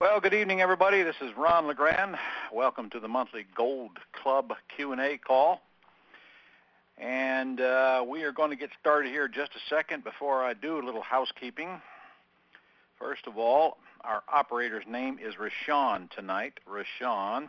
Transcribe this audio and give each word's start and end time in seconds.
Well, 0.00 0.20
good 0.20 0.32
evening, 0.32 0.60
everybody. 0.60 1.02
This 1.02 1.16
is 1.20 1.36
Ron 1.36 1.66
LeGrand. 1.66 2.14
Welcome 2.52 2.88
to 2.90 3.00
the 3.00 3.08
monthly 3.08 3.44
Gold 3.56 3.98
Club 4.12 4.52
Q&A 4.76 5.18
call. 5.18 5.60
And 6.96 7.60
uh, 7.60 8.04
we 8.06 8.22
are 8.22 8.30
going 8.30 8.50
to 8.50 8.56
get 8.56 8.70
started 8.80 9.10
here 9.10 9.26
just 9.26 9.50
a 9.56 9.74
second. 9.74 10.04
Before 10.04 10.44
I 10.44 10.54
do, 10.54 10.78
a 10.78 10.84
little 10.86 11.02
housekeeping. 11.02 11.82
First 12.96 13.26
of 13.26 13.38
all, 13.38 13.78
our 14.02 14.22
operator's 14.32 14.84
name 14.88 15.18
is 15.20 15.34
Rashawn 15.34 16.08
tonight, 16.10 16.60
Rashawn. 16.70 17.48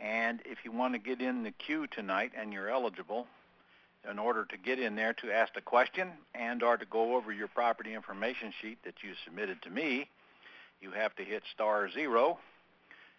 And 0.00 0.42
if 0.44 0.58
you 0.64 0.70
want 0.70 0.94
to 0.94 1.00
get 1.00 1.20
in 1.20 1.42
the 1.42 1.50
queue 1.50 1.88
tonight 1.88 2.30
and 2.38 2.52
you're 2.52 2.70
eligible, 2.70 3.26
in 4.08 4.20
order 4.20 4.44
to 4.44 4.56
get 4.56 4.78
in 4.78 4.94
there 4.94 5.14
to 5.14 5.32
ask 5.32 5.56
a 5.56 5.60
question 5.60 6.12
and 6.32 6.62
or 6.62 6.76
to 6.76 6.86
go 6.86 7.16
over 7.16 7.32
your 7.32 7.48
property 7.48 7.92
information 7.92 8.52
sheet 8.62 8.78
that 8.84 9.02
you 9.02 9.14
submitted 9.24 9.60
to 9.62 9.70
me, 9.70 10.08
you 10.80 10.90
have 10.90 11.14
to 11.16 11.24
hit 11.24 11.42
star 11.52 11.90
zero 11.90 12.38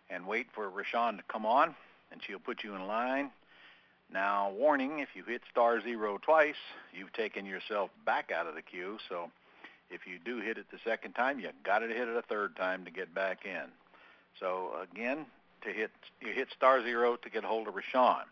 and 0.09 0.25
wait 0.25 0.47
for 0.53 0.69
Rashawn 0.69 1.17
to 1.17 1.23
come 1.27 1.45
on, 1.45 1.75
and 2.11 2.21
she'll 2.25 2.39
put 2.39 2.63
you 2.63 2.75
in 2.75 2.87
line. 2.87 3.31
Now, 4.11 4.51
warning, 4.51 4.99
if 4.99 5.09
you 5.15 5.23
hit 5.23 5.41
star 5.51 5.81
zero 5.81 6.17
twice, 6.21 6.55
you've 6.93 7.11
taken 7.13 7.45
yourself 7.45 7.89
back 8.05 8.31
out 8.31 8.47
of 8.47 8.55
the 8.55 8.61
queue, 8.61 8.97
so 9.09 9.29
if 9.89 10.07
you 10.07 10.17
do 10.23 10.39
hit 10.39 10.57
it 10.57 10.65
the 10.71 10.79
second 10.85 11.13
time, 11.13 11.39
you 11.39 11.49
got 11.63 11.79
to 11.79 11.87
hit 11.87 12.07
it 12.07 12.15
a 12.15 12.21
third 12.21 12.55
time 12.55 12.85
to 12.85 12.91
get 12.91 13.13
back 13.13 13.45
in. 13.45 13.69
So 14.39 14.71
again, 14.81 15.25
to 15.63 15.71
hit 15.71 15.91
you 16.21 16.31
hit 16.33 16.49
star 16.55 16.83
zero 16.83 17.15
to 17.17 17.29
get 17.29 17.43
a 17.43 17.47
hold 17.47 17.67
of 17.67 17.73
Rashawn. 17.73 18.23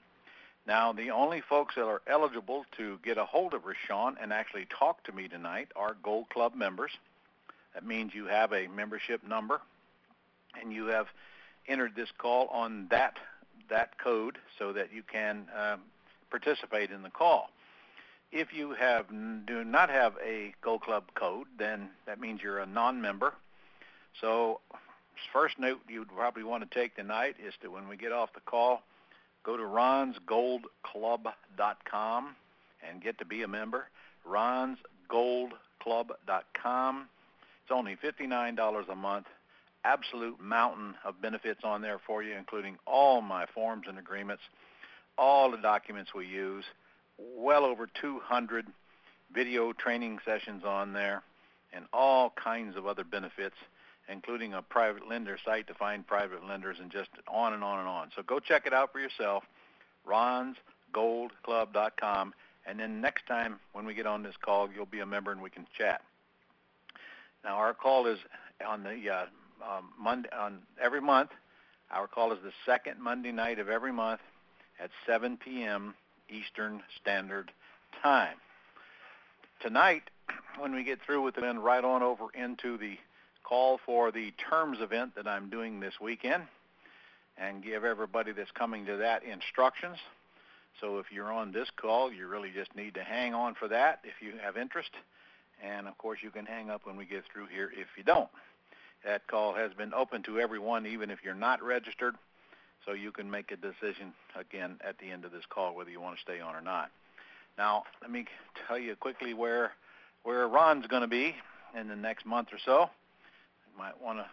Now, 0.67 0.93
the 0.93 1.11
only 1.11 1.41
folks 1.41 1.75
that 1.75 1.85
are 1.85 2.01
eligible 2.07 2.65
to 2.77 2.99
get 3.03 3.17
a 3.17 3.25
hold 3.25 3.53
of 3.53 3.63
Rashawn 3.63 4.15
and 4.19 4.33
actually 4.33 4.65
talk 4.65 5.03
to 5.03 5.11
me 5.11 5.27
tonight 5.27 5.67
are 5.75 5.95
Gold 6.01 6.29
Club 6.29 6.55
members. 6.55 6.91
That 7.75 7.85
means 7.85 8.15
you 8.15 8.25
have 8.25 8.53
a 8.53 8.65
membership 8.67 9.21
number 9.27 9.61
and 10.59 10.73
you 10.73 10.87
have 10.87 11.05
entered 11.67 11.95
this 11.95 12.09
call 12.17 12.47
on 12.47 12.87
that 12.89 13.17
that 13.69 13.99
code 13.99 14.39
so 14.57 14.73
that 14.73 14.91
you 14.93 15.03
can 15.03 15.45
um, 15.59 15.81
participate 16.29 16.91
in 16.91 17.01
the 17.01 17.09
call. 17.09 17.49
If 18.31 18.53
you 18.53 18.73
have 18.73 19.07
do 19.45 19.63
not 19.63 19.89
have 19.89 20.13
a 20.25 20.53
Gold 20.61 20.81
Club 20.81 21.05
code, 21.15 21.47
then 21.57 21.89
that 22.05 22.19
means 22.19 22.41
you're 22.41 22.59
a 22.59 22.65
non-member. 22.65 23.33
So 24.21 24.59
first 25.33 25.57
note 25.59 25.79
you'd 25.87 26.13
probably 26.15 26.43
want 26.43 26.69
to 26.69 26.79
take 26.79 26.95
tonight 26.95 27.35
is 27.45 27.53
to 27.61 27.69
when 27.69 27.87
we 27.87 27.97
get 27.97 28.11
off 28.11 28.33
the 28.33 28.41
call, 28.41 28.81
go 29.43 29.57
to 29.57 29.63
ronsgoldclub.com 29.63 32.35
and 32.87 33.01
get 33.01 33.17
to 33.19 33.25
be 33.25 33.41
a 33.43 33.47
member. 33.47 33.87
ronsgoldclub.com. 34.29 37.07
It's 37.65 37.71
only 37.71 37.95
$59 37.95 38.89
a 38.89 38.95
month. 38.95 39.25
Absolute 39.83 40.39
mountain 40.39 40.93
of 41.03 41.19
benefits 41.19 41.61
on 41.63 41.81
there 41.81 41.99
for 42.05 42.21
you, 42.21 42.35
including 42.35 42.77
all 42.85 43.21
my 43.21 43.47
forms 43.55 43.87
and 43.89 43.97
agreements, 43.97 44.43
all 45.17 45.49
the 45.49 45.57
documents 45.57 46.13
we 46.13 46.27
use, 46.27 46.63
well 47.17 47.65
over 47.65 47.87
200 47.99 48.67
video 49.33 49.73
training 49.73 50.19
sessions 50.23 50.63
on 50.63 50.93
there, 50.93 51.23
and 51.73 51.85
all 51.91 52.31
kinds 52.31 52.77
of 52.77 52.85
other 52.85 53.03
benefits 53.03 53.55
including 54.07 54.53
a 54.53 54.61
private 54.61 55.07
lender 55.07 55.35
site 55.43 55.65
to 55.67 55.73
find 55.73 56.05
private 56.05 56.45
lenders 56.47 56.77
and 56.79 56.91
just 56.91 57.09
on 57.27 57.53
and 57.53 57.63
on 57.63 57.79
and 57.79 57.87
on. 57.87 58.11
So 58.15 58.21
go 58.21 58.39
check 58.39 58.67
it 58.67 58.73
out 58.73 58.91
for 58.91 58.99
yourself, 58.99 59.43
ronsgoldclub.com, 60.07 62.33
and 62.67 62.79
then 62.79 63.01
next 63.01 63.27
time 63.27 63.59
when 63.73 63.85
we 63.85 63.93
get 63.93 64.05
on 64.05 64.23
this 64.23 64.35
call, 64.43 64.69
you'll 64.71 64.85
be 64.85 64.99
a 64.99 65.05
member 65.05 65.31
and 65.31 65.41
we 65.41 65.49
can 65.49 65.65
chat. 65.77 66.01
Now 67.45 67.57
our 67.57 67.75
call 67.75 68.07
is 68.07 68.17
on 68.67 68.81
the 68.81 69.09
uh, 69.09 69.25
um, 69.63 69.91
Monday 69.99 70.29
on 70.35 70.59
every 70.81 70.99
month. 70.99 71.29
Our 71.91 72.07
call 72.07 72.33
is 72.33 72.39
the 72.43 72.51
second 72.65 72.99
Monday 72.99 73.31
night 73.31 73.59
of 73.59 73.69
every 73.69 73.93
month 73.93 74.19
at 74.79 74.89
7 75.05 75.37
p.m. 75.37 75.93
Eastern 76.27 76.81
Standard 76.99 77.51
Time. 78.01 78.37
Tonight, 79.61 80.01
when 80.57 80.73
we 80.73 80.83
get 80.83 80.99
through 81.05 81.21
with 81.21 81.37
it, 81.37 81.41
then 81.41 81.59
right 81.59 81.83
on 81.83 82.01
over 82.01 82.25
into 82.33 82.79
the 82.79 82.97
call 83.43 83.79
for 83.85 84.11
the 84.11 84.33
terms 84.49 84.79
event 84.81 85.13
that 85.15 85.27
I'm 85.27 85.51
doing 85.51 85.79
this 85.79 85.93
weekend 86.01 86.43
and 87.37 87.63
give 87.63 87.83
everybody 87.83 88.31
that's 88.31 88.51
coming 88.51 88.87
to 88.87 88.97
that 88.97 89.23
instructions. 89.23 89.97
So 90.81 90.97
if 90.97 91.11
you're 91.11 91.31
on 91.31 91.51
this 91.51 91.69
call, 91.79 92.11
you 92.11 92.27
really 92.27 92.51
just 92.53 92.75
need 92.75 92.95
to 92.95 93.03
hang 93.03 93.35
on 93.35 93.53
for 93.53 93.67
that 93.67 93.99
if 94.03 94.25
you 94.25 94.39
have 94.43 94.57
interest. 94.57 94.89
And 95.63 95.87
of 95.87 95.97
course, 95.97 96.19
you 96.21 96.31
can 96.31 96.45
hang 96.45 96.69
up 96.69 96.81
when 96.85 96.97
we 96.97 97.05
get 97.05 97.23
through 97.31 97.47
here 97.47 97.71
if 97.73 97.87
you 97.97 98.03
don't. 98.03 98.29
That 99.03 99.27
call 99.27 99.53
has 99.53 99.71
been 99.73 99.93
open 99.93 100.23
to 100.23 100.39
everyone, 100.39 100.85
even 100.85 101.11
if 101.11 101.19
you're 101.23 101.35
not 101.35 101.61
registered. 101.63 102.15
So 102.85 102.93
you 102.93 103.11
can 103.11 103.29
make 103.29 103.51
a 103.51 103.55
decision 103.55 104.13
again 104.39 104.77
at 104.87 104.97
the 104.99 105.09
end 105.09 105.25
of 105.25 105.31
this 105.31 105.45
call 105.49 105.75
whether 105.75 105.89
you 105.89 105.99
want 105.99 106.17
to 106.17 106.21
stay 106.21 106.39
on 106.39 106.55
or 106.55 106.61
not. 106.61 106.91
Now, 107.57 107.83
let 108.01 108.11
me 108.11 108.25
tell 108.67 108.77
you 108.77 108.95
quickly 108.95 109.33
where 109.33 109.71
where 110.23 110.47
Ron's 110.47 110.87
going 110.87 111.03
to 111.03 111.07
be 111.07 111.35
in 111.79 111.87
the 111.87 111.95
next 111.95 112.25
month 112.25 112.49
or 112.51 112.57
so 112.63 112.89
You 113.71 113.77
might 113.77 114.01
want 114.01 114.19
to 114.19 114.25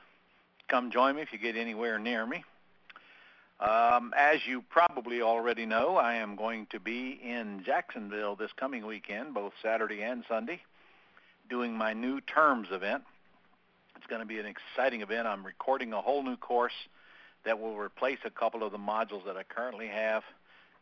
come 0.68 0.90
join 0.90 1.16
me 1.16 1.22
if 1.22 1.32
you 1.32 1.38
get 1.38 1.56
anywhere 1.56 1.98
near 1.98 2.26
me. 2.26 2.44
Um, 3.60 4.12
as 4.16 4.40
you 4.46 4.64
probably 4.70 5.22
already 5.22 5.66
know, 5.66 5.96
I 5.96 6.14
am 6.14 6.34
going 6.34 6.66
to 6.70 6.80
be 6.80 7.20
in 7.22 7.62
Jacksonville 7.64 8.34
this 8.34 8.50
coming 8.56 8.84
weekend, 8.86 9.34
both 9.34 9.52
Saturday 9.62 10.02
and 10.02 10.24
Sunday, 10.28 10.62
doing 11.52 11.76
my 11.76 11.92
new 11.92 12.18
terms 12.22 12.68
event. 12.70 13.02
It's 13.94 14.06
going 14.06 14.22
to 14.22 14.26
be 14.26 14.38
an 14.38 14.46
exciting 14.46 15.02
event. 15.02 15.26
I'm 15.28 15.44
recording 15.44 15.92
a 15.92 16.00
whole 16.00 16.22
new 16.22 16.38
course 16.38 16.72
that 17.44 17.60
will 17.60 17.76
replace 17.76 18.20
a 18.24 18.30
couple 18.30 18.62
of 18.62 18.72
the 18.72 18.78
modules 18.78 19.26
that 19.26 19.36
I 19.36 19.42
currently 19.42 19.88
have, 19.88 20.22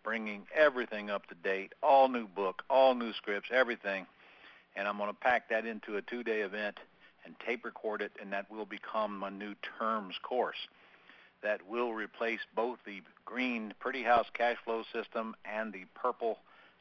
bringing 0.05 0.43
everything 0.55 1.11
up 1.11 1.27
to 1.27 1.35
date, 1.35 1.73
all 1.83 2.09
new 2.09 2.29
book, 2.29 2.63
all 2.71 2.95
new 2.95 3.13
scripts, 3.15 3.49
everything. 3.53 4.07
And 4.77 4.87
I'm 4.87 4.97
going 4.97 5.11
to 5.11 5.19
pack 5.21 5.49
that 5.51 5.67
into 5.67 5.97
a 5.97 6.03
two-day 6.03 6.43
event 6.43 6.79
and 7.27 7.35
tape 7.45 7.65
record 7.65 8.01
it, 8.01 8.13
and 8.23 8.33
that 8.33 8.49
will 8.49 8.65
become 8.65 9.25
a 9.25 9.31
new 9.31 9.57
terms 9.77 10.15
course 10.23 10.69
that 11.43 11.69
will 11.69 11.95
replace 11.95 12.41
both 12.55 12.79
the 12.87 13.03
green 13.25 13.75
Pretty 13.81 14.05
House 14.05 14.27
cash 14.35 14.59
flow 14.65 14.85
system 14.93 15.35
and 15.45 15.73
the 15.73 15.87
purple 15.97 16.39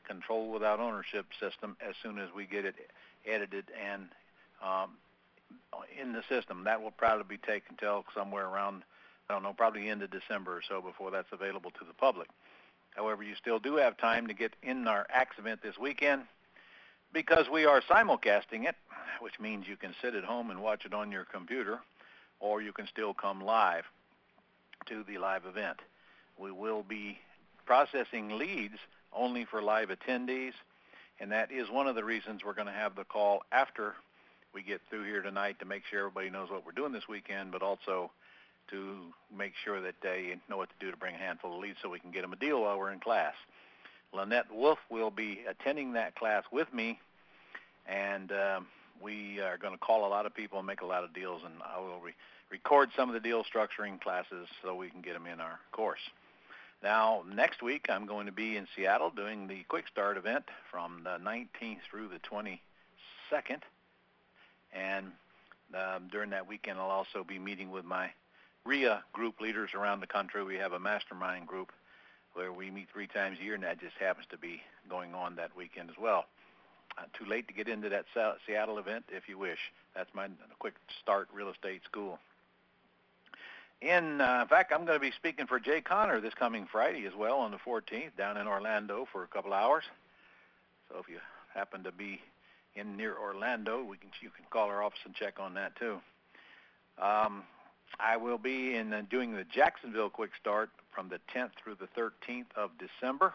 control 0.08 0.52
without 0.52 0.80
ownership 0.80 1.26
system 1.40 1.76
as 1.82 1.96
soon 2.04 2.20
as 2.20 2.30
we 2.36 2.46
get 2.46 2.66
it 2.66 2.76
edited 3.26 3.66
and 3.80 4.10
um, 4.64 4.92
in 6.00 6.14
the 6.14 6.24
system. 6.30 6.64
That 6.64 6.82
will 6.82 6.92
probably 6.92 7.38
be 7.38 7.38
taken 7.38 7.76
till 7.78 8.06
somewhere 8.16 8.48
around, 8.48 8.84
I 9.30 9.34
don't 9.34 9.44
know, 9.44 9.54
probably 9.54 9.90
end 9.90 10.02
of 10.04 10.12
December 10.12 10.58
or 10.58 10.62
so 10.68 10.82
before 10.82 11.12
that's 11.12 11.32
available 11.32 11.72
to 11.72 11.86
the 11.86 11.94
public. 11.94 12.30
However, 12.96 13.24
you 13.24 13.36
still 13.36 13.60
do 13.60 13.76
have 13.76 13.98
time 13.98 14.28
to 14.28 14.34
get 14.34 14.54
in 14.64 14.88
our 14.88 15.06
ACTS 15.14 15.40
event 15.40 15.62
this 15.62 15.78
weekend 15.78 16.24
because 17.14 17.48
we 17.52 17.66
are 17.66 17.82
simulcasting 17.82 18.68
it, 18.68 18.76
which 19.20 19.40
means 19.40 19.68
you 19.68 19.78
can 19.78 19.94
sit 20.02 20.16
at 20.16 20.24
home 20.24 20.50
and 20.52 20.62
watch 20.62 20.86
it 20.86 20.94
on 20.94 21.12
your 21.12 21.26
computer, 21.26 21.80
or 22.40 22.62
you 22.62 22.72
can 22.72 22.88
still 22.88 23.14
come 23.14 23.42
live 23.42 23.86
to 24.88 25.04
the 25.04 25.18
live 25.18 25.46
event. 25.46 25.78
We 26.38 26.52
will 26.52 26.84
be 26.84 27.20
processing 27.66 28.38
leads 28.38 28.78
only 29.14 29.46
for 29.46 29.62
live 29.62 29.90
attendees, 29.90 30.54
and 31.20 31.32
that 31.32 31.52
is 31.52 31.70
one 31.70 31.88
of 31.88 31.96
the 31.96 32.04
reasons 32.04 32.42
we're 32.46 32.54
going 32.54 32.68
to 32.68 32.74
have 32.74 32.96
the 32.96 33.04
call 33.04 33.44
after 33.52 33.94
we 34.54 34.64
get 34.64 34.82
through 34.90 35.06
here 35.06 35.22
tonight 35.22 35.60
to 35.60 35.66
make 35.66 35.84
sure 35.90 36.00
everybody 36.00 36.30
knows 36.30 36.50
what 36.50 36.66
we're 36.66 36.72
doing 36.72 36.92
this 36.92 37.08
weekend, 37.08 37.52
but 37.52 37.62
also 37.62 38.12
to 38.72 38.98
make 39.36 39.54
sure 39.64 39.82
that 39.82 39.96
they 40.02 40.36
know 40.50 40.58
what 40.58 40.70
to 40.70 40.86
do 40.86 40.92
to 40.92 40.98
bring 40.98 41.16
a 41.16 41.18
handful 41.18 41.54
of 41.54 41.60
leads 41.60 41.78
so 41.82 41.90
we 41.90 42.00
can 42.00 42.12
get 42.12 42.22
them 42.22 42.34
a 42.34 42.36
deal 42.36 42.62
while 42.62 42.78
we're 42.78 42.92
in 42.92 43.00
class. 43.00 43.34
Lynette 44.14 44.52
Wolf 44.52 44.80
will 44.90 45.12
be 45.12 45.42
attending 45.48 45.94
that 45.94 46.16
class 46.16 46.44
with 46.52 46.72
me, 46.74 47.00
and 47.88 48.32
um, 48.32 48.68
we 49.02 49.40
are 49.40 49.58
going 49.58 49.74
to 49.74 49.80
call 49.80 50.08
a 50.08 50.10
lot 50.10 50.26
of 50.26 50.34
people 50.34 50.58
and 50.58 50.68
make 50.68 50.82
a 50.82 50.86
lot 50.86 51.04
of 51.04 51.14
deals, 51.14 51.42
and 51.44 51.54
I 51.64 51.80
will 51.80 52.00
re- 52.00 52.14
record 52.50 52.90
some 52.96 53.10
of 53.10 53.14
the 53.14 53.20
deal 53.20 53.44
structuring 53.44 54.02
classes 54.02 54.48
so 54.64 54.76
we 54.76 54.90
can 54.90 55.02
get 55.02 55.14
them 55.14 55.28
in 55.28 55.40
our 55.40 55.60
course. 55.72 56.00
Now, 56.82 57.24
next 57.28 57.62
week 57.62 57.88
I'm 57.90 58.06
going 58.06 58.26
to 58.28 58.32
be 58.32 58.56
in 58.56 58.66
Seattle 58.76 59.10
doing 59.10 59.48
the 59.48 59.64
Quick 59.68 59.88
Start 59.90 60.16
event 60.16 60.46
from 60.72 61.02
the 61.04 61.18
19th 61.18 61.80
through 61.90 62.08
the 62.08 62.20
22nd, 62.20 63.62
and 64.74 65.08
um, 65.74 66.08
during 66.10 66.30
that 66.30 66.48
weekend 66.48 66.80
I'll 66.80 66.90
also 66.90 67.26
be 67.28 67.38
meeting 67.38 67.70
with 67.70 67.84
my 67.84 68.12
RIA 68.66 69.04
group 69.12 69.42
leaders 69.42 69.72
around 69.74 70.00
the 70.00 70.08
country. 70.08 70.42
We 70.42 70.56
have 70.56 70.72
a 70.72 70.80
mastermind 70.80 71.48
group 71.48 71.74
where 72.34 72.54
we 72.54 72.72
meet 72.72 72.88
three 72.94 73.08
times 73.08 73.40
a 73.42 73.44
year, 73.44 73.56
and 73.56 73.64
that 73.64 73.82
just 73.82 73.98
happens 74.00 74.28
to 74.30 74.38
be 74.38 74.62
going 74.90 75.14
on 75.14 75.36
that 75.36 75.56
weekend 75.58 75.90
as 75.90 75.98
well. 76.00 76.28
Uh, 76.98 77.04
too 77.18 77.26
late 77.26 77.48
to 77.50 77.54
get 77.54 77.68
into 77.68 77.90
that 77.90 78.06
Seattle 78.48 78.78
event 78.78 79.04
if 79.10 79.28
you 79.28 79.38
wish. 79.38 79.60
That's 79.96 80.10
my 80.14 80.28
quick 80.60 80.76
start 81.02 81.28
real 81.34 81.50
estate 81.50 81.82
school. 81.84 82.20
In, 83.82 84.20
uh, 84.20 84.40
in 84.42 84.48
fact, 84.48 84.74
I'm 84.74 84.86
going 84.86 84.98
to 84.98 85.02
be 85.02 85.12
speaking 85.12 85.48
for 85.48 85.60
Jay 85.60 85.80
Conner 85.80 86.20
this 86.20 86.34
coming 86.34 86.68
Friday 86.70 87.06
as 87.06 87.16
well 87.16 87.40
on 87.40 87.52
the 87.52 87.58
14th 87.58 88.16
down 88.18 88.36
in 88.36 88.46
Orlando 88.46 89.08
for 89.12 89.24
a 89.24 89.28
couple 89.28 89.54
hours. 89.54 89.86
So 90.90 91.00
if 91.00 91.08
you 91.08 91.20
happen 91.54 91.84
to 91.84 91.92
be 91.92 92.20
in 92.76 92.98
near 92.98 93.16
Orlando, 93.18 93.84
we 93.84 93.98
can 93.98 94.10
you 94.22 94.30
can 94.30 94.46
call 94.50 94.68
our 94.68 94.84
office 94.84 95.00
and 95.06 95.16
check 95.16 95.40
on 95.40 95.54
that 95.54 95.76
too. 95.78 96.00
Um, 97.02 97.44
I 98.00 98.18
will 98.18 98.38
be 98.38 98.76
in 98.76 98.94
uh, 98.94 99.04
doing 99.10 99.34
the 99.34 99.46
Jacksonville 99.46 100.10
Quick 100.10 100.32
Start 100.40 100.70
from 100.92 101.10
the 101.10 101.20
10th 101.34 101.52
through 101.64 101.76
the 101.76 101.88
13th 102.00 102.52
of 102.56 102.72
December. 102.78 103.34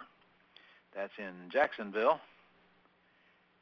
That's 0.94 1.12
in 1.18 1.50
Jacksonville. 1.50 2.20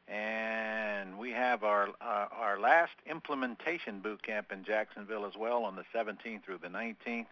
And 0.09 1.19
we 1.19 1.31
have 1.31 1.63
our 1.63 1.89
uh, 2.01 2.27
our 2.33 2.59
last 2.59 2.93
implementation 3.09 4.01
boot 4.01 4.23
camp 4.23 4.53
in 4.53 4.65
Jacksonville 4.65 5.25
as 5.25 5.35
well 5.39 5.65
on 5.65 5.77
the 5.77 5.85
17th 5.95 6.45
through 6.45 6.59
the 6.59 6.69
19th. 6.69 7.27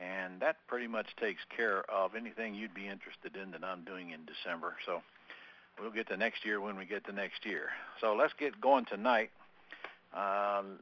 And 0.00 0.40
that 0.40 0.56
pretty 0.66 0.88
much 0.88 1.06
takes 1.20 1.42
care 1.56 1.88
of 1.88 2.16
anything 2.16 2.54
you'd 2.54 2.74
be 2.74 2.88
interested 2.88 3.36
in 3.40 3.52
that 3.52 3.62
I'm 3.62 3.84
doing 3.84 4.10
in 4.10 4.20
December. 4.24 4.74
So 4.84 5.02
we'll 5.80 5.92
get 5.92 6.08
to 6.08 6.16
next 6.16 6.44
year 6.44 6.60
when 6.60 6.76
we 6.76 6.84
get 6.84 7.04
to 7.06 7.12
next 7.12 7.46
year. 7.46 7.68
So 8.00 8.14
let's 8.14 8.32
get 8.38 8.60
going 8.60 8.86
tonight. 8.86 9.30
Um, 10.12 10.80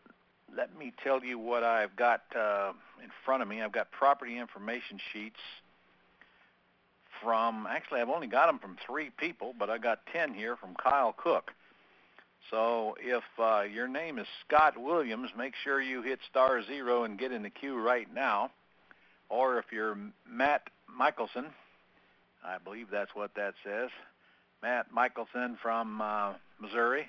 let 0.57 0.77
me 0.79 0.93
tell 1.03 1.23
you 1.23 1.39
what 1.39 1.63
I've 1.63 1.95
got 1.97 2.23
uh, 2.35 2.73
in 3.03 3.11
front 3.25 3.43
of 3.43 3.49
me. 3.49 3.63
I've 3.63 3.73
got 3.73 3.91
property 3.91 4.39
information 4.39 4.99
sheets 5.13 5.41
from, 7.23 7.67
actually 7.69 8.01
I've 8.01 8.09
only 8.09 8.27
got 8.27 8.47
them 8.47 8.59
from 8.59 8.77
three 8.87 9.11
people, 9.17 9.55
but 9.59 9.71
I 9.71 9.79
got 9.79 10.01
10 10.13 10.35
here 10.35 10.57
from 10.57 10.75
Kyle 10.75 11.15
Cook. 11.17 11.53
So 12.51 12.97
if 13.01 13.23
uh, 13.39 13.63
your 13.63 13.89
name 13.89 14.19
is 14.19 14.27
Scott 14.47 14.75
Williams, 14.81 15.31
make 15.37 15.55
sure 15.63 15.81
you 15.81 16.03
hit 16.03 16.19
star 16.29 16.63
zero 16.63 17.05
and 17.05 17.19
get 17.19 17.33
in 17.33 17.43
the 17.43 17.51
queue 17.51 17.79
right 17.79 18.13
now. 18.13 18.51
Or 19.29 19.59
if 19.59 19.67
you're 19.73 19.97
Matt 20.29 20.69
Michelson, 20.95 21.47
I 22.45 22.59
believe 22.59 22.89
that's 22.91 23.15
what 23.15 23.31
that 23.37 23.55
says, 23.65 23.89
Matt 24.63 24.87
Michelson 24.93 25.57
from 25.63 26.01
uh, 26.01 26.35
Missouri, 26.61 27.07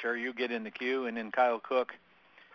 sure 0.00 0.16
you 0.16 0.32
get 0.32 0.50
in 0.50 0.64
the 0.64 0.70
queue. 0.70 1.06
And 1.06 1.16
then 1.16 1.30
Kyle 1.30 1.60
Cook, 1.60 1.92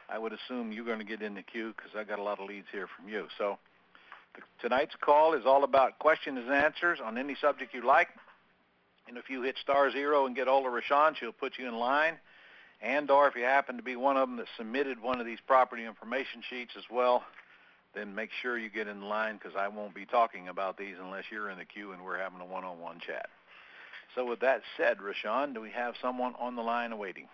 I 0.09 0.17
would 0.17 0.33
assume 0.33 0.71
you're 0.71 0.85
going 0.85 0.99
to 0.99 1.05
get 1.05 1.21
in 1.21 1.35
the 1.35 1.43
queue 1.43 1.73
because 1.75 1.91
I 1.97 2.03
got 2.03 2.19
a 2.19 2.23
lot 2.23 2.39
of 2.39 2.47
leads 2.47 2.67
here 2.71 2.87
from 2.95 3.09
you. 3.09 3.27
So 3.37 3.57
tonight's 4.61 4.95
call 4.99 5.33
is 5.33 5.45
all 5.45 5.63
about 5.63 5.99
questions 5.99 6.39
and 6.39 6.53
answers 6.53 6.99
on 7.03 7.17
any 7.17 7.35
subject 7.39 7.73
you 7.73 7.85
like. 7.85 8.09
And 9.07 9.17
if 9.17 9.29
you 9.29 9.41
hit 9.43 9.57
star 9.61 9.91
zero 9.91 10.25
and 10.25 10.35
get 10.35 10.47
hold 10.47 10.65
of 10.65 10.73
Rashawn, 10.73 11.15
she'll 11.15 11.31
put 11.31 11.57
you 11.57 11.67
in 11.67 11.75
line. 11.75 12.15
And 12.81 13.09
or 13.09 13.27
if 13.27 13.35
you 13.35 13.43
happen 13.43 13.77
to 13.77 13.83
be 13.83 13.95
one 13.95 14.17
of 14.17 14.27
them 14.27 14.37
that 14.37 14.47
submitted 14.57 15.01
one 15.01 15.19
of 15.19 15.25
these 15.25 15.39
property 15.45 15.85
information 15.85 16.41
sheets 16.49 16.73
as 16.77 16.83
well, 16.89 17.23
then 17.93 18.13
make 18.13 18.29
sure 18.41 18.57
you 18.57 18.69
get 18.69 18.87
in 18.87 19.01
line 19.01 19.37
because 19.37 19.55
I 19.57 19.67
won't 19.69 19.95
be 19.95 20.05
talking 20.05 20.49
about 20.49 20.77
these 20.77 20.95
unless 21.01 21.23
you're 21.31 21.49
in 21.49 21.57
the 21.57 21.65
queue 21.65 21.93
and 21.93 22.03
we're 22.03 22.19
having 22.19 22.41
a 22.41 22.45
one-on-one 22.45 22.99
chat. 22.99 23.29
So 24.13 24.25
with 24.25 24.39
that 24.41 24.61
said, 24.77 24.97
Rashawn, 24.97 25.53
do 25.53 25.61
we 25.61 25.71
have 25.71 25.95
someone 26.01 26.33
on 26.39 26.55
the 26.55 26.61
line 26.61 26.91
awaiting? 26.91 27.27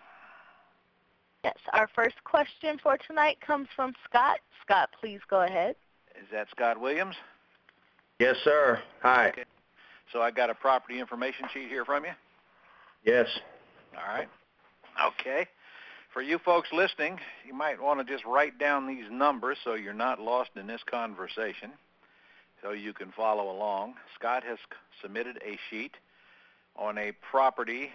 Yes, 1.44 1.56
our 1.72 1.88
first 1.94 2.22
question 2.24 2.78
for 2.80 2.96
tonight 2.96 3.40
comes 3.40 3.68
from 3.74 3.94
Scott. 4.08 4.38
Scott, 4.64 4.90
please 5.00 5.20
go 5.28 5.42
ahead. 5.42 5.74
Is 6.22 6.28
that 6.30 6.48
Scott 6.50 6.80
Williams? 6.80 7.16
Yes, 8.20 8.36
sir. 8.44 8.80
Hi. 9.02 9.30
Okay. 9.30 9.44
So 10.12 10.22
I 10.22 10.30
got 10.30 10.50
a 10.50 10.54
property 10.54 11.00
information 11.00 11.46
sheet 11.52 11.68
here 11.68 11.84
from 11.84 12.04
you? 12.04 12.12
Yes. 13.04 13.26
All 13.96 14.14
right. 14.14 14.28
Okay. 15.04 15.48
For 16.12 16.22
you 16.22 16.38
folks 16.38 16.68
listening, 16.72 17.18
you 17.44 17.54
might 17.54 17.82
want 17.82 17.98
to 17.98 18.12
just 18.12 18.24
write 18.24 18.58
down 18.58 18.86
these 18.86 19.10
numbers 19.10 19.58
so 19.64 19.74
you're 19.74 19.94
not 19.94 20.20
lost 20.20 20.50
in 20.54 20.68
this 20.68 20.82
conversation, 20.84 21.72
so 22.62 22.70
you 22.70 22.92
can 22.92 23.10
follow 23.10 23.50
along. 23.50 23.94
Scott 24.14 24.44
has 24.44 24.58
submitted 25.00 25.38
a 25.44 25.58
sheet 25.70 25.96
on 26.76 26.98
a 26.98 27.12
property 27.30 27.90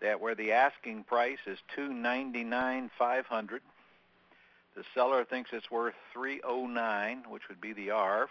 that 0.00 0.20
where 0.20 0.34
the 0.36 0.52
asking 0.52 1.04
price 1.04 1.38
is 1.46 1.58
299,500 1.74 3.62
the 4.78 4.84
seller 4.94 5.24
thinks 5.24 5.50
it's 5.52 5.72
worth 5.72 5.94
three 6.12 6.40
oh 6.44 6.64
nine, 6.68 7.24
which 7.28 7.48
would 7.48 7.60
be 7.60 7.72
the 7.72 7.90
ARV, 7.90 8.28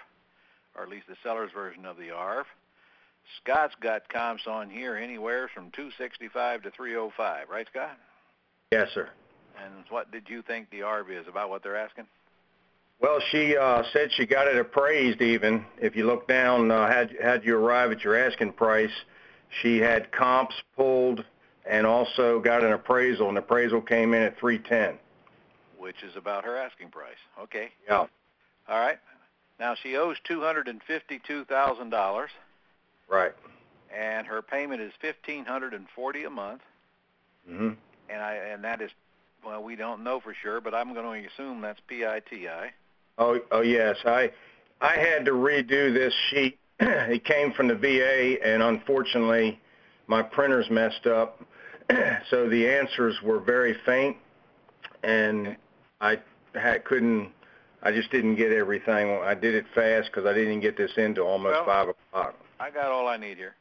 or 0.77 0.83
at 0.83 0.87
least 0.87 1.07
the 1.09 1.17
seller's 1.21 1.51
version 1.51 1.85
of 1.85 1.97
the 1.97 2.11
ARV. 2.11 2.45
Scott's 3.41 3.75
got 3.81 4.07
comps 4.07 4.47
on 4.47 4.69
here 4.69 4.95
anywhere 4.95 5.49
from 5.53 5.71
two 5.71 5.91
sixty 5.97 6.29
five 6.29 6.63
to 6.63 6.71
three 6.71 6.95
oh 6.95 7.11
five, 7.17 7.49
right, 7.49 7.67
Scott? 7.69 7.97
Yes, 8.71 8.87
sir. 8.93 9.09
And 9.61 9.73
what 9.89 10.09
did 10.09 10.29
you 10.29 10.41
think 10.41 10.69
the 10.69 10.83
ARV 10.83 11.11
is 11.11 11.27
about 11.27 11.49
what 11.49 11.63
they're 11.63 11.75
asking? 11.75 12.05
Well, 13.01 13.19
she 13.29 13.57
uh, 13.57 13.83
said 13.91 14.13
she 14.13 14.25
got 14.25 14.47
it 14.47 14.55
appraised. 14.55 15.21
Even 15.21 15.65
if 15.81 15.97
you 15.97 16.05
look 16.05 16.29
down, 16.29 16.71
uh, 16.71 16.87
had 16.87 17.13
had 17.21 17.43
you 17.43 17.57
arrive 17.57 17.91
at 17.91 18.05
your 18.05 18.15
asking 18.15 18.53
price, 18.53 19.03
she 19.61 19.79
had 19.79 20.13
comps 20.13 20.55
pulled 20.77 21.25
and 21.69 21.85
also 21.85 22.39
got 22.39 22.63
an 22.63 22.71
appraisal, 22.71 23.27
and 23.27 23.37
appraisal 23.37 23.81
came 23.81 24.13
in 24.13 24.21
at 24.21 24.39
310. 24.39 24.97
Which 25.77 26.03
is 26.03 26.15
about 26.15 26.43
her 26.43 26.57
asking 26.57 26.89
price. 26.89 27.17
Okay. 27.39 27.69
Yeah. 27.87 28.05
All 28.67 28.79
right. 28.79 28.97
Now 29.59 29.75
she 29.81 29.95
owes 29.95 30.17
two 30.23 30.41
hundred 30.41 30.67
and 30.67 30.81
fifty-two 30.87 31.45
thousand 31.45 31.89
dollars. 31.89 32.31
Right. 33.07 33.33
And 33.95 34.27
her 34.27 34.41
payment 34.41 34.81
is 34.81 34.91
fifteen 34.99 35.45
hundred 35.45 35.73
and 35.73 35.87
forty 35.95 36.23
a 36.23 36.29
month. 36.29 36.61
Mm-hmm. 37.49 37.69
And 38.09 38.21
I 38.21 38.33
and 38.35 38.63
that 38.63 38.81
is 38.81 38.91
well, 39.45 39.63
we 39.63 39.75
don't 39.75 40.03
know 40.03 40.19
for 40.19 40.33
sure, 40.33 40.59
but 40.59 40.73
I'm 40.73 40.93
going 40.93 41.23
to 41.23 41.29
assume 41.29 41.61
that's 41.61 41.79
PITI. 41.87 42.71
Oh, 43.17 43.39
oh 43.51 43.61
yes. 43.61 43.97
I 44.05 44.31
I 44.81 44.97
had 44.97 45.25
to 45.25 45.31
redo 45.31 45.93
this 45.93 46.13
sheet. 46.29 46.59
it 46.79 47.25
came 47.25 47.53
from 47.53 47.67
the 47.67 47.75
VA, 47.75 48.43
and 48.45 48.61
unfortunately, 48.61 49.59
my 50.07 50.21
printer's 50.21 50.69
messed 50.69 51.07
up, 51.07 51.41
so 52.29 52.47
the 52.49 52.67
answers 52.67 53.15
were 53.23 53.39
very 53.39 53.75
faint, 53.85 54.17
and 55.03 55.57
I 56.01 56.19
had, 56.53 56.85
couldn't. 56.85 57.31
I 57.81 57.91
just 57.91 58.11
didn't 58.11 58.35
get 58.35 58.51
everything. 58.51 59.19
I 59.23 59.33
did 59.33 59.55
it 59.55 59.65
fast 59.73 60.09
because 60.11 60.25
I 60.25 60.33
didn't 60.33 60.61
get 60.61 60.77
this 60.77 60.91
into 60.97 61.21
almost 61.21 61.53
Well, 61.53 61.65
five 61.65 61.87
o'clock. 61.89 62.35
I 62.59 62.71
got 62.71 62.91
all 62.91 63.07
I 63.07 63.17
need 63.17 63.37
here. 63.37 63.55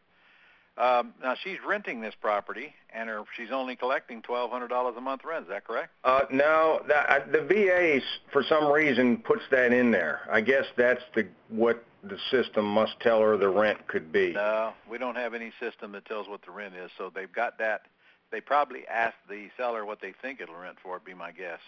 Um, 0.79 1.15
now 1.23 1.35
she's 1.43 1.57
renting 1.67 2.03
this 2.03 2.15
property, 2.21 2.75
and 2.95 3.09
her 3.09 3.25
she's 3.35 3.51
only 3.51 3.77
collecting 3.77 4.21
twelve 4.21 4.51
hundred 4.51 4.69
dollars 4.69 4.95
a 4.99 5.01
month 5.01 5.23
rent. 5.25 5.45
Is 5.45 5.49
that 5.49 5.65
correct? 5.65 5.91
Uh, 6.05 6.23
no, 6.31 6.83
that, 6.87 7.33
the 7.33 7.41
VA 7.41 8.01
for 8.31 8.43
some 8.43 8.71
reason 8.71 9.17
puts 9.19 9.43
that 9.51 9.73
in 9.73 9.91
there. 9.91 10.21
I 10.31 10.43
guess 10.43 10.65
that's 10.77 11.01
the 11.15 11.27
what 11.49 11.83
the 12.05 12.19
system 12.31 12.67
must 12.67 13.01
tell 13.01 13.21
her 13.23 13.39
the 13.39 13.49
rent 13.49 13.87
could 13.87 14.13
be. 14.13 14.33
No, 14.35 14.75
we 14.91 14.99
don't 14.99 15.17
have 15.17 15.33
any 15.33 15.51
system 15.61 15.93
that 15.93 16.05
tells 16.05 16.29
what 16.29 16.43
the 16.45 16.51
rent 16.51 16.75
is. 16.75 16.91
So 16.99 17.11
they've 17.15 17.33
got 17.33 17.59
that. 17.59 17.83
They 18.31 18.43
probably 18.43 18.87
asked 18.87 19.17
the 19.31 19.49
seller 19.57 19.87
what 19.87 20.03
they 20.03 20.13
think 20.21 20.43
it'll 20.43 20.57
rent 20.57 20.77
for. 20.83 21.01
Be 21.01 21.15
my 21.15 21.33
guess. 21.33 21.61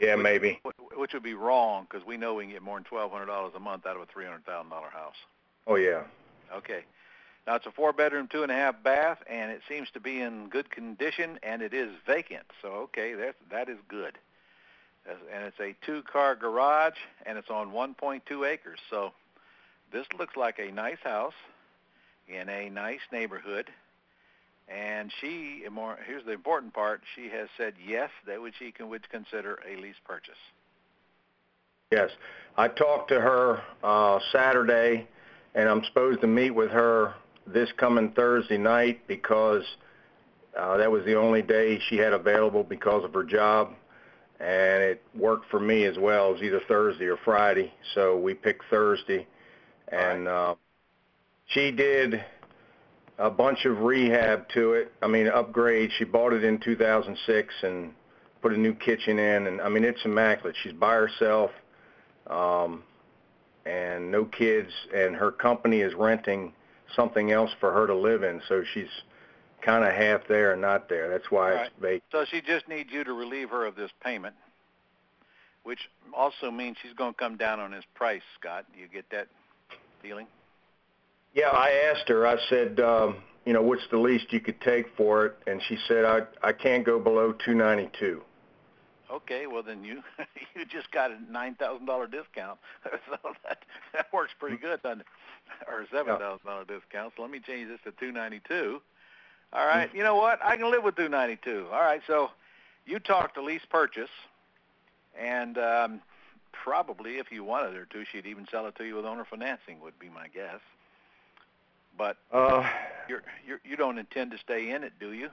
Yeah, 0.00 0.16
maybe. 0.16 0.60
Which 0.96 1.12
would 1.12 1.22
be 1.22 1.34
wrong 1.34 1.86
because 1.88 2.06
we 2.06 2.16
know 2.16 2.34
we 2.34 2.44
can 2.44 2.52
get 2.52 2.62
more 2.62 2.76
than 2.76 2.84
twelve 2.84 3.12
hundred 3.12 3.26
dollars 3.26 3.52
a 3.54 3.60
month 3.60 3.86
out 3.86 3.96
of 3.96 4.02
a 4.02 4.06
three 4.06 4.24
hundred 4.24 4.44
thousand 4.46 4.70
dollar 4.70 4.88
house. 4.88 5.16
Oh 5.66 5.76
yeah. 5.76 6.02
Okay. 6.52 6.84
Now 7.46 7.56
it's 7.56 7.66
a 7.66 7.70
four 7.70 7.92
bedroom, 7.92 8.28
two 8.30 8.42
and 8.42 8.50
a 8.50 8.54
half 8.54 8.82
bath, 8.82 9.18
and 9.26 9.50
it 9.50 9.60
seems 9.68 9.90
to 9.92 10.00
be 10.00 10.20
in 10.20 10.48
good 10.48 10.70
condition, 10.70 11.38
and 11.42 11.62
it 11.62 11.74
is 11.74 11.90
vacant. 12.06 12.46
So 12.62 12.68
okay, 12.68 13.14
that 13.14 13.36
that 13.50 13.68
is 13.68 13.78
good. 13.88 14.18
And 15.06 15.44
it's 15.44 15.58
a 15.60 15.74
two 15.84 16.02
car 16.02 16.34
garage, 16.34 16.98
and 17.24 17.38
it's 17.38 17.50
on 17.50 17.72
1.2 17.72 18.46
acres. 18.46 18.78
So 18.90 19.12
this 19.92 20.06
looks 20.16 20.36
like 20.36 20.58
a 20.58 20.70
nice 20.70 20.98
house 21.02 21.34
in 22.28 22.48
a 22.48 22.68
nice 22.70 23.00
neighborhood. 23.10 23.70
And 24.68 25.10
she, 25.20 25.62
more, 25.70 25.98
here's 26.06 26.24
the 26.24 26.32
important 26.32 26.72
part, 26.72 27.00
she 27.16 27.28
has 27.28 27.48
said 27.56 27.74
yes, 27.84 28.10
that 28.26 28.40
which 28.40 28.54
she 28.58 28.70
can, 28.70 28.88
would 28.88 29.08
consider 29.10 29.58
a 29.68 29.80
lease 29.80 29.96
purchase. 30.04 30.38
Yes. 31.90 32.10
I 32.56 32.68
talked 32.68 33.08
to 33.08 33.20
her 33.20 33.62
uh, 33.82 34.20
Saturday, 34.30 35.08
and 35.54 35.68
I'm 35.68 35.82
supposed 35.84 36.20
to 36.20 36.28
meet 36.28 36.50
with 36.50 36.70
her 36.70 37.14
this 37.46 37.68
coming 37.78 38.12
Thursday 38.12 38.58
night 38.58 39.06
because 39.08 39.64
uh, 40.56 40.76
that 40.76 40.90
was 40.90 41.04
the 41.04 41.14
only 41.14 41.42
day 41.42 41.80
she 41.88 41.96
had 41.96 42.12
available 42.12 42.62
because 42.62 43.04
of 43.04 43.12
her 43.14 43.24
job, 43.24 43.72
and 44.38 44.82
it 44.82 45.02
worked 45.16 45.50
for 45.50 45.60
me 45.60 45.84
as 45.84 45.98
well. 45.98 46.30
It 46.30 46.32
was 46.34 46.42
either 46.42 46.60
Thursday 46.68 47.06
or 47.06 47.16
Friday, 47.24 47.72
so 47.94 48.16
we 48.16 48.34
picked 48.34 48.64
Thursday, 48.70 49.26
and 49.88 50.28
uh, 50.28 50.54
she 51.46 51.72
did 51.72 52.24
a 53.20 53.30
bunch 53.30 53.66
of 53.66 53.80
rehab 53.80 54.48
to 54.54 54.72
it. 54.72 54.92
I 55.02 55.06
mean, 55.06 55.28
upgrade. 55.28 55.90
She 55.98 56.04
bought 56.04 56.32
it 56.32 56.42
in 56.42 56.58
2006 56.58 57.54
and 57.62 57.92
put 58.40 58.52
a 58.54 58.56
new 58.56 58.74
kitchen 58.74 59.18
in, 59.18 59.46
and 59.46 59.60
I 59.60 59.68
mean, 59.68 59.84
it's 59.84 60.04
immaculate. 60.04 60.56
She's 60.62 60.72
by 60.72 60.94
herself 60.94 61.50
um, 62.28 62.82
and 63.66 64.10
no 64.10 64.24
kids, 64.24 64.70
and 64.94 65.14
her 65.14 65.30
company 65.30 65.82
is 65.82 65.92
renting 65.94 66.54
something 66.96 67.30
else 67.30 67.50
for 67.60 67.72
her 67.72 67.86
to 67.86 67.94
live 67.94 68.22
in, 68.22 68.40
so 68.48 68.64
she's 68.72 68.88
kind 69.60 69.84
of 69.84 69.92
half 69.92 70.26
there 70.26 70.52
and 70.52 70.62
not 70.62 70.88
there. 70.88 71.10
That's 71.10 71.30
why 71.30 71.52
Right. 71.52 71.66
it's 71.66 71.74
vacant. 71.78 72.04
So 72.10 72.24
she 72.24 72.40
just 72.40 72.66
needs 72.68 72.90
you 72.90 73.04
to 73.04 73.12
relieve 73.12 73.50
her 73.50 73.66
of 73.66 73.76
this 73.76 73.90
payment, 74.02 74.34
which 75.64 75.90
also 76.14 76.50
means 76.50 76.78
she's 76.82 76.94
going 76.94 77.12
to 77.12 77.18
come 77.18 77.36
down 77.36 77.60
on 77.60 77.70
his 77.70 77.84
price, 77.94 78.22
Scott. 78.40 78.64
Do 78.72 78.80
you 78.80 78.88
get 78.88 79.08
that 79.10 79.28
feeling? 80.00 80.26
Yeah, 81.34 81.48
I 81.48 81.92
asked 81.92 82.08
her. 82.08 82.26
I 82.26 82.36
said, 82.48 82.80
um, 82.80 83.16
you 83.44 83.52
know, 83.52 83.62
what's 83.62 83.86
the 83.90 83.98
least 83.98 84.32
you 84.32 84.40
could 84.40 84.60
take 84.60 84.86
for 84.96 85.26
it? 85.26 85.36
And 85.46 85.62
she 85.68 85.76
said, 85.86 86.04
I 86.04 86.22
I 86.42 86.52
can't 86.52 86.84
go 86.84 86.98
below 86.98 87.32
292. 87.32 88.22
Okay, 89.10 89.46
well 89.46 89.62
then 89.62 89.82
you 89.82 90.02
you 90.54 90.64
just 90.66 90.90
got 90.92 91.10
a 91.10 91.18
nine 91.30 91.54
thousand 91.56 91.86
dollar 91.86 92.06
discount, 92.06 92.58
so 92.84 93.18
that 93.44 93.58
that 93.92 94.06
works 94.12 94.32
pretty 94.38 94.56
good, 94.56 94.80
doesn't 94.82 95.00
it? 95.00 95.06
Or 95.66 95.84
seven 95.92 96.16
thousand 96.16 96.46
dollar 96.46 96.64
discount. 96.64 97.14
So 97.16 97.22
let 97.22 97.30
me 97.30 97.40
change 97.40 97.68
this 97.68 97.80
to 97.84 97.92
two 97.98 98.12
ninety 98.12 98.40
two. 98.46 98.80
All 99.52 99.66
right, 99.66 99.92
you 99.92 100.04
know 100.04 100.14
what? 100.14 100.38
I 100.44 100.56
can 100.56 100.70
live 100.70 100.84
with 100.84 100.94
two 100.94 101.08
ninety 101.08 101.38
two. 101.42 101.66
All 101.72 101.80
right, 101.80 102.00
so 102.06 102.30
you 102.86 103.00
talked 103.00 103.34
to 103.34 103.42
lease 103.42 103.66
purchase, 103.68 104.10
and 105.18 105.58
um, 105.58 106.00
probably 106.52 107.18
if 107.18 107.32
you 107.32 107.42
wanted 107.42 107.74
her 107.74 107.86
to, 107.86 108.04
she'd 108.12 108.26
even 108.26 108.46
sell 108.48 108.66
it 108.66 108.76
to 108.76 108.84
you 108.84 108.94
with 108.94 109.06
owner 109.06 109.24
financing. 109.28 109.80
Would 109.80 109.98
be 109.98 110.08
my 110.08 110.28
guess. 110.28 110.60
But 111.96 112.16
Uh, 112.32 112.68
you're, 113.08 113.22
you're 113.46 113.60
you 113.64 113.76
don't 113.76 113.98
intend 113.98 114.30
to 114.30 114.38
stay 114.38 114.70
in 114.70 114.84
it, 114.84 114.92
do 114.98 115.12
you? 115.12 115.28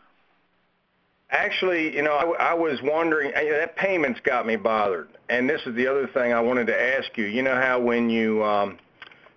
Actually, 1.30 1.94
you 1.96 2.02
know, 2.02 2.14
I, 2.14 2.52
I 2.52 2.54
was 2.54 2.80
wondering, 2.82 3.32
that 3.34 3.76
payment's 3.76 4.22
got 4.22 4.48
me 4.48 4.56
bothered. 4.56 5.10
And 5.30 5.50
this 5.50 5.62
is 5.66 5.76
the 5.76 5.88
other 5.88 6.08
thing 6.08 6.32
I 6.32 6.40
wanted 6.40 6.68
to 6.68 6.82
ask 6.98 7.18
you. 7.18 7.26
You 7.26 7.42
know 7.44 7.56
how 7.56 7.82
when 7.82 8.10
you 8.10 8.44
um, 8.46 8.78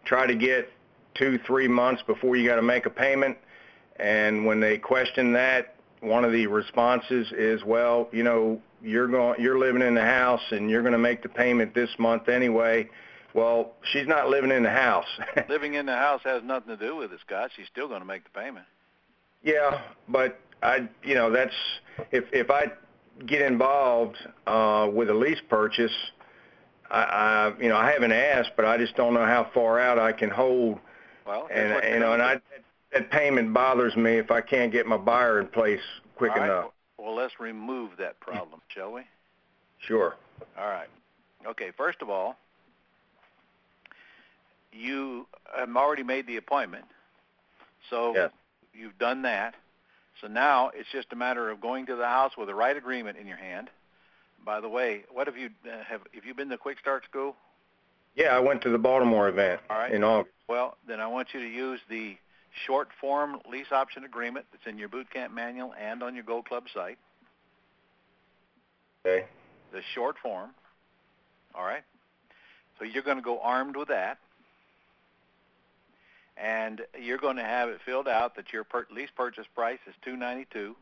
try 0.05 0.27
to 0.27 0.35
get 0.37 0.73
two, 1.15 1.39
three 1.47 1.67
months 1.67 2.03
before 2.07 2.37
you 2.37 2.49
got 2.49 2.57
to 2.57 2.63
make 2.63 2.87
a 2.87 2.91
payment, 2.91 3.37
and 3.97 4.47
when 4.47 4.61
they 4.61 4.79
question 4.79 5.33
that, 5.33 5.75
one 6.01 6.25
of 6.25 6.33
the 6.33 6.47
responses 6.47 7.31
is, 7.33 7.63
well, 7.65 8.09
you 8.13 8.23
know, 8.23 8.63
you're 8.83 9.09
going, 9.09 9.41
you're 9.41 9.59
living 9.59 9.83
in 9.83 9.95
the 9.95 10.01
house 10.01 10.41
and 10.53 10.71
you're 10.71 10.83
going 10.83 10.93
to 10.93 10.99
make 10.99 11.23
the 11.23 11.29
payment 11.29 11.75
this 11.75 11.91
month 11.99 12.29
anyway. 12.29 12.89
Well, 13.35 13.73
she's 13.93 14.07
not 14.07 14.29
living 14.29 14.51
in 14.51 14.63
the 14.63 14.71
house. 14.71 15.07
Living 15.49 15.75
in 15.75 15.87
the 15.87 15.95
house 15.95 16.21
has 16.25 16.43
nothing 16.43 16.77
to 16.77 16.77
do 16.77 16.97
with 16.97 17.13
it, 17.13 17.21
Scott. 17.21 17.51
She's 17.57 17.67
still 17.69 17.87
going 17.87 18.01
to 18.01 18.07
make 18.07 18.25
the 18.25 18.31
payment. 18.31 18.67
Yeah, 19.43 19.83
but 20.09 20.41
I, 20.63 20.89
you 21.03 21.15
know, 21.15 21.31
that's 21.31 21.55
if 22.11 22.25
if 22.33 22.51
I 22.51 22.67
get 23.27 23.41
involved 23.41 24.17
uh, 24.47 24.89
with 24.93 25.11
a 25.11 25.15
lease 25.15 25.41
purchase, 25.49 25.93
I, 26.91 27.03
I, 27.03 27.53
you 27.61 27.69
know, 27.69 27.77
I 27.77 27.91
haven't 27.91 28.13
asked, 28.13 28.51
but 28.57 28.65
I 28.65 28.77
just 28.77 28.97
don't 28.97 29.15
know 29.15 29.25
how 29.25 29.51
far 29.55 29.79
out 29.79 29.99
I 29.99 30.13
can 30.13 30.31
hold, 30.31 30.79
Well, 31.27 31.49
and 31.53 31.83
you 31.85 32.01
know, 32.01 32.13
and 32.13 32.23
I 32.23 32.41
that 32.93 33.11
payment 33.11 33.55
bothers 33.55 33.97
me 33.97 34.19
if 34.19 34.31
I 34.31 34.41
can't 34.41 34.73
get 34.73 34.87
my 34.87 34.97
buyer 34.97 35.41
in 35.41 35.47
place 35.47 35.81
quick 36.17 36.33
All 36.33 36.39
right, 36.39 36.47
enough. 36.47 36.71
Well, 36.99 37.15
let's 37.15 37.39
remove 37.39 37.93
that 37.99 38.19
problem, 38.21 38.61
shall 38.69 38.93
we? 38.93 39.03
Sure. 39.79 40.17
All 40.59 40.69
right. 40.69 40.89
Okay. 41.47 41.71
First 41.77 42.03
of 42.03 42.11
all, 42.11 42.37
you 44.73 45.27
have 45.57 45.75
already 45.77 46.03
made 46.03 46.27
the 46.27 46.37
appointment, 46.37 46.85
so 47.89 48.15
Yes. 48.15 48.31
you've 48.73 48.99
done 48.99 49.23
that. 49.23 49.55
So 50.21 50.27
now 50.27 50.71
it's 50.75 50.89
just 50.93 51.13
a 51.13 51.17
matter 51.17 51.51
of 51.51 51.61
going 51.61 51.87
to 51.87 51.97
the 51.97 52.07
house 52.07 52.37
with 52.37 52.49
the 52.49 52.55
right 52.55 52.77
agreement 52.77 53.17
in 53.19 53.27
your 53.27 53.39
hand. 53.39 53.71
By 54.45 54.61
the 54.61 54.69
way, 54.69 55.05
what 55.11 55.27
have 55.27 55.37
you 55.37 55.51
uh, 55.67 55.83
have? 55.85 56.03
Have 56.15 56.25
you 56.25 56.35
been 56.35 56.49
to 56.51 56.59
Quick 56.59 56.79
Start 56.79 57.05
School? 57.05 57.37
Yeah, 58.17 58.37
I 58.37 58.41
went 58.41 58.63
to 58.63 58.71
the 58.71 58.79
Baltimore 58.79 59.29
event 59.29 59.61
All 59.71 59.79
right. 59.79 59.93
in 59.93 60.03
August. 60.03 60.35
Well, 60.49 60.77
then 60.87 61.01
I 61.01 61.07
want 61.07 61.29
you 61.33 61.41
to 61.41 61.47
use 61.47 61.81
the 61.89 62.17
short 62.67 62.89
form 63.01 63.39
lease 63.51 63.71
option 63.71 64.05
agreement 64.05 64.47
that's 64.53 64.67
in 64.67 64.79
your 64.79 64.89
boot 64.89 65.11
camp 65.11 65.33
manual 65.33 65.73
and 65.81 66.03
on 66.03 66.15
your 66.15 66.25
Gold 66.25 66.47
Club 66.47 66.65
site. 66.75 66.99
Okay. 69.07 69.27
The 69.73 69.81
short 69.95 70.17
form. 70.23 70.51
All 71.55 71.65
right. 71.65 71.83
So 72.79 72.85
you're 72.85 73.03
going 73.03 73.17
to 73.19 73.23
go 73.23 73.41
armed 73.41 73.77
with 73.77 73.89
that, 73.89 74.19
and 76.41 76.81
you're 77.01 77.19
going 77.19 77.37
to 77.37 77.45
have 77.45 77.69
it 77.69 77.81
filled 77.85 78.09
out 78.09 78.35
that 78.37 78.53
your 78.53 78.65
per- 78.65 78.87
lease 78.91 79.11
purchase 79.15 79.47
price 79.55 79.79
is 79.87 79.95
two 80.03 80.17
ninety 80.17 80.47
two, 80.53 80.75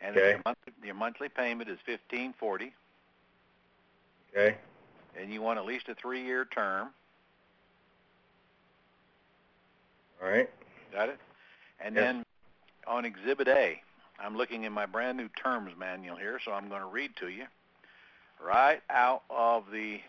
and 0.00 0.16
Okay. 0.16 0.30
your 0.30 0.40
monthly 0.44 0.72
your 0.82 0.94
monthly 0.94 1.28
payment 1.28 1.68
is 1.68 1.78
fifteen 1.84 2.32
forty, 2.38 2.72
Okay. 4.30 4.56
and 5.18 5.32
you 5.32 5.42
want 5.42 5.58
at 5.58 5.66
least 5.66 5.88
a 5.88 5.94
three 5.94 6.22
year 6.24 6.46
term. 6.46 6.88
All 10.22 10.28
right. 10.28 10.48
Got 10.92 11.08
it? 11.08 11.18
And 11.80 11.94
Yes. 11.94 12.04
then 12.04 12.24
on 12.86 13.04
Exhibit 13.04 13.48
A, 13.48 13.82
I'm 14.18 14.36
looking 14.36 14.64
in 14.64 14.72
my 14.72 14.86
brand 14.86 15.18
new 15.18 15.28
terms 15.30 15.72
manual 15.76 16.16
here, 16.16 16.38
so 16.44 16.52
I'm 16.52 16.68
going 16.68 16.80
to 16.80 16.86
read 16.86 17.10
to 17.16 17.28
you 17.28 17.46
right 18.40 18.80
out 18.88 19.22
of 19.30 19.70
the 19.70 20.00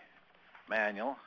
manual 0.70 1.18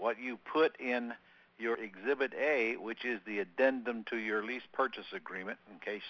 what 0.00 0.18
you 0.20 0.38
put 0.52 0.78
in 0.80 1.12
your 1.58 1.76
Exhibit 1.76 2.32
A, 2.34 2.76
which 2.76 3.04
is 3.04 3.20
the 3.26 3.38
addendum 3.40 4.04
to 4.10 4.16
your 4.16 4.44
lease 4.44 4.62
purchase 4.72 5.04
agreement, 5.14 5.58
in 5.70 5.78
case 5.78 6.02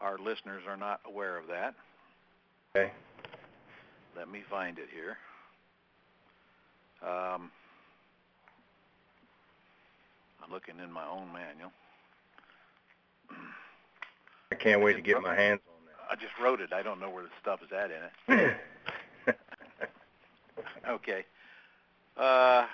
our 0.00 0.18
listeners 0.18 0.62
are 0.66 0.76
not 0.76 1.00
aware 1.06 1.36
of 1.36 1.46
that. 1.48 1.74
Okay. 2.74 2.90
Let 4.16 4.28
me 4.28 4.42
find 4.48 4.78
it 4.78 4.88
here. 4.92 5.18
Um, 7.02 7.50
I'm 10.42 10.50
looking 10.50 10.78
in 10.82 10.90
my 10.90 11.06
own 11.06 11.28
manual. 11.32 11.72
I 14.50 14.54
can't 14.54 14.82
wait 14.82 14.94
to 14.94 15.02
get 15.02 15.20
my 15.20 15.34
hands 15.34 15.60
it. 15.66 15.70
on 15.70 15.84
that. 15.86 16.12
I 16.12 16.14
just 16.14 16.38
wrote 16.42 16.60
it. 16.60 16.72
I 16.72 16.82
don't 16.82 17.00
know 17.00 17.10
where 17.10 17.24
the 17.24 17.30
stuff 17.42 17.60
is 17.62 17.70
at 17.72 17.90
in 17.90 18.38
it. 18.38 18.56
Okay. 20.88 21.24
Uh, 22.16 22.66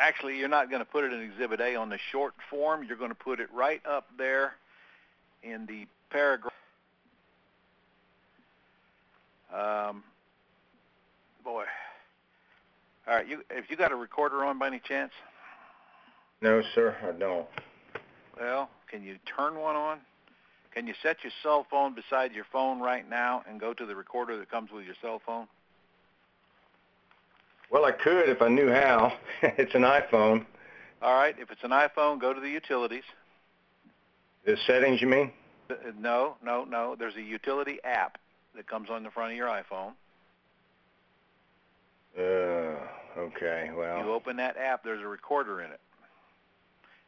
actually, 0.00 0.38
you're 0.38 0.48
not 0.48 0.70
going 0.70 0.80
to 0.80 0.90
put 0.90 1.04
it 1.04 1.12
in 1.12 1.20
Exhibit 1.20 1.60
A 1.60 1.76
on 1.76 1.90
the 1.90 1.98
short 2.10 2.34
form. 2.48 2.84
You're 2.84 2.96
going 2.96 3.10
to 3.10 3.14
put 3.14 3.38
it 3.38 3.48
right 3.52 3.84
up 3.86 4.06
there 4.18 4.54
in 5.42 5.66
the 5.66 5.86
paragraph. 6.10 6.52
Um, 9.54 10.02
boy. 11.44 11.64
All 13.06 13.14
right. 13.14 13.28
You, 13.28 13.42
if 13.50 13.70
you 13.70 13.76
got 13.76 13.92
a 13.92 13.96
recorder 13.96 14.44
on 14.44 14.58
by 14.58 14.68
any 14.68 14.80
chance, 14.80 15.12
no, 16.42 16.62
sir, 16.74 16.96
I 17.02 17.12
don't. 17.18 17.46
well, 18.38 18.70
can 18.90 19.02
you 19.02 19.16
turn 19.36 19.58
one 19.58 19.76
on? 19.76 19.98
Can 20.74 20.86
you 20.86 20.94
set 21.02 21.18
your 21.22 21.32
cell 21.42 21.66
phone 21.70 21.94
beside 21.94 22.32
your 22.32 22.46
phone 22.50 22.80
right 22.80 23.08
now 23.08 23.42
and 23.48 23.60
go 23.60 23.74
to 23.74 23.84
the 23.84 23.94
recorder 23.94 24.38
that 24.38 24.50
comes 24.50 24.70
with 24.70 24.86
your 24.86 24.94
cell 25.02 25.20
phone? 25.26 25.48
Well, 27.70 27.84
I 27.84 27.92
could 27.92 28.28
if 28.28 28.42
I 28.42 28.48
knew 28.48 28.70
how. 28.70 29.12
it's 29.42 29.74
an 29.74 29.82
iPhone. 29.82 30.44
All 31.02 31.14
right. 31.14 31.34
If 31.38 31.50
it's 31.50 31.62
an 31.62 31.70
iPhone, 31.70 32.20
go 32.20 32.32
to 32.32 32.40
the 32.40 32.48
utilities. 32.50 33.04
The 34.44 34.56
settings, 34.66 35.00
you 35.00 35.06
mean? 35.08 35.32
Uh, 35.70 35.74
No, 35.98 36.36
no, 36.44 36.64
no. 36.64 36.96
There's 36.98 37.16
a 37.16 37.22
utility 37.22 37.78
app 37.84 38.18
that 38.56 38.66
comes 38.66 38.90
on 38.90 39.02
the 39.02 39.10
front 39.10 39.32
of 39.32 39.36
your 39.36 39.48
iPhone. 39.48 39.92
Uh, 42.18 42.76
okay. 43.18 43.70
Well, 43.74 43.98
You 44.04 44.12
open 44.12 44.36
that 44.38 44.56
app, 44.56 44.82
there's 44.82 45.02
a 45.02 45.06
recorder 45.06 45.60
in 45.62 45.70
it. 45.70 45.80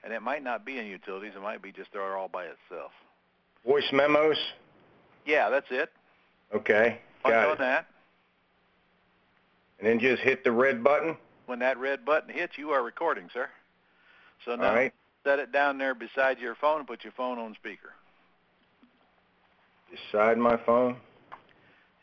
And 0.04 0.12
it 0.12 0.21
might 0.23 0.42
not 0.42 0.64
be 0.64 0.78
in 0.78 0.87
utilities. 0.87 1.33
It 1.37 1.42
might 1.42 1.62
be 1.62 1.73
just 1.73 1.92
there 1.92 2.16
all 2.16 2.28
by 2.28 2.45
itself. 2.45 2.92
voice 3.66 3.88
memos. 3.92 4.37
Yeah, 5.26 5.49
that's 5.50 5.66
it. 5.71 5.90
Okay, 6.54 6.99
Punch 7.23 7.33
got 7.33 7.47
on 7.47 7.52
it. 7.52 7.59
that. 7.61 7.87
And 9.83 9.91
then 9.91 9.99
just 9.99 10.23
hit 10.23 10.45
the 10.45 10.53
red 10.53 10.85
button. 10.85 11.17
When 11.47 11.59
that 11.59 11.77
red 11.77 12.05
button 12.05 12.33
hits, 12.33 12.57
you 12.57 12.71
are 12.71 12.85
recording, 12.85 13.29
sir. 13.35 13.49
So 14.45 14.55
now 14.55 14.75
right. 14.75 14.95
set 15.25 15.41
it 15.41 15.51
down 15.51 15.77
there 15.77 15.93
beside 15.93 16.39
your 16.39 16.55
phone 16.55 16.79
and 16.79 16.87
put 16.87 17.03
your 17.03 17.12
phone 17.17 17.37
on 17.41 17.55
speaker. 17.55 17.93
Beside 19.91 20.39
my 20.39 20.57
phone. 20.65 20.97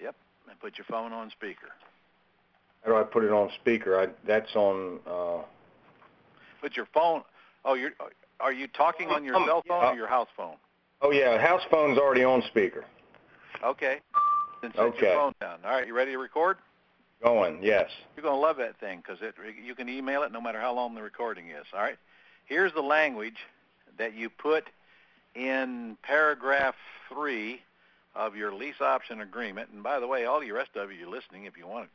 Yep, 0.02 0.14
and 0.50 0.60
put 0.60 0.78
your 0.78 0.86
phone 0.90 1.14
on 1.14 1.30
speaker. 1.30 1.70
How 2.84 2.92
do 2.92 2.98
I 2.98 3.04
put 3.04 3.24
it 3.24 3.32
on 3.32 3.50
speaker? 3.62 3.98
I 3.98 4.08
that's 4.28 4.54
on. 4.56 5.00
Uh, 5.08 5.44
Put 6.62 6.76
your 6.76 6.88
phone. 6.94 7.24
Oh, 7.64 7.76
you're. 7.76 7.92
Are 8.42 8.52
you 8.52 8.68
talking 8.68 9.10
on 9.10 9.24
your 9.24 9.38
Um, 9.38 9.46
cell 9.46 9.64
phone 9.68 9.84
uh, 9.86 9.92
or 9.92 9.96
your 9.96 10.08
house 10.08 10.28
phone? 10.36 10.56
oh 11.02 11.12
yeah, 11.12 11.38
house 11.40 11.62
phone's 11.72 11.98
already 11.98 12.26
on 12.26 12.42
speaker. 12.44 12.84
Okay. 13.64 14.02
Then 14.62 14.74
set 14.74 14.82
Okay. 14.82 15.08
your 15.08 15.16
phone 15.16 15.34
down. 15.40 15.60
All 15.64 15.72
right. 15.72 15.88
You 15.88 15.94
ready 15.94 16.12
to 16.12 16.18
record? 16.18 16.58
Going. 17.24 17.62
Yes. 17.62 17.90
You're 18.16 18.24
going 18.24 18.36
to 18.36 18.42
love 18.42 18.58
that 18.58 18.80
thing 18.80 19.04
because 19.06 19.22
it, 19.22 19.36
you 19.64 19.76
can 19.76 19.90
email 19.90 20.24
it 20.24 20.32
no 20.32 20.40
matter 20.40 20.60
how 20.60 20.74
long 20.74 20.96
the 20.96 21.02
recording 21.02 21.50
is. 21.50 21.66
All 21.74 21.82
right. 21.82 21.98
Here's 22.46 22.74
the 22.74 22.82
language 22.82 23.38
that 23.98 24.16
you 24.16 24.30
put 24.30 24.66
in 25.36 25.98
paragraph 26.02 26.76
three 27.10 27.62
of 28.16 28.36
your 28.36 28.54
lease 28.54 28.82
option 28.82 29.22
agreement. 29.22 29.70
And 29.74 29.84
by 29.84 30.00
the 30.00 30.08
way, 30.08 30.26
all 30.26 30.40
the 30.40 30.52
rest 30.52 30.72
of 30.76 30.92
you 30.92 31.10
listening, 31.10 31.44
if 31.44 31.58
you 31.58 31.68
want 31.68 31.90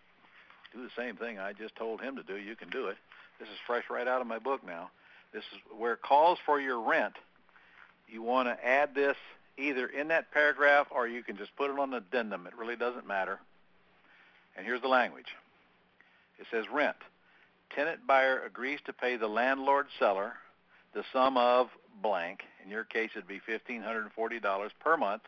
to 0.73 0.78
do 0.78 0.85
the 0.85 0.90
same 0.97 1.16
thing 1.16 1.38
I 1.38 1.52
just 1.52 1.75
told 1.76 2.00
him 2.00 2.16
to 2.16 2.23
do, 2.23 2.37
you 2.37 2.54
can 2.54 2.69
do 2.69 2.88
it. 2.88 2.97
This 3.40 3.49
is 3.49 3.54
fresh 3.66 3.85
right 3.90 4.07
out 4.07 4.21
of 4.21 4.26
my 4.26 4.38
book 4.38 4.64
now. 4.64 4.90
This 5.33 5.45
is 5.52 5.59
where 5.76 5.95
it 5.95 6.02
calls 6.02 6.38
for 6.45 6.61
your 6.61 6.81
rent. 6.81 7.14
You 8.09 8.23
want 8.23 8.49
to 8.49 8.66
add 8.66 8.95
this 8.95 9.16
either 9.57 9.87
in 9.87 10.09
that 10.09 10.31
paragraph 10.33 10.87
or 10.90 11.09
you 11.09 11.23
can 11.23 11.37
just 11.37 11.54
put 11.57 11.71
it 11.71 11.78
on 11.78 11.90
the 11.90 11.97
addendum. 11.99 12.47
It 12.47 12.57
really 12.57 12.76
doesn't 12.76 13.07
matter. 13.07 13.40
And 14.56 14.66
here's 14.66 14.82
the 14.82 14.88
language. 14.88 15.34
It 16.38 16.46
says 16.50 16.64
rent. 16.73 16.96
Tenant 17.75 18.06
buyer 18.06 18.42
agrees 18.44 18.80
to 18.87 18.92
pay 18.92 19.16
the 19.16 19.28
landlord 19.28 19.87
seller 19.99 20.34
the 20.94 21.04
sum 21.12 21.37
of 21.37 21.68
blank. 22.00 22.44
In 22.64 22.70
your 22.70 22.84
case, 22.84 23.11
it'd 23.14 23.28
be 23.28 23.40
$1,540 23.49 24.70
per 24.80 24.96
month 24.96 25.23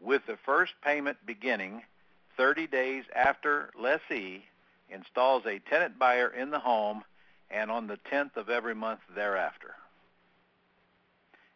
with 0.00 0.22
the 0.26 0.38
first 0.44 0.72
payment 0.84 1.18
beginning 1.26 1.82
30 2.36 2.68
days 2.68 3.04
after 3.14 3.70
lessee 3.78 4.44
installs 4.88 5.44
a 5.46 5.58
tenant 5.68 5.98
buyer 5.98 6.28
in 6.28 6.50
the 6.50 6.60
home 6.60 7.02
and 7.50 7.70
on 7.70 7.86
the 7.86 7.98
10th 8.10 8.36
of 8.36 8.48
every 8.48 8.74
month 8.74 9.00
thereafter. 9.14 9.74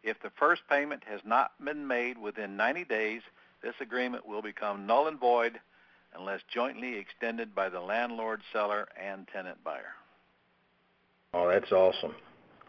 If 0.03 0.21
the 0.21 0.31
first 0.31 0.63
payment 0.69 1.05
has 1.07 1.21
not 1.25 1.53
been 1.65 1.87
made 1.87 2.19
within 2.19 2.57
90 2.57 2.85
days, 2.85 3.23
this 3.63 3.75
agreement 3.81 4.27
will 4.27 4.43
become 4.43 4.87
null 4.87 5.07
and 5.07 5.21
void 5.21 5.61
unless 6.15 6.41
jointly 6.53 6.97
extended 6.97 7.55
by 7.55 7.69
the 7.69 7.81
landlord, 7.81 8.43
seller, 8.53 8.89
and 9.01 9.27
tenant 9.29 9.63
buyer. 9.65 9.95
Oh, 11.35 11.49
that's 11.49 11.73
awesome. 11.73 12.15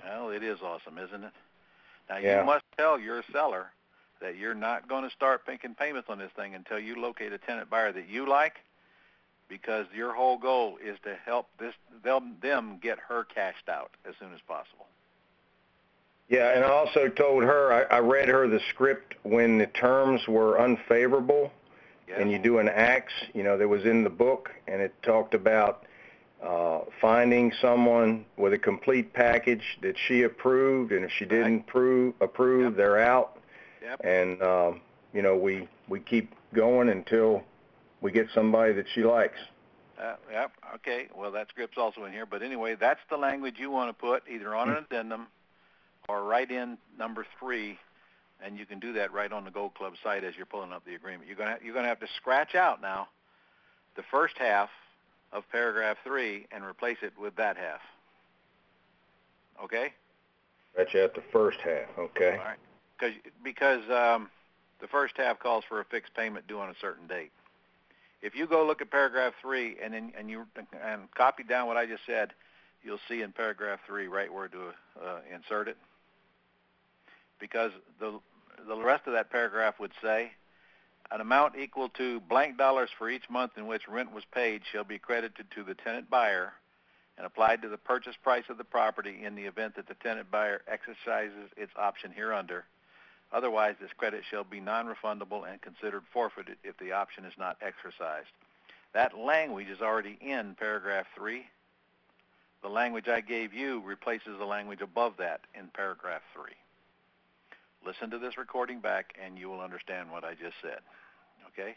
Well, 0.03 0.29
it 0.29 0.43
is 0.43 0.59
awesome, 0.61 0.97
isn't 0.97 1.23
it? 1.23 1.33
Now, 2.09 2.17
Yeah. 2.17 2.39
you 2.39 2.45
must 2.45 2.65
tell 2.77 2.99
your 2.99 3.23
seller 3.31 3.71
that 4.19 4.37
you're 4.37 4.53
not 4.53 4.87
going 4.87 5.03
to 5.03 5.09
start 5.09 5.41
making 5.47 5.75
payments 5.75 6.09
on 6.09 6.17
this 6.17 6.31
thing 6.31 6.55
until 6.55 6.79
you 6.79 6.99
locate 6.99 7.33
a 7.33 7.37
tenant 7.37 7.69
buyer 7.69 7.91
that 7.91 8.07
you 8.07 8.25
like 8.27 8.61
because 9.49 9.85
your 9.93 10.13
whole 10.13 10.37
goal 10.37 10.77
is 10.83 10.97
to 11.03 11.15
help 11.25 11.47
this 11.59 11.73
them, 12.03 12.37
them 12.41 12.79
get 12.81 12.97
her 12.99 13.23
cashed 13.25 13.69
out 13.69 13.91
as 14.05 14.15
soon 14.19 14.33
as 14.33 14.39
possible. 14.47 14.87
Yeah, 16.29 16.55
and 16.55 16.63
I 16.63 16.69
also 16.69 17.09
told 17.09 17.43
her, 17.43 17.87
I, 17.91 17.97
I 17.97 17.99
read 17.99 18.29
her 18.29 18.47
the 18.47 18.61
script 18.69 19.15
when 19.23 19.57
the 19.57 19.67
terms 19.67 20.25
were 20.27 20.59
unfavorable, 20.59 21.51
Yes? 22.07 22.17
and 22.19 22.31
you 22.31 22.37
do 22.37 22.57
an 22.59 22.67
ax, 22.69 23.11
you 23.33 23.43
know, 23.43 23.57
that 23.57 23.67
was 23.67 23.85
in 23.85 24.03
the 24.03 24.09
book, 24.09 24.49
and 24.67 24.81
it 24.81 24.93
talked 25.03 25.33
about 25.33 25.85
uh, 26.43 26.79
finding 26.99 27.51
someone 27.61 28.25
with 28.37 28.53
a 28.53 28.57
complete 28.57 29.13
package 29.13 29.77
that 29.81 29.95
she 30.07 30.23
approved, 30.23 30.91
and 30.91 31.05
if 31.05 31.11
she 31.11 31.25
didn't 31.25 31.65
prove, 31.67 32.13
approve, 32.19 32.71
Yep. 32.71 32.77
they're 32.77 32.99
out. 32.99 33.39
Yep. 33.81 34.01
And, 34.03 34.41
um, 34.41 34.81
you 35.13 35.21
know, 35.21 35.37
we, 35.37 35.67
we 35.87 35.99
keep 36.01 36.33
going 36.53 36.89
until 36.89 37.43
we 38.01 38.11
get 38.11 38.27
somebody 38.33 38.73
that 38.73 38.85
she 38.93 39.03
likes. 39.03 39.39
Uh, 40.01 40.15
yep. 40.31 40.51
Okay. 40.75 41.07
Well, 41.15 41.31
that 41.31 41.47
script's 41.49 41.77
also 41.77 42.03
in 42.03 42.11
here, 42.11 42.25
but 42.25 42.41
anyway, 42.41 42.75
that's 42.75 42.99
the 43.09 43.15
language 43.17 43.55
you 43.57 43.71
want 43.71 43.89
to 43.89 43.93
put 43.93 44.23
either 44.29 44.53
on 44.53 44.69
an 44.69 44.77
addendum 44.77 45.27
or 46.09 46.23
right 46.23 46.49
in 46.51 46.77
number 46.97 47.25
three, 47.39 47.79
and 48.41 48.57
you 48.57 48.65
can 48.65 48.79
do 48.79 48.93
that 48.93 49.13
right 49.13 49.31
on 49.31 49.45
the 49.45 49.51
Gold 49.51 49.73
Club 49.75 49.93
site 50.03 50.23
as 50.23 50.35
you're 50.35 50.45
pulling 50.45 50.71
up 50.71 50.85
the 50.85 50.95
agreement. 50.95 51.27
You're 51.27 51.37
gonna 51.37 51.57
you're 51.63 51.73
gonna 51.73 51.87
have 51.87 51.99
to 51.99 52.07
scratch 52.17 52.55
out 52.55 52.81
now 52.81 53.07
the 53.95 54.03
first 54.11 54.37
half 54.37 54.69
of 55.31 55.43
paragraph 55.51 55.97
three 56.03 56.47
and 56.51 56.63
replace 56.63 56.97
it 57.01 57.13
with 57.19 57.35
that 57.35 57.57
half. 57.57 57.81
Okay. 59.63 59.93
That's 60.77 60.93
at 60.95 61.13
the 61.13 61.23
first 61.31 61.59
half, 61.59 61.89
okay? 61.97 62.37
All 62.39 62.45
right. 62.45 62.57
Cause, 62.99 63.11
because 63.43 63.81
um, 63.89 64.29
the 64.81 64.87
first 64.87 65.13
half 65.17 65.39
calls 65.39 65.63
for 65.67 65.79
a 65.79 65.85
fixed 65.85 66.13
payment 66.15 66.47
due 66.47 66.59
on 66.59 66.69
a 66.69 66.75
certain 66.81 67.07
date. 67.07 67.31
If 68.21 68.35
you 68.35 68.47
go 68.47 68.65
look 68.65 68.81
at 68.81 68.89
paragraph 68.89 69.33
three 69.41 69.75
and 69.83 69.93
then 69.93 70.13
and 70.17 70.29
you 70.29 70.45
and 70.83 71.11
copy 71.13 71.43
down 71.43 71.67
what 71.67 71.77
I 71.77 71.85
just 71.85 72.03
said, 72.05 72.33
you'll 72.81 72.99
see 73.07 73.21
in 73.21 73.31
paragraph 73.31 73.79
three 73.85 74.07
right 74.07 74.33
where 74.33 74.47
to 74.47 74.59
uh, 75.03 75.19
insert 75.33 75.67
it. 75.67 75.77
Because 77.43 77.73
the 77.99 78.21
the 78.65 78.77
rest 78.77 79.05
of 79.05 79.11
that 79.11 79.29
paragraph 79.29 79.77
would 79.77 79.91
say, 80.01 80.31
an 81.11 81.19
amount 81.19 81.57
equal 81.57 81.89
to 81.89 82.21
blank 82.21 82.57
dollars 82.57 82.89
for 82.97 83.09
each 83.09 83.29
month 83.29 83.57
in 83.57 83.67
which 83.67 83.89
rent 83.89 84.13
was 84.13 84.23
paid 84.33 84.61
shall 84.63 84.85
be 84.85 84.97
credited 84.97 85.47
to 85.51 85.61
the 85.61 85.73
tenant 85.73 86.09
buyer 86.09 86.53
and 87.17 87.25
applied 87.25 87.61
to 87.61 87.67
the 87.67 87.77
purchase 87.77 88.15
price 88.23 88.45
of 88.47 88.57
the 88.57 88.63
property 88.63 89.25
in 89.25 89.35
the 89.35 89.43
event 89.43 89.75
that 89.75 89.89
the 89.89 89.93
tenant 89.95 90.31
buyer 90.31 90.61
exercises 90.69 91.49
its 91.57 91.73
option 91.75 92.13
hereunder. 92.13 92.63
Otherwise, 93.33 93.75
this 93.81 93.91
credit 93.97 94.23
shall 94.23 94.45
be 94.45 94.61
non-refundable 94.61 95.43
and 95.45 95.61
considered 95.61 96.03
forfeited 96.13 96.55
if 96.63 96.77
the 96.77 96.93
option 96.93 97.25
is 97.25 97.33
not 97.37 97.57
exercised. 97.61 98.31
That 98.93 99.17
language 99.17 99.67
is 99.67 99.81
already 99.81 100.17
in 100.21 100.55
paragraph 100.55 101.07
3. 101.13 101.45
The 102.61 102.69
language 102.69 103.09
I 103.09 103.19
gave 103.19 103.53
you 103.53 103.81
replaces 103.81 104.37
the 104.39 104.45
language 104.45 104.79
above 104.79 105.17
that 105.17 105.41
in 105.53 105.67
paragraph 105.73 106.21
3. 106.33 106.53
Listen 107.85 108.09
to 108.11 108.17
this 108.17 108.37
recording 108.37 108.79
back 108.79 109.13
and 109.23 109.37
you 109.37 109.49
will 109.49 109.61
understand 109.61 110.11
what 110.11 110.23
I 110.23 110.31
just 110.33 110.55
said. 110.61 110.79
Okay? 111.47 111.75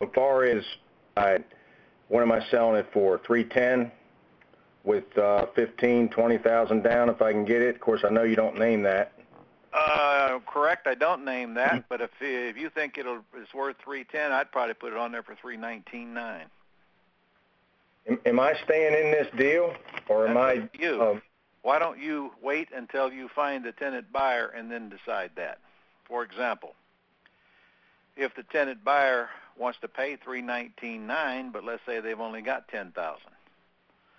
As 0.00 0.08
far 0.14 0.44
as, 0.44 0.64
I, 1.16 1.38
what 2.08 2.22
am 2.22 2.32
I 2.32 2.44
selling 2.50 2.76
it 2.76 2.86
for? 2.92 3.20
310 3.26 3.90
with 4.84 5.04
uh, 5.18 5.46
15, 5.56 6.08
20,000 6.10 6.82
down 6.82 7.08
if 7.08 7.20
I 7.20 7.32
can 7.32 7.44
get 7.44 7.60
it. 7.62 7.74
Of 7.74 7.80
course, 7.80 8.02
I 8.04 8.10
know 8.10 8.22
you 8.22 8.36
don't 8.36 8.58
name 8.58 8.82
that. 8.84 9.12
Uh, 9.76 10.38
correct. 10.46 10.86
I 10.86 10.94
don't 10.94 11.24
name 11.24 11.54
that, 11.54 11.84
but 11.88 12.00
if 12.00 12.10
if 12.20 12.56
you 12.56 12.70
think 12.70 12.96
it'll 12.96 13.20
it's 13.34 13.52
worth 13.52 13.76
three 13.84 14.04
ten, 14.04 14.32
I'd 14.32 14.50
probably 14.50 14.72
put 14.72 14.92
it 14.92 14.98
on 14.98 15.12
there 15.12 15.22
for 15.22 15.34
three 15.34 15.58
nineteen 15.58 16.14
nine. 16.14 16.46
Am, 18.08 18.18
am 18.24 18.40
I 18.40 18.54
staying 18.64 18.94
in 18.94 19.10
this 19.10 19.26
deal, 19.36 19.74
or 20.08 20.26
am 20.26 20.34
That's 20.34 20.72
I? 20.74 20.82
you. 20.82 21.02
Um, 21.02 21.22
Why 21.66 21.80
don't 21.80 21.98
you 21.98 22.30
wait 22.40 22.68
until 22.72 23.12
you 23.12 23.28
find 23.34 23.66
a 23.66 23.72
tenant 23.72 24.12
buyer 24.12 24.46
and 24.56 24.70
then 24.70 24.88
decide 24.88 25.32
that? 25.34 25.58
For 26.06 26.22
example, 26.22 26.76
if 28.16 28.32
the 28.36 28.44
tenant 28.44 28.84
buyer 28.84 29.30
wants 29.58 29.80
to 29.80 29.88
pay 29.88 30.14
three 30.14 30.42
nineteen 30.42 31.08
nine, 31.08 31.50
but 31.50 31.64
let's 31.64 31.82
say 31.84 31.98
they've 31.98 32.20
only 32.20 32.40
got 32.40 32.68
ten 32.68 32.92
thousand, 32.92 33.32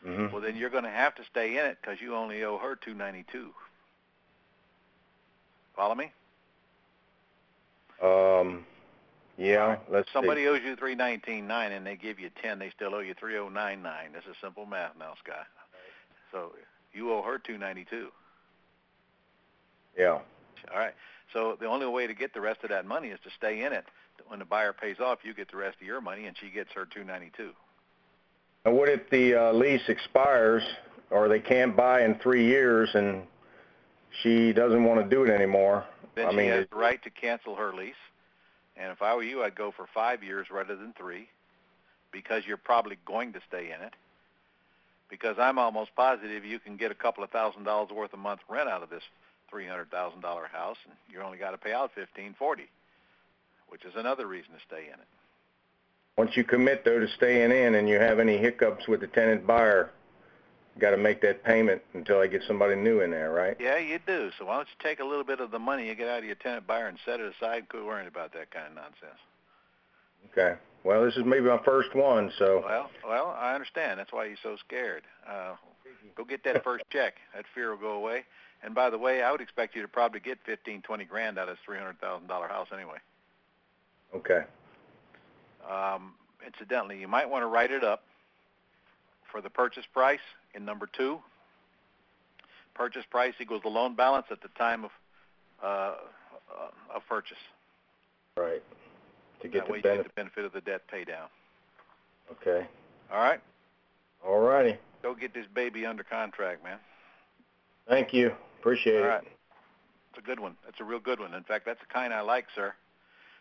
mhm. 0.05 0.29
well 0.33 0.41
then 0.41 0.57
you're 0.57 0.69
going 0.69 0.83
to 0.83 0.89
have 0.89 1.15
to 1.15 1.21
stay 1.31 1.57
in 1.57 1.65
it 1.65 1.77
because 1.81 2.01
you 2.01 2.15
only 2.15 2.43
owe 2.43 2.57
her 2.57 2.75
two 2.75 2.93
ninety 2.93 3.23
two. 3.31 3.51
Follow 5.73 5.95
me? 5.95 6.12
Um, 8.03 8.65
yeah. 9.38 9.55
Right. 9.55 9.79
Let's 9.89 10.10
Somebody 10.12 10.41
see. 10.41 10.47
owes 10.49 10.60
you 10.65 10.75
three 10.75 10.95
nineteen 10.95 11.47
nine, 11.47 11.71
and 11.71 11.88
they 11.88 11.95
give 11.95 12.19
you 12.19 12.29
ten. 12.43 12.60
They 12.60 12.71
still 12.71 12.93
owe 12.93 12.99
you 12.99 13.13
three 13.17 13.38
oh 13.38 13.47
nine 13.47 13.81
nine. 13.81 14.12
This 14.12 14.25
is 14.29 14.36
simple 14.41 14.65
math 14.65 14.99
now, 14.99 15.13
Scott. 15.23 15.47
So 16.33 16.51
you 16.93 17.12
owe 17.12 17.21
her 17.21 17.38
two 17.38 17.58
ninety 17.58 17.86
two. 17.89 18.10
Yeah. 19.97 20.19
All 20.71 20.80
right. 20.80 20.93
So 21.34 21.58
the 21.60 21.65
only 21.65 21.88
way 21.88 22.08
to 22.08 22.13
get 22.13 22.34
the 22.34 22.41
rest 22.41 22.63
of 22.63 22.69
that 22.69 22.86
money 22.86 23.10
is 23.10 23.19
to 23.23 23.30
stay 23.38 23.63
in 23.63 23.73
it. 23.73 23.86
When 24.28 24.39
the 24.39 24.45
buyer 24.45 24.73
pays 24.73 24.97
off, 25.00 25.19
you 25.23 25.34
get 25.34 25.52
the 25.52 25.58
rest 25.58 25.78
of 25.80 25.86
your 25.86 26.02
money, 26.02 26.26
and 26.26 26.36
she 26.39 26.50
gets 26.50 26.71
her 26.73 26.86
two 26.86 27.04
ninety 27.04 27.32
two. 27.36 27.52
Now, 28.65 28.71
what 28.73 28.89
if 28.89 29.10
the 29.10 29.36
uh, 29.36 29.54
lease 29.54 29.88
expires, 29.88 30.63
or 31.10 31.30
they 31.30 31.39
can't 31.39 31.76
buy 31.76 32.04
in 32.04 32.15
three 32.15 32.45
years, 32.45 32.89
and 32.93 33.23
she 34.23 34.54
doesn't 34.54 34.84
want 34.84 35.02
to 35.02 35.15
do 35.15 35.23
it 35.23 35.30
anymore? 35.30 35.86
Then 36.15 36.28
I 36.28 36.32
she 36.32 36.38
mean, 36.38 36.50
has 36.50 36.65
the 36.69 36.76
right 36.76 37.02
to 37.04 37.10
cancel 37.10 37.56
her 37.56 37.73
lease. 37.73 37.93
And 38.76 38.91
if 38.91 39.02
I 39.02 39.15
were 39.15 39.23
you, 39.23 39.43
I'd 39.43 39.56
go 39.56 39.71
for 39.71 39.88
five 39.93 40.23
years 40.23 40.47
rather 40.52 40.76
than 40.76 40.93
three, 40.97 41.30
because 42.12 42.43
you're 42.45 42.58
probably 42.58 42.97
going 43.06 43.34
to 43.34 43.39
stay 43.47 43.65
in 43.65 43.82
it. 43.86 43.93
Because 45.09 45.37
I'm 45.39 45.57
almost 45.57 45.95
positive 45.95 46.43
you 46.43 46.59
can 46.59 46.75
get 46.77 46.91
a 46.91 46.95
couple 46.95 47.23
of 47.23 47.29
thousand 47.29 47.63
dollars 47.63 47.91
worth 47.91 48.13
a 48.13 48.17
month 48.17 48.41
rent 48.49 48.69
out 48.69 48.83
of 48.83 48.89
this 48.89 49.03
three 49.49 49.65
hundred 49.65 49.89
thousand 49.89 50.21
dollar 50.21 50.47
house, 50.47 50.77
and 50.85 50.93
you 51.09 51.21
only 51.21 51.37
got 51.37 51.51
to 51.51 51.57
pay 51.57 51.73
out 51.73 51.91
fifteen 51.95 52.35
forty, 52.37 52.67
which 53.69 53.85
is 53.85 53.93
another 53.95 54.27
reason 54.27 54.51
to 54.53 54.59
stay 54.67 54.85
in 54.87 54.93
it. 54.93 55.07
Once 56.17 56.35
you 56.35 56.43
commit 56.43 56.83
though 56.83 56.99
to 56.99 57.07
staying 57.15 57.51
in, 57.51 57.75
and 57.75 57.87
you 57.87 57.99
have 57.99 58.19
any 58.19 58.37
hiccups 58.37 58.87
with 58.87 58.99
the 58.99 59.07
tenant 59.07 59.47
buyer, 59.47 59.91
you 60.75 60.81
got 60.81 60.91
to 60.91 60.97
make 60.97 61.21
that 61.21 61.43
payment 61.43 61.81
until 61.93 62.19
I 62.19 62.27
get 62.27 62.43
somebody 62.47 62.75
new 62.75 63.01
in 63.01 63.11
there, 63.11 63.31
right? 63.31 63.55
Yeah, 63.59 63.77
you 63.77 63.99
do. 64.05 64.31
So 64.37 64.45
why 64.45 64.57
don't 64.57 64.67
you 64.67 64.83
take 64.83 64.99
a 64.99 65.05
little 65.05 65.23
bit 65.23 65.39
of 65.39 65.51
the 65.51 65.59
money 65.59 65.87
you 65.87 65.95
get 65.95 66.07
out 66.07 66.19
of 66.19 66.25
your 66.25 66.35
tenant 66.35 66.67
buyer 66.67 66.87
and 66.87 66.97
set 67.05 67.19
it 67.19 67.33
aside 67.33 67.69
quit 67.69 67.85
worrying 67.85 68.07
about 68.07 68.33
that 68.33 68.51
kind 68.51 68.67
of 68.67 68.75
nonsense. 68.75 69.19
Okay. 70.31 70.59
Well, 70.88 71.04
this 71.04 71.17
is 71.17 71.26
maybe 71.26 71.47
my 71.47 71.60
first 71.65 71.93
one, 71.93 72.32
so 72.39 72.63
Well, 72.65 72.89
well, 73.06 73.36
I 73.38 73.54
understand. 73.54 74.00
That's 74.00 74.13
why 74.13 74.23
you're 74.23 74.38
so 74.41 74.56
scared. 74.65 75.04
Uh, 75.30 75.56
go 76.15 76.23
get 76.23 76.45
that 76.45 76.63
first 76.63 76.86
check. 76.91 77.15
That 77.36 77.43
fear 77.54 77.71
will 77.71 77.78
go 77.78 77.91
away. 77.91 78.23
And 78.63 78.73
by 78.73 78.89
the 78.89 78.97
way, 78.97 79.21
I 79.21 79.30
would 79.34 79.41
expect 79.41 79.76
you 79.76 79.82
to 79.82 79.88
probably 79.89 80.21
get 80.21 80.38
fifteen, 80.45 80.82
twenty 80.82 81.04
grand 81.04 81.38
out 81.38 81.50
of 81.50 81.56
this 81.58 81.63
three 81.65 81.78
hundred 81.78 82.00
thousand 82.00 82.28
dollar 82.28 82.47
house 82.47 82.69
anyway. 82.73 83.00
okay. 84.15 84.43
Um, 85.69 86.13
incidentally, 86.45 87.02
you 87.02 87.10
might 87.10 87.30
want 87.30 87.43
to 87.43 87.47
write 87.47 87.71
it 87.71 87.84
up 87.84 88.04
for 89.30 89.41
the 89.41 89.50
purchase 89.50 89.86
price 89.93 90.21
in 90.56 90.63
number 90.63 90.88
two. 90.88 91.19
Purchase 92.76 93.04
price 93.12 93.34
equals 93.41 93.62
the 93.63 93.69
loan 93.69 93.93
balance 93.95 94.28
at 94.32 94.41
the 94.41 94.47
time 94.58 94.86
of 94.86 94.91
uh, 95.62 95.67
uh, 95.67 96.95
of 96.95 97.02
purchase. 97.10 97.38
Right. 98.38 98.63
To 99.41 99.47
get 99.47 99.60
that 99.60 99.65
the 99.67 99.71
way 99.71 99.78
you 99.78 99.84
get 99.84 99.91
benefit. 99.91 100.12
the 100.15 100.19
benefit 100.21 100.45
of 100.45 100.54
the 100.54 100.62
debt 100.62 100.82
pay 100.89 101.04
down. 101.04 101.28
Okay. 102.32 102.67
All 103.12 103.19
right, 103.19 103.39
All 104.26 104.39
righty. 104.39 104.78
go 105.02 105.13
get 105.15 105.34
this 105.34 105.45
baby 105.54 105.86
under 105.86 106.04
contract, 106.04 106.63
man. 106.63 106.78
Thank 107.88 108.13
you. 108.13 108.34
Appreciate 108.60 108.97
All 109.00 109.06
it. 109.06 109.08
right. 109.08 109.23
It's 109.23 110.17
a 110.19 110.21
good 110.21 110.39
one. 110.39 110.56
That's 110.65 110.80
a 110.82 110.84
real 110.84 111.00
good 111.00 111.19
one. 111.19 111.34
In 111.34 111.43
fact, 111.43 111.65
that's 111.65 111.80
the 111.80 111.86
kind 111.93 112.13
I 112.13 112.21
like, 112.21 112.47
sir. 112.56 112.73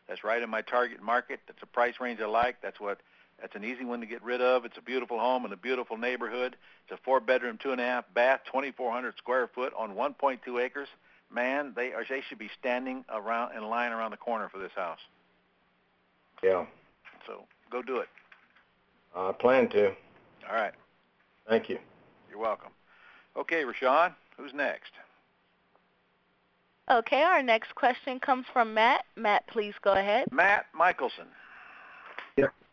That's 0.08 0.22
right 0.22 0.40
in 0.40 0.48
my 0.50 0.62
target 0.62 1.02
market. 1.02 1.40
That's 1.48 1.58
a 1.62 1.66
price 1.66 1.94
range 2.00 2.20
I 2.20 2.26
like. 2.26 2.56
That's 2.62 2.78
what. 2.78 2.98
That's 3.40 3.54
an 3.54 3.64
easy 3.64 3.84
one 3.84 4.00
to 4.00 4.06
get 4.06 4.22
rid 4.22 4.40
of. 4.40 4.64
It's 4.64 4.78
a 4.78 4.82
beautiful 4.82 5.18
home 5.18 5.44
in 5.44 5.52
a 5.52 5.58
beautiful 5.58 5.98
neighborhood. 5.98 6.56
It's 6.88 6.98
a 6.98 7.02
four-bedroom, 7.04 7.58
two 7.62 7.70
and 7.72 7.80
a 7.80 7.84
half 7.84 8.04
bath, 8.14 8.40
2,400 8.46 9.14
square 9.18 9.46
foot 9.54 9.74
on 9.76 9.94
1.2 9.94 10.38
acres. 10.64 10.88
Man, 11.30 11.72
they 11.76 11.92
are. 11.92 12.02
They 12.08 12.22
should 12.28 12.38
be 12.38 12.48
standing 12.58 13.04
around 13.12 13.54
in 13.56 13.62
line 13.64 13.92
around 13.92 14.12
the 14.12 14.16
corner 14.16 14.48
for 14.48 14.58
this 14.58 14.70
house. 14.74 15.00
Yeah, 16.42 16.66
So 17.26 17.44
go 17.70 17.82
do 17.82 17.98
it. 17.98 18.08
I 19.14 19.32
plan 19.32 19.68
to. 19.70 19.88
All 20.48 20.54
right. 20.54 20.72
Thank 21.48 21.68
you. 21.68 21.78
You're 22.28 22.38
welcome. 22.38 22.70
Okay, 23.36 23.64
Rashawn, 23.64 24.14
who's 24.36 24.52
next? 24.54 24.92
Okay, 26.90 27.22
our 27.22 27.42
next 27.42 27.74
question 27.74 28.20
comes 28.20 28.46
from 28.52 28.72
Matt. 28.74 29.04
Matt, 29.16 29.46
please 29.48 29.74
go 29.82 29.92
ahead. 29.94 30.28
Matt 30.30 30.66
Michelson. 30.76 31.26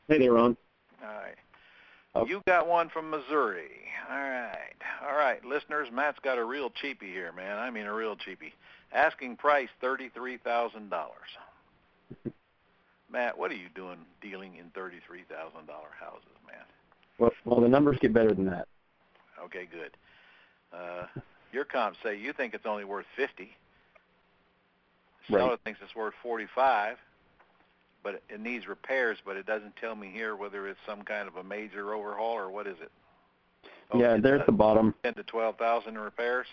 Hey 0.10 0.20
there, 0.20 0.34
Ron. 0.34 0.58
All 1.02 1.08
right. 1.08 1.36
Oh. 2.14 2.26
You 2.28 2.42
got 2.46 2.68
one 2.68 2.90
from 2.90 3.10
Missouri. 3.10 3.70
All 4.12 4.18
right. 4.18 4.76
All 5.08 5.16
right, 5.16 5.44
listeners, 5.46 5.88
Matt's 5.92 6.20
got 6.22 6.38
a 6.38 6.44
real 6.44 6.70
cheapie 6.70 7.12
here, 7.12 7.32
man. 7.32 7.58
I 7.58 7.70
mean 7.70 7.86
a 7.86 7.94
real 7.94 8.16
cheapie. 8.16 8.52
Asking 8.92 9.38
price 9.38 9.70
thirty-three 9.82 10.38
thousand 10.38 10.90
dollars. 10.90 11.30
Matt, 13.14 13.38
what 13.38 13.52
are 13.52 13.56
you 13.56 13.70
doing 13.76 14.00
dealing 14.22 14.56
in 14.56 14.72
thirty-three 14.72 15.24
thousand 15.30 15.68
dollar 15.68 15.90
houses, 16.00 16.28
man? 16.48 16.66
Well, 17.20 17.32
well, 17.46 17.62
the 17.62 17.70
numbers 17.70 18.00
get 18.02 18.12
better 18.12 18.34
than 18.34 18.48
that. 18.48 18.68
Okay, 19.46 19.68
good. 19.72 19.92
Uh, 20.76 21.06
your 21.52 21.64
comps 21.64 22.00
say 22.04 22.18
you 22.18 22.34
think 22.34 22.56
it's 22.56 22.66
only 22.66 22.84
worth 22.84 23.06
fifty. 23.16 23.56
Right. 25.30 25.40
Seller 25.40 25.58
thinks 25.64 25.80
it's 25.84 25.96
worth 25.96 26.16
forty-five, 26.24 26.98
but 28.04 28.24
it 28.30 28.40
needs 28.40 28.68
repairs. 28.68 29.20
But 29.24 29.38
it 29.38 29.46
doesn't 29.46 29.76
tell 29.76 29.96
me 29.96 30.10
here 30.12 30.36
whether 30.36 30.68
it's 30.68 30.80
some 30.88 31.04
kind 31.04 31.28
of 31.28 31.36
a 31.36 31.44
major 31.44 31.94
overhaul 31.94 32.34
or 32.34 32.50
what 32.50 32.66
is 32.66 32.78
it. 32.82 32.92
Oh, 33.92 34.00
yeah, 34.00 34.18
there's 34.18 34.42
uh, 34.42 34.46
the 34.48 34.54
bottom. 34.54 34.96
ten 35.04 35.14
to 35.14 35.24
twelve 35.24 35.58
thousand 35.58 35.98
in 35.98 36.00
repairs. 36.00 36.48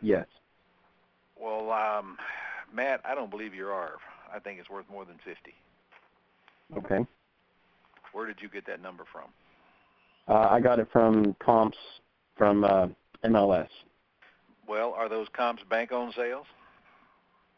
Yes. 0.00 0.26
Well, 1.36 1.72
um, 1.72 2.16
Matt, 2.72 3.00
I 3.04 3.16
don't 3.16 3.30
believe 3.30 3.54
your 3.54 3.72
ARV. 3.72 3.98
I 4.32 4.38
think 4.38 4.60
it's 4.60 4.70
worth 4.70 4.88
more 4.88 5.04
than 5.04 5.16
fifty. 5.24 5.54
Okay. 6.76 7.04
Where 8.12 8.26
did 8.26 8.36
you 8.40 8.48
get 8.48 8.66
that 8.66 8.82
number 8.82 9.04
from? 9.10 9.30
Uh, 10.28 10.48
I 10.50 10.60
got 10.60 10.78
it 10.78 10.88
from 10.92 11.34
comps 11.40 11.78
from 12.36 12.64
uh, 12.64 12.88
MLS. 13.24 13.68
Well, 14.68 14.94
are 14.96 15.08
those 15.08 15.26
comps 15.32 15.62
bank-owned 15.68 16.14
sales? 16.14 16.46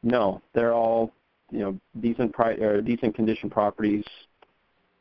No, 0.03 0.41
they're 0.55 0.73
all 0.73 1.13
you 1.51 1.61
know 1.61 1.79
decent 2.01 2.33
price 2.33 2.59
or 2.61 2.81
decent 2.81 3.15
condition 3.15 3.51
properties. 3.51 4.05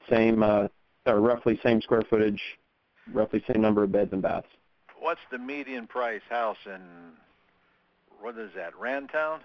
Same, 0.10 0.44
uh, 0.44 0.68
or 1.06 1.22
roughly 1.22 1.60
same 1.64 1.82
square 1.82 2.04
footage, 2.10 2.42
roughly 3.14 3.44
same 3.52 3.62
number 3.62 3.84
of 3.84 3.92
beds 3.92 4.12
and 4.12 4.22
baths. 4.22 4.48
What's 5.00 5.22
the 5.32 5.38
median 5.38 5.88
price 5.88 6.22
house 6.30 6.58
in 6.66 6.82
what 8.20 8.38
is 8.38 8.52
that? 8.56 8.74
Rantown, 8.80 9.40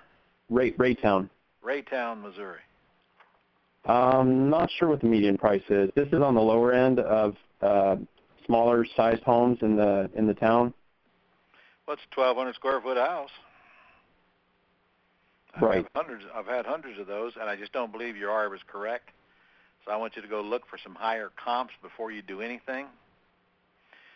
Ray 0.51 0.73
Raytown. 0.73 1.31
Raytown, 1.65 2.21
Missouri. 2.21 2.61
Um, 3.87 4.51
not 4.51 4.71
sure 4.79 4.89
what 4.89 5.01
the 5.01 5.07
median 5.07 5.39
price 5.39 5.63
is. 5.69 5.91
This 5.95 6.09
is 6.09 6.21
on 6.21 6.35
the 6.35 6.41
lower 6.41 6.73
end 6.73 6.99
of 6.99 7.37
uh, 7.63 7.97
smaller 8.45 8.85
sized 8.97 9.23
homes 9.23 9.59
in 9.63 9.77
the 9.77 10.11
in 10.15 10.27
the 10.27 10.35
town. 10.35 10.75
What's 11.85 12.03
a 12.17 12.21
1,200 12.21 12.55
square 12.57 12.81
foot 12.81 12.97
house? 12.97 13.31
I've 15.55 15.63
Right. 15.63 15.87
hundreds. 15.95 16.25
I've 16.35 16.47
had 16.47 16.67
hundreds 16.67 16.99
of 16.99 17.07
those, 17.07 17.35
and 17.41 17.49
I 17.49 17.57
just 17.57 17.73
don't 17.73 17.93
believe 17.93 18.17
your 18.17 18.31
ARV 18.31 18.55
is 18.55 18.61
correct. 18.67 19.11
So 19.85 19.93
I 19.93 19.97
want 19.97 20.17
you 20.17 20.23
to 20.23 20.29
go 20.29 20.41
look 20.41 20.67
for 20.67 20.79
some 20.79 20.97
higher 20.97 21.31
comps 21.43 21.73
before 21.81 22.11
you 22.11 22.23
do 22.23 22.43
anything. 22.43 22.87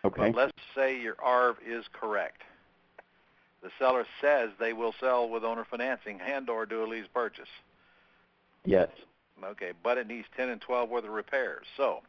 Okay. 0.05 0.33
But 0.33 0.35
let's 0.35 0.53
say 0.75 1.01
your 1.01 1.15
ARV 1.23 1.57
is 1.65 1.85
correct. 1.93 2.43
The 3.63 3.71
seller 3.79 4.05
says 4.21 4.51
they 4.59 4.73
will 4.73 4.95
sell 4.99 5.29
with 5.29 5.45
owner 5.45 5.65
financing 5.71 6.21
and 6.21 6.49
or 6.51 6.67
do 6.67 6.83
a 6.83 6.87
lease 6.87 7.07
purchase. 7.13 7.49
Yes. 8.65 8.89
Okay, 9.45 9.73
but 9.83 9.99
it 9.99 10.07
needs 10.07 10.27
10 10.37 10.49
and 10.49 10.61
12 10.61 10.89
worth 10.89 11.05
of 11.05 11.11
repairs. 11.11 11.67
So 11.77 12.01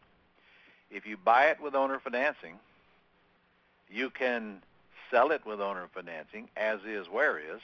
if 0.90 1.06
you 1.06 1.18
buy 1.18 1.46
it 1.46 1.62
with 1.62 1.76
owner 1.76 2.00
financing, 2.00 2.60
you 3.90 4.10
can 4.10 4.62
sell 5.10 5.32
it 5.32 5.46
with 5.46 5.60
owner 5.60 5.88
financing 5.94 6.50
as 6.56 6.80
is 6.86 7.08
where 7.10 7.38
is, 7.38 7.62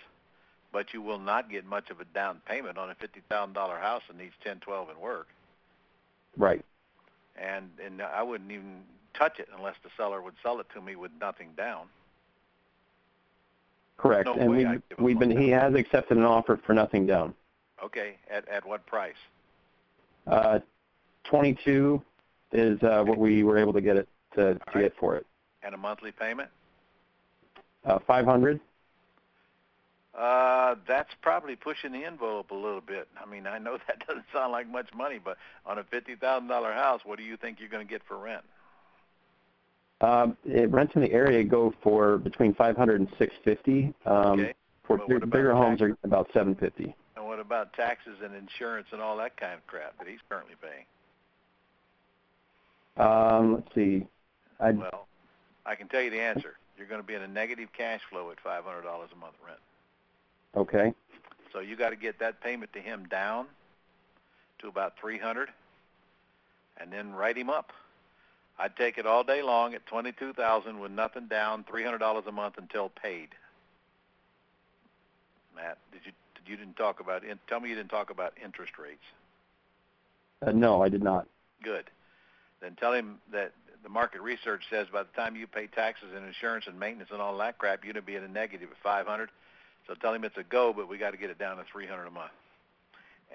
but 0.71 0.93
you 0.93 1.01
will 1.01 1.19
not 1.19 1.49
get 1.49 1.65
much 1.65 1.89
of 1.89 1.99
a 1.99 2.05
down 2.05 2.41
payment 2.47 2.77
on 2.77 2.89
a 2.89 2.95
$50,000 2.95 3.55
house 3.81 4.03
that 4.07 4.17
needs 4.17 4.33
10, 4.43 4.59
12 4.59 4.89
and 4.89 4.99
work. 4.99 5.27
Right. 6.37 6.63
And 7.35 7.69
and 7.83 8.01
I 8.01 8.23
wouldn't 8.23 8.51
even 8.51 8.81
touch 9.13 9.39
it 9.39 9.47
unless 9.55 9.75
the 9.83 9.89
seller 9.95 10.21
would 10.21 10.33
sell 10.41 10.59
it 10.59 10.67
to 10.73 10.81
me 10.81 10.95
with 10.95 11.11
nothing 11.19 11.49
down. 11.55 11.87
Correct. 13.97 14.25
No 14.25 14.33
and 14.33 14.51
we 14.51 14.63
him 14.63 14.83
we've 14.99 15.19
been 15.19 15.35
he 15.35 15.49
has 15.49 15.73
accepted 15.75 16.17
an 16.17 16.23
offer 16.23 16.59
for 16.65 16.73
nothing 16.73 17.05
down. 17.05 17.33
Okay, 17.83 18.15
at 18.29 18.47
at 18.47 18.65
what 18.65 18.85
price? 18.85 19.15
Uh, 20.29 20.59
22 21.29 22.01
is 22.51 22.81
uh, 22.83 23.03
what 23.03 23.17
we 23.17 23.43
were 23.43 23.57
able 23.57 23.73
to 23.73 23.81
get 23.81 23.97
it 23.97 24.07
to, 24.35 24.53
to 24.55 24.59
right. 24.73 24.81
get 24.83 24.93
for 24.99 25.15
it. 25.15 25.25
And 25.63 25.73
a 25.73 25.77
monthly 25.77 26.11
payment? 26.11 26.49
Uh, 27.85 27.99
500. 28.05 28.59
Uh, 30.17 30.75
that's 30.87 31.09
probably 31.21 31.55
pushing 31.55 31.91
the 31.91 32.03
envelope 32.03 32.49
a 32.49 32.55
little 32.55 32.81
bit. 32.81 33.07
I 33.21 33.29
mean, 33.29 33.45
I 33.45 33.59
know 33.59 33.77
that 33.87 34.05
doesn't 34.07 34.25
sound 34.33 34.51
like 34.51 34.67
much 34.67 34.87
money, 34.95 35.19
but 35.23 35.37
on 35.65 35.77
a 35.77 35.83
fifty 35.83 36.15
thousand 36.15 36.47
dollar 36.47 36.73
house, 36.73 37.01
what 37.05 37.19
do 37.19 37.23
you 37.23 37.37
think 37.37 37.59
you're 37.59 37.69
going 37.69 37.85
to 37.85 37.89
get 37.89 38.01
for 38.07 38.17
rent? 38.17 38.43
Uh, 40.01 40.27
it, 40.45 40.71
rents 40.71 40.93
in 40.95 41.01
the 41.01 41.11
area 41.11 41.43
go 41.43 41.73
for 41.81 42.17
between 42.19 42.53
500 42.53 42.99
and 43.01 43.09
650. 43.17 43.93
Um, 44.05 44.39
Okay. 44.39 44.53
For 44.83 44.97
Well, 44.97 45.07
big- 45.07 45.29
bigger 45.29 45.53
homes 45.53 45.81
are 45.81 45.97
about 46.03 46.27
750. 46.33 46.85
And 46.85 46.95
what 46.95 46.95
about 47.47 47.73
taxes 47.73 48.17
and 48.23 48.35
insurance 48.35 48.87
and 48.91 49.01
all 49.01 49.15
that 49.17 49.37
kind 49.37 49.53
of 49.53 49.65
crap 49.67 49.97
that 49.97 50.07
he's 50.07 50.19
currently 50.29 50.55
paying? 50.61 50.85
Um, 52.97 53.53
let's 53.55 53.73
see. 53.73 54.05
I 54.59 54.71
Well, 54.71 55.07
I 55.65 55.75
can 55.75 55.87
tell 55.87 56.01
you 56.01 56.09
the 56.09 56.19
answer. 56.19 56.57
You're 56.77 56.87
going 56.87 57.01
to 57.01 57.07
be 57.07 57.13
in 57.13 57.21
a 57.21 57.27
negative 57.27 57.69
cash 57.75 58.01
flow 58.09 58.31
at 58.31 58.39
five 58.39 58.63
hundred 58.63 58.83
dollars 58.83 59.09
a 59.13 59.17
month 59.17 59.35
rent. 59.45 59.59
okay. 60.55 60.93
So 61.53 61.59
you 61.59 61.75
got 61.75 61.89
to 61.91 61.95
get 61.95 62.19
that 62.19 62.41
payment 62.41 62.73
to 62.73 62.79
him 62.79 63.07
down 63.09 63.47
to 64.59 64.67
about 64.67 64.93
three 64.99 65.17
hundred, 65.17 65.49
and 66.79 66.91
then 66.91 67.13
write 67.13 67.37
him 67.37 67.49
up. 67.49 67.71
I'd 68.59 68.75
take 68.75 68.97
it 68.97 69.05
all 69.05 69.23
day 69.23 69.41
long 69.41 69.73
at 69.73 69.85
twenty-two 69.85 70.33
thousand 70.33 70.79
with 70.79 70.91
nothing 70.91 71.27
down, 71.27 71.63
three 71.69 71.83
hundred 71.83 71.99
dollars 71.99 72.25
a 72.27 72.31
month 72.31 72.55
until 72.57 72.89
paid. 72.89 73.29
Matt, 75.55 75.77
did 75.91 76.01
you 76.05 76.11
you 76.47 76.57
didn't 76.57 76.75
talk 76.77 76.99
about? 76.99 77.23
in- 77.23 77.39
Tell 77.47 77.59
me 77.59 77.69
you 77.69 77.75
didn't 77.75 77.89
talk 77.89 78.09
about 78.09 78.33
interest 78.43 78.73
rates. 78.77 79.03
Uh, 80.45 80.51
no, 80.51 80.81
I 80.81 80.89
did 80.89 81.03
not. 81.03 81.27
Good. 81.63 81.85
Then 82.61 82.75
tell 82.79 82.93
him 82.93 83.19
that 83.31 83.53
the 83.83 83.89
market 83.89 84.21
research 84.21 84.63
says 84.69 84.87
by 84.91 85.03
the 85.03 85.09
time 85.15 85.35
you 85.35 85.47
pay 85.47 85.67
taxes 85.67 86.09
and 86.15 86.25
insurance 86.25 86.65
and 86.67 86.79
maintenance 86.79 87.09
and 87.11 87.21
all 87.21 87.37
that 87.37 87.57
crap, 87.57 87.83
you're 87.83 87.93
going 87.93 88.03
to 88.03 88.05
be 88.05 88.15
in 88.15 88.23
a 88.23 88.27
negative 88.27 88.69
at 88.71 88.77
500. 88.83 89.29
So 89.87 89.93
tell 89.93 90.13
him 90.13 90.23
it's 90.23 90.37
a 90.37 90.43
go, 90.43 90.73
but 90.73 90.87
we 90.89 90.97
got 90.97 91.11
to 91.11 91.17
get 91.17 91.29
it 91.29 91.37
down 91.39 91.57
to 91.57 91.63
300 91.71 92.05
a 92.05 92.11
month. 92.11 92.31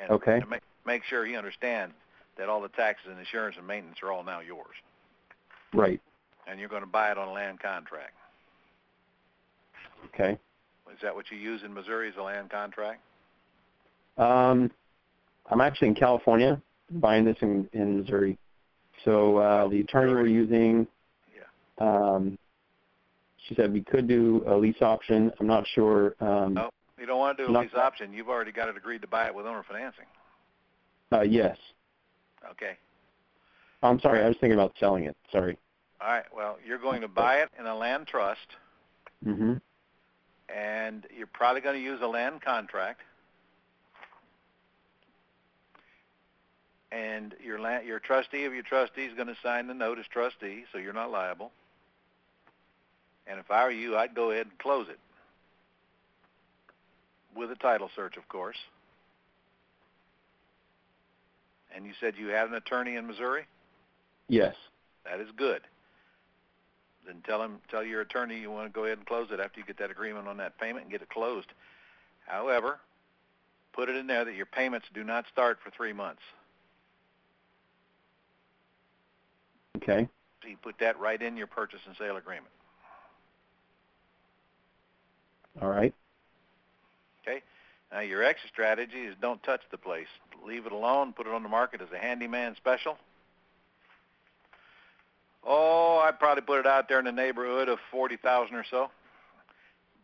And, 0.00 0.10
Okay. 0.10 0.36
and 0.40 0.48
make 0.48 0.62
make 0.84 1.04
sure 1.04 1.24
he 1.24 1.36
understands 1.36 1.94
that 2.38 2.48
all 2.48 2.60
the 2.60 2.68
taxes 2.68 3.06
and 3.10 3.18
insurance 3.18 3.56
and 3.56 3.66
maintenance 3.66 3.98
are 4.02 4.10
all 4.10 4.24
now 4.24 4.40
yours, 4.40 4.74
Right. 5.72 6.00
and 6.46 6.58
you're 6.58 6.68
going 6.68 6.82
to 6.82 6.88
buy 6.88 7.10
it 7.12 7.18
on 7.18 7.28
a 7.28 7.32
land 7.32 7.60
contract. 7.60 8.14
Okay. 10.06 10.38
Is 10.90 10.98
that 11.02 11.14
what 11.14 11.30
you 11.30 11.38
use 11.38 11.62
in 11.64 11.72
Missouri 11.72 12.08
as 12.08 12.14
a 12.18 12.22
land 12.22 12.50
contract? 12.50 13.00
Um, 14.18 14.70
I'm 15.50 15.60
actually 15.60 15.88
in 15.88 15.94
California, 15.94 16.60
buying 16.90 17.24
this 17.24 17.36
in, 17.40 17.68
in 17.72 18.00
Missouri. 18.00 18.38
So 19.04 19.38
uh, 19.38 19.62
Oh, 19.64 19.70
the 19.70 19.80
attorney 19.80 20.12
we're 20.12 20.26
using, 20.26 20.86
Yeah. 21.34 21.44
um, 21.86 22.38
she 23.48 23.54
said 23.54 23.72
we 23.72 23.82
could 23.82 24.06
do 24.06 24.44
a 24.46 24.54
lease 24.56 24.80
option. 24.82 25.32
I'm 25.40 25.46
not 25.46 25.66
sure. 25.74 26.14
Um, 26.20 26.54
No. 26.54 26.70
You 26.98 27.06
don't 27.06 27.18
want 27.18 27.36
to 27.38 27.44
do 27.44 27.50
a 27.50 27.52
Not- 27.52 27.62
lease 27.64 27.74
option. 27.74 28.12
You've 28.12 28.28
already 28.28 28.52
got 28.52 28.68
it 28.68 28.76
agreed 28.76 29.00
to 29.02 29.08
buy 29.08 29.26
it 29.26 29.34
with 29.34 29.46
owner 29.46 29.64
financing. 29.66 30.04
uh, 31.10 31.22
yes. 31.22 31.56
Okay. 32.50 32.76
I'm 33.82 33.98
sorry. 34.00 34.22
I 34.22 34.28
was 34.28 34.36
thinking 34.40 34.52
about 34.58 34.72
selling 34.78 35.04
it. 35.04 35.16
Sorry. 35.32 35.58
All 36.00 36.08
right. 36.08 36.24
Well, 36.34 36.58
you're 36.64 36.78
going 36.78 37.00
to 37.00 37.08
buy 37.08 37.36
it 37.38 37.48
in 37.58 37.66
a 37.66 37.74
land 37.74 38.06
trust. 38.06 38.46
hmm 39.24 39.54
and 40.54 41.06
you're 41.16 41.26
probably 41.26 41.60
going 41.60 41.76
to 41.76 41.82
use 41.82 42.00
a 42.02 42.06
land 42.06 42.42
contract. 42.42 43.00
And 46.90 47.34
your 47.42 47.58
land, 47.58 47.86
your 47.86 47.98
trustee 47.98 48.44
of 48.44 48.52
your 48.52 48.62
trustee 48.62 49.04
is 49.04 49.14
going 49.14 49.28
to 49.28 49.36
sign 49.42 49.66
the 49.66 49.74
note 49.74 49.98
as 49.98 50.04
trustee, 50.12 50.64
so 50.72 50.78
you're 50.78 50.92
not 50.92 51.10
liable. 51.10 51.50
And 53.26 53.38
if 53.38 53.50
I 53.50 53.64
were 53.64 53.70
you, 53.70 53.96
I'd 53.96 54.14
go 54.14 54.30
ahead 54.30 54.46
and 54.46 54.58
close 54.58 54.88
it 54.90 54.98
with 57.34 57.50
a 57.50 57.54
title 57.54 57.90
search, 57.96 58.16
of 58.18 58.28
course. 58.28 58.58
And 61.74 61.86
you 61.86 61.92
said 61.98 62.14
you 62.18 62.28
had 62.28 62.48
an 62.48 62.54
attorney 62.54 62.96
in 62.96 63.06
Missouri. 63.06 63.46
Yes. 64.28 64.54
That 65.04 65.20
is 65.20 65.28
good 65.36 65.62
then 67.06 67.16
tell 67.26 67.42
him, 67.42 67.58
tell 67.70 67.84
your 67.84 68.00
attorney 68.00 68.38
you 68.38 68.50
want 68.50 68.66
to 68.66 68.72
go 68.72 68.84
ahead 68.84 68.98
and 68.98 69.06
close 69.06 69.28
it 69.30 69.40
after 69.40 69.60
you 69.60 69.66
get 69.66 69.78
that 69.78 69.90
agreement 69.90 70.28
on 70.28 70.36
that 70.38 70.58
payment 70.58 70.84
and 70.84 70.92
get 70.92 71.02
it 71.02 71.10
closed. 71.10 71.48
However, 72.26 72.78
put 73.72 73.88
it 73.88 73.96
in 73.96 74.06
there 74.06 74.24
that 74.24 74.34
your 74.34 74.46
payments 74.46 74.86
do 74.94 75.02
not 75.02 75.24
start 75.30 75.58
for 75.62 75.70
three 75.70 75.92
months. 75.92 76.22
Okay. 79.76 80.08
So 80.42 80.48
you 80.48 80.56
put 80.56 80.78
that 80.78 80.98
right 81.00 81.20
in 81.20 81.36
your 81.36 81.46
purchase 81.46 81.80
and 81.86 81.96
sale 81.96 82.16
agreement. 82.16 82.52
All 85.60 85.68
right. 85.68 85.94
Okay. 87.22 87.42
Now 87.90 88.00
your 88.00 88.22
exit 88.22 88.50
strategy 88.52 89.02
is 89.02 89.14
don't 89.20 89.42
touch 89.42 89.60
the 89.70 89.78
place. 89.78 90.06
Leave 90.46 90.66
it 90.66 90.72
alone. 90.72 91.12
Put 91.12 91.26
it 91.26 91.32
on 91.32 91.42
the 91.42 91.48
market 91.48 91.80
as 91.80 91.88
a 91.94 91.98
handyman 91.98 92.56
special. 92.56 92.96
Oh, 95.44 95.98
I'd 96.04 96.18
probably 96.18 96.42
put 96.42 96.60
it 96.60 96.66
out 96.66 96.88
there 96.88 96.98
in 96.98 97.04
the 97.04 97.12
neighborhood 97.12 97.68
of 97.68 97.78
forty 97.90 98.16
thousand 98.16 98.54
or 98.54 98.64
so, 98.70 98.90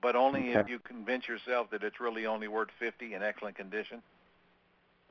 but 0.02 0.16
only 0.16 0.50
if 0.52 0.68
you 0.68 0.78
convince 0.80 1.28
yourself 1.28 1.70
that 1.70 1.82
it's 1.84 2.00
really 2.00 2.26
only 2.26 2.48
worth 2.48 2.68
fifty 2.78 3.14
in 3.14 3.22
excellent 3.22 3.56
condition, 3.56 4.02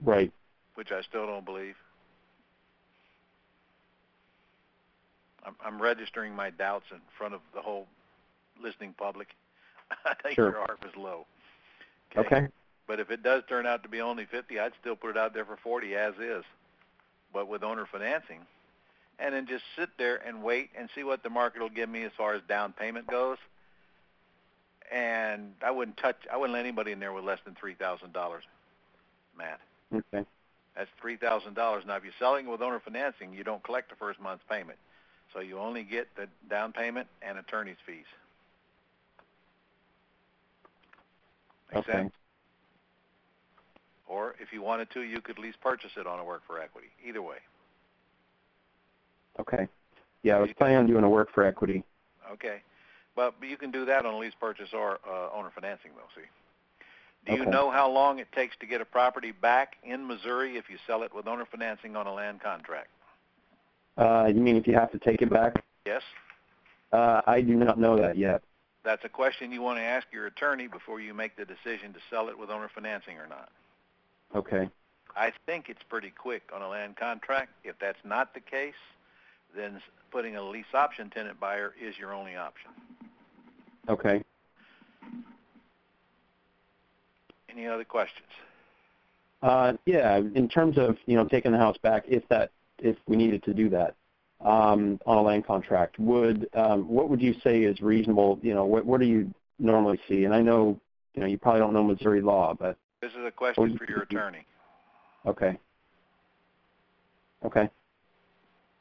Right. 0.01 0.31
which 0.75 0.91
I 0.91 1.01
still 1.01 1.25
don't 1.27 1.45
believe. 1.45 1.75
I'm, 5.45 5.55
I'm 5.63 5.81
registering 5.81 6.35
my 6.35 6.49
doubts 6.49 6.85
in 6.91 6.97
front 7.17 7.33
of 7.33 7.39
the 7.53 7.61
whole 7.61 7.87
listening 8.61 8.93
public. 8.97 9.29
I 10.05 10.13
think 10.21 10.35
Sure. 10.35 10.49
your 10.49 10.59
ARV 10.59 10.79
is 10.83 10.95
low. 10.97 11.25
Okay. 12.17 12.47
But 12.85 12.99
if 12.99 13.11
it 13.11 13.23
does 13.23 13.43
turn 13.47 13.65
out 13.65 13.83
to 13.83 13.89
be 13.89 14.01
only 14.01 14.25
50, 14.25 14.59
I'd 14.59 14.71
still 14.81 14.95
put 14.95 15.11
it 15.11 15.17
out 15.17 15.33
there 15.33 15.45
for 15.45 15.57
40 15.57 15.95
as 15.95 16.13
is, 16.15 16.43
but 17.33 17.47
with 17.47 17.63
owner 17.63 17.85
financing. 17.89 18.39
And 19.19 19.33
then 19.33 19.47
just 19.47 19.63
sit 19.77 19.89
there 19.97 20.17
and 20.17 20.43
wait 20.43 20.69
and 20.77 20.89
see 20.93 21.03
what 21.03 21.23
the 21.23 21.29
market 21.29 21.61
will 21.61 21.69
give 21.69 21.89
me 21.89 22.03
as 22.03 22.11
far 22.15 22.33
as 22.33 22.41
down 22.47 22.73
payment 22.73 23.07
goes. 23.07 23.37
And 24.91 25.53
I 25.61 25.71
wouldn't 25.71 25.97
touch, 25.97 26.17
I 26.31 26.37
wouldn't 26.37 26.53
let 26.53 26.61
anybody 26.61 26.91
in 26.91 26.99
there 26.99 27.11
with 27.13 27.25
less 27.25 27.39
than 27.43 27.55
$3,000, 27.55 28.13
Matt. 29.37 29.59
Okay. 29.93 30.25
That's 30.75 30.89
$3,000. 31.03 31.85
Now, 31.85 31.95
if 31.95 32.03
you're 32.03 32.13
selling 32.19 32.47
with 32.47 32.61
owner 32.61 32.79
financing, 32.79 33.33
you 33.33 33.43
don't 33.43 33.63
collect 33.63 33.89
the 33.89 33.95
first 33.95 34.19
month's 34.19 34.43
payment. 34.49 34.77
So 35.33 35.39
you 35.39 35.57
only 35.57 35.83
get 35.83 36.07
the 36.15 36.27
down 36.49 36.71
payment 36.71 37.07
and 37.21 37.37
attorney's 37.37 37.77
fees. 37.85 38.05
Make 41.73 41.89
Okay. 41.89 41.91
sense? 41.91 42.13
Or 44.07 44.35
if 44.39 44.53
you 44.53 44.61
wanted 44.61 44.89
to, 44.91 45.01
you 45.01 45.19
could 45.19 45.37
lease 45.37 45.55
purchase 45.61 45.91
it 45.97 46.07
on 46.07 46.19
a 46.19 46.23
work 46.23 46.43
for 46.47 46.61
equity. 46.61 46.87
Either 47.05 47.21
way. 47.21 47.37
Okay. 49.39 49.67
Yeah, 50.23 50.37
I 50.37 50.39
was 50.39 50.49
planning 50.57 50.77
on 50.77 50.87
doing 50.87 51.03
a 51.03 51.09
work 51.09 51.29
for 51.33 51.43
equity. 51.43 51.83
Okay. 52.31 52.61
But, 53.15 53.35
but 53.39 53.49
you 53.49 53.57
can 53.57 53.71
do 53.71 53.85
that 53.85 54.05
on 54.05 54.13
a 54.13 54.17
lease 54.17 54.33
purchase 54.39 54.69
or 54.73 54.99
uh, 55.07 55.29
owner 55.33 55.51
financing, 55.53 55.91
though, 55.95 56.03
see? 56.15 56.27
Do 57.25 57.35
you 57.35 57.41
Okay. 57.41 57.51
know 57.51 57.71
how 57.71 57.89
long 57.89 58.19
it 58.19 58.31
takes 58.31 58.55
to 58.57 58.65
get 58.65 58.79
a 58.79 58.85
property 58.85 59.31
back 59.31 59.77
in 59.83 60.07
Missouri 60.07 60.57
if 60.57 60.69
you 60.69 60.77
sell 60.85 61.03
it 61.03 61.13
with 61.13 61.27
owner 61.27 61.45
financing 61.45 61.95
on 61.95 62.07
a 62.07 62.13
land 62.13 62.41
contract? 62.41 62.89
Uh, 63.97 64.29
you 64.33 64.39
mean 64.39 64.55
if 64.55 64.67
you 64.67 64.75
have 64.75 64.91
to 64.91 64.99
take 64.99 65.21
it 65.21 65.29
back? 65.29 65.63
Yes? 65.85 66.03
Uh, 66.91 67.21
I 67.25 67.41
do 67.41 67.55
not 67.55 67.79
know 67.79 67.97
that 67.97 68.17
yet. 68.17 68.43
That's 68.83 69.03
a 69.03 69.09
question 69.09 69.51
you 69.51 69.61
want 69.61 69.79
to 69.79 69.83
ask 69.83 70.07
your 70.13 70.27
attorney 70.27 70.67
before 70.67 71.01
you 71.01 71.13
make 71.13 71.35
the 71.35 71.43
decision 71.43 71.93
to 71.93 71.99
sell 72.09 72.29
it 72.29 72.37
with 72.37 72.49
owner 72.49 72.69
financing 72.73 73.17
or 73.17 73.27
not. 73.27 73.49
Okay. 74.35 74.69
I 75.15 75.33
think 75.45 75.67
it's 75.67 75.81
pretty 75.89 76.11
quick 76.11 76.43
on 76.53 76.61
a 76.61 76.69
land 76.69 76.95
contract. 76.95 77.49
If 77.63 77.77
that's 77.79 77.97
not 78.05 78.33
the 78.33 78.39
case, 78.39 78.75
then 79.57 79.81
putting 80.11 80.35
a 80.35 80.41
lease 80.41 80.65
option 80.73 81.09
tenant 81.09 81.39
buyer 81.39 81.73
is 81.81 81.97
your 81.97 82.13
only 82.13 82.35
option. 82.35 82.71
Okay. 83.89 84.23
Any 87.49 87.67
other 87.67 87.83
questions? 87.83 88.27
Uh, 89.41 89.73
yeah, 89.85 90.17
in 90.17 90.47
terms 90.47 90.77
of, 90.77 90.97
you 91.05 91.15
know, 91.15 91.25
taking 91.25 91.51
the 91.51 91.57
house 91.57 91.77
back, 91.77 92.03
if 92.07 92.27
that, 92.29 92.51
if 92.79 92.95
we 93.07 93.15
needed 93.15 93.43
to 93.43 93.53
do 93.53 93.69
that, 93.69 93.95
um, 94.41 94.99
on 95.05 95.17
a 95.17 95.21
land 95.21 95.45
contract, 95.45 95.97
would, 95.99 96.47
um, 96.53 96.87
what 96.87 97.09
would 97.09 97.21
you 97.21 97.33
say 97.43 97.63
is 97.63 97.81
reasonable, 97.81 98.39
you 98.41 98.53
know, 98.53 98.65
what, 98.65 98.85
what 98.85 98.99
do 98.99 99.07
you 99.07 99.33
normally 99.59 99.99
see? 100.07 100.25
And 100.25 100.33
I 100.33 100.41
know, 100.41 100.79
you 101.15 101.21
know, 101.21 101.27
you 101.27 101.37
probably 101.37 101.61
don't 101.61 101.73
know 101.73 101.83
Missouri 101.83 102.21
law, 102.21 102.53
but, 102.53 102.77
This 103.01 103.11
is 103.11 103.25
a 103.25 103.31
question 103.31 103.77
for 103.77 103.89
your 103.89 104.03
attorney. 104.03 104.45
okay. 105.25 105.57
Okay. 107.45 107.69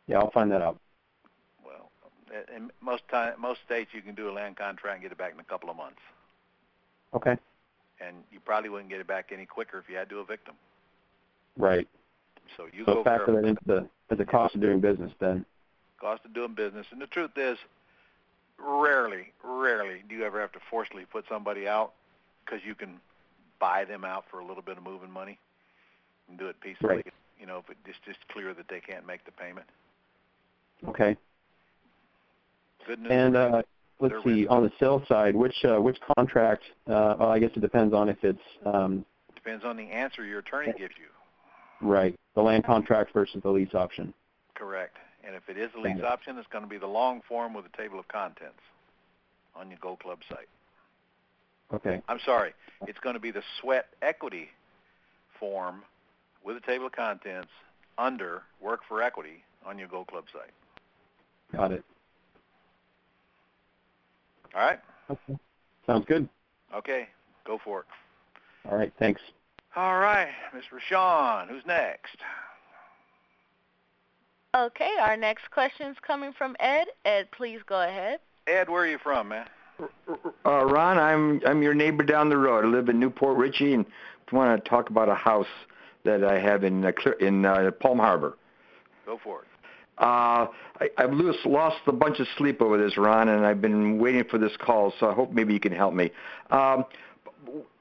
Yeah, 0.07 0.19
I'll 0.19 0.31
find 0.31 0.51
that 0.53 0.63
out. 0.63 0.79
Well, 1.65 1.91
in 2.55 2.71
most 2.81 3.03
time, 3.09 3.35
most 3.41 3.61
states 3.65 3.91
you 3.93 4.03
can 4.03 4.15
do 4.15 4.31
a 4.31 4.33
land 4.33 4.57
contract 4.57 4.95
and 4.97 5.03
get 5.03 5.13
it 5.13 5.19
back 5.19 5.33
in 5.33 5.41
a 5.41 5.45
couple 5.45 5.69
of 5.71 5.77
months, 5.77 6.01
Okay. 7.15 7.37
and 8.01 8.17
you 8.33 8.41
probably 8.41 8.69
wouldn't 8.71 8.91
get 8.91 9.01
it 9.01 9.07
back 9.07 9.31
any 9.33 9.47
quicker 9.47 9.79
if 9.79 9.89
you 9.89 9.97
had 9.97 10.09
to 10.11 10.21
evict 10.21 10.47
them. 10.47 10.55
Right. 11.57 11.89
So 12.57 12.67
you 12.73 12.85
So 12.85 12.95
go 12.95 13.05
factor 13.05 13.33
that 13.33 13.45
into 13.45 13.61
the, 13.67 13.89
a 14.11 14.25
cost 14.25 14.55
of 14.55 14.61
doing 14.61 14.81
business 14.81 15.13
then. 15.19 15.45
cost 16.01 16.25
of 16.25 16.33
doing 16.35 16.55
business. 16.55 16.87
And 16.93 17.01
the 17.01 17.07
truth 17.07 17.37
is, 17.37 17.59
rarely, 18.59 19.33
rarely 19.43 20.03
do 20.09 20.15
you 20.15 20.25
ever 20.25 20.41
have 20.41 20.53
to 20.53 20.61
forcibly 20.71 21.05
put 21.07 21.25
somebody 21.29 21.67
out 21.67 21.93
because 22.45 22.61
you 22.65 22.75
can 22.75 23.01
buy 23.59 23.85
them 23.85 24.05
out 24.05 24.25
for 24.31 24.39
a 24.39 24.45
little 24.47 24.63
bit 24.63 24.77
of 24.77 24.85
moving 24.85 25.11
money 25.11 25.39
and 26.29 26.39
do 26.39 26.47
it 26.49 26.61
peacefully. 26.61 26.97
Right. 26.97 27.13
You 27.41 27.47
know, 27.47 27.59
if 27.59 27.77
it's 27.87 27.99
just 28.07 28.19
clear 28.29 28.55
that 28.55 28.69
they 28.69 28.81
can't 28.81 29.07
make 29.07 29.25
the 29.25 29.33
payment. 29.33 29.67
Okay. 30.89 31.17
Good 32.87 33.01
news. 33.01 33.11
And 33.11 33.37
uh, 33.37 33.63
They're 34.01 34.11
let's 34.11 34.25
see, 34.25 34.47
on 34.47 34.63
the 34.63 34.73
sales 34.79 35.03
side, 35.09 35.35
which 35.35 35.65
uh, 35.65 35.81
which 35.81 35.99
contract? 36.17 36.63
Uh, 36.87 37.17
well, 37.19 37.31
I 37.31 37.39
guess 37.39 37.51
it 37.57 37.61
depends 37.61 37.93
on 37.95 38.09
if 38.09 38.23
it's 38.23 38.39
um, 38.65 39.05
Depends 39.35 39.65
on 39.65 39.77
the 39.77 39.85
answer 39.85 40.25
your 40.25 40.41
attorney 40.41 40.73
gives 40.77 40.95
you. 40.99 41.87
right 41.87 42.15
the 42.35 42.43
land 42.43 42.65
contract 42.65 43.13
versus 43.13 43.41
the 43.43 43.51
lease 43.51 43.75
option. 43.75 44.13
Correct. 44.55 44.97
And 45.27 45.35
if 45.35 45.49
it 45.49 45.59
is 45.59 45.71
a 45.77 45.81
lease 45.81 46.03
option, 46.05 46.39
it's 46.39 46.47
going 46.53 46.63
to 46.63 46.71
be 46.71 46.79
the 46.79 46.87
long 46.87 47.21
form 47.29 47.55
with 47.55 47.65
a 47.65 47.77
table 47.77 47.99
of 47.99 48.07
contents 48.07 48.61
on 49.57 49.71
your 49.71 49.79
Gold 49.81 50.01
Club 50.01 50.19
site. 50.29 50.49
Okay. 51.75 52.01
I'm 52.09 52.21
sorry, 52.25 52.53
it's 52.87 52.99
going 53.01 53.15
to 53.15 53.21
be 53.21 53.33
the 53.33 53.43
sweat 53.61 53.87
equity 54.03 54.49
form 55.41 55.83
with 56.45 56.57
a 56.57 56.61
table 56.61 56.87
of 56.87 56.93
contents 56.93 57.49
under 57.99 58.43
work 58.61 58.81
for 58.87 59.03
equity 59.03 59.43
on 59.65 59.79
your 59.79 59.89
Gold 59.89 60.07
Club 60.07 60.25
site. 60.33 60.53
Got 61.53 61.73
it. 61.73 61.85
All 64.55 64.63
right? 64.63 64.79
Okay. 65.11 65.39
Sounds 65.87 66.05
good. 66.07 66.29
Okay, 66.75 67.09
go 67.47 67.59
for 67.63 67.81
it. 67.81 67.87
All 68.69 68.77
right. 68.77 68.93
Thanks. 68.99 69.21
All 69.77 69.99
right, 69.99 70.29
Mr. 70.55 70.81
Rashawn, 70.81 71.49
who's 71.49 71.63
next? 71.67 72.17
Okay, 74.57 74.93
our 75.01 75.17
next 75.17 75.51
question 75.51 75.91
is 75.91 75.97
coming 76.05 76.33
from 76.33 76.57
Ed. 76.61 76.87
Ed, 77.05 77.29
please 77.31 77.61
go 77.67 77.83
ahead. 77.83 78.21
Ed, 78.47 78.71
where 78.71 78.85
are 78.85 78.87
you 78.87 78.99
from, 79.03 79.29
man? 79.29 79.47
Uh, 80.47 80.65
Ron, 80.65 80.99
I'm 80.99 81.43
I'm 81.47 81.63
your 81.63 81.75
neighbor 81.75 82.03
down 82.03 82.31
the 82.31 82.39
road. 82.39 82.65
I 82.65 82.69
live 82.69 82.89
in 82.89 82.99
New 82.99 83.11
Port 83.11 83.37
Richey, 83.37 83.75
and 83.75 83.85
I 84.33 84.37
want 84.37 84.65
to 84.65 84.69
talk 84.69 84.89
about 84.89 85.11
a 85.11 85.15
house 85.15 85.47
that 86.05 86.25
I 86.25 86.39
have 86.39 86.65
in 86.65 86.85
uh, 86.87 86.93
in 87.21 87.45
uh, 87.45 87.71
Palm 87.73 87.99
Harbor. 87.99 88.39
Go 89.05 89.21
for 89.23 89.43
it. 89.43 89.49
Uh, 89.99 90.47
I, 90.81 90.91
I've 90.99 91.13
lost, 91.13 91.47
lost 91.47 91.77
a 91.87 91.93
bunch 91.93 92.21
of 92.21 92.27
sleep 92.37 92.61
over 92.61 92.77
this, 92.77 92.97
Ron, 92.99 93.29
and 93.29 93.47
I've 93.47 93.63
been 93.63 93.99
waiting 93.99 94.25
for 94.25 94.39
this 94.39 94.53
call. 94.59 94.93
So 95.01 95.09
I 95.11 95.15
hope 95.15 95.33
maybe 95.33 95.55
you 95.55 95.61
can 95.61 95.73
help 95.73 95.95
me. 95.95 96.11
Um, 96.51 96.85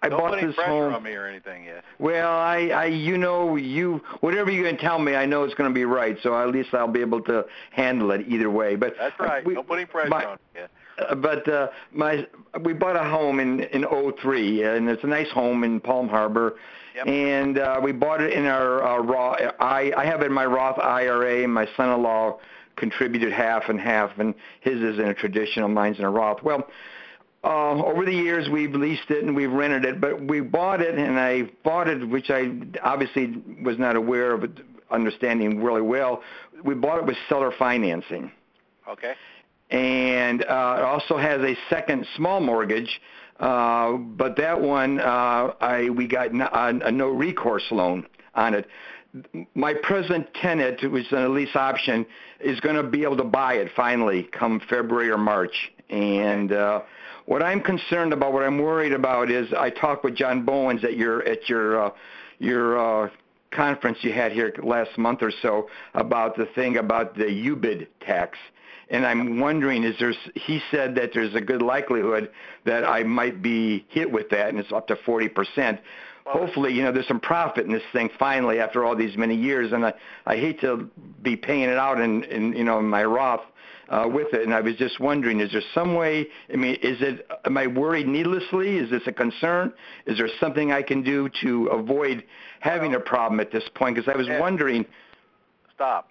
I 0.02 0.10
Don't 0.10 0.20
bought 0.20 0.40
this 0.40 0.56
pressure 0.56 0.70
home. 0.70 0.94
on 0.94 1.04
me 1.04 1.14
or 1.14 1.26
anything 1.26 1.66
yet. 1.66 1.84
Well, 2.00 2.32
I, 2.32 2.68
I, 2.68 2.86
you 2.86 3.18
know, 3.18 3.56
you, 3.56 4.00
whatever 4.22 4.52
you're 4.52 4.64
going 4.64 4.78
to 4.78 4.82
tell 4.82 5.00
me, 5.00 5.16
I 5.16 5.26
know 5.26 5.44
it's 5.44 5.56
going 5.56 5.70
to 5.70 5.74
be 5.74 5.86
right. 5.86 6.18
So 6.22 6.40
at 6.40 6.50
least 6.50 6.70
I'll 6.74 6.88
be 6.88 7.02
able 7.02 7.22
to 7.24 7.46
handle 7.72 8.12
it 8.12 8.26
either 8.28 8.50
way. 8.50 8.76
But 8.76 8.94
That's 8.98 9.20
right. 9.20 9.44
we- 9.46 9.56
Don't 9.56 9.68
put 9.68 9.78
any 9.80 9.86
pressure 9.86 10.10
my- 10.10 10.24
on 10.26 10.34
me 10.54 10.62
yet. 10.62 10.70
uh, 11.10 11.16
but 11.16 11.48
uh, 11.50 11.68
my 11.92 12.26
we 12.62 12.74
bought 12.74 12.96
a 12.96 13.04
home 13.10 13.40
in 13.42 13.62
in 13.62 13.84
'03, 13.84 14.64
and 14.64 14.88
it's 14.88 15.04
a 15.04 15.08
nice 15.08 15.30
home 15.32 15.64
in 15.66 15.80
Palm 15.82 16.08
Harbor. 16.08 16.56
Yep. 16.96 17.08
And 17.08 17.60
uh, 17.60 17.80
we 17.84 17.92
bought 17.92 18.22
it 18.22 18.32
in 18.34 18.46
our 18.46 18.84
uh, 18.84 18.98
Roth. 19.00 19.40
I 19.60 19.92
I 19.98 20.06
have 20.06 20.22
it 20.22 20.28
in 20.28 20.34
my 20.34 20.46
Roth 20.46 20.80
IRA, 20.80 21.44
and 21.44 21.54
my 21.54 21.68
son-in-law 21.76 22.40
contributed 22.78 23.32
half 23.34 23.70
and 23.70 23.80
half, 23.80 24.18
and 24.18 24.34
his 24.62 24.82
is 24.82 25.00
in 25.00 25.08
a 25.08 25.14
traditional, 25.14 25.68
mine's 25.68 26.00
in 26.00 26.06
a 26.06 26.10
Roth. 26.10 26.42
Well. 26.44 26.68
Uh, 27.44 27.80
over 27.84 28.06
the 28.06 28.12
years, 28.12 28.50
we've 28.50 28.74
leased 28.74 29.12
it 29.12 29.24
and 29.24 29.36
we've 29.36 29.52
rented 29.52 29.86
it, 29.86 30.02
but 30.02 30.20
we 30.20 30.42
bought 30.42 30.82
it, 30.82 30.98
and 30.98 31.20
I 31.20 31.44
bought 31.64 31.88
it, 31.88 32.10
which 32.10 32.32
I 32.32 32.52
obviously 32.82 33.40
was 33.62 33.78
not 33.78 33.96
aware 33.96 34.34
of, 34.34 34.50
understanding 34.90 35.62
really 35.62 35.82
well. 35.82 36.24
We 36.64 36.74
bought 36.74 37.00
it 37.00 37.06
with 37.06 37.18
seller 37.30 37.52
financing 37.58 38.32
Okay. 38.88 39.14
and 39.70 40.44
uh, 40.44 40.76
it 40.78 40.84
also 40.84 41.18
has 41.18 41.42
a 41.42 41.56
second 41.70 42.08
small 42.16 42.40
mortgage, 42.40 43.02
uh, 43.40 43.94
but 43.94 44.38
that 44.38 44.62
one 44.62 45.00
uh, 45.00 45.54
I 45.60 45.90
we 45.90 46.08
got 46.08 46.28
n- 46.28 46.42
a, 46.42 46.88
a 46.88 46.92
no 46.92 47.10
recourse 47.10 47.66
loan 47.72 48.06
on 48.34 48.54
it. 48.54 48.68
My 49.54 49.74
present 49.74 50.34
tenant, 50.34 50.82
who 50.82 50.96
is 50.98 51.06
a 51.12 51.30
lease 51.30 51.56
option, 51.56 52.06
is 52.42 52.60
going 52.60 52.76
to 52.76 52.84
be 52.84 53.04
able 53.04 53.18
to 53.18 53.24
buy 53.24 53.54
it 53.56 53.72
finally 53.74 54.24
come 54.24 54.60
February 54.70 55.10
or 55.10 55.18
March. 55.18 55.72
And 55.90 56.52
uh, 56.52 56.82
what 57.26 57.42
I'm 57.42 57.62
concerned 57.62 58.12
about, 58.12 58.34
what 58.34 58.44
I'm 58.44 58.60
worried 58.60 58.92
about, 58.92 59.32
is 59.32 59.54
I 59.54 59.70
talked 59.70 60.04
with 60.04 60.16
John 60.16 60.44
Bowens 60.44 60.84
at 60.84 60.98
your 60.98 61.24
at 61.28 61.48
your 61.48 61.86
uh, 61.86 61.90
your 62.40 63.06
uh, 63.06 63.10
conference 63.52 64.00
you 64.02 64.12
had 64.12 64.32
here 64.32 64.54
last 64.62 64.98
month 64.98 65.22
or 65.22 65.32
so 65.42 65.70
about 65.94 66.36
the 66.36 66.46
thing 66.46 66.78
about 66.78 67.16
the 67.16 67.24
UBIT 67.24 67.88
tax. 68.02 68.38
And 68.90 69.06
I'm 69.06 69.40
wondering, 69.40 69.84
is 69.84 69.96
there? 70.00 70.14
He 70.36 70.62
said 70.72 70.96
that 70.96 71.12
there's 71.14 71.34
a 71.34 71.42
good 71.42 71.62
likelihood 71.62 72.30
that 72.66 72.88
I 72.88 73.04
might 73.04 73.42
be 73.42 73.86
hit 73.90 74.12
with 74.12 74.30
that, 74.30 74.50
and 74.50 74.60
it's 74.60 74.72
up 74.72 74.88
to 74.88 74.96
40 74.96 75.30
percent. 75.30 75.80
Well- 76.26 76.38
Hopefully, 76.38 76.74
you 76.74 76.84
know, 76.84 76.92
there's 76.92 77.08
some 77.08 77.20
profit 77.20 77.66
in 77.66 77.72
this 77.72 77.84
thing 77.94 78.10
finally 78.18 78.60
after 78.60 78.84
all 78.86 78.96
these 78.96 79.16
many 79.18 79.36
years, 79.36 79.72
and 79.74 79.86
I 79.86 79.94
I 80.26 80.38
hate 80.38 80.62
to 80.62 80.90
be 81.22 81.36
paying 81.36 81.70
it 81.70 81.78
out 81.78 82.00
in 82.00 82.24
in 82.26 82.54
you 82.54 82.64
know 82.64 82.80
in 82.80 82.86
my 82.86 83.04
Roth 83.04 83.42
uh, 83.90 84.08
with 84.12 84.34
it. 84.34 84.44
And 84.44 84.54
I 84.54 84.62
was 84.62 84.76
just 84.76 85.00
wondering, 85.00 85.40
is 85.40 85.52
there 85.52 85.62
some 85.74 85.96
way? 85.96 86.28
I 86.52 86.56
mean, 86.56 86.76
is 86.82 87.02
it? 87.02 87.28
Am 87.46 87.58
I 87.58 87.68
worried 87.68 88.08
needlessly? 88.08 88.78
Is 88.78 88.90
this 88.90 89.04
a 89.08 89.12
concern? 89.12 89.74
Is 90.06 90.18
there 90.18 90.30
something 90.40 90.72
I 90.72 90.82
can 90.82 91.04
do 91.04 91.30
to 91.42 91.68
avoid 91.68 92.24
having 92.60 92.96
a 92.96 93.00
problem 93.00 93.40
at 93.40 93.52
this 93.52 93.64
point? 93.76 93.96
Because 93.96 94.12
I 94.14 94.18
was 94.18 94.28
wondering. 94.40 94.86
Stop. 95.74 96.10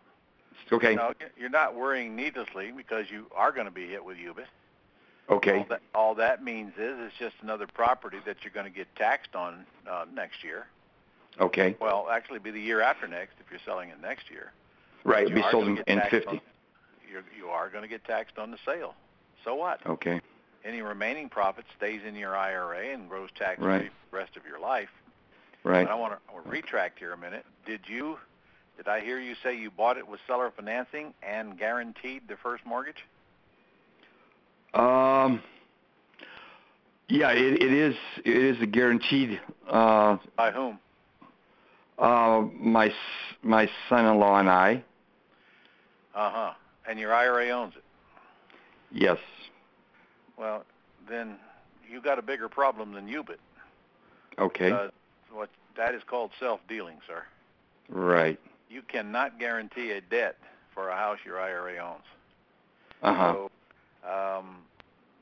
Okay. 0.72 0.94
No, 0.94 1.12
you're 1.38 1.50
not 1.50 1.74
worrying 1.74 2.16
needlessly 2.16 2.72
because 2.72 3.10
you 3.10 3.26
are 3.34 3.52
going 3.52 3.66
to 3.66 3.72
be 3.72 3.86
hit 3.88 4.04
with 4.04 4.16
UBIT. 4.16 4.46
Okay. 5.30 5.58
All 5.58 5.66
that, 5.68 5.82
all 5.94 6.14
that 6.16 6.44
means 6.44 6.72
is 6.78 6.96
it's 6.98 7.16
just 7.18 7.36
another 7.42 7.66
property 7.66 8.18
that 8.26 8.38
you're 8.42 8.52
going 8.52 8.70
to 8.70 8.76
get 8.76 8.94
taxed 8.96 9.34
on 9.34 9.64
uh, 9.90 10.04
next 10.12 10.44
year. 10.44 10.66
Okay. 11.40 11.76
Well, 11.80 12.08
actually, 12.10 12.38
be 12.38 12.50
the 12.50 12.60
year 12.60 12.80
after 12.80 13.08
next 13.08 13.34
if 13.40 13.50
you're 13.50 13.60
selling 13.64 13.88
it 13.88 14.00
next 14.00 14.30
year. 14.30 14.52
Right. 15.04 15.24
It'd 15.24 15.34
be 15.34 15.44
sold 15.50 15.66
in, 15.68 15.78
in 15.86 16.00
50. 16.10 16.28
On, 16.28 16.40
you're, 17.10 17.24
you 17.36 17.48
are 17.48 17.68
going 17.70 17.82
to 17.82 17.88
get 17.88 18.04
taxed 18.04 18.38
on 18.38 18.50
the 18.50 18.58
sale. 18.64 18.94
So 19.44 19.54
what? 19.54 19.84
Okay. 19.86 20.20
Any 20.64 20.80
remaining 20.82 21.28
profit 21.28 21.64
stays 21.76 22.00
in 22.06 22.14
your 22.14 22.36
IRA 22.36 22.94
and 22.94 23.08
grows 23.08 23.28
tax 23.36 23.58
free 23.58 23.66
Right. 23.66 23.92
the 24.10 24.16
rest 24.16 24.36
of 24.36 24.46
your 24.46 24.58
life. 24.58 24.88
Right. 25.62 25.86
But 25.86 25.92
I 25.92 25.94
want 25.94 26.14
to 26.14 26.48
retract 26.48 26.98
here 26.98 27.12
a 27.12 27.18
minute. 27.18 27.44
Did 27.66 27.80
you? 27.86 28.18
Did 28.76 28.88
I 28.88 29.00
hear 29.00 29.20
you 29.20 29.34
say 29.42 29.56
you 29.56 29.70
bought 29.70 29.96
it 29.96 30.06
with 30.06 30.20
seller 30.26 30.52
financing 30.54 31.14
and 31.22 31.58
guaranteed 31.58 32.22
the 32.28 32.37
first 32.42 32.64
mortgage? 32.66 33.04
Um. 34.74 35.42
Yeah, 37.08 37.30
it, 37.32 37.62
it 37.62 37.72
is. 37.72 37.94
It 38.24 38.37
is 38.37 38.62
a 38.62 38.66
guaranteed. 38.66 39.40
Uh, 39.68 40.16
By 40.37 40.50
whom? 40.50 40.78
uh, 41.98 42.42
my 42.54 42.92
my 43.42 43.68
son-in-law 43.88 44.40
and 44.40 44.50
I. 44.50 44.82
Uh 46.14 46.30
huh. 46.30 46.52
And 46.88 46.98
your 46.98 47.14
IRA 47.14 47.50
owns 47.50 47.74
it. 47.76 47.84
Yes. 48.90 49.18
Well, 50.38 50.64
then 51.08 51.37
you 51.90 52.00
got 52.00 52.18
a 52.18 52.22
bigger 52.22 52.48
problem 52.48 52.92
than 52.92 53.06
you 53.08 53.22
UBIT. 53.22 53.38
Okay. 54.38 54.70
Uh, 54.70 54.88
what 55.32 55.50
that 55.76 55.94
is 55.94 56.02
called 56.08 56.30
self-dealing, 56.40 56.98
sir. 57.06 57.22
right. 57.88 58.38
You 58.68 58.83
cannot 58.83 59.38
guarantee 59.38 59.92
a 59.92 60.00
debt 60.00 60.37
for 60.74 60.88
a 60.88 60.96
house 60.96 61.18
your 61.24 61.40
IRA 61.40 61.79
owns. 61.79 62.03
Uh 63.03 63.14
huh. 63.14 63.33
So, 63.35 63.50
um, 64.11 64.57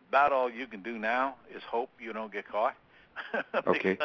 about 0.09 0.33
all 0.33 0.51
you 0.51 0.67
can 0.67 0.83
do 0.83 0.99
now 0.99 1.37
is 1.55 1.63
hope 1.69 1.91
you 2.01 2.13
don't 2.13 2.33
get 2.33 2.49
caught. 2.49 2.75
Okay. 3.67 3.99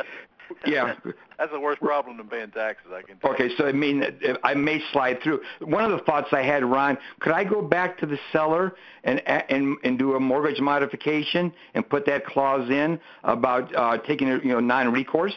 Yeah. 0.65 0.95
That's 1.37 1.51
the 1.51 1.59
worst 1.59 1.81
problem 1.81 2.17
than 2.17 2.27
paying 2.27 2.51
taxes, 2.51 2.91
I 2.93 3.01
can 3.01 3.17
tell 3.17 3.31
Okay, 3.31 3.45
you. 3.49 3.55
so 3.57 3.67
I 3.67 3.71
mean, 3.73 4.03
I 4.43 4.53
may 4.53 4.81
slide 4.93 5.21
through. 5.21 5.41
One 5.59 5.83
of 5.83 5.91
the 5.91 6.03
thoughts 6.05 6.29
I 6.31 6.41
had, 6.41 6.63
Ron, 6.63 6.97
could 7.19 7.33
I 7.33 7.43
go 7.43 7.61
back 7.61 7.97
to 7.99 8.05
the 8.05 8.17
seller 8.31 8.75
and 9.03 9.21
and 9.27 9.75
and 9.83 9.99
do 9.99 10.15
a 10.15 10.19
mortgage 10.19 10.59
modification 10.61 11.53
and 11.73 11.87
put 11.87 12.05
that 12.05 12.25
clause 12.25 12.69
in 12.69 12.99
about 13.23 13.75
uh, 13.75 13.97
taking 13.99 14.27
you 14.27 14.39
know, 14.45 14.59
non-recourse? 14.59 15.35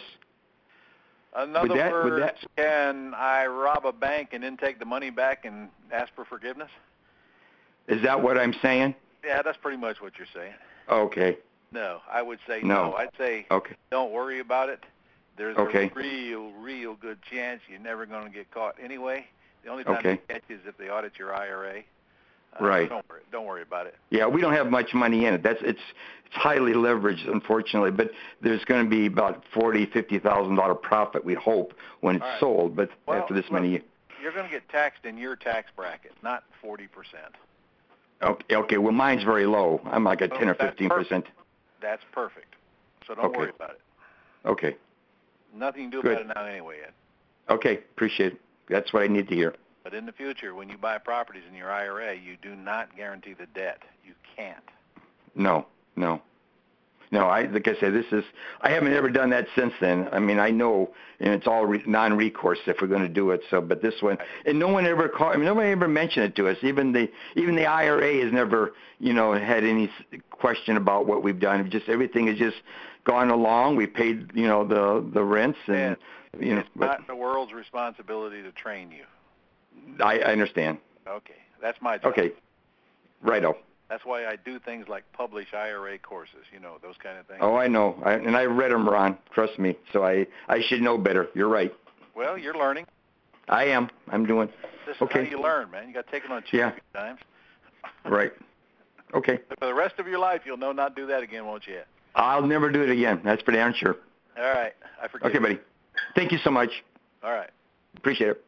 In 1.36 1.54
other 1.54 1.68
that- 1.76 2.16
that- 2.18 2.38
can 2.56 3.14
I 3.14 3.46
rob 3.46 3.86
a 3.86 3.92
bank 3.92 4.30
and 4.32 4.42
then 4.42 4.56
take 4.56 4.78
the 4.78 4.84
money 4.84 5.10
back 5.10 5.44
and 5.44 5.70
ask 5.92 6.12
for 6.14 6.24
forgiveness? 6.24 6.70
Is 7.86 8.02
that 8.02 8.20
what 8.20 8.36
I'm 8.36 8.52
saying? 8.54 8.94
Yeah, 9.24 9.42
that's 9.42 9.58
pretty 9.58 9.76
much 9.76 10.00
what 10.00 10.18
you're 10.18 10.26
saying. 10.34 10.54
Okay. 10.88 11.38
No, 11.72 12.02
I 12.10 12.20
would 12.22 12.40
say 12.46 12.62
No. 12.62 12.90
no. 12.90 12.96
I'd 12.96 13.16
say 13.16 13.46
Okay. 13.50 13.74
don't 13.90 14.10
worry 14.10 14.40
about 14.40 14.68
it. 14.70 14.84
There's 15.36 15.56
Okay. 15.56 15.86
a 15.86 15.94
real, 15.94 16.50
real 16.52 16.94
good 16.94 17.22
chance 17.22 17.62
you're 17.68 17.78
never 17.78 18.06
going 18.06 18.24
to 18.24 18.30
get 18.30 18.50
caught 18.50 18.76
anyway. 18.80 19.26
The 19.62 19.70
only 19.70 19.84
time 19.84 19.96
Okay. 19.98 20.20
they 20.26 20.34
catch 20.34 20.42
you 20.48 20.56
is 20.56 20.66
if 20.66 20.76
they 20.78 20.90
audit 20.90 21.18
your 21.18 21.34
IRA. 21.34 21.84
Uh, 22.58 22.64
Right. 22.64 22.88
Don't 22.88 23.08
worry. 23.08 23.20
Don't 23.30 23.46
worry 23.46 23.62
about 23.62 23.86
it. 23.86 23.94
Yeah, 24.10 24.26
we 24.26 24.40
don't 24.40 24.52
have 24.52 24.70
much 24.70 24.92
money 24.94 25.26
in 25.26 25.34
it. 25.34 25.42
That's 25.42 25.60
it's 25.62 25.80
it's 26.26 26.34
highly 26.34 26.72
leveraged, 26.72 27.28
unfortunately. 27.30 27.90
But 27.90 28.10
there's 28.40 28.64
going 28.64 28.84
to 28.84 28.90
be 28.90 29.06
about 29.06 29.44
forty, 29.54 29.86
fifty 29.86 30.18
thousand 30.18 30.56
dollar 30.56 30.74
profit. 30.74 31.24
We 31.24 31.34
hope 31.34 31.74
when 32.00 32.16
it's 32.16 32.22
right. 32.22 32.40
sold. 32.40 32.74
But 32.76 32.90
Well, 33.06 33.20
after 33.22 33.34
this 33.34 33.50
many. 33.50 33.82
You're 34.22 34.32
going 34.32 34.44
to 34.44 34.50
get 34.50 34.68
taxed 34.68 35.06
in 35.06 35.16
your 35.16 35.34
tax 35.34 35.70
bracket, 35.74 36.12
not 36.22 36.44
40%. 36.62 36.88
Okay, 38.22 38.54
okay. 38.54 38.76
Well, 38.76 38.92
mine's 38.92 39.22
very 39.24 39.46
low. 39.46 39.80
I'm 39.86 40.04
like 40.04 40.20
at 40.20 40.30
ten 40.34 40.50
or 40.50 40.54
fifteen 40.54 40.90
percent. 40.90 41.24
That's 41.80 42.02
perfect. 42.12 42.54
So 43.06 43.14
don't 43.14 43.24
Okay. 43.26 43.38
worry 43.38 43.50
about 43.50 43.70
it. 43.70 43.80
Okay. 44.44 44.76
Nothing 45.56 45.90
to 45.90 45.96
do 45.96 46.02
Good. 46.02 46.12
about 46.20 46.30
it 46.30 46.34
now 46.34 46.44
anyway, 46.44 46.76
Ed. 46.86 46.92
Okay. 47.54 47.78
Appreciate 47.78 48.34
it. 48.34 48.40
That's 48.68 48.92
what 48.92 49.02
I 49.02 49.06
need 49.06 49.26
to 49.28 49.34
hear. 49.34 49.54
But 49.90 49.96
in 49.96 50.06
the 50.06 50.12
future, 50.12 50.54
when 50.54 50.68
you 50.68 50.78
buy 50.78 50.98
properties 50.98 51.42
in 51.48 51.56
your 51.56 51.70
IRA, 51.70 52.14
you 52.14 52.36
do 52.40 52.54
not 52.54 52.96
guarantee 52.96 53.34
the 53.34 53.46
debt. 53.46 53.82
You 54.06 54.14
can't. 54.36 54.62
No, 55.34 55.66
no, 55.96 56.22
no. 57.10 57.26
I 57.26 57.46
like 57.46 57.66
I 57.66 57.74
said, 57.80 57.92
this 57.92 58.06
is. 58.12 58.22
I 58.60 58.70
haven't 58.70 58.92
ever 58.92 59.10
done 59.10 59.30
that 59.30 59.48
since 59.56 59.72
then. 59.80 60.08
I 60.12 60.20
mean, 60.20 60.38
I 60.38 60.50
know, 60.50 60.90
and 61.18 61.34
it's 61.34 61.48
all 61.48 61.66
re- 61.66 61.82
non-recourse 61.86 62.60
if 62.66 62.76
we're 62.80 62.86
going 62.86 63.02
to 63.02 63.08
do 63.08 63.32
it. 63.32 63.40
So, 63.50 63.60
but 63.60 63.82
this 63.82 63.94
one, 64.00 64.18
and 64.46 64.60
no 64.60 64.68
one 64.68 64.86
ever 64.86 65.08
called. 65.08 65.34
I 65.34 65.36
mean, 65.36 65.46
nobody 65.46 65.70
ever 65.70 65.88
mentioned 65.88 66.26
it 66.26 66.36
to 66.36 66.48
us. 66.48 66.58
Even 66.62 66.92
the 66.92 67.10
even 67.34 67.56
the 67.56 67.66
IRA 67.66 68.22
has 68.22 68.32
never, 68.32 68.74
you 69.00 69.12
know, 69.12 69.32
had 69.32 69.64
any 69.64 69.90
question 70.30 70.76
about 70.76 71.06
what 71.06 71.24
we've 71.24 71.40
done. 71.40 71.68
Just 71.68 71.88
everything 71.88 72.28
has 72.28 72.38
just 72.38 72.58
gone 73.02 73.30
along. 73.30 73.74
We 73.74 73.88
paid, 73.88 74.30
you 74.34 74.46
know, 74.46 74.64
the 74.64 75.04
the 75.12 75.24
rents 75.24 75.58
and. 75.66 75.96
You 76.38 76.54
know, 76.54 76.60
it's 76.60 76.68
but 76.76 76.86
not 76.86 77.06
the 77.08 77.16
world's 77.16 77.52
responsibility 77.52 78.40
to 78.40 78.52
train 78.52 78.92
you. 78.92 79.02
I, 80.02 80.18
I 80.20 80.32
understand. 80.32 80.78
Okay, 81.08 81.34
that's 81.60 81.80
my 81.80 81.98
job. 81.98 82.12
Okay, 82.12 82.32
righto. 83.22 83.56
That's 83.88 84.04
why 84.04 84.24
I 84.26 84.36
do 84.36 84.58
things 84.60 84.86
like 84.88 85.04
publish 85.12 85.48
IRA 85.52 85.98
courses. 85.98 86.44
You 86.52 86.60
know 86.60 86.76
those 86.80 86.94
kind 87.02 87.18
of 87.18 87.26
things. 87.26 87.40
Oh, 87.42 87.56
I 87.56 87.66
know, 87.66 88.00
I, 88.04 88.12
and 88.12 88.36
I 88.36 88.44
read 88.44 88.70
them, 88.70 88.88
Ron. 88.88 89.18
Trust 89.34 89.58
me. 89.58 89.76
So 89.92 90.04
I 90.04 90.26
I 90.48 90.60
should 90.68 90.80
know 90.80 90.96
better. 90.96 91.28
You're 91.34 91.48
right. 91.48 91.72
Well, 92.14 92.38
you're 92.38 92.54
learning. 92.56 92.86
I 93.48 93.64
am. 93.64 93.90
I'm 94.08 94.26
doing. 94.26 94.48
This 94.86 94.96
is 94.96 95.02
Okay. 95.02 95.24
how 95.24 95.30
you 95.30 95.40
learn, 95.42 95.70
man. 95.70 95.88
You 95.88 95.94
got 95.94 96.06
to 96.06 96.12
take 96.12 96.24
it 96.24 96.30
on 96.30 96.36
the 96.42 96.46
chin 96.46 96.60
Yeah. 96.60 96.72
times. 96.94 97.20
Right. 98.08 98.32
Okay. 99.14 99.38
But 99.48 99.58
for 99.58 99.66
the 99.66 99.74
rest 99.74 99.98
of 99.98 100.06
your 100.06 100.18
life, 100.18 100.42
you'll 100.46 100.56
know 100.56 100.72
not 100.72 100.96
do 100.96 101.06
that 101.06 101.22
again, 101.22 101.44
won't 101.44 101.66
you? 101.66 101.80
I'll 102.14 102.46
never 102.46 102.70
do 102.70 102.82
it 102.82 102.90
again. 102.90 103.20
That's 103.24 103.42
for 103.42 103.52
damn 103.52 103.74
sure. 103.74 103.96
All 104.38 104.44
right. 104.44 104.72
I 105.02 105.08
forget. 105.08 105.30
Okay, 105.30 105.38
buddy. 105.38 105.58
Thank 106.14 106.32
you 106.32 106.38
so 106.38 106.50
much. 106.50 106.70
All 107.22 107.32
right. 107.32 107.50
Appreciate 107.96 108.30
it. 108.30 108.44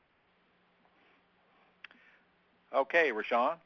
Okay, 2.74 3.10
Rashawn. 3.12 3.56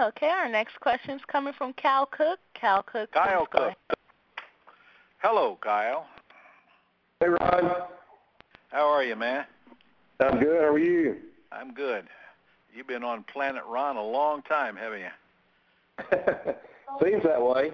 Okay, 0.00 0.28
our 0.28 0.48
next 0.48 0.80
question 0.80 1.16
is 1.16 1.22
coming 1.30 1.52
from 1.56 1.72
Cal 1.74 2.06
Cook. 2.06 2.38
Cal 2.54 2.82
Cook. 2.82 3.12
Kyle 3.12 3.46
Cook. 3.46 3.74
Hello, 5.18 5.58
Kyle. 5.62 6.06
Hey, 7.20 7.28
Ron. 7.28 7.72
How 8.70 8.88
are 8.88 9.04
you, 9.04 9.14
man? 9.14 9.44
I'm 10.20 10.40
good. 10.40 10.60
How 10.60 10.68
are 10.68 10.78
you? 10.78 11.16
I'm 11.52 11.74
good. 11.74 12.04
You've 12.74 12.86
been 12.86 13.04
on 13.04 13.24
Planet 13.32 13.62
Ron 13.68 13.96
a 13.96 14.02
long 14.02 14.42
time, 14.42 14.76
haven't 14.76 15.00
you? 15.00 15.04
Seems 17.04 17.22
that 17.24 17.40
way. 17.40 17.70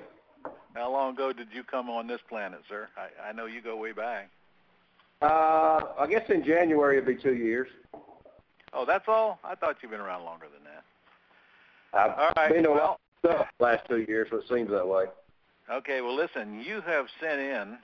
How 0.75 0.90
long 0.90 1.14
ago 1.14 1.33
did 1.33 1.49
you 1.53 1.62
come 1.62 1.88
on 1.88 2.07
this 2.07 2.21
planet, 2.29 2.61
sir? 2.69 2.88
I, 2.96 3.29
I 3.29 3.33
know 3.33 3.46
you 3.46 3.63
go 3.63 3.77
way 3.77 3.92
back. 3.92 4.31
Uh, 5.23 5.81
I 5.98 6.07
guess 6.11 6.29
in 6.29 6.44
January 6.44 6.98
it'll 6.98 7.15
be 7.15 7.23
two 7.23 7.35
years. 7.35 7.69
Oh, 8.77 8.85
that's 8.85 9.08
all? 9.08 9.38
I 9.42 9.54
thought 9.54 9.77
you'd 9.83 9.90
been 9.90 10.00
around 10.00 10.24
longer 10.24 10.46
than 10.52 10.62
that. 10.64 10.85
I've 11.98 12.18
All 12.18 12.33
right, 12.37 12.52
been 12.52 12.62
to 12.64 12.68
a 12.70 12.72
well- 12.74 12.85
lot 12.85 13.00
of 13.24 13.31
stuff 13.38 13.48
the 13.58 13.64
last 13.64 13.88
two 13.88 14.04
years, 14.06 14.29
so 14.31 14.37
it 14.37 14.48
seems 14.48 14.70
that 14.70 14.87
way. 14.87 15.06
Okay, 15.70 16.02
well, 16.02 16.14
listen, 16.14 16.60
you 16.60 16.83
have 16.83 17.06
sent 17.18 17.40
in 17.40 17.79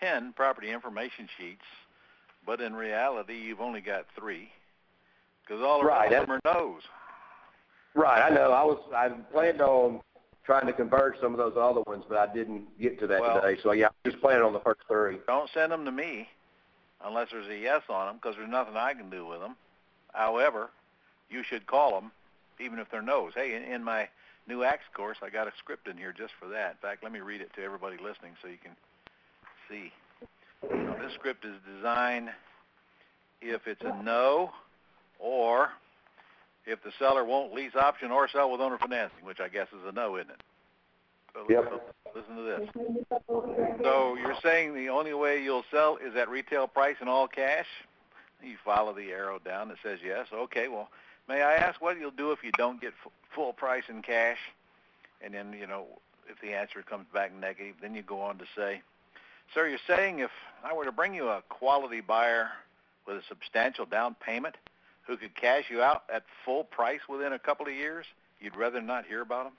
10 0.00 0.32
property 0.32 0.70
information 0.70 1.28
sheets, 1.36 1.64
but 2.46 2.60
in 2.62 2.74
reality, 2.74 3.34
you've 3.36 3.60
only 3.60 3.82
got 3.82 4.06
three 4.18 4.50
because 5.42 5.62
all 5.62 5.80
the 5.80 5.86
Right, 5.86 6.10
of 6.12 6.26
them 6.26 6.40
are 6.44 6.54
no's. 6.54 6.82
Right, 7.94 8.22
I 8.22 8.30
know. 8.34 8.52
I 8.52 8.64
was 8.64 8.78
I 8.94 9.08
planned 9.32 9.60
on 9.60 10.00
trying 10.44 10.66
to 10.66 10.72
convert 10.72 11.20
some 11.20 11.32
of 11.32 11.38
those 11.38 11.56
other 11.56 11.82
ones, 11.86 12.04
but 12.08 12.16
I 12.18 12.32
didn't 12.32 12.78
get 12.80 12.98
to 13.00 13.06
that 13.06 13.20
Well- 13.20 13.40
today. 13.40 13.60
So 13.62 13.72
yeah, 13.72 13.88
I'm 13.88 14.10
just 14.10 14.20
planning 14.22 14.42
on 14.42 14.52
the 14.54 14.60
first 14.60 14.80
three. 14.88 15.18
Don't 15.26 15.50
send 15.50 15.72
them 15.72 15.84
to 15.84 15.92
me 15.92 16.28
unless 17.04 17.30
there's 17.30 17.48
a 17.48 17.56
yes 17.56 17.82
on 17.90 18.06
them 18.06 18.16
because 18.16 18.36
there's 18.36 18.48
nothing 18.48 18.76
I 18.76 18.94
can 18.94 19.10
do 19.10 19.26
with 19.26 19.40
them. 19.40 19.56
However, 20.16 20.70
you 21.28 21.42
should 21.42 21.66
call 21.66 22.00
them 22.00 22.10
even 22.58 22.78
if 22.78 22.90
they're 22.90 23.02
no's. 23.02 23.32
Hey, 23.34 23.54
in, 23.54 23.62
in 23.62 23.84
my 23.84 24.08
new 24.48 24.64
ACTS 24.64 24.86
course, 24.94 25.18
I 25.22 25.28
got 25.28 25.46
a 25.46 25.52
script 25.58 25.88
in 25.88 25.98
here 25.98 26.14
just 26.16 26.32
for 26.40 26.48
that. 26.48 26.70
In 26.70 26.76
fact, 26.80 27.02
let 27.02 27.12
me 27.12 27.20
read 27.20 27.42
it 27.42 27.52
to 27.56 27.62
everybody 27.62 27.96
listening 27.96 28.32
so 28.40 28.48
you 28.48 28.56
can 28.62 28.72
see. 29.68 29.92
Now, 30.86 30.94
this 30.94 31.12
script 31.12 31.44
is 31.44 31.54
designed 31.76 32.30
if 33.42 33.66
it's 33.66 33.82
a 33.82 34.02
no, 34.02 34.52
or 35.18 35.68
if 36.64 36.82
the 36.82 36.92
seller 36.98 37.24
won't 37.24 37.52
lease 37.52 37.76
option 37.76 38.10
or 38.10 38.26
sell 38.26 38.50
with 38.50 38.62
owner 38.62 38.78
financing, 38.78 39.22
which 39.22 39.40
I 39.40 39.48
guess 39.48 39.68
is 39.68 39.84
a 39.86 39.92
no, 39.92 40.16
isn't 40.16 40.30
it? 40.30 40.42
So, 41.34 41.50
Yep. 41.50 41.82
listen 42.14 42.36
to 42.36 42.42
this. 42.42 42.68
So 43.82 44.14
you're 44.16 44.38
saying 44.42 44.74
the 44.74 44.88
only 44.88 45.12
way 45.12 45.42
you'll 45.42 45.64
sell 45.70 45.98
is 45.98 46.16
at 46.16 46.30
retail 46.30 46.66
price 46.66 46.96
and 47.00 47.08
all 47.10 47.28
cash? 47.28 47.66
You 48.46 48.56
follow 48.64 48.92
the 48.92 49.10
arrow 49.10 49.38
down 49.38 49.68
that 49.68 49.78
says 49.82 49.98
yes. 50.04 50.28
Okay, 50.32 50.68
well, 50.68 50.88
may 51.28 51.42
I 51.42 51.54
ask 51.54 51.80
what 51.80 51.98
you'll 51.98 52.10
do 52.10 52.30
if 52.30 52.44
you 52.44 52.52
don't 52.52 52.80
get 52.80 52.92
f- 53.04 53.12
full 53.34 53.52
price 53.52 53.84
in 53.88 54.02
cash? 54.02 54.38
And 55.20 55.34
then, 55.34 55.52
you 55.58 55.66
know, 55.66 55.86
if 56.28 56.40
the 56.40 56.54
answer 56.54 56.82
comes 56.82 57.06
back 57.12 57.34
negative, 57.34 57.74
then 57.80 57.94
you 57.94 58.02
go 58.02 58.20
on 58.20 58.38
to 58.38 58.44
say, 58.56 58.82
Sir, 59.52 59.68
you're 59.68 59.78
saying 59.86 60.20
if 60.20 60.30
I 60.64 60.74
were 60.74 60.84
to 60.84 60.92
bring 60.92 61.14
you 61.14 61.28
a 61.28 61.42
quality 61.48 62.00
buyer 62.00 62.50
with 63.06 63.16
a 63.16 63.22
substantial 63.28 63.86
down 63.86 64.14
payment 64.14 64.56
who 65.06 65.16
could 65.16 65.34
cash 65.34 65.64
you 65.70 65.82
out 65.82 66.04
at 66.12 66.24
full 66.44 66.64
price 66.64 67.00
within 67.08 67.32
a 67.32 67.38
couple 67.38 67.66
of 67.66 67.72
years, 67.72 68.06
you'd 68.40 68.56
rather 68.56 68.80
not 68.80 69.06
hear 69.06 69.22
about 69.22 69.44
them? 69.44 69.52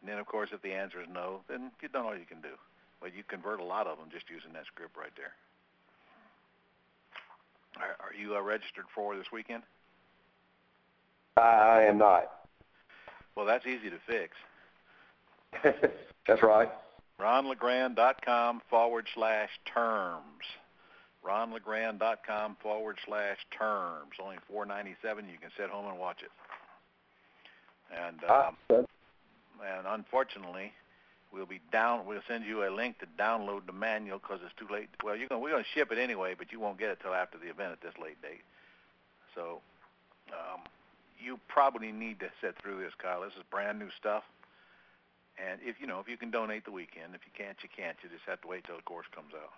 And 0.00 0.10
then, 0.10 0.18
of 0.18 0.26
course, 0.26 0.50
if 0.52 0.60
the 0.62 0.72
answer 0.72 1.00
is 1.00 1.08
no, 1.12 1.40
then 1.48 1.70
you've 1.80 1.92
done 1.92 2.04
all 2.04 2.16
you 2.16 2.26
can 2.28 2.40
do. 2.40 2.56
Well, 3.00 3.10
you 3.16 3.22
convert 3.26 3.60
a 3.60 3.64
lot 3.64 3.86
of 3.86 3.98
them 3.98 4.08
just 4.12 4.28
using 4.28 4.52
that 4.52 4.66
script 4.66 4.96
right 4.96 5.12
there. 5.16 5.32
Are, 7.76 7.96
are 8.06 8.14
you 8.18 8.36
uh, 8.36 8.42
registered 8.42 8.84
for 8.94 9.16
this 9.16 9.26
weekend? 9.32 9.62
I, 11.36 11.40
I 11.40 11.82
am 11.82 11.98
not. 11.98 12.30
Well, 13.36 13.46
that's 13.46 13.66
easy 13.66 13.90
to 13.90 13.96
fix. 14.06 14.36
That's 16.26 16.42
right. 16.42 16.68
ronlegrand.com 17.20 18.62
forward 18.70 19.06
slash 19.14 19.50
terms. 19.72 20.44
ronlegrand.com 21.26 22.56
forward 22.62 22.98
slash 23.06 23.38
terms. 23.56 24.12
Only 24.22 24.36
four 24.48 24.66
ninety 24.66 24.94
seven. 25.02 25.26
You 25.26 25.38
can 25.40 25.50
sit 25.56 25.70
home 25.70 25.86
and 25.88 25.98
watch 25.98 26.18
it. 26.22 26.30
And 27.96 28.20
Ah, 28.28 28.48
um, 28.48 28.56
and 28.70 29.86
unfortunately, 29.86 30.72
we'll 31.34 31.46
be 31.46 31.60
down. 31.72 32.06
We'll 32.06 32.22
send 32.28 32.44
you 32.44 32.66
a 32.66 32.70
link 32.70 32.98
to 33.00 33.06
download 33.18 33.66
the 33.66 33.72
manual 33.72 34.18
because 34.18 34.38
it's 34.44 34.54
too 34.56 34.72
late. 34.72 34.88
Well, 35.02 35.16
you're 35.16 35.28
gonna 35.28 35.40
we're 35.40 35.50
gonna 35.50 35.64
ship 35.74 35.90
it 35.90 35.98
anyway, 35.98 36.34
but 36.38 36.52
you 36.52 36.60
won't 36.60 36.78
get 36.78 36.90
it 36.90 36.98
till 37.02 37.12
after 37.12 37.36
the 37.36 37.50
event 37.50 37.72
at 37.72 37.82
this 37.82 37.94
late 38.00 38.20
date. 38.22 38.46
So, 39.34 39.60
um, 40.30 40.62
you 41.18 41.40
probably 41.48 41.90
need 41.90 42.20
to 42.20 42.30
sit 42.40 42.54
through 42.62 42.80
this, 42.80 42.92
Kyle. 43.02 43.22
This 43.22 43.34
is 43.34 43.42
brand 43.50 43.78
new 43.78 43.90
stuff. 43.98 44.22
And 45.34 45.58
if 45.62 45.76
you 45.80 45.88
know, 45.88 45.98
if 45.98 46.08
you 46.08 46.16
can 46.16 46.30
donate 46.30 46.64
the 46.64 46.70
weekend, 46.70 47.14
if 47.14 47.22
you 47.26 47.32
can't, 47.36 47.58
you 47.62 47.68
can't. 47.74 47.96
You 48.02 48.08
just 48.08 48.22
have 48.26 48.40
to 48.42 48.48
wait 48.48 48.64
till 48.64 48.76
the 48.76 48.82
course 48.82 49.06
comes 49.12 49.34
out. 49.34 49.50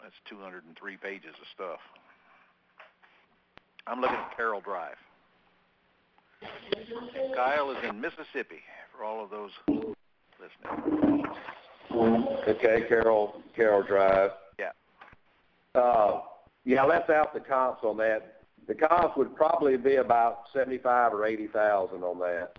That's 0.00 0.14
203 0.30 0.96
pages 0.96 1.34
of 1.34 1.46
stuff. 1.52 1.80
I'm 3.86 4.00
looking 4.00 4.16
at 4.16 4.36
Carroll 4.36 4.60
Drive. 4.60 4.96
Kyle 7.34 7.70
is 7.72 7.78
in 7.82 8.00
Mississippi 8.00 8.62
for 8.96 9.04
all 9.04 9.22
of 9.22 9.30
those 9.30 9.50
listening. 10.40 11.24
Okay, 12.46 12.84
Carroll, 12.88 13.42
Carroll 13.54 13.82
Drive. 13.82 14.30
Yeah. 14.58 14.70
Uh, 15.74 16.20
yeah, 16.64 16.82
I 16.84 16.86
left 16.86 17.10
out 17.10 17.34
the 17.34 17.40
comps 17.40 17.80
on 17.82 17.96
that. 17.98 18.42
The 18.66 18.74
comps 18.74 19.16
would 19.16 19.34
probably 19.34 19.76
be 19.76 19.96
about 19.96 20.44
seventy-five 20.52 21.12
or 21.12 21.26
eighty 21.26 21.48
thousand 21.48 22.02
on 22.02 22.18
that. 22.20 22.52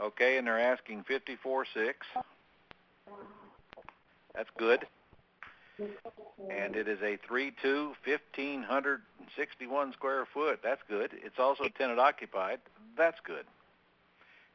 Okay, 0.00 0.38
and 0.38 0.46
they're 0.46 0.58
asking 0.58 1.04
54.6. 1.04 1.66
That's 4.34 4.48
good. 4.58 4.84
And 5.78 6.74
it 6.76 6.88
is 6.88 6.98
a 7.02 7.18
3-2, 7.30 7.92
1,561 8.04 9.92
square 9.92 10.26
foot. 10.32 10.60
That's 10.62 10.80
good. 10.88 11.10
It's 11.24 11.38
also 11.38 11.64
tenant 11.76 12.00
occupied. 12.00 12.58
That's 12.96 13.18
good. 13.24 13.44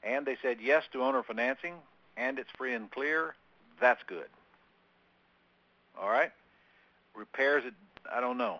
And 0.04 0.26
they 0.26 0.38
said 0.42 0.58
yes 0.62 0.84
to 0.94 1.02
owner 1.02 1.24
financing, 1.24 1.76
and 2.18 2.39
it's 2.39 2.49
free 2.57 2.74
and 2.74 2.89
clear. 2.91 3.36
That's 3.80 4.01
good. 4.07 4.28
All 5.99 6.09
right. 6.09 6.32
Repairs, 7.15 7.63
I 8.11 8.20
don't 8.22 8.38
know. 8.38 8.59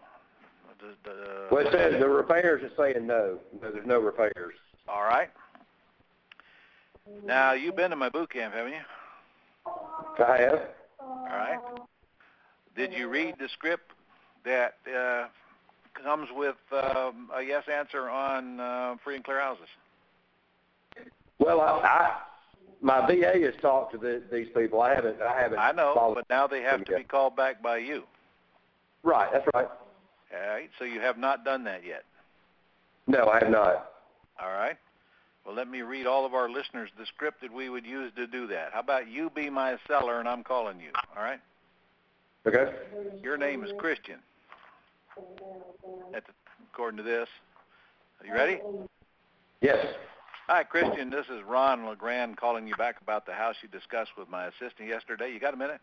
The- 0.80 1.10
the- 1.10 1.48
Well, 1.52 1.66
it 1.66 1.72
says 1.72 2.00
the 2.00 2.08
repairs 2.08 2.62
is 2.64 2.72
saying 2.78 3.08
no. 3.08 3.40
No, 3.62 3.72
There's 3.72 3.86
no 3.88 4.00
repairs. 4.00 4.54
All 4.88 5.04
right. 5.04 5.30
Now 7.24 7.54
you've 7.54 7.76
been 7.76 7.90
to 7.90 7.96
my 7.96 8.10
boot 8.10 8.30
camp, 8.30 8.54
haven't 8.54 8.74
you? 8.74 8.82
I 10.24 10.38
have. 10.38 10.62
All 11.00 11.26
right. 11.26 11.60
Did 12.76 12.94
you 12.94 13.08
read 13.08 13.36
the 13.40 13.50
script 13.50 13.92
that 14.46 14.76
uh, 14.88 15.28
comes 15.94 16.30
with 16.36 16.56
um, 16.72 17.30
a 17.34 17.42
yes 17.42 17.64
answer 17.68 18.08
on 18.10 18.60
uh, 18.60 18.96
free 19.04 19.16
and 19.16 19.24
clear 19.24 19.40
houses? 19.40 19.68
Well, 21.40 21.62
I, 21.62 21.66
I 21.84 22.18
my 22.82 23.06
VA 23.08 23.40
has 23.44 23.54
talked 23.62 23.94
to 23.94 23.98
the, 23.98 24.22
these 24.32 24.48
people. 24.56 24.82
I 24.82 24.94
haven't. 24.94 25.22
I 25.22 25.40
haven't. 25.40 25.60
I 25.60 25.72
know, 25.72 26.14
but 26.16 26.26
now 26.30 26.48
they 26.48 26.62
have 26.62 26.84
to 26.86 26.98
be 26.98 27.04
called 27.04 27.36
back 27.36 27.62
by 27.62 27.78
you. 27.78 28.04
Right. 29.04 29.30
That's 29.32 29.46
right. 29.54 29.68
All 30.34 30.50
right. 30.50 30.70
So 30.78 30.86
you 30.86 31.00
have 31.00 31.18
not 31.18 31.46
done 31.46 31.64
that 31.64 31.86
yet. 31.86 32.04
No, 33.08 33.28
I 33.28 33.40
have 33.40 33.52
not. 33.52 33.92
All 34.42 34.50
right. 34.50 34.76
Well, 35.46 35.56
let 35.56 35.70
me 35.70 35.82
read 35.82 36.06
all 36.06 36.26
of 36.26 36.34
our 36.34 36.50
listeners 36.50 36.90
the 37.00 37.06
script 37.06 37.42
that 37.42 37.54
we 37.54 37.70
would 37.70 37.86
use 37.86 38.12
to 38.18 38.28
do 38.28 38.48
that. 38.48 38.74
How 38.74 38.82
about 38.82 39.08
you 39.08 39.32
be 39.34 39.50
my 39.50 39.78
seller 39.88 40.20
and 40.20 40.28
I'm 40.28 40.44
calling 40.44 40.80
you? 40.82 40.90
All 41.16 41.24
right. 41.24 41.40
Okay. 42.46 42.72
Your 43.24 43.38
name 43.38 43.64
is 43.64 43.72
Christian. 43.78 44.18
That's 46.12 46.26
according 46.74 46.98
to 46.98 47.04
this. 47.04 47.28
Are 48.20 48.28
you 48.28 48.34
ready? 48.34 48.60
Yes. 49.62 49.86
Hi, 50.50 50.64
Christian. 50.64 51.10
This 51.10 51.26
is 51.26 51.44
Ron 51.46 51.86
LeGrand 51.86 52.38
calling 52.38 52.66
you 52.70 52.76
back 52.78 53.02
about 53.02 53.26
the 53.26 53.34
house 53.34 53.56
you 53.62 53.68
discussed 53.68 54.12
with 54.18 54.30
my 54.30 54.46
assistant 54.46 54.88
yesterday. 54.88 55.30
You 55.30 55.42
got 55.42 55.54
a 55.54 55.58
minute? 55.58 55.82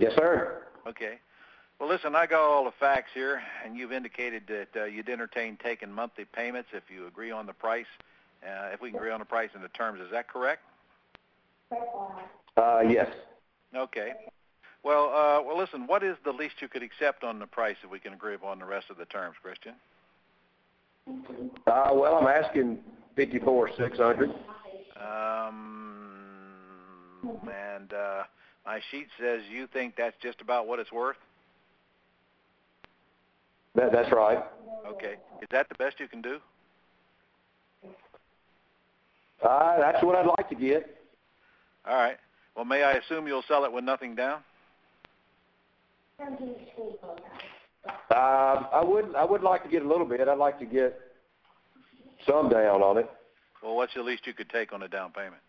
Yes, 0.00 0.12
sir. 0.16 0.66
Okay. 0.88 1.20
Well, 1.78 1.88
listen, 1.88 2.16
I 2.16 2.26
got 2.26 2.40
all 2.40 2.64
the 2.64 2.72
facts 2.80 3.10
here, 3.14 3.40
and 3.64 3.76
you've 3.76 3.92
indicated 3.92 4.42
that 4.48 4.82
uh, 4.82 4.84
you'd 4.86 5.08
entertain 5.08 5.56
taking 5.62 5.92
monthly 5.92 6.24
payments 6.24 6.70
if 6.72 6.82
you 6.92 7.06
agree 7.06 7.30
on 7.30 7.46
the 7.46 7.52
price, 7.52 7.86
uh, 8.42 8.70
if 8.72 8.80
we 8.80 8.90
can 8.90 8.98
agree 8.98 9.12
on 9.12 9.20
the 9.20 9.24
price 9.24 9.50
and 9.54 9.62
the 9.62 9.68
terms. 9.68 10.00
Is 10.00 10.10
that 10.10 10.26
correct? 10.26 10.62
Uh, 12.56 12.80
yes. 12.88 13.06
Okay. 13.72 14.14
Well, 14.82 15.12
uh, 15.14 15.42
well, 15.46 15.56
listen. 15.56 15.86
What 15.86 16.02
is 16.02 16.16
the 16.24 16.32
least 16.32 16.56
you 16.60 16.66
could 16.66 16.82
accept 16.82 17.22
on 17.22 17.38
the 17.38 17.46
price 17.46 17.76
if 17.84 17.90
we 17.90 18.00
can 18.00 18.14
agree 18.14 18.34
upon 18.34 18.58
the 18.58 18.64
rest 18.64 18.86
of 18.90 18.96
the 18.96 19.04
terms, 19.04 19.36
Christian? 19.40 19.74
Uh, 21.68 21.90
well, 21.92 22.16
I'm 22.16 22.26
asking 22.26 22.80
fifty-four 23.18 23.70
six 23.76 23.98
hundred. 23.98 24.30
Um, 24.96 26.44
and 27.24 27.92
uh, 27.92 28.22
my 28.64 28.78
sheet 28.92 29.08
says 29.20 29.40
you 29.50 29.66
think 29.72 29.94
that's 29.98 30.14
just 30.22 30.40
about 30.40 30.68
what 30.68 30.78
it's 30.78 30.92
worth. 30.92 31.16
That, 33.74 33.90
that's 33.90 34.12
right. 34.12 34.38
Okay. 34.86 35.16
Is 35.42 35.48
that 35.50 35.68
the 35.68 35.74
best 35.74 35.98
you 35.98 36.06
can 36.06 36.22
do? 36.22 36.38
Uh, 39.44 39.80
that's 39.80 40.02
what 40.04 40.14
I'd 40.14 40.26
like 40.38 40.48
to 40.50 40.54
get. 40.54 40.96
All 41.88 41.96
right. 41.96 42.18
Well, 42.54 42.64
may 42.64 42.84
I 42.84 42.92
assume 42.92 43.26
you'll 43.26 43.44
sell 43.48 43.64
it 43.64 43.72
with 43.72 43.82
nothing 43.82 44.14
down? 44.14 44.40
Uh, 48.10 48.14
I 48.14 48.82
would, 48.84 49.14
I 49.16 49.24
would 49.24 49.42
like 49.42 49.64
to 49.64 49.68
get 49.68 49.82
a 49.84 49.88
little 49.88 50.06
bit. 50.06 50.20
I'd 50.20 50.38
like 50.38 50.58
to 50.60 50.66
get 50.66 51.00
some 52.28 52.48
down 52.48 52.82
on 52.82 52.98
it. 52.98 53.10
Well, 53.62 53.74
what's 53.74 53.94
the 53.94 54.02
least 54.02 54.26
you 54.26 54.34
could 54.34 54.50
take 54.50 54.72
on 54.72 54.82
a 54.82 54.88
down 54.88 55.12
payment? 55.12 55.42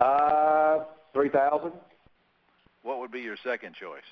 Uh, 0.00 0.84
three 1.12 1.28
thousand. 1.28 1.72
What 2.82 3.00
would 3.00 3.10
be 3.10 3.20
your 3.20 3.36
second 3.42 3.74
choice? 3.74 4.02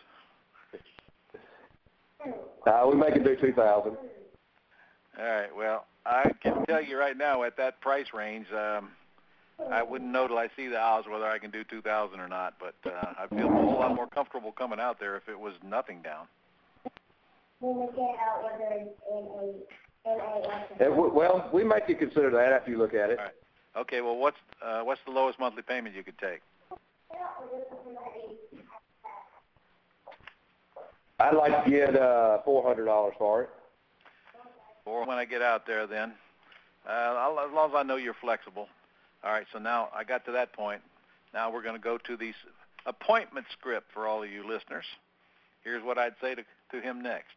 Uh, 2.66 2.86
we 2.90 2.96
make 2.96 3.14
it 3.14 3.24
do 3.24 3.36
two 3.36 3.52
thousand. 3.52 3.96
All 5.18 5.24
right. 5.24 5.54
Well, 5.56 5.86
I 6.06 6.30
can 6.42 6.64
tell 6.66 6.82
you 6.82 6.98
right 6.98 7.16
now 7.16 7.44
at 7.44 7.56
that 7.56 7.80
price 7.80 8.06
range, 8.12 8.46
um, 8.52 8.90
I 9.70 9.82
wouldn't 9.82 10.10
know 10.10 10.26
till 10.26 10.38
I 10.38 10.48
see 10.56 10.66
the 10.68 10.78
house 10.78 11.04
whether 11.08 11.26
I 11.26 11.38
can 11.38 11.50
do 11.50 11.62
2000 11.64 12.18
or 12.18 12.28
not. 12.28 12.54
But 12.58 12.74
uh, 12.84 13.12
I 13.18 13.26
feel 13.28 13.46
a 13.46 13.52
whole 13.52 13.78
lot 13.78 13.94
more 13.94 14.08
comfortable 14.08 14.52
coming 14.52 14.80
out 14.80 14.98
there 14.98 15.16
if 15.16 15.28
it 15.28 15.38
was 15.38 15.54
nothing 15.64 16.02
down. 16.02 16.26
Uh, 17.62 17.68
w- 20.78 21.12
well, 21.14 21.48
we 21.52 21.64
might 21.64 21.88
you 21.88 21.96
consider 21.96 22.30
that 22.30 22.52
after 22.52 22.70
you 22.70 22.78
look 22.78 22.94
at 22.94 23.10
it. 23.10 23.18
All 23.18 23.24
right. 23.24 23.34
Okay. 23.76 24.00
Well, 24.00 24.16
what's 24.16 24.36
uh, 24.64 24.82
what's 24.82 25.00
the 25.06 25.12
lowest 25.12 25.38
monthly 25.38 25.62
payment 25.62 25.94
you 25.94 26.02
could 26.04 26.18
take? 26.18 26.40
I'd 31.20 31.34
like 31.34 31.64
to 31.64 31.70
get 31.70 31.96
uh, 31.96 32.38
four 32.44 32.62
hundred 32.62 32.86
dollars 32.86 33.14
for 33.18 33.42
it. 33.42 33.50
Or 34.84 35.06
when 35.06 35.16
I 35.16 35.24
get 35.24 35.40
out 35.40 35.66
there, 35.66 35.86
then 35.86 36.12
uh, 36.86 36.92
I'll, 36.92 37.40
as 37.40 37.52
long 37.54 37.70
as 37.70 37.76
I 37.76 37.82
know 37.82 37.96
you're 37.96 38.14
flexible. 38.20 38.68
All 39.24 39.32
right. 39.32 39.46
So 39.52 39.58
now 39.58 39.88
I 39.94 40.04
got 40.04 40.26
to 40.26 40.32
that 40.32 40.52
point. 40.52 40.82
Now 41.32 41.50
we're 41.50 41.62
going 41.62 41.76
to 41.76 41.80
go 41.80 41.98
to 41.98 42.16
these 42.16 42.34
appointment 42.84 43.46
script 43.52 43.86
for 43.94 44.06
all 44.06 44.22
of 44.22 44.30
you 44.30 44.42
listeners. 44.46 44.84
Here's 45.62 45.82
what 45.82 45.96
I'd 45.96 46.14
say 46.20 46.34
to, 46.34 46.44
to 46.72 46.80
him 46.80 47.02
next. 47.02 47.32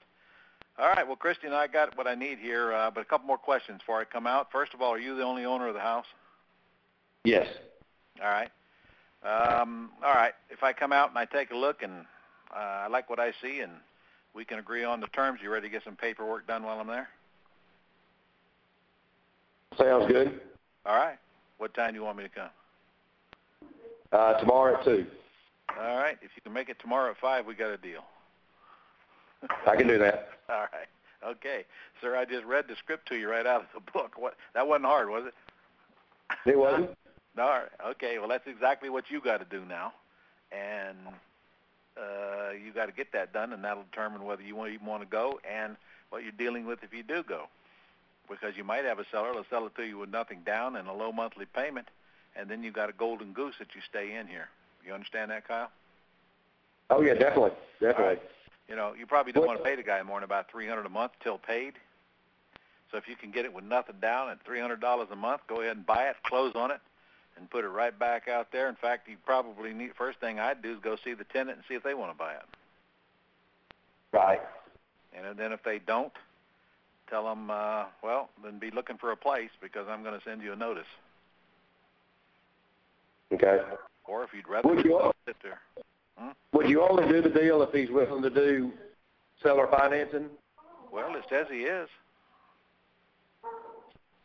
All 0.80 0.88
right, 0.90 1.08
well, 1.08 1.16
Christian, 1.16 1.54
I 1.54 1.66
got 1.66 1.98
what 1.98 2.06
I 2.08 2.14
need 2.14 2.38
here, 2.38 2.72
uh, 2.72 2.92
but 2.92 3.02
a 3.02 3.06
couple 3.06 3.26
more 3.26 3.38
questions 3.38 3.80
before 3.80 4.00
I 4.00 4.06
come 4.06 4.28
out. 4.28 4.52
First 4.52 4.76
of 4.76 4.82
all, 4.82 4.94
are 4.94 5.00
you 5.00 5.16
the 5.16 5.24
only 5.24 5.44
owner 5.44 5.68
of 5.68 5.74
the 5.74 5.80
house? 5.80 6.06
Yes. 7.24 7.48
All 8.22 8.30
right. 8.30 8.50
Um, 9.24 9.90
all 10.06 10.14
right. 10.14 10.34
If 10.52 10.62
I 10.62 10.74
come 10.74 10.94
out 10.94 11.10
and 11.10 11.18
I 11.18 11.26
take 11.26 11.50
a 11.50 11.56
look 11.56 11.82
and 11.82 12.06
uh, 12.56 12.60
I 12.60 12.88
like 12.88 13.10
what 13.10 13.20
I 13.20 13.32
see 13.42 13.60
and 13.62 13.72
we 14.36 14.46
can 14.46 14.60
agree 14.60 14.84
on 14.84 15.02
the 15.02 15.08
terms, 15.08 15.40
you 15.42 15.50
ready 15.50 15.68
to 15.68 15.72
get 15.72 15.84
some 15.84 15.96
paperwork 15.96 16.46
done 16.46 16.64
while 16.64 16.80
I'm 16.80 16.88
there? 16.88 17.10
Sounds 19.80 20.12
good. 20.12 20.40
All 20.86 20.96
right. 20.96 21.18
What 21.58 21.74
time 21.74 21.94
do 21.94 22.00
you 22.00 22.06
want 22.06 22.18
me 22.18 22.24
to 22.24 22.30
come? 22.30 22.50
Uh, 24.12 24.40
tomorrow 24.40 24.78
at 24.80 24.86
2. 24.86 25.06
All 25.80 25.98
right. 25.98 26.18
If 26.22 26.32
you 26.36 26.42
can 26.44 26.54
make 26.54 26.70
it 26.70 26.78
tomorrow 26.80 27.12
at 27.12 27.18
5, 27.18 27.48
we 27.48 27.56
got 27.56 27.72
a 27.72 27.78
deal. 27.78 28.04
I 29.66 29.76
can 29.76 29.88
do 29.88 29.98
that. 30.00 30.30
All 30.50 30.66
right. 30.74 30.88
Okay. 31.26 31.66
Sir, 32.02 32.16
I 32.16 32.26
just 32.26 32.46
read 32.46 32.66
the 32.68 32.76
script 32.76 33.08
to 33.10 33.16
you 33.16 33.30
right 33.30 33.46
out 33.46 33.62
of 33.62 33.68
the 33.74 33.92
book. 33.92 34.14
What 34.18 34.36
that 34.54 34.68
wasn't 34.68 34.86
hard, 34.86 35.10
was 35.10 35.26
it? 35.28 36.50
It 36.50 36.58
wasn't? 36.58 36.90
All 37.40 37.50
right. 37.50 37.70
Okay. 37.90 38.20
Well, 38.20 38.28
that's 38.28 38.48
exactly 38.48 38.90
what 38.90 39.10
you 39.10 39.22
got 39.22 39.38
to 39.38 39.58
do 39.58 39.66
now. 39.66 39.94
And 40.52 40.98
uh, 41.98 42.52
you 42.54 42.72
got 42.72 42.86
to 42.86 42.92
get 42.92 43.12
that 43.14 43.34
done, 43.34 43.54
and 43.54 43.64
that'll 43.64 43.84
determine 43.84 44.24
whether 44.24 44.42
you 44.42 44.56
want, 44.56 44.72
even 44.72 44.86
want 44.86 45.04
to 45.04 45.10
go 45.10 45.40
and 45.50 45.76
what 46.10 46.24
you're 46.24 46.32
dealing 46.32 46.66
with 46.66 46.84
if 46.84 46.94
you 46.94 47.04
do 47.04 47.24
go. 47.24 47.48
Because 48.30 48.56
you 48.58 48.64
might 48.64 48.86
have 48.86 49.00
a 49.00 49.06
seller 49.12 49.28
that'll 49.28 49.46
sell 49.50 49.66
it 49.68 49.76
to 49.76 49.84
you 49.84 49.98
with 49.98 50.10
nothing 50.10 50.42
down 50.46 50.76
and 50.76 50.88
a 50.88 50.94
low 50.94 51.12
monthly 51.12 51.46
payment, 51.46 51.88
and 52.36 52.50
then 52.50 52.64
you 52.64 52.72
got 52.72 52.90
a 52.90 52.94
golden 52.94 53.34
goose 53.34 53.56
that 53.60 53.74
you 53.74 53.82
stay 53.90 54.16
in 54.16 54.28
here. 54.28 54.50
You 54.86 54.94
understand 54.94 55.32
that, 55.32 55.48
Kyle? 55.48 55.72
Oh, 56.90 57.02
yeah, 57.02 57.14
definitely. 57.14 57.52
Definitely. 57.82 58.06
Right. 58.06 58.22
You 58.70 58.76
know, 58.76 58.94
you 58.98 59.06
probably 59.06 59.32
don't 59.32 59.48
want 59.48 59.60
to 59.60 59.64
pay 59.64 59.76
the 59.76 59.84
guy 59.84 60.02
more 60.04 60.20
than 60.20 60.26
about 60.26 60.52
three 60.52 60.68
hundred 60.68 60.86
a 60.86 60.90
month 60.90 61.14
till 61.24 61.38
paid. 61.38 61.74
So 62.92 62.98
if 62.98 63.08
you 63.08 63.16
can 63.16 63.32
get 63.32 63.46
it 63.46 63.54
with 63.54 63.64
nothing 63.64 63.96
down 64.02 64.30
at 64.30 64.44
three 64.46 64.60
hundred 64.60 64.82
dollars 64.82 65.08
a 65.12 65.16
month, 65.16 65.42
go 65.48 65.62
ahead 65.62 65.78
and 65.78 65.86
buy 65.86 66.10
it, 66.10 66.16
close 66.24 66.54
on 66.56 66.72
it, 66.72 66.80
and 67.38 67.50
put 67.50 67.64
it 67.64 67.70
right 67.70 67.98
back 67.98 68.28
out 68.28 68.52
there. 68.52 68.68
In 68.70 68.76
fact, 68.76 69.08
you 69.08 69.18
probably 69.26 69.74
need 69.74 69.92
first 69.98 70.20
thing 70.20 70.40
I'd 70.40 70.62
do 70.62 70.74
is 70.74 70.80
go 70.82 70.98
see 71.04 71.14
the 71.14 71.24
tenant 71.26 71.58
and 71.58 71.64
see 71.68 71.76
if 71.76 71.84
they 71.84 71.94
want 71.94 72.12
to 72.12 72.18
buy 72.18 72.34
it. 72.34 72.46
Right. 74.12 74.42
And 75.14 75.38
then 75.38 75.52
if 75.52 75.64
they 75.64 75.80
don't, 75.80 76.14
tell 77.10 77.26
them, 77.26 77.50
uh, 77.50 77.86
well, 78.04 78.30
then 78.44 78.60
be 78.60 78.72
looking 78.72 78.98
for 78.98 79.12
a 79.12 79.18
place 79.18 79.50
because 79.62 79.88
I'm 79.90 80.04
going 80.04 80.18
to 80.18 80.24
send 80.24 80.42
you 80.42 80.54
a 80.54 80.56
notice. 80.56 80.88
Okay. 83.34 83.60
Or 84.06 84.24
if 84.24 84.30
you'd 84.34 84.48
rather 84.48 84.82
sit 85.26 85.36
there. 85.44 85.60
Would 86.54 86.70
you 86.70 86.82
only 86.82 87.08
do 87.08 87.22
the 87.22 87.30
deal 87.30 87.62
if 87.62 87.72
he's 87.72 87.90
willing 87.90 88.24
to 88.24 88.30
do 88.30 88.72
seller 89.44 89.68
financing? 89.68 90.30
Well, 90.92 91.16
it 91.16 91.26
says 91.30 91.48
he 91.52 91.64
is. 91.64 91.90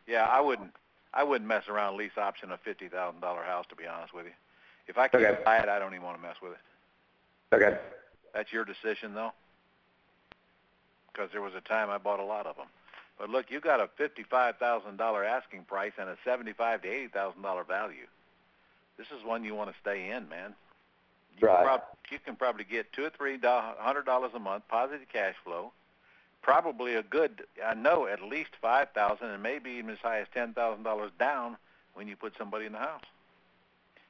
Yeah, 0.07 0.23
I 0.23 0.41
wouldn't. 0.41 0.71
I 1.13 1.23
wouldn't 1.23 1.47
mess 1.47 1.67
around 1.69 1.97
lease 1.97 2.17
option 2.17 2.51
a 2.51 2.57
fifty 2.57 2.87
thousand 2.87 3.21
dollar 3.21 3.43
house 3.43 3.65
to 3.69 3.75
be 3.75 3.85
honest 3.85 4.13
with 4.13 4.25
you. 4.25 4.31
If 4.87 4.97
I 4.97 5.07
can't 5.07 5.23
Okay. 5.23 5.43
buy 5.43 5.59
it, 5.59 5.69
I 5.69 5.79
don't 5.79 5.93
even 5.93 6.03
want 6.03 6.17
to 6.17 6.27
mess 6.27 6.37
with 6.41 6.53
it. 6.53 7.55
Okay. 7.55 7.77
That's 8.33 8.51
your 8.51 8.65
decision, 8.65 9.13
though. 9.13 9.31
Because 11.11 11.29
there 11.31 11.41
was 11.41 11.53
a 11.53 11.61
time 11.61 11.89
I 11.91 11.99
bought 11.99 12.19
a 12.19 12.25
lot 12.25 12.47
of 12.47 12.55
them. 12.55 12.65
But 13.19 13.29
look, 13.29 13.51
you 13.51 13.59
got 13.59 13.79
a 13.79 13.87
fifty-five 13.95 14.57
thousand 14.57 14.97
dollar 14.97 15.23
asking 15.23 15.65
price 15.65 15.93
and 15.99 16.09
a 16.09 16.17
seventy-five 16.25 16.81
to 16.81 16.87
eighty 16.89 17.07
thousand 17.09 17.43
dollar 17.43 17.63
value. 17.63 18.07
This 18.97 19.07
is 19.07 19.23
one 19.23 19.43
you 19.43 19.53
want 19.53 19.69
to 19.71 19.75
stay 19.79 20.09
in, 20.09 20.27
man. 20.29 20.55
You 21.39 21.47
Right. 21.47 21.57
Can 21.57 21.65
prob- 21.65 21.97
you 22.11 22.19
can 22.19 22.35
probably 22.35 22.63
get 22.63 22.91
two 22.93 23.05
or 23.05 23.09
three 23.09 23.39
hundred 23.39 24.05
dollars 24.05 24.31
a 24.35 24.39
month 24.39 24.67
positive 24.67 25.07
cash 25.11 25.35
flow. 25.43 25.71
Probably 26.41 26.95
a 26.95 27.03
good, 27.03 27.43
I 27.65 27.73
know, 27.73 28.05
at 28.05 28.21
least 28.21 28.51
five 28.61 28.91
thousand, 28.91 29.29
and 29.29 29.41
maybe 29.41 29.71
even 29.71 29.89
as 29.91 29.99
high 29.99 30.19
as 30.19 30.27
ten 30.33 30.53
thousand 30.53 30.83
dollars 30.83 31.11
down 31.17 31.57
when 31.93 32.07
you 32.07 32.15
put 32.15 32.33
somebody 32.37 32.65
in 32.65 32.73
the 32.73 32.79
house. 32.79 33.03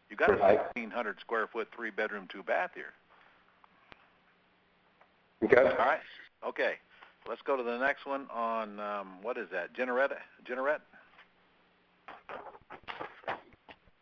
You 0.10 0.16
got 0.16 0.32
a 0.32 0.36
Right. 0.36 0.62
fifteen 0.64 0.90
hundred 0.92 1.20
square 1.20 1.48
foot, 1.48 1.70
three 1.76 1.92
bedroom, 1.92 2.28
two 2.28 2.44
bath 2.44 2.72
here. 2.74 2.94
Okay. 5.44 5.58
All 5.58 5.86
right. 5.86 6.02
Okay. 6.46 6.76
Let's 7.28 7.42
go 7.42 7.56
to 7.56 7.64
the 7.64 7.78
next 7.78 8.06
one 8.06 8.28
on 8.32 8.80
um, 8.80 9.22
what 9.22 9.38
is 9.38 9.50
that? 9.52 9.74
Generette? 9.74 10.12
Generette? 10.44 10.82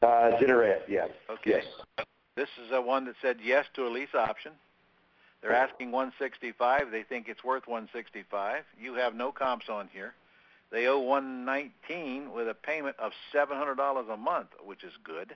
Uh, 0.01 0.39
Generette, 0.39 0.85
yeah. 0.89 1.05
Okay. 1.29 1.61
Yes. 1.97 2.05
This 2.35 2.49
is 2.65 2.71
a 2.71 2.81
one 2.81 3.05
that 3.05 3.15
said 3.21 3.37
yes 3.43 3.65
to 3.75 3.87
a 3.87 3.89
lease 3.89 4.13
option. 4.13 4.53
They're 5.41 5.53
asking 5.53 5.91
165. 5.91 6.91
They 6.91 7.03
think 7.03 7.27
it's 7.27 7.43
worth 7.43 7.67
165. 7.67 8.63
You 8.79 8.93
have 8.95 9.15
no 9.15 9.31
comps 9.31 9.69
on 9.69 9.89
here. 9.91 10.13
They 10.71 10.87
owe 10.87 10.99
119 10.99 12.31
with 12.31 12.47
a 12.47 12.53
payment 12.53 12.95
of 12.97 13.11
$700 13.33 14.13
a 14.13 14.17
month, 14.17 14.49
which 14.63 14.83
is 14.83 14.93
good. 15.03 15.35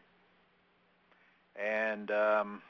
And 1.56 2.12
um, 2.12 2.62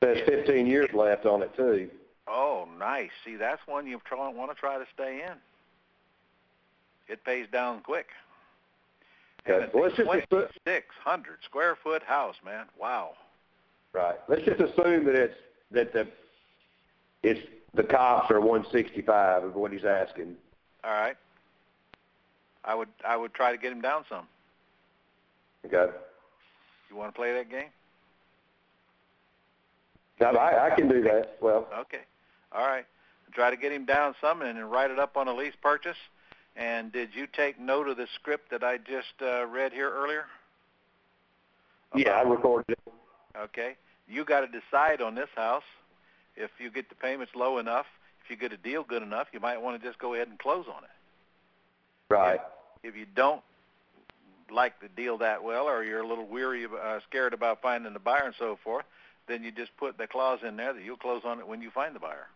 There's 0.00 0.26
15 0.26 0.66
years 0.66 0.88
left 0.94 1.26
on 1.26 1.42
it, 1.42 1.54
too. 1.56 1.90
oh, 2.26 2.66
nice. 2.78 3.10
See, 3.24 3.36
that's 3.36 3.60
one 3.66 3.86
you 3.86 4.00
want 4.10 4.50
to 4.50 4.54
try 4.54 4.78
to 4.78 4.86
stay 4.94 5.22
in. 5.26 5.34
It 7.08 7.24
pays 7.24 7.46
down 7.52 7.80
quick. 7.80 8.06
And 9.46 9.54
Okay. 9.54 9.64
it's 9.64 9.74
Well, 9.74 9.84
let's 9.84 9.96
just 9.96 10.08
assu- 10.10 10.28
2,600 10.64 11.38
square 11.44 11.76
foot 11.76 12.02
house, 12.02 12.36
man. 12.44 12.66
Wow. 12.78 13.16
Right. 13.92 14.16
Let's 14.28 14.42
just 14.42 14.60
assume 14.60 15.04
that 15.04 15.14
it's 15.14 15.36
that 15.72 15.92
the 15.92 16.08
it's 17.22 17.40
the 17.74 17.82
comps 17.84 18.30
are 18.30 18.40
165 18.40 19.44
of 19.44 19.54
what 19.54 19.72
he's 19.72 19.84
asking. 19.84 20.36
All 20.84 20.92
right. 20.92 21.16
I 22.64 22.74
would 22.74 22.88
I 23.04 23.16
would 23.16 23.34
try 23.34 23.52
to 23.52 23.58
get 23.58 23.72
him 23.72 23.80
down 23.80 24.04
some. 24.08 24.26
Okay. 25.66 25.92
You 26.88 26.96
want 26.96 27.12
to 27.12 27.16
play 27.18 27.32
that 27.32 27.48
game? 27.50 27.68
Now, 30.20 30.32
I, 30.32 30.66
I 30.66 30.70
can 30.76 30.88
do 30.88 31.02
that. 31.02 31.36
Well, 31.40 31.66
Okay. 31.80 32.02
All 32.52 32.66
right. 32.66 32.84
Try 33.32 33.50
to 33.50 33.56
get 33.56 33.72
him 33.72 33.86
down 33.86 34.14
some 34.20 34.42
and 34.42 34.58
then 34.58 34.64
write 34.68 34.90
it 34.90 34.98
up 34.98 35.16
on 35.16 35.28
a 35.28 35.34
lease 35.34 35.54
purchase. 35.62 35.96
And 36.56 36.92
did 36.92 37.10
you 37.14 37.26
take 37.26 37.58
note 37.58 37.88
of 37.88 37.96
the 37.96 38.06
script 38.14 38.50
that 38.50 38.62
I 38.62 38.76
just 38.78 39.14
uh, 39.22 39.46
read 39.46 39.72
here 39.72 39.90
earlier? 39.90 40.26
yeah, 41.94 42.12
I 42.12 42.22
recorded 42.22 42.66
it. 42.70 42.92
Okay. 43.38 43.76
You 44.08 44.24
got 44.24 44.40
to 44.40 44.46
decide 44.46 45.00
on 45.00 45.14
this 45.14 45.28
house 45.36 45.62
if 46.36 46.50
you 46.58 46.70
get 46.70 46.88
the 46.88 46.94
payments 46.94 47.32
low 47.34 47.58
enough. 47.58 47.86
If 48.24 48.30
you 48.30 48.36
get 48.36 48.52
a 48.52 48.56
deal 48.56 48.84
good 48.84 49.02
enough, 49.02 49.28
you 49.32 49.40
might 49.40 49.60
want 49.60 49.80
to 49.80 49.86
just 49.86 49.98
go 49.98 50.14
ahead 50.14 50.28
and 50.28 50.38
close 50.38 50.66
on 50.68 50.84
it. 50.84 50.90
Right. 52.08 52.40
If 52.82 52.96
you 52.96 53.06
don't 53.14 53.42
like 54.52 54.80
the 54.80 54.88
deal 54.88 55.18
that 55.18 55.42
well, 55.44 55.68
or 55.68 55.84
you're 55.84 56.00
a 56.00 56.06
little 56.06 56.26
weary, 56.26 56.66
uh, 56.66 56.98
scared 57.08 57.32
about 57.32 57.62
finding 57.62 57.92
the 57.92 58.00
buyer 58.00 58.24
and 58.24 58.34
so 58.38 58.58
forth, 58.62 58.84
then 59.28 59.44
you 59.44 59.52
just 59.52 59.70
put 59.76 59.96
the 59.96 60.06
clause 60.06 60.40
in 60.46 60.56
there 60.56 60.72
that 60.72 60.82
you'll 60.82 60.96
close 60.96 61.22
on 61.24 61.38
it 61.38 61.46
when 61.46 61.62
you 61.62 61.70
find 61.70 61.94
the 61.94 62.00
buyer. 62.00 62.26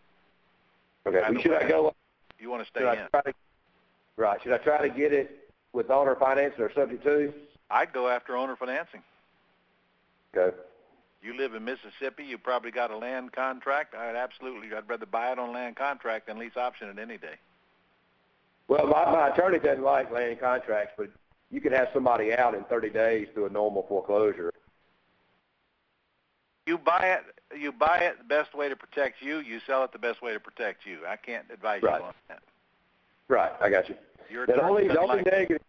Okay. 1.05 1.21
Either 1.21 1.39
should 1.39 1.53
I 1.53 1.67
go? 1.67 1.93
You 2.39 2.49
want 2.49 2.63
to 2.63 2.69
stay 2.69 2.81
Should 2.81 2.87
I 2.87 2.93
in. 2.93 3.07
try 3.11 3.21
to, 3.21 3.33
right. 4.17 4.41
Should 4.41 4.53
I 4.53 4.57
try 4.57 4.87
to 4.87 4.93
get 4.93 5.13
it 5.13 5.49
with 5.73 5.89
owner 5.89 6.15
financing 6.15 6.61
or 6.61 6.71
subject 6.73 7.03
to? 7.03 7.33
I'd 7.69 7.93
go 7.93 8.07
after 8.09 8.37
owner 8.37 8.55
financing. 8.55 9.01
Okay. 10.35 10.55
You 11.21 11.35
live 11.35 11.55
in 11.55 11.63
Mississippi. 11.65 12.23
You 12.23 12.37
probably 12.37 12.71
got 12.71 12.91
a 12.91 12.97
land 12.97 13.31
contract. 13.31 13.95
I'd 13.95 14.15
absolutely. 14.15 14.75
I'd 14.75 14.87
rather 14.87 15.05
buy 15.07 15.31
it 15.31 15.39
on 15.39 15.53
land 15.53 15.75
contract 15.75 16.27
than 16.27 16.37
lease 16.37 16.55
option 16.55 16.89
it 16.89 16.99
any 16.99 17.17
day. 17.17 17.35
Well, 18.67 18.87
my, 18.87 19.11
my 19.11 19.29
attorney 19.29 19.59
doesn't 19.59 19.83
like 19.83 20.11
land 20.11 20.39
contracts, 20.39 20.93
but 20.97 21.09
you 21.51 21.61
can 21.61 21.71
have 21.71 21.87
somebody 21.93 22.33
out 22.33 22.53
in 22.53 22.63
30 22.65 22.89
days 22.89 23.27
through 23.33 23.45
a 23.45 23.49
normal 23.49 23.85
foreclosure. 23.87 24.51
You 26.65 26.77
buy 26.77 27.17
it. 27.17 27.57
You 27.59 27.71
buy 27.71 27.99
it 27.99 28.17
the 28.17 28.23
best 28.23 28.55
way 28.55 28.69
to 28.69 28.75
protect 28.75 29.21
you. 29.21 29.39
You 29.39 29.59
sell 29.65 29.83
it 29.83 29.91
the 29.91 29.99
best 29.99 30.21
way 30.21 30.33
to 30.33 30.39
protect 30.39 30.85
you. 30.85 30.99
I 31.07 31.15
can't 31.15 31.45
advise 31.51 31.83
Right. 31.83 31.99
you 31.99 32.07
on 32.07 32.13
that. 32.27 32.41
Right. 33.27 33.51
I 33.61 33.69
got 33.69 33.89
you. 33.89 33.95
Your 34.29 34.45
The 34.45 34.61
only, 34.61 34.87
the 34.87 34.99
only 34.99 35.17
like- 35.17 35.25
negative, 35.25 35.61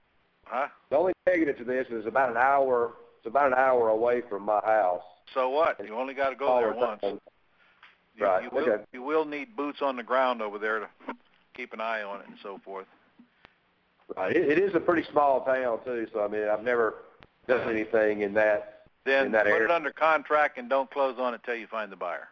huh? 0.45 0.69
the 0.91 0.97
only 0.97 1.13
negative 1.27 1.59
to 1.59 1.65
this 1.65 1.87
is 1.91 2.07
about 2.07 2.31
an 2.31 2.37
hour. 2.37 2.93
It's 3.19 3.27
about 3.27 3.49
an 3.49 3.55
hour 3.59 3.89
away 3.89 4.23
from 4.29 4.43
my 4.45 4.61
house. 4.65 5.03
So 5.35 5.49
what? 5.51 5.79
You 5.85 5.95
only 5.95 6.15
got 6.15 6.31
to 6.31 6.37
go 6.37 6.57
there 6.59 6.73
once. 6.73 7.01
time. 7.01 7.21
You, 8.17 8.25
Right, 8.25 8.45
you 8.45 8.51
will, 8.51 8.63
okay. 8.71 8.83
you 8.93 9.03
will 9.03 9.27
need 9.27 9.55
boots 9.57 9.83
on 9.83 9.97
the 9.97 10.03
ground 10.03 10.41
over 10.41 10.59
there 10.59 10.79
to 10.81 10.89
keep 11.55 11.73
an 11.75 11.81
eye 11.83 12.03
on 12.03 12.21
it 12.21 12.27
and 12.29 12.37
so 12.43 12.59
forth. 12.65 12.87
Right. 14.17 14.35
It, 14.35 14.49
it 14.53 14.59
is 14.59 14.75
a 14.75 14.81
pretty 14.81 15.07
small 15.11 15.45
town 15.45 15.81
too, 15.85 16.07
so 16.13 16.25
I 16.25 16.29
mean, 16.29 16.49
I've 16.49 16.63
never 16.63 16.95
done 17.47 17.69
anything 17.69 18.23
in 18.23 18.33
that. 18.35 18.87
Then 19.05 19.27
In 19.27 19.33
that 19.33 19.45
put 19.45 19.61
it 19.63 19.71
under 19.71 19.91
contract 19.93 20.57
and 20.59 20.69
don't 20.71 20.91
close 20.91 21.17
on 21.19 21.35
it 21.35 21.41
till 21.45 21.57
you 21.57 21.67
find 21.67 21.93
the 21.93 21.97
buyer. 21.97 22.29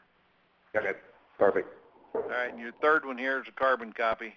Okay. 0.75 0.93
Perfect. 1.39 1.69
All 2.15 2.23
right, 2.23 2.51
and 2.51 2.59
your 2.61 2.73
third 2.81 3.05
one 3.05 3.19
here 3.19 3.41
is 3.41 3.45
a 3.49 3.53
carbon 3.53 3.93
copy. 3.93 4.35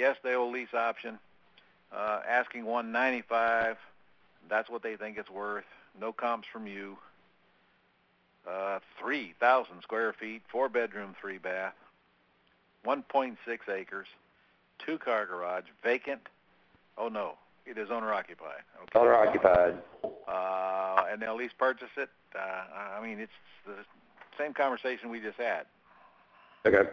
Yes, 0.00 0.16
they 0.24 0.34
owe 0.34 0.48
lease 0.48 0.72
option. 0.72 1.18
Uh, 1.94 2.20
asking 2.26 2.64
195. 2.64 3.76
That's 4.48 4.70
what 4.70 4.82
they 4.82 4.96
think 4.96 5.18
it's 5.18 5.28
worth. 5.28 5.66
No 6.00 6.10
comps 6.10 6.48
from 6.50 6.66
you. 6.66 6.96
uh, 8.48 8.78
3,000 8.98 9.82
square 9.82 10.14
feet, 10.14 10.40
four 10.50 10.70
bedroom, 10.70 11.14
three 11.20 11.36
bath, 11.36 11.74
1.6 12.86 13.36
acres, 13.68 14.06
two 14.78 14.96
car 14.96 15.26
garage, 15.26 15.64
vacant. 15.84 16.22
Oh 16.96 17.08
no, 17.08 17.34
it 17.66 17.76
is 17.76 17.90
owner 17.90 18.14
occupied. 18.14 18.62
Okay. 18.82 18.98
Owner 18.98 19.14
occupied. 19.14 19.74
Uh, 20.26 21.04
and 21.12 21.20
they'll 21.20 21.36
lease 21.36 21.50
purchase 21.58 21.90
it. 21.98 22.08
Uh, 22.34 22.98
I 22.98 23.02
mean, 23.06 23.18
it's 23.20 23.30
the 23.66 23.74
same 24.38 24.54
conversation 24.54 25.10
we 25.10 25.20
just 25.20 25.36
had. 25.36 25.66
Okay. 26.64 26.88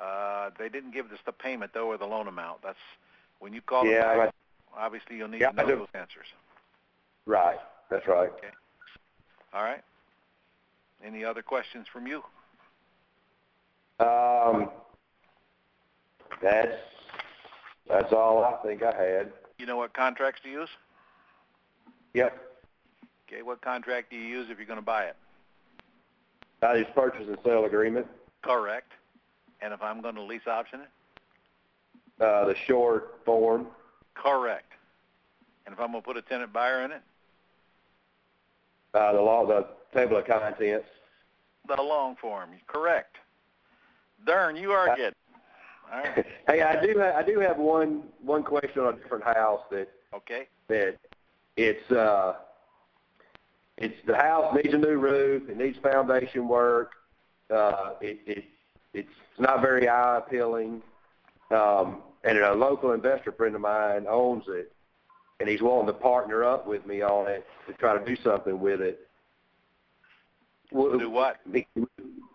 Uh, 0.00 0.50
they 0.58 0.68
didn't 0.68 0.92
give 0.92 1.06
us 1.12 1.18
the 1.26 1.32
payment 1.32 1.72
though, 1.74 1.88
or 1.88 1.98
the 1.98 2.06
loan 2.06 2.26
amount. 2.28 2.62
That's 2.62 2.78
when 3.38 3.52
you 3.52 3.60
call 3.60 3.84
Yeah, 3.84 4.08
them 4.14 4.18
back, 4.18 4.34
I- 4.74 4.86
obviously 4.86 5.16
you'll 5.16 5.28
need 5.28 5.40
Yeah, 5.40 5.50
to 5.50 5.60
I 5.60 5.64
know 5.64 5.78
those 5.80 5.88
answers. 5.94 6.26
right. 7.26 7.58
That's 7.90 8.06
right. 8.06 8.30
Okay. 8.30 8.50
All 9.52 9.62
right. 9.62 9.82
Any 11.04 11.24
other 11.24 11.42
questions 11.42 11.86
from 11.92 12.06
you? 12.06 12.22
Um, 13.98 14.70
that's 16.40 16.72
that's 17.88 18.12
all 18.12 18.44
I 18.44 18.56
think 18.66 18.82
I 18.82 18.94
had. 19.02 19.32
You 19.58 19.66
know 19.66 19.76
what 19.76 19.92
contracts 19.92 20.40
to 20.44 20.50
use? 20.50 20.68
Yep. 22.14 22.40
Okay, 23.28 23.42
what 23.42 23.60
contract 23.60 24.10
do 24.10 24.16
you 24.16 24.22
use 24.26 24.48
if 24.50 24.56
you're 24.58 24.66
going 24.66 24.78
to 24.78 24.84
buy 24.84 25.04
it? 25.04 25.16
That 26.60 26.76
is 26.76 26.86
purchase 26.94 27.26
and 27.28 27.38
sale 27.44 27.64
agreement. 27.64 28.06
Correct. 28.42 28.92
And 29.62 29.72
if 29.74 29.82
I'm 29.82 30.00
going 30.00 30.14
to 30.14 30.22
lease 30.22 30.46
option 30.46 30.80
it? 30.80 32.22
Uh, 32.22 32.44
the 32.46 32.54
short 32.66 33.20
form. 33.24 33.66
Correct. 34.14 34.72
And 35.66 35.72
if 35.72 35.80
I'm 35.80 35.90
going 35.92 36.02
to 36.02 36.06
put 36.06 36.16
a 36.16 36.22
tenant 36.22 36.52
buyer 36.52 36.84
in 36.84 36.92
it? 36.92 37.02
Uh, 38.94 39.12
the 39.12 39.20
law, 39.20 39.46
the 39.46 39.66
table 39.94 40.16
of 40.16 40.26
contents. 40.26 40.86
The 41.68 41.80
long 41.80 42.16
form. 42.16 42.50
Correct. 42.66 43.16
Darn, 44.26 44.56
you 44.56 44.72
are 44.72 44.90
Uh, 44.90 44.96
good. 44.96 45.14
All 45.92 46.00
right. 46.00 46.26
hey, 46.48 46.62
I 46.62 46.84
do 46.84 46.94
ha- 46.98 47.16
I 47.16 47.22
do 47.22 47.38
have 47.40 47.56
one 47.58 48.04
one 48.22 48.42
question 48.42 48.82
on 48.82 48.94
a 48.94 48.96
different 48.96 49.24
house 49.24 49.60
that 49.70 49.88
Okay. 50.14 50.46
that 50.68 50.96
it's 51.56 51.90
uh 51.90 52.36
it's 53.76 53.94
the 54.06 54.14
house 54.16 54.54
needs 54.54 54.74
a 54.74 54.78
new 54.78 54.98
roof, 54.98 55.48
it 55.48 55.56
needs 55.56 55.78
foundation 55.78 56.48
work, 56.48 56.92
uh 57.50 57.94
it, 58.00 58.18
it 58.26 58.44
it's 58.94 59.08
not 59.38 59.60
very 59.60 59.88
eye 59.88 60.18
appealing. 60.18 60.82
Um 61.50 62.02
and 62.22 62.38
a 62.38 62.52
local 62.52 62.92
investor 62.92 63.32
friend 63.32 63.54
of 63.54 63.60
mine 63.60 64.06
owns 64.08 64.44
it 64.48 64.72
and 65.40 65.48
he's 65.48 65.62
willing 65.62 65.86
to 65.86 65.92
partner 65.92 66.44
up 66.44 66.66
with 66.66 66.86
me 66.86 67.02
on 67.02 67.26
it 67.28 67.46
to 67.66 67.72
try 67.74 67.96
to 67.96 68.04
do 68.04 68.20
something 68.22 68.60
with 68.60 68.80
it. 68.80 69.08
Do 70.72 71.10
what? 71.10 71.38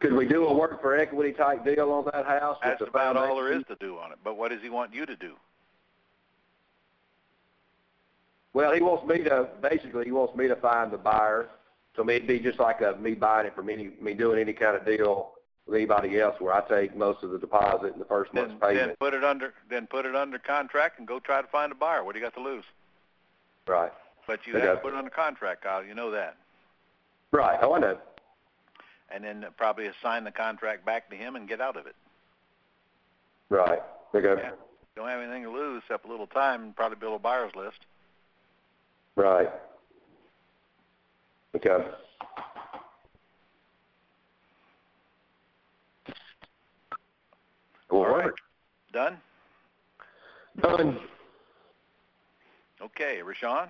Could 0.01 0.13
we 0.13 0.27
do 0.27 0.45
a 0.45 0.53
work 0.53 0.81
for 0.81 0.97
equity 0.97 1.31
type 1.31 1.63
deal 1.63 1.91
on 1.91 2.05
that 2.05 2.25
house? 2.25 2.57
That's 2.61 2.81
about 2.81 3.15
all 3.15 3.35
there 3.37 3.53
is 3.53 3.63
to 3.69 3.77
do 3.79 3.97
on 3.97 4.11
it. 4.11 4.17
But 4.23 4.37
what 4.37 4.51
does 4.51 4.61
he 4.61 4.69
want 4.69 4.93
you 4.93 5.05
to 5.05 5.15
do? 5.15 5.35
Well, 8.53 8.73
he 8.73 8.81
wants 8.81 9.07
me 9.07 9.23
to 9.23 9.49
basically 9.61 10.05
he 10.05 10.11
wants 10.11 10.35
me 10.35 10.47
to 10.47 10.55
find 10.55 10.91
the 10.91 10.97
buyer. 10.97 11.49
So 11.95 12.07
it'd 12.09 12.27
be 12.27 12.39
just 12.39 12.59
like 12.59 12.81
a, 12.81 12.97
me 12.99 13.13
buying 13.13 13.47
it 13.47 13.55
from 13.55 13.69
any 13.69 13.91
me 14.01 14.13
doing 14.13 14.39
any 14.39 14.51
kind 14.51 14.75
of 14.75 14.85
deal 14.85 15.34
with 15.65 15.75
anybody 15.75 16.19
else 16.19 16.35
where 16.39 16.53
I 16.53 16.61
take 16.67 16.95
most 16.95 17.23
of 17.23 17.31
the 17.31 17.39
deposit 17.39 17.93
and 17.93 18.01
the 18.01 18.05
first 18.05 18.33
month's 18.33 18.53
payment. 18.61 18.77
then 18.77 18.95
put 18.99 19.13
it 19.13 19.23
under 19.23 19.53
then 19.69 19.87
put 19.87 20.05
it 20.05 20.15
under 20.15 20.37
contract 20.37 20.99
and 20.99 21.07
go 21.07 21.19
try 21.19 21.41
to 21.41 21.47
find 21.47 21.71
a 21.71 21.75
buyer. 21.75 22.03
What 22.03 22.13
do 22.13 22.19
you 22.19 22.25
got 22.25 22.35
to 22.35 22.41
lose? 22.41 22.65
Right. 23.67 23.91
But 24.27 24.45
you 24.45 24.55
Okay. 24.55 24.65
have 24.65 24.77
to 24.77 24.81
put 24.81 24.93
it 24.93 24.97
under 24.97 25.09
contract, 25.09 25.63
Kyle. 25.63 25.83
You 25.83 25.95
know 25.95 26.11
that. 26.11 26.37
Right. 27.31 27.59
Oh, 27.61 27.73
I 27.73 27.79
know. 27.79 27.97
And 29.09 29.23
then 29.23 29.45
probably 29.57 29.87
assign 29.87 30.23
the 30.23 30.31
contract 30.31 30.85
back 30.85 31.09
to 31.09 31.15
him 31.15 31.35
and 31.35 31.47
get 31.47 31.61
out 31.61 31.77
of 31.77 31.87
it. 31.87 31.95
Right. 33.49 33.81
Okay. 34.13 34.41
Yeah. 34.41 34.51
Don't 34.95 35.07
have 35.07 35.21
anything 35.21 35.43
to 35.43 35.51
lose 35.51 35.83
except 35.83 36.05
a 36.05 36.07
little 36.07 36.27
time 36.27 36.63
and 36.63 36.75
probably 36.75 36.97
build 36.97 37.15
a 37.15 37.19
buyer's 37.19 37.53
list. 37.55 37.77
Right. 39.15 39.49
Okay. 41.55 41.85
All 48.03 48.17
right. 48.17 48.31
Done? 48.93 49.17
Done. 50.61 50.99
Okay, 52.81 53.19
Rashawn? 53.23 53.69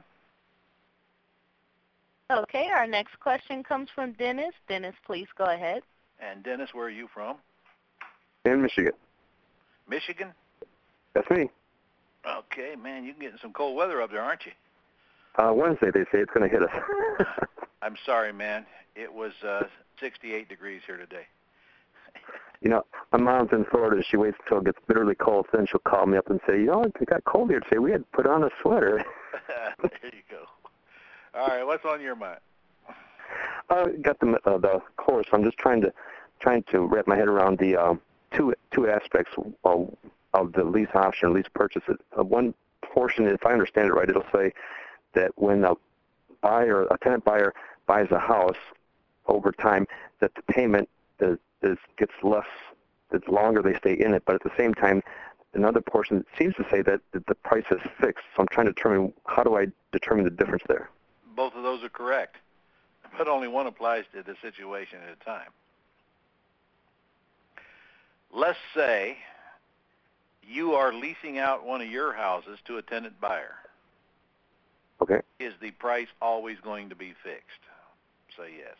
Okay, 2.32 2.68
our 2.76 2.88
next 2.88 3.20
question 3.20 3.64
comes 3.64 3.90
from 3.94 4.14
Dennis. 4.14 4.54
Dennis, 4.68 4.96
please 5.06 5.28
go 5.38 5.46
ahead. 5.46 5.84
And 6.20 6.44
Dennis, 6.44 6.70
where 6.74 6.86
are 6.86 6.90
you 6.92 7.08
from? 7.14 7.38
In 8.46 8.62
Michigan. 8.62 8.94
Michigan? 9.88 10.30
That's 11.14 11.30
me. 11.30 11.50
Okay, 12.28 12.76
man, 12.82 13.04
you're 13.04 13.14
getting 13.14 13.38
some 13.42 13.54
cold 13.54 13.76
weather 13.76 14.02
up 14.02 14.12
there, 14.12 14.22
aren't 14.22 14.46
you? 14.46 14.52
Uh, 15.38 15.54
Wednesday, 15.54 15.92
they 15.94 16.04
say 16.06 16.20
it's 16.20 16.32
going 16.34 16.50
to 16.50 16.54
hit 16.54 16.64
us. 16.64 16.70
I'm 17.82 17.96
sorry, 18.06 18.34
man. 18.34 18.66
It 18.96 19.14
was 19.14 19.34
uh 19.46 19.64
68 20.00 20.48
degrees 20.50 20.82
here 20.88 20.98
today. 20.98 21.28
You 22.66 22.72
know, 22.72 22.84
my 23.12 23.20
mom's 23.20 23.52
in 23.52 23.64
Florida. 23.66 24.02
She 24.10 24.18
waits 24.18 24.38
until 24.44 24.58
it 24.58 24.66
gets 24.66 24.80
bitterly 24.88 25.14
cold, 25.14 25.46
then 25.54 25.68
she'll 25.68 25.80
call 25.82 26.08
me 26.08 26.18
up 26.18 26.32
and 26.32 26.42
say, 26.48 26.58
you 26.58 26.66
know, 26.66 26.84
it 26.84 26.94
got 27.06 27.24
cold 27.24 27.52
here 27.52 27.60
today. 27.60 27.78
We 27.78 27.92
had 27.92 28.02
to 28.02 28.08
put 28.12 28.26
on 28.26 28.44
a 28.44 28.50
sweater. 28.60 29.06
there 29.82 29.92
you 30.04 30.24
go. 30.30 30.46
All 31.40 31.48
right, 31.48 31.64
what's 31.64 31.86
on 31.86 32.02
your 32.02 32.16
mind? 32.16 32.40
uh, 33.70 33.86
got 34.02 34.20
the 34.20 34.40
uh, 34.46 34.58
the 34.58 34.82
course. 34.98 35.28
I'm 35.32 35.44
just 35.44 35.60
trying 35.60 35.82
to 35.82 35.94
trying 36.40 36.64
to 36.72 36.80
wrap 36.80 37.06
my 37.06 37.16
head 37.16 37.28
around 37.28 37.60
the 37.60 37.76
um, 37.76 38.02
two 38.32 38.56
two 38.72 38.90
aspects 38.90 39.32
of, 39.64 39.96
of 40.34 40.54
the 40.54 40.64
lease 40.64 40.88
option, 40.96 41.34
lease 41.34 41.46
purchase. 41.54 41.84
Uh, 41.88 42.24
one 42.24 42.56
portion, 42.82 43.28
if 43.28 43.46
I 43.46 43.54
understand 43.54 43.90
it 43.90 43.94
right, 43.94 44.10
it'll 44.10 44.26
say 44.34 44.52
that 45.14 45.32
when 45.36 45.64
a 45.66 45.76
buyer, 46.42 46.86
a 46.86 46.98
tenant 46.98 47.26
buyer, 47.26 47.54
buys 47.86 48.08
a 48.10 48.20
house 48.20 48.58
over 49.28 49.52
time, 49.52 49.86
that 50.20 50.34
the 50.34 50.42
payment 50.52 50.90
is, 51.20 51.38
is 51.62 51.78
gets 51.98 52.14
less 52.24 52.46
the 53.12 53.22
longer 53.32 53.62
they 53.62 53.76
stay 53.76 53.94
in 53.94 54.14
it. 54.14 54.24
But 54.26 54.36
at 54.36 54.44
the 54.44 54.52
same 54.58 54.74
time, 54.74 55.02
another 55.54 55.82
portion 55.82 56.26
seems 56.38 56.56
to 56.56 56.66
say 56.70 56.82
that, 56.82 57.02
the 57.14 57.36
price 57.36 57.66
is 57.72 57.80
fixed. 58.00 58.26
So 58.36 58.42
I'm 58.42 58.48
trying 58.52 58.68
to 58.68 58.74
determine 58.74 59.14
how 59.26 59.44
do 59.44 59.58
I 59.58 59.68
determine 59.92 60.26
the 60.26 60.32
difference 60.32 60.64
there. 60.68 60.90
Both 61.36 61.54
of 61.56 61.64
those 61.64 61.84
are 61.84 61.90
correct, 61.90 62.38
but 63.18 63.28
only 63.28 63.48
one 63.48 63.68
applies 63.68 64.06
to 64.14 64.24
the 64.24 64.36
situation 64.42 65.00
at 65.06 65.18
a 65.22 65.26
time. 65.26 65.50
Let's 68.34 68.60
say 68.76 69.18
you 70.48 70.74
are 70.74 70.94
leasing 70.94 71.38
out 71.40 71.66
one 71.66 71.82
of 71.82 71.88
your 71.88 72.14
houses 72.14 72.60
to 72.66 72.78
a 72.78 72.82
tenant 72.82 73.20
buyer. 73.20 73.56
Okay. 75.02 75.22
Is 75.40 75.54
the 75.62 75.72
price 75.72 76.08
always 76.22 76.58
going 76.64 76.90
to 76.90 76.96
be 76.96 77.14
fixed? 77.24 77.62
Say 78.38 78.54
yes. 78.58 78.76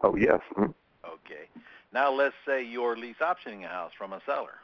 Oh 0.00 0.16
yes. 0.16 0.40
Mhm. 0.56 0.74
Okay. 1.04 1.48
Now 1.92 2.12
let's 2.12 2.34
say 2.46 2.64
you're 2.64 2.96
lease 2.96 3.16
optioning 3.20 3.64
a 3.64 3.68
house 3.68 3.92
from 3.96 4.12
a 4.12 4.20
seller. 4.24 4.54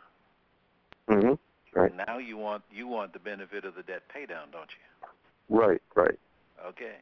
Mm-hmm. 1.08 1.34
Right. 1.78 1.94
Now 2.06 2.18
you 2.18 2.36
want 2.36 2.62
you 2.72 2.86
want 2.86 3.12
the 3.12 3.18
benefit 3.18 3.64
of 3.64 3.74
the 3.74 3.82
debt 3.82 4.02
pay 4.12 4.26
down, 4.26 4.50
don't 4.50 4.70
you? 4.70 5.56
Right. 5.56 5.82
Right. 5.94 6.18
Okay. 6.66 6.96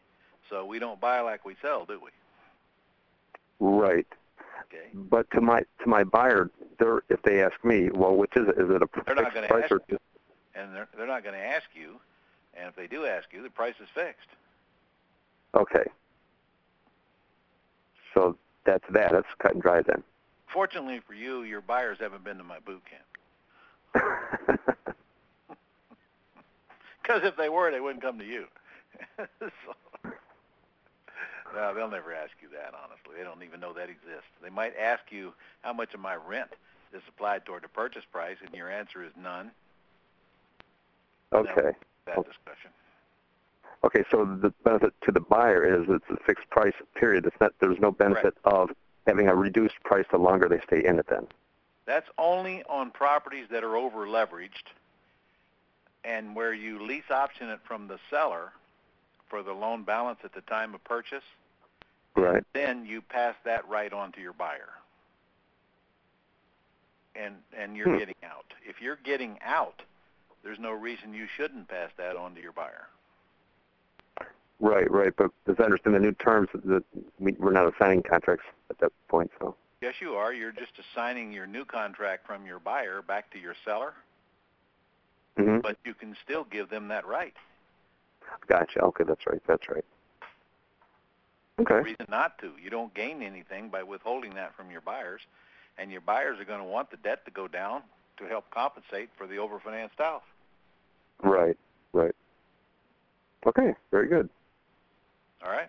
So 0.51 0.65
we 0.65 0.79
don't 0.79 1.01
buy 1.01 1.21
like 1.21 1.45
we 1.45 1.57
sell, 1.63 1.85
do 1.85 2.01
we? 2.03 2.11
Right. 3.59 4.07
Okay. 4.67 4.89
But 4.95 5.31
to 5.33 5.41
my 5.41 5.61
to 5.61 5.89
my 5.89 6.05
buyer, 6.05 6.51
they're 6.79 7.03
if 7.09 7.23
they 7.23 7.43
ask 7.43 7.65
me, 7.65 7.91
well, 7.93 8.17
which 8.17 8.33
is 8.37 8.49
it? 8.49 8.59
Is 8.59 8.71
it 8.71 8.83
a 8.83 8.89
They're 9.07 9.15
not 9.15 9.35
gonna 9.35 9.49
price 9.49 9.65
ask 9.65 9.73
or 9.73 9.81
you. 9.89 9.99
And 10.55 10.75
they're 10.75 10.89
they're 10.97 11.07
not 11.07 11.23
going 11.23 11.35
to 11.35 11.45
ask 11.45 11.67
you. 11.75 12.01
And 12.55 12.69
if 12.69 12.77
they 12.77 12.87
do 12.87 13.05
ask 13.05 13.27
you, 13.33 13.43
the 13.43 13.51
price 13.51 13.75
is 13.83 13.89
fixed. 13.95 14.29
okay? 15.55 15.85
So 18.15 18.39
that's 18.65 18.85
that. 18.91 19.13
That's 19.13 19.27
cut 19.39 19.53
and 19.53 19.63
dry 19.63 19.83
then. 19.83 20.03
Fortunately 20.57 21.01
for 21.07 21.13
you, 21.13 21.43
your 21.43 21.61
buyers 21.61 21.99
haven't 22.01 22.25
been 22.25 22.39
to 22.39 22.43
my 22.43 22.59
boot 22.61 22.83
camp. 22.89 23.05
Because 27.03 27.21
if 27.25 27.37
they 27.37 27.51
were, 27.51 27.71
they 27.71 27.79
wouldn't 27.79 28.03
come 28.03 28.19
to 28.19 28.25
you. 28.25 28.47
so, 29.19 30.11
no, 31.55 31.75
they'll 31.75 31.91
never 31.91 32.13
ask 32.13 32.33
you 32.41 32.49
that. 32.49 32.73
Honestly, 32.75 33.15
they 33.19 33.23
don't 33.23 33.45
even 33.45 33.61
know 33.61 33.75
that 33.75 33.91
exists. 33.91 34.33
They 34.43 34.49
might 34.49 34.73
ask 34.77 35.03
you 35.11 35.35
how 35.61 35.73
much 35.75 35.95
of 35.95 36.01
my 36.01 36.17
rent 36.17 36.51
is 36.93 37.03
applied 37.07 37.45
toward 37.45 37.63
the 37.63 37.69
purchase 37.69 38.03
price, 38.11 38.39
and 38.45 38.53
your 38.55 38.69
answer 38.69 39.05
is 39.05 39.13
none. 39.23 39.53
okay. 41.33 41.77
That 42.07 42.17
discussion. 42.17 42.71
Okay. 43.85 44.03
So 44.11 44.25
the 44.25 44.53
benefit 44.65 44.95
to 45.05 45.13
the 45.13 45.21
buyer 45.21 45.81
is 45.81 45.87
it's 45.89 46.11
a 46.11 46.17
fixed 46.25 46.49
price 46.51 46.75
period. 46.97 47.27
It's 47.27 47.37
not. 47.41 47.53
There's 47.61 47.79
no 47.79 47.93
benefit 47.93 48.35
of 48.45 48.71
having 49.07 49.29
a 49.29 49.35
reduced 49.35 49.81
price 49.85 50.07
the 50.11 50.19
longer 50.19 50.49
they 50.49 50.61
stay 50.67 50.85
in 50.85 50.99
it. 50.99 51.07
Then. 51.09 51.27
That's 51.87 52.09
only 52.19 52.63
on 52.69 52.91
properties 52.91 53.47
that 53.51 53.63
are 53.63 53.77
over 53.77 54.07
leveraged 54.07 54.67
and 56.05 56.35
where 56.37 56.55
you 56.55 56.85
lease 56.85 57.11
option 57.11 57.49
it 57.49 57.61
from 57.65 57.89
the 57.89 57.99
seller 58.11 58.53
for 59.29 59.43
the 59.43 59.53
loan 59.53 59.83
balance 59.83 60.21
at 60.25 60.33
the 60.35 60.41
time 60.43 60.75
of 60.75 60.83
purchase. 60.85 61.25
Right. 62.15 62.45
Then 62.55 62.87
you 62.87 63.03
pass 63.03 63.35
that 63.45 63.69
right 63.69 63.93
on 63.93 64.13
to 64.13 64.21
your 64.21 64.33
buyer. 64.33 64.71
And 67.15 67.37
and 67.57 67.77
you're 67.77 67.89
Hmm. 67.89 67.99
getting 67.99 68.15
out. 68.25 68.53
If 68.65 68.81
you're 68.81 68.97
getting 68.97 69.39
out, 69.43 69.83
there's 70.43 70.59
no 70.59 70.73
reason 70.73 71.15
you 71.15 71.27
shouldn't 71.27 71.69
pass 71.69 71.91
that 71.97 72.17
on 72.17 72.35
to 72.35 72.43
your 72.43 72.53
buyer. 72.53 72.89
Right, 74.61 74.91
right. 74.91 75.13
But 75.17 75.31
as 75.49 75.57
I 75.59 75.65
understand 75.65 75.95
the 75.95 76.01
new 76.01 76.13
terms, 76.13 76.49
that 76.55 76.85
we, 77.19 77.33
we're 77.33 77.53
not 77.53 77.73
assigning 77.75 78.03
contracts 78.03 78.45
at 78.71 78.79
that 78.79 78.93
point. 79.09 79.31
So. 79.39 79.55
Yes, 79.83 79.95
you 80.01 80.15
are. 80.15 80.33
You're 80.33 80.53
just 80.53 80.73
assigning 80.79 81.33
your 81.33 81.47
new 81.47 81.65
contract 81.65 82.27
from 82.27 82.47
your 82.47 82.59
buyer 82.59 83.03
back 83.03 83.31
to 83.33 83.39
your 83.39 83.55
seller, 83.65 83.93
hmm 85.37 85.59
but 85.59 85.77
you 85.85 85.93
can 85.93 86.17
still 86.25 86.45
give 86.45 86.71
them 86.71 86.89
that 86.89 87.07
right. 87.07 87.35
Gotcha. 88.49 88.81
Okay, 88.81 89.05
that's 89.07 89.27
right. 89.27 89.43
That's 89.47 89.69
right. 89.69 89.85
No 91.59 91.65
Okay. 91.65 91.83
reason 91.83 92.07
not 92.09 92.39
to. 92.39 92.53
You 92.63 92.71
don't 92.71 92.93
gain 92.95 93.23
anything 93.23 93.69
by 93.69 93.83
withholding 93.83 94.35
that 94.35 94.55
from 94.57 94.71
your 94.71 94.81
buyers, 94.81 95.21
and 95.79 95.91
your 95.91 96.01
buyers 96.01 96.39
are 96.41 96.45
going 96.45 96.61
to 96.61 96.65
want 96.65 96.91
the 96.91 96.97
debt 96.99 97.25
to 97.27 97.31
go 97.31 97.47
down 97.47 97.83
to 98.19 98.25
help 98.25 98.51
compensate 98.51 99.11
for 99.17 99.27
the 99.27 99.35
overfinanced 99.35 99.99
house. 99.99 100.23
Right, 101.23 101.57
right. 101.93 102.15
Okay, 103.47 103.75
very 103.91 104.09
good. 104.09 104.29
All 105.47 105.53
right? 105.53 105.69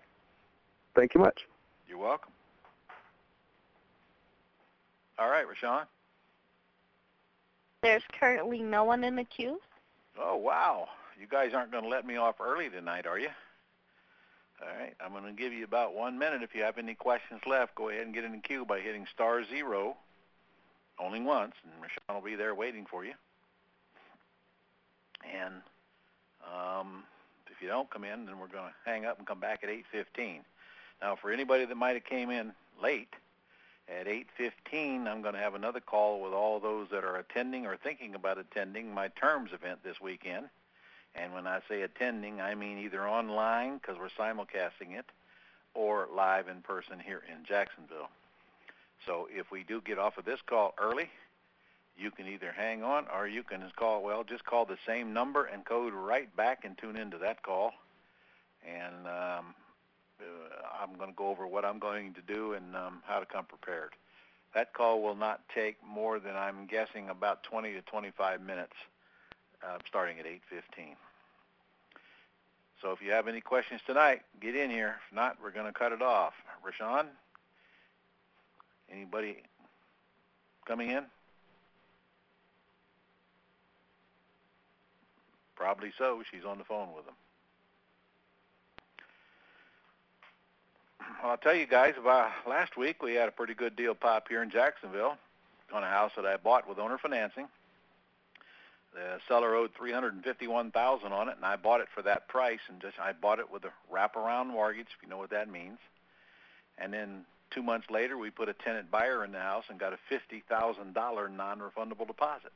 Thank 0.96 1.14
you 1.14 1.22
much. 1.22 1.46
You're 1.88 2.00
welcome. 2.00 2.32
All 5.20 5.30
right, 5.30 5.46
Rashawn. 5.46 5.86
There's 7.84 8.04
currently 8.20 8.60
no 8.62 8.84
one 8.84 9.04
in 9.04 9.16
the 9.16 9.24
queue. 9.24 9.62
Oh, 10.20 10.36
wow. 10.36 10.88
You 11.20 11.28
guys 11.28 11.52
aren't 11.54 11.72
going 11.72 11.84
to 11.84 11.90
let 11.90 12.06
me 12.06 12.16
off 12.18 12.42
early 12.42 12.70
tonight, 12.70 13.06
are 13.06 13.20
you? 13.20 13.30
All 14.62 14.80
right. 14.80 14.96
I'm 15.00 15.12
going 15.12 15.24
to 15.26 15.32
give 15.32 15.54
you 15.54 15.64
about 15.64 15.94
one 15.94 16.18
minute. 16.18 16.42
If 16.42 16.56
you 16.56 16.64
have 16.64 16.80
any 16.80 16.96
questions 16.96 17.42
left, 17.46 17.76
go 17.76 17.90
ahead 17.90 18.06
and 18.06 18.14
get 18.14 18.24
in 18.24 18.32
the 18.32 18.40
queue 18.40 18.66
by 18.66 18.80
hitting 18.80 19.06
star 19.14 19.44
zero 19.46 19.96
only 21.00 21.22
once, 21.22 21.54
and 21.64 21.74
Rashawn 21.84 22.16
will 22.16 22.28
be 22.28 22.36
there 22.36 22.56
waiting 22.56 22.88
for 22.90 23.06
you. 23.06 23.14
And 25.24 25.54
um, 26.44 27.04
if 27.58 27.64
you 27.64 27.68
don't 27.68 27.90
come 27.90 28.04
in, 28.04 28.28
then 28.28 28.38
we're 28.38 28.48
going 28.48 28.70
to 28.70 28.90
hang 28.90 29.06
up 29.06 29.18
and 29.18 29.26
come 29.26 29.40
back 29.40 29.64
at 29.64 29.70
8:15. 29.70 30.42
Now, 31.02 31.16
for 31.16 31.32
anybody 31.32 31.66
that 31.66 31.76
might 31.76 31.96
have 31.96 32.06
came 32.06 32.30
in 32.30 32.54
late, 32.82 33.14
at 33.90 34.06
8:15, 34.06 35.08
I'm 35.08 35.22
going 35.24 35.34
to 35.34 35.40
have 35.40 35.56
another 35.56 35.80
call 35.80 36.22
with 36.22 36.34
all 36.34 36.60
those 36.60 36.90
that 36.92 37.04
are 37.04 37.16
attending 37.18 37.66
or 37.66 37.76
thinking 37.76 38.14
about 38.14 38.38
attending 38.38 38.94
my 38.94 39.08
terms 39.08 39.54
event 39.54 39.80
this 39.84 40.00
weekend. 40.00 40.50
And 41.16 41.34
when 41.34 41.48
I 41.48 41.62
say 41.68 41.82
attending, 41.82 42.42
I 42.42 42.54
mean 42.54 42.78
either 42.78 43.08
online 43.08 43.78
because 43.78 43.98
we're 43.98 44.10
simulcasting 44.10 44.98
it, 44.98 45.06
or 45.74 46.08
live 46.14 46.48
in 46.48 46.62
person 46.62 47.00
here 47.00 47.24
in 47.28 47.44
Jacksonville. 47.44 48.10
So 49.06 49.28
if 49.32 49.50
we 49.50 49.64
do 49.64 49.82
get 49.82 49.98
off 49.98 50.18
of 50.18 50.26
this 50.26 50.42
call 50.46 50.76
early, 50.78 51.10
you 51.98 52.12
can 52.12 52.28
either 52.28 52.52
hang 52.56 52.84
on 52.84 53.06
or 53.16 53.28
you 53.28 53.44
can 53.44 53.64
call, 53.76 54.04
well, 54.04 54.24
just 54.24 54.46
call 54.46 54.66
the 54.66 54.78
same 54.86 55.14
number 55.14 55.46
and 55.46 55.66
code 55.66 55.94
right 55.94 56.34
back 56.36 56.64
and 56.64 56.78
tune 56.78 56.96
into 56.96 57.18
that 57.18 57.42
call. 57.42 57.74
And 58.66 59.08
um, 59.08 59.56
uh, 60.20 60.82
I'm 60.82 60.96
going 60.98 61.10
to 61.10 61.16
go 61.16 61.28
over 61.30 61.48
what 61.48 61.66
I'm 61.66 61.80
going 61.80 62.14
to 62.14 62.22
do 62.22 62.54
and 62.54 62.76
um, 62.76 63.02
how 63.06 63.20
to 63.20 63.26
come 63.26 63.46
prepared. 63.46 63.92
That 64.54 64.74
call 64.74 65.02
will 65.02 65.16
not 65.16 65.42
take 65.54 65.78
more 65.86 66.20
than 66.20 66.36
I'm 66.36 66.68
guessing 66.68 67.10
about 67.10 67.44
20 67.44 67.74
to 67.74 67.82
25 67.82 68.42
minutes, 68.42 68.74
uh, 69.64 69.78
starting 69.88 70.20
at 70.20 70.26
8:15. 70.26 70.96
So 72.82 72.92
if 72.92 73.02
you 73.02 73.12
have 73.12 73.28
any 73.28 73.42
questions 73.42 73.82
tonight, 73.86 74.22
get 74.40 74.56
in 74.56 74.70
here. 74.70 74.96
If 75.08 75.16
not, 75.16 75.38
we're 75.42 75.52
going 75.52 75.66
to 75.66 75.78
cut 75.78 75.92
it 75.92 76.02
off. 76.02 76.34
Rashawn, 76.64 77.08
anybody 78.92 79.38
coming 80.66 80.92
in? 80.92 81.06
Probably 85.58 85.92
so. 85.98 86.22
She's 86.32 86.46
on 86.46 86.60
the 86.60 86.64
phone 86.64 86.90
with 86.96 87.06
them. 87.06 87.16
Well, 91.22 91.32
I'll 91.32 91.38
tell 91.38 91.56
you 91.56 91.66
guys 91.66 91.96
about 92.00 92.32
last 92.48 92.78
week 92.78 93.02
we 93.02 93.16
had 93.16 93.28
a 93.28 93.32
pretty 93.32 93.56
good 93.56 93.76
deal 93.76 93.96
pop 93.96 94.28
here 94.30 94.44
in 94.44 94.52
Jacksonville 94.52 95.18
on 95.74 95.84
a 95.84 95.88
house 95.88 96.12
that 96.16 96.26
I 96.26 96.38
bought 96.38 96.70
with 96.70 96.78
owner 96.78 96.98
financing. 96.98 97.48
The 98.94 99.20
seller 99.28 99.56
owed 99.56 99.72
three 99.76 99.92
hundred 99.92 100.14
and 100.14 100.24
fifty-one 100.24 100.72
thousand 100.72 101.12
on 101.12 101.28
it, 101.28 101.36
and 101.38 101.46
I 101.46 101.56
bought 101.56 101.82
it 101.82 101.88
for 101.94 102.02
that 102.04 102.28
price. 102.28 102.60
And 102.70 102.80
just 102.80 103.00
I 103.00 103.14
bought 103.14 103.40
it 103.40 103.52
with 103.52 103.64
a 103.66 103.72
wraparound 103.92 104.48
mortgage, 104.48 104.88
if 104.96 105.04
you 105.04 105.10
know 105.10 105.18
what 105.18 105.32
that 105.32 105.52
means. 105.52 105.80
And 106.78 106.94
then 106.94 107.26
two 107.52 107.64
months 107.64 107.90
later, 107.90 108.18
we 108.18 108.30
put 108.30 108.48
a 108.48 108.54
tenant 108.54 108.92
buyer 108.92 109.24
in 109.24 109.32
the 109.32 109.40
house 109.40 109.66
and 109.70 109.80
got 109.80 109.94
a 109.94 109.98
fifty 110.08 110.44
thousand 110.48 110.94
dollar 110.94 111.30
non-refundable 111.30 112.06
deposit. 112.08 112.54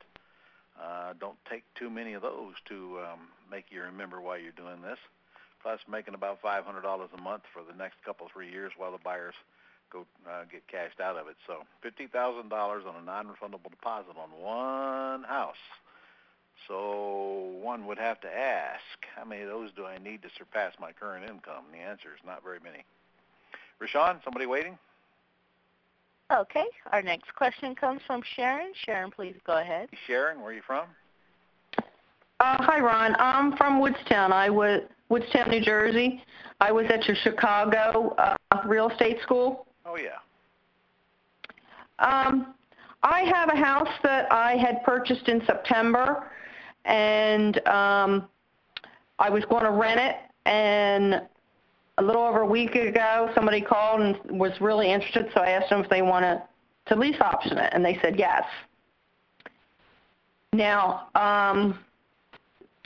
Uh, 0.80 1.12
don't 1.20 1.38
take 1.48 1.64
too 1.74 1.90
many 1.90 2.14
of 2.14 2.22
those 2.22 2.54
to 2.68 2.98
um, 3.00 3.20
make 3.50 3.66
you 3.70 3.82
remember 3.82 4.20
why 4.20 4.36
you're 4.36 4.52
doing 4.52 4.82
this. 4.82 4.98
Plus, 5.62 5.80
making 5.88 6.14
about 6.14 6.40
five 6.40 6.64
hundred 6.64 6.82
dollars 6.82 7.10
a 7.16 7.20
month 7.20 7.42
for 7.52 7.62
the 7.62 7.76
next 7.76 7.96
couple 8.04 8.26
three 8.32 8.50
years 8.50 8.72
while 8.76 8.90
the 8.90 8.98
buyers 9.04 9.34
go 9.92 10.06
uh, 10.26 10.44
get 10.50 10.66
cashed 10.66 11.00
out 11.00 11.16
of 11.16 11.28
it. 11.28 11.36
So 11.46 11.64
fifty 11.82 12.06
thousand 12.06 12.48
dollars 12.48 12.84
on 12.88 13.00
a 13.00 13.04
non-refundable 13.04 13.70
deposit 13.70 14.16
on 14.16 14.30
one 14.42 15.22
house. 15.24 15.62
So 16.68 17.52
one 17.60 17.86
would 17.86 17.98
have 17.98 18.20
to 18.20 18.28
ask, 18.28 18.82
how 19.16 19.24
many 19.24 19.42
of 19.42 19.48
those 19.48 19.70
do 19.74 19.84
I 19.84 19.98
need 19.98 20.22
to 20.22 20.28
surpass 20.38 20.74
my 20.80 20.92
current 20.92 21.28
income? 21.28 21.64
And 21.66 21.74
the 21.74 21.84
answer 21.84 22.08
is 22.08 22.24
not 22.24 22.42
very 22.44 22.58
many. 22.62 22.84
Rashawn, 23.80 24.22
somebody 24.22 24.46
waiting? 24.46 24.78
Okay. 26.32 26.64
Our 26.92 27.02
next 27.02 27.34
question 27.34 27.74
comes 27.74 28.00
from 28.06 28.22
Sharon. 28.36 28.72
Sharon, 28.86 29.10
please 29.10 29.34
go 29.46 29.58
ahead. 29.58 29.88
Sharon, 30.06 30.38
where 30.38 30.50
are 30.50 30.54
you 30.54 30.62
from? 30.66 30.86
Uh, 31.78 32.56
hi, 32.60 32.80
Ron. 32.80 33.14
I'm 33.18 33.56
from 33.56 33.80
Woodstown. 33.80 34.32
I 34.32 34.48
was 34.50 34.80
Woodstown, 35.08 35.50
New 35.50 35.60
Jersey. 35.60 36.24
I 36.60 36.72
was 36.72 36.86
at 36.88 37.06
your 37.06 37.16
Chicago 37.22 38.14
uh, 38.18 38.36
real 38.66 38.88
estate 38.88 39.18
school. 39.22 39.66
Oh 39.84 39.96
yeah. 39.96 40.18
Um, 41.98 42.54
I 43.02 43.20
have 43.20 43.48
a 43.50 43.56
house 43.56 43.88
that 44.02 44.30
I 44.32 44.56
had 44.56 44.82
purchased 44.84 45.28
in 45.28 45.44
September, 45.46 46.30
and 46.84 47.58
um, 47.68 48.28
I 49.18 49.28
was 49.28 49.44
going 49.44 49.64
to 49.64 49.70
rent 49.70 50.00
it. 50.00 50.16
And 50.46 51.22
a 51.98 52.02
little 52.02 52.22
over 52.22 52.40
a 52.40 52.46
week 52.46 52.74
ago, 52.74 53.30
somebody 53.34 53.60
called 53.60 54.00
and 54.00 54.38
was 54.38 54.52
really 54.60 54.90
interested, 54.90 55.28
so 55.34 55.40
I 55.40 55.50
asked 55.50 55.70
them 55.70 55.80
if 55.80 55.90
they 55.90 56.02
wanted 56.02 56.42
to 56.86 56.96
lease 56.96 57.20
option 57.20 57.58
it, 57.58 57.70
and 57.72 57.84
they 57.84 57.98
said 58.02 58.18
yes. 58.18 58.44
Now, 60.52 61.08
um, 61.14 61.78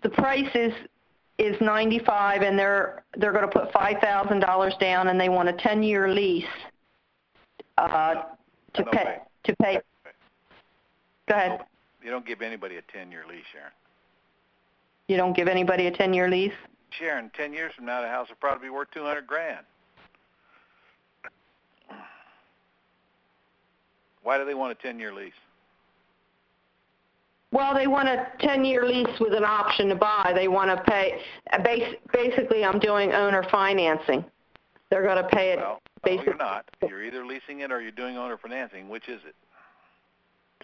the 0.02 0.10
price 0.10 0.50
is 0.54 0.72
is 1.38 1.54
95 1.60 2.42
and 2.42 2.58
they're 2.58 3.02
they're 3.18 3.32
going 3.32 3.44
to 3.44 3.50
put 3.50 3.70
$5,000 3.70 4.78
down 4.78 5.08
and 5.08 5.20
they 5.20 5.28
want 5.28 5.50
a 5.50 5.52
10-year 5.52 6.08
lease 6.08 6.44
uh, 7.76 8.14
to 8.74 8.84
pay 8.84 9.18
to 9.44 9.56
pay. 9.56 9.80
Go 11.28 11.34
ahead. 11.34 11.60
You 12.02 12.10
don't 12.10 12.26
give 12.26 12.40
anybody 12.40 12.76
a 12.76 12.82
10-year 12.82 13.24
lease, 13.28 13.44
Sharon. 13.52 13.72
You 15.08 15.16
don't 15.16 15.36
give 15.36 15.48
anybody 15.48 15.88
a 15.88 15.92
10-year 15.92 16.30
lease? 16.30 16.52
Sharon, 16.90 17.30
10 17.36 17.52
years 17.52 17.72
from 17.74 17.84
now, 17.84 18.00
the 18.00 18.08
house 18.08 18.28
will 18.28 18.36
probably 18.36 18.68
be 18.68 18.70
worth 18.70 18.90
200 18.92 19.26
grand. 19.26 19.64
Why 24.22 24.38
do 24.38 24.44
they 24.44 24.54
want 24.54 24.72
a 24.72 24.86
10-year 24.86 25.14
lease? 25.14 25.32
Well, 27.52 27.74
they 27.74 27.86
want 27.86 28.08
a 28.08 28.26
10-year 28.40 28.84
lease 28.84 29.20
with 29.20 29.32
an 29.32 29.44
option 29.44 29.88
to 29.88 29.94
buy. 29.94 30.32
They 30.34 30.48
want 30.48 30.76
to 30.76 30.82
pay 30.82 31.20
basically 32.12 32.64
I'm 32.64 32.80
doing 32.80 33.12
owner 33.12 33.44
financing. 33.50 34.24
They're 34.90 35.04
going 35.04 35.22
to 35.22 35.28
pay 35.28 35.52
it 35.52 35.58
Well, 35.58 35.80
no, 36.04 36.22
you're 36.22 36.36
not. 36.36 36.68
You're 36.88 37.04
either 37.04 37.24
leasing 37.24 37.60
it 37.60 37.70
or 37.70 37.80
you're 37.80 37.92
doing 37.92 38.16
owner 38.16 38.36
financing. 38.36 38.88
Which 38.88 39.08
is 39.08 39.20
it? 39.26 39.34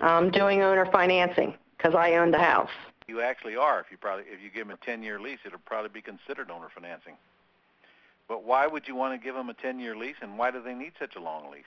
I'm 0.01 0.31
doing 0.31 0.63
owner 0.63 0.87
financing 0.87 1.55
cuz 1.79 1.95
I 1.95 2.15
own 2.15 2.31
the 2.31 2.39
house. 2.39 2.71
You 3.13 3.21
actually 3.21 3.57
are. 3.57 3.79
If 3.79 3.91
you 3.91 3.99
probably 3.99 4.25
if 4.27 4.43
you 4.43 4.49
give 4.49 4.67
them 4.67 4.79
a 4.83 4.91
10-year 4.91 5.21
lease, 5.21 5.41
it'll 5.45 5.59
probably 5.59 5.91
be 5.91 6.01
considered 6.01 6.51
owner 6.51 6.69
financing. 6.75 7.13
But 8.27 8.43
why 8.43 8.67
would 8.67 8.89
you 8.89 8.95
want 8.95 9.21
to 9.21 9.23
give 9.23 9.35
them 9.35 9.51
a 9.51 9.55
10-year 9.55 9.95
lease, 9.95 10.17
and 10.23 10.39
why 10.39 10.51
do 10.51 10.63
they 10.63 10.73
need 10.73 10.93
such 10.99 11.15
a 11.17 11.21
long 11.21 11.51
lease? 11.51 11.65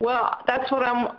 Well, 0.00 0.36
that's 0.48 0.68
what 0.72 0.82
I'm. 0.82 1.16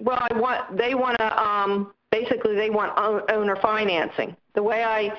Well, 0.00 0.26
I 0.30 0.34
want. 0.34 0.78
They 0.78 0.94
want 0.94 1.18
to. 1.18 1.42
Um, 1.42 1.92
basically, 2.10 2.54
they 2.54 2.70
want 2.70 2.98
owner 3.30 3.56
financing. 3.56 4.34
The 4.54 4.62
way 4.62 4.84
I, 4.84 5.12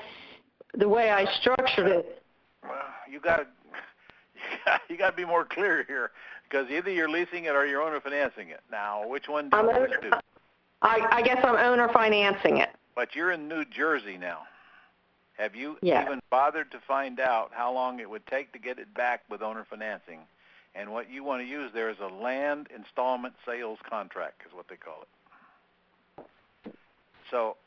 the 0.75 0.89
way 0.89 1.11
I 1.11 1.31
structured 1.39 1.85
it. 1.85 2.23
Well, 2.63 2.73
you 3.07 3.19
got 3.19 3.37
to 3.37 3.47
you 4.89 4.97
got 4.97 5.11
to 5.11 5.15
be 5.15 5.25
more 5.25 5.45
clear 5.45 5.83
here, 5.87 6.09
because 6.49 6.69
either 6.69 6.91
you're 6.91 7.09
leasing 7.09 7.45
it 7.45 7.55
or 7.55 7.65
you're 7.65 7.81
owner 7.81 7.99
financing 8.01 8.49
it. 8.49 8.61
Now, 8.71 9.07
which 9.07 9.27
one 9.29 9.49
do 9.49 9.57
I'm 9.57 9.65
you 9.65 9.71
owner, 9.71 9.99
do? 10.01 10.11
I, 10.81 11.07
I 11.11 11.21
guess 11.21 11.43
I'm 11.43 11.55
owner 11.55 11.87
financing 11.89 12.57
it. 12.57 12.69
But 12.95 13.15
you're 13.15 13.31
in 13.31 13.47
New 13.47 13.65
Jersey 13.65 14.17
now, 14.17 14.41
Have 15.37 15.55
you 15.55 15.77
Yeah. 15.81 16.03
even 16.03 16.19
bothered 16.29 16.71
to 16.71 16.79
find 16.79 17.19
out 17.19 17.51
how 17.53 17.71
long 17.71 17.99
it 17.99 18.09
would 18.09 18.25
take 18.27 18.51
to 18.53 18.59
get 18.59 18.79
it 18.79 18.93
back 18.93 19.21
with 19.29 19.41
owner 19.41 19.65
financing? 19.69 20.19
And 20.75 20.91
what 20.91 21.09
you 21.09 21.23
want 21.23 21.41
to 21.41 21.47
use 21.47 21.71
there 21.73 21.89
is 21.89 21.97
a 21.99 22.07
land 22.07 22.67
installment 22.75 23.35
sales 23.45 23.79
contract, 23.89 24.41
is 24.45 24.53
what 24.53 24.67
they 24.67 24.75
call 24.75 25.03
it. 25.03 26.25
So, 27.31 27.57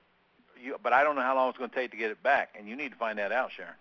you, 0.61 0.77
but 0.83 0.93
I 0.93 1.03
don't 1.03 1.17
know 1.17 1.23
how 1.23 1.35
long 1.35 1.49
it's 1.49 1.59
going 1.59 1.71
to 1.71 1.77
take 1.77 1.91
to 1.93 1.97
get 1.97 2.11
it 2.11 2.23
back, 2.23 2.55
and 2.59 2.69
you 2.69 2.77
need 2.77 2.91
to 2.91 2.97
find 2.99 3.19
that 3.19 3.33
out, 3.33 3.53
Sharon. 3.53 3.73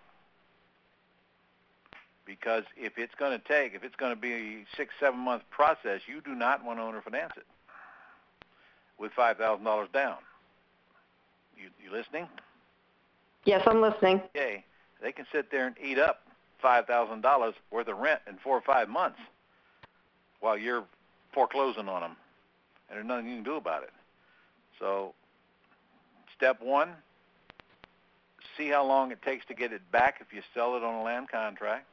Because 2.24 2.64
if 2.76 2.92
it's 2.96 3.14
going 3.18 3.38
to 3.38 3.44
take, 3.48 3.74
if 3.74 3.82
it's 3.82 3.96
going 3.96 4.14
to 4.14 4.20
be 4.20 4.32
a 4.32 4.64
six, 4.76 4.94
seven 5.00 5.18
month 5.18 5.42
process, 5.50 6.02
you 6.06 6.20
do 6.20 6.34
not 6.34 6.64
want 6.64 6.78
to 6.78 6.82
owner 6.82 7.02
finance 7.02 7.32
it 7.36 7.46
with 8.98 9.12
five 9.12 9.36
thousand 9.36 9.64
dollars 9.64 9.88
down. 9.92 10.16
You, 11.56 11.68
you 11.84 11.90
listening? 11.90 12.28
Yes, 13.44 13.62
I'm 13.66 13.80
listening. 13.80 14.22
Okay, 14.36 14.64
they 15.02 15.12
can 15.12 15.26
sit 15.32 15.50
there 15.50 15.66
and 15.66 15.76
eat 15.84 15.98
up 15.98 16.20
five 16.60 16.86
thousand 16.86 17.22
dollars 17.22 17.54
worth 17.70 17.88
of 17.88 17.98
rent 17.98 18.20
in 18.28 18.38
four 18.38 18.56
or 18.56 18.62
five 18.62 18.88
months 18.88 19.18
while 20.40 20.56
you're 20.56 20.84
foreclosing 21.34 21.88
on 21.88 22.02
them, 22.02 22.16
and 22.88 22.96
there's 22.96 23.06
nothing 23.06 23.28
you 23.28 23.34
can 23.36 23.44
do 23.44 23.56
about 23.56 23.82
it. 23.82 23.92
So, 24.78 25.14
step 26.36 26.62
one: 26.62 26.90
see 28.56 28.68
how 28.68 28.86
long 28.86 29.10
it 29.10 29.20
takes 29.22 29.44
to 29.46 29.54
get 29.54 29.72
it 29.72 29.82
back 29.90 30.18
if 30.20 30.32
you 30.32 30.42
sell 30.54 30.76
it 30.76 30.84
on 30.84 30.94
a 30.94 31.02
land 31.02 31.28
contract. 31.28 31.86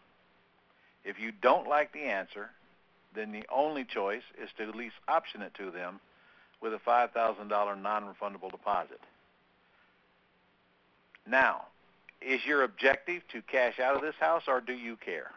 If 1.10 1.20
you 1.20 1.32
don't 1.42 1.68
like 1.68 1.92
the 1.92 2.04
answer, 2.04 2.52
then 3.16 3.32
the 3.32 3.44
only 3.52 3.84
choice 3.84 4.22
is 4.40 4.48
to 4.60 4.78
lease 4.78 4.92
option 5.08 5.42
it 5.42 5.56
to 5.56 5.72
them 5.72 6.00
with 6.62 6.72
a 6.72 6.78
$5,000 6.78 7.82
non-refundable 7.82 8.52
deposit. 8.52 9.00
Now, 11.28 11.64
is 12.22 12.42
your 12.46 12.64
objective 12.64 13.24
to 13.32 13.42
cash 13.42 13.80
out 13.80 13.96
of 13.96 14.04
this 14.04 14.14
house 14.20 14.44
or 14.48 14.62
do 14.62 14.74
you 14.74 14.98
care? 15.04 15.32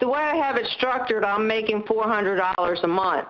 The 0.00 0.08
way 0.08 0.20
I 0.20 0.36
have 0.36 0.56
it 0.56 0.66
structured, 0.76 1.24
I'm 1.24 1.46
making 1.46 1.84
$400 1.84 2.84
a 2.84 2.86
month. 2.86 3.28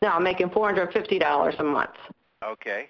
No, 0.00 0.08
I'm 0.08 0.24
making 0.24 0.48
$450 0.48 1.60
a 1.60 1.64
month. 1.64 1.90
Okay. 2.42 2.88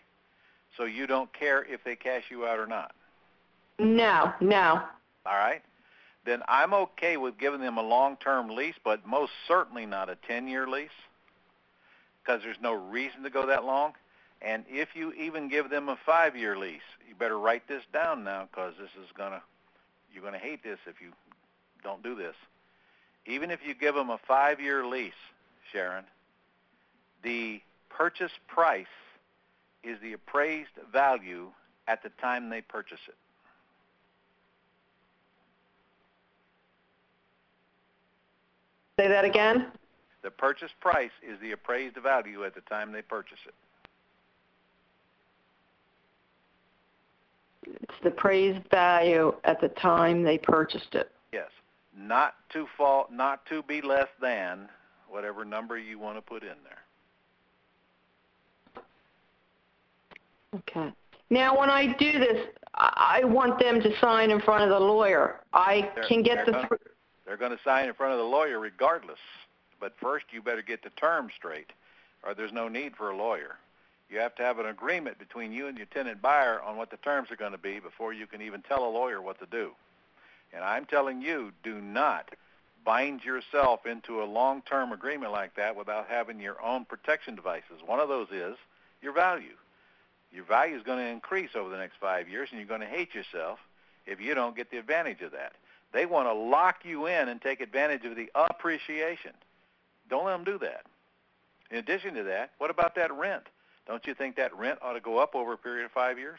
So 0.76 0.84
you 0.84 1.08
don't 1.08 1.32
care 1.32 1.64
if 1.64 1.82
they 1.82 1.96
cash 1.96 2.22
you 2.30 2.46
out 2.46 2.60
or 2.60 2.68
not. 2.68 2.94
No, 3.80 4.32
no. 4.40 4.82
All 5.26 5.36
right. 5.36 5.62
Then 6.24 6.42
I'm 6.48 6.74
okay 6.74 7.16
with 7.16 7.38
giving 7.38 7.60
them 7.60 7.78
a 7.78 7.82
long-term 7.82 8.50
lease, 8.50 8.74
but 8.84 9.06
most 9.06 9.32
certainly 9.48 9.86
not 9.86 10.10
a 10.10 10.16
10-year 10.28 10.66
lease 10.66 10.90
because 12.22 12.42
there's 12.42 12.60
no 12.60 12.72
reason 12.72 13.22
to 13.22 13.30
go 13.30 13.46
that 13.46 13.64
long. 13.64 13.94
And 14.42 14.64
if 14.68 14.90
you 14.94 15.12
even 15.12 15.48
give 15.48 15.70
them 15.70 15.88
a 15.88 15.96
five-year 16.04 16.56
lease, 16.56 16.80
you 17.08 17.14
better 17.14 17.38
write 17.38 17.68
this 17.68 17.82
down 17.92 18.24
now 18.24 18.48
because 18.50 18.74
this 18.78 18.90
is 19.02 19.10
gonna, 19.16 19.42
you're 20.12 20.22
gonna 20.22 20.38
hate 20.38 20.62
this 20.62 20.78
if 20.86 21.00
you 21.00 21.12
don't 21.82 22.02
do 22.02 22.14
this. 22.14 22.34
Even 23.26 23.50
if 23.50 23.60
you 23.66 23.74
give 23.74 23.94
them 23.94 24.10
a 24.10 24.18
five-year 24.18 24.86
lease, 24.86 25.12
Sharon, 25.72 26.04
the 27.22 27.60
purchase 27.88 28.32
price 28.46 28.86
is 29.82 29.98
the 30.00 30.12
appraised 30.12 30.70
value 30.92 31.50
at 31.86 32.02
the 32.02 32.10
time 32.20 32.48
they 32.48 32.60
purchase 32.60 33.00
it. 33.08 33.16
Say 39.00 39.08
that 39.08 39.24
um, 39.24 39.30
again? 39.30 39.66
The 40.22 40.30
purchase 40.30 40.70
price 40.80 41.10
is 41.26 41.40
the 41.40 41.52
appraised 41.52 41.96
value 41.96 42.44
at 42.44 42.54
the 42.54 42.60
time 42.62 42.92
they 42.92 43.00
purchase 43.00 43.38
it. 43.46 43.54
It's 47.82 47.94
the 48.02 48.08
appraised 48.10 48.68
value 48.70 49.32
at 49.44 49.60
the 49.60 49.68
time 49.68 50.22
they 50.22 50.36
purchased 50.36 50.94
it. 50.94 51.10
Yes. 51.32 51.48
Not 51.96 52.34
to 52.52 52.66
fall, 52.76 53.08
not 53.10 53.46
to 53.46 53.62
be 53.62 53.80
less 53.80 54.08
than 54.20 54.68
whatever 55.08 55.44
number 55.44 55.78
you 55.78 55.98
want 55.98 56.18
to 56.18 56.22
put 56.22 56.42
in 56.42 56.56
there. 56.64 56.82
Okay. 60.56 60.92
Now, 61.30 61.58
when 61.58 61.70
I 61.70 61.94
do 61.96 62.12
this, 62.18 62.48
I 62.74 63.20
I 63.22 63.24
want 63.24 63.58
them 63.58 63.80
to 63.80 63.90
sign 64.00 64.30
in 64.30 64.40
front 64.40 64.64
of 64.64 64.70
the 64.70 64.80
lawyer. 64.80 65.40
I 65.52 65.90
can 66.08 66.22
get 66.22 66.46
the, 66.46 66.66
They're 67.30 67.36
going 67.36 67.56
to 67.56 67.62
sign 67.62 67.86
in 67.86 67.94
front 67.94 68.12
of 68.12 68.18
the 68.18 68.24
lawyer 68.24 68.58
regardless. 68.58 69.20
But 69.78 69.94
first, 70.00 70.24
you 70.32 70.42
better 70.42 70.62
get 70.62 70.82
the 70.82 70.90
terms 70.90 71.32
straight, 71.36 71.70
or 72.24 72.34
there's 72.34 72.52
no 72.52 72.66
need 72.66 72.96
for 72.96 73.08
a 73.08 73.16
lawyer. 73.16 73.54
You 74.10 74.18
have 74.18 74.34
to 74.34 74.42
have 74.42 74.58
an 74.58 74.66
agreement 74.66 75.20
between 75.20 75.52
you 75.52 75.68
and 75.68 75.76
your 75.76 75.86
tenant 75.86 76.20
buyer 76.20 76.60
on 76.60 76.76
what 76.76 76.90
the 76.90 76.96
terms 76.96 77.30
are 77.30 77.36
going 77.36 77.52
to 77.52 77.56
be 77.56 77.78
before 77.78 78.12
you 78.12 78.26
can 78.26 78.42
even 78.42 78.62
tell 78.62 78.84
a 78.84 78.90
lawyer 78.90 79.22
what 79.22 79.38
to 79.38 79.46
do. 79.46 79.70
And 80.52 80.64
I'm 80.64 80.86
telling 80.86 81.22
you, 81.22 81.52
do 81.62 81.80
not 81.80 82.30
bind 82.84 83.22
yourself 83.22 83.86
into 83.86 84.24
a 84.24 84.24
long-term 84.24 84.90
agreement 84.90 85.30
like 85.30 85.54
that 85.54 85.76
without 85.76 86.08
having 86.08 86.40
your 86.40 86.60
own 86.60 86.84
protection 86.84 87.36
devices. 87.36 87.80
One 87.86 88.00
of 88.00 88.08
those 88.08 88.26
is 88.32 88.56
your 89.02 89.12
value. 89.12 89.54
Your 90.32 90.46
value 90.46 90.76
is 90.76 90.82
going 90.82 90.98
to 90.98 91.06
increase 91.06 91.50
over 91.54 91.68
the 91.68 91.78
next 91.78 91.94
five 92.00 92.28
years, 92.28 92.48
and 92.50 92.58
you're 92.58 92.66
going 92.66 92.80
to 92.80 92.88
hate 92.88 93.14
yourself 93.14 93.60
if 94.04 94.20
you 94.20 94.34
don't 94.34 94.56
get 94.56 94.72
the 94.72 94.78
advantage 94.78 95.20
of 95.20 95.30
that. 95.30 95.52
They 95.92 96.06
want 96.06 96.28
to 96.28 96.32
lock 96.32 96.76
you 96.84 97.06
in 97.06 97.28
and 97.28 97.40
take 97.40 97.60
advantage 97.60 98.04
of 98.04 98.16
the 98.16 98.28
appreciation. 98.34 99.32
Don't 100.08 100.24
let 100.24 100.32
them 100.32 100.44
do 100.44 100.58
that. 100.58 100.86
In 101.70 101.78
addition 101.78 102.14
to 102.14 102.22
that, 102.24 102.50
what 102.58 102.70
about 102.70 102.94
that 102.96 103.12
rent? 103.12 103.44
Don't 103.86 104.06
you 104.06 104.14
think 104.14 104.36
that 104.36 104.56
rent 104.56 104.78
ought 104.82 104.92
to 104.92 105.00
go 105.00 105.18
up 105.18 105.34
over 105.34 105.52
a 105.52 105.58
period 105.58 105.84
of 105.84 105.92
five 105.92 106.18
years? 106.18 106.38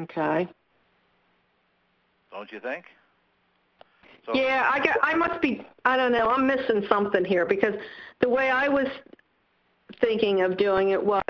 okay. 0.00 0.48
Don't 2.30 2.52
you 2.52 2.60
think? 2.60 2.84
So, 4.26 4.34
Yeah, 4.34 4.70
I 4.72 4.78
got, 4.78 4.96
I 5.02 5.14
must 5.14 5.40
be, 5.40 5.66
I 5.84 5.96
don't 5.96 6.12
know, 6.12 6.28
I'm 6.28 6.46
missing 6.46 6.84
something 6.88 7.24
here 7.24 7.46
because 7.46 7.74
the 8.20 8.28
way 8.28 8.50
I 8.50 8.68
was 8.68 8.86
thinking 10.00 10.42
of 10.42 10.56
doing 10.56 10.90
it 10.90 11.02
was, 11.02 11.22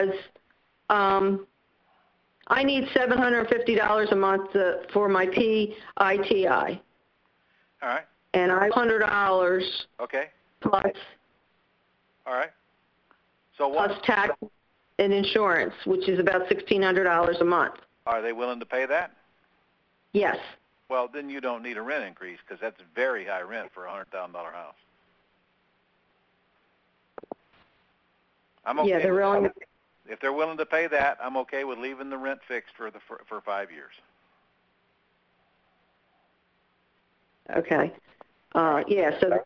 um, 0.90 1.46
I 2.48 2.62
need 2.62 2.84
$750 2.94 4.12
a 4.12 4.16
month 4.16 4.50
for 4.92 5.08
my 5.08 5.26
PITI 5.26 5.74
All 6.48 7.88
right. 7.88 8.06
and 8.34 8.50
I 8.50 8.70
$100 8.70 9.60
Okay. 10.00 10.24
plus, 10.60 10.84
All 12.26 12.34
right. 12.34 12.50
So 13.56 13.68
what? 13.68 13.88
plus 13.90 14.00
tax 14.04 14.34
and 14.98 15.12
insurance, 15.12 15.74
which 15.84 16.08
is 16.08 16.18
about 16.18 16.48
$1,600 16.48 17.40
a 17.40 17.44
month. 17.44 17.74
Are 18.06 18.22
they 18.22 18.32
willing 18.32 18.60
to 18.60 18.66
pay 18.66 18.86
that? 18.86 19.12
Yes. 20.12 20.38
Well, 20.88 21.08
then 21.12 21.28
you 21.28 21.40
don't 21.42 21.62
need 21.62 21.76
a 21.76 21.82
rent 21.82 22.04
increase 22.04 22.38
because 22.46 22.60
that's 22.60 22.80
very 22.94 23.26
high 23.26 23.42
rent 23.42 23.70
for 23.74 23.84
a 23.84 23.90
hundred 23.90 24.10
thousand 24.10 24.32
dollar 24.32 24.50
house. 24.50 24.74
I'm 28.64 28.80
okay. 28.80 28.88
Yeah, 28.88 28.98
they're 29.00 29.14
willing, 29.14 29.50
If 30.08 30.20
they're 30.20 30.32
willing 30.32 30.58
to 30.58 30.66
pay 30.66 30.86
that, 30.88 31.18
I'm 31.22 31.36
okay 31.38 31.64
with 31.64 31.78
leaving 31.78 32.10
the 32.10 32.18
rent 32.18 32.40
fixed 32.48 32.74
for 32.76 32.90
the 32.90 32.98
for, 33.06 33.20
for 33.28 33.40
five 33.40 33.70
years. 33.70 33.92
okay. 37.56 37.92
Uh, 38.54 38.82
yeah, 38.88 39.10
so, 39.20 39.44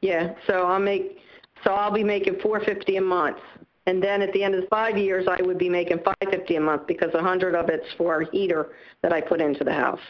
yeah, 0.00 0.34
so 0.46 0.64
I'll 0.66 0.80
make, 0.80 1.18
so 1.64 1.72
I'll 1.72 1.92
be 1.92 2.04
making 2.04 2.40
450 2.40 2.96
a 2.96 3.00
month. 3.00 3.38
And 3.86 4.02
then 4.02 4.22
at 4.22 4.32
the 4.32 4.44
end 4.44 4.54
of 4.54 4.62
the 4.62 4.66
five 4.68 4.96
years, 4.96 5.26
I 5.28 5.42
would 5.42 5.58
be 5.58 5.68
making 5.68 5.98
550 5.98 6.56
a 6.56 6.60
month 6.60 6.86
because 6.86 7.10
a 7.14 7.18
100 7.18 7.54
of 7.54 7.68
it's 7.68 7.86
for 7.96 8.22
a 8.22 8.30
heater 8.30 8.70
that 9.02 9.12
I 9.12 9.20
put 9.20 9.40
into 9.40 9.64
the 9.64 9.72
house. 9.72 10.00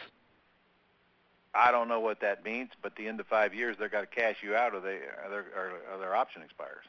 I 1.55 1.71
don't 1.71 1.87
know 1.87 1.99
what 1.99 2.19
that 2.21 2.43
means, 2.43 2.71
but 2.81 2.95
the 2.95 3.07
end 3.07 3.19
of 3.19 3.27
five 3.27 3.53
years, 3.53 3.75
they're 3.77 3.89
got 3.89 4.01
to 4.01 4.07
cash 4.07 4.37
you 4.41 4.55
out, 4.55 4.73
or 4.73 4.79
they 4.79 4.95
or 5.23 5.29
their 5.29 5.45
or, 5.55 5.71
or 5.93 5.99
their 5.99 6.15
option 6.15 6.41
expires. 6.41 6.83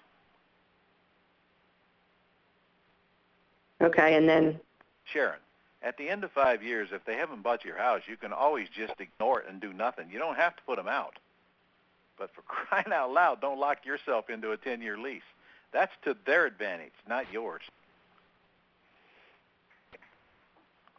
Okay, 3.83 4.15
and 4.15 4.29
then, 4.29 4.61
Sharon, 5.05 5.41
at 5.83 5.97
the 5.99 6.09
end 6.09 6.25
of 6.25 6.33
five 6.33 6.63
years, 6.63 6.89
if 6.93 7.05
they 7.05 7.17
haven't 7.17 7.43
bought 7.43 7.65
your 7.65 7.77
house, 7.77 8.03
you 8.09 8.17
can 8.17 8.33
always 8.33 8.69
just 8.69 8.95
ignore 9.01 9.41
it 9.41 9.47
and 9.49 9.61
do 9.61 9.73
nothing. 9.73 10.09
You 10.11 10.19
don't 10.19 10.37
have 10.37 10.57
to 10.57 10.63
put 10.63 10.77
them 10.77 10.89
out. 10.89 11.19
But 12.19 12.31
for 12.35 12.43
crying 12.47 12.93
out 12.93 13.13
loud, 13.13 13.41
don't 13.41 13.59
lock 13.59 13.85
yourself 13.85 14.31
into 14.31 14.53
a 14.53 14.57
10-year 14.57 14.99
lease. 14.99 15.23
That's 15.73 15.93
to 16.05 16.17
their 16.25 16.47
advantage, 16.47 16.93
not 17.09 17.31
yours. 17.33 17.63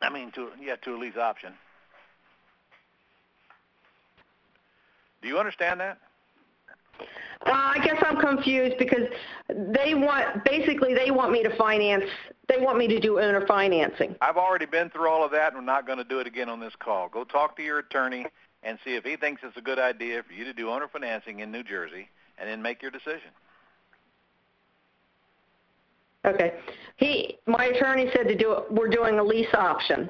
I 0.02 0.10
mean, 0.10 0.32
to 0.34 0.50
yeah, 0.62 0.76
to 0.76 0.96
a 0.96 0.98
lease 0.98 1.18
option. 1.18 1.54
Do 5.22 5.30
you 5.30 5.40
understand 5.40 5.80
that? 5.80 5.98
Uh, 7.00 7.52
I 7.52 7.80
guess 7.84 8.02
I'm 8.06 8.20
confused 8.20 8.78
because 8.80 9.08
they 9.50 9.94
want, 9.94 10.44
basically 10.46 10.94
they 10.94 11.12
want 11.12 11.32
me 11.32 11.44
to 11.44 11.56
finance, 11.58 12.06
they 12.48 12.58
want 12.58 12.78
me 12.78 12.88
to 12.88 13.00
do 13.00 13.20
owner 13.20 13.46
financing. 13.46 14.16
I've 14.22 14.38
already 14.38 14.66
been 14.66 14.90
through 14.90 15.10
all 15.10 15.24
of 15.24 15.32
that, 15.32 15.54
and 15.54 15.58
we're 15.58 15.66
not 15.66 15.86
going 15.86 16.00
to 16.00 16.04
do 16.04 16.20
it 16.20 16.28
again 16.28 16.50
on 16.50 16.60
this 16.60 16.74
call. 16.80 17.10
Go 17.10 17.24
talk 17.24 17.56
to 17.58 17.64
your 17.64 17.80
attorney 17.80 18.26
and 18.64 18.80
see 18.84 18.96
if 18.96 19.04
he 19.04 19.16
thinks 19.16 19.42
it's 19.44 19.58
a 19.58 19.62
good 19.62 19.78
idea 19.80 20.24
for 20.24 20.34
you 20.34 20.44
to 20.44 20.54
do 20.54 20.70
owner 20.70 20.88
financing 20.88 21.42
in 21.42 21.52
New 21.52 21.64
Jersey, 21.64 22.10
and 22.40 22.50
then 22.50 22.62
make 22.62 22.82
your 22.82 22.92
decision. 22.92 23.30
Okay. 26.26 26.54
He, 26.98 27.38
my 27.46 27.66
attorney 27.66 28.10
said 28.16 28.28
to 28.28 28.36
do 28.36 28.54
it, 28.54 28.72
we're 28.72 28.90
doing 28.90 29.20
a 29.20 29.24
lease 29.24 29.54
option. 29.54 30.10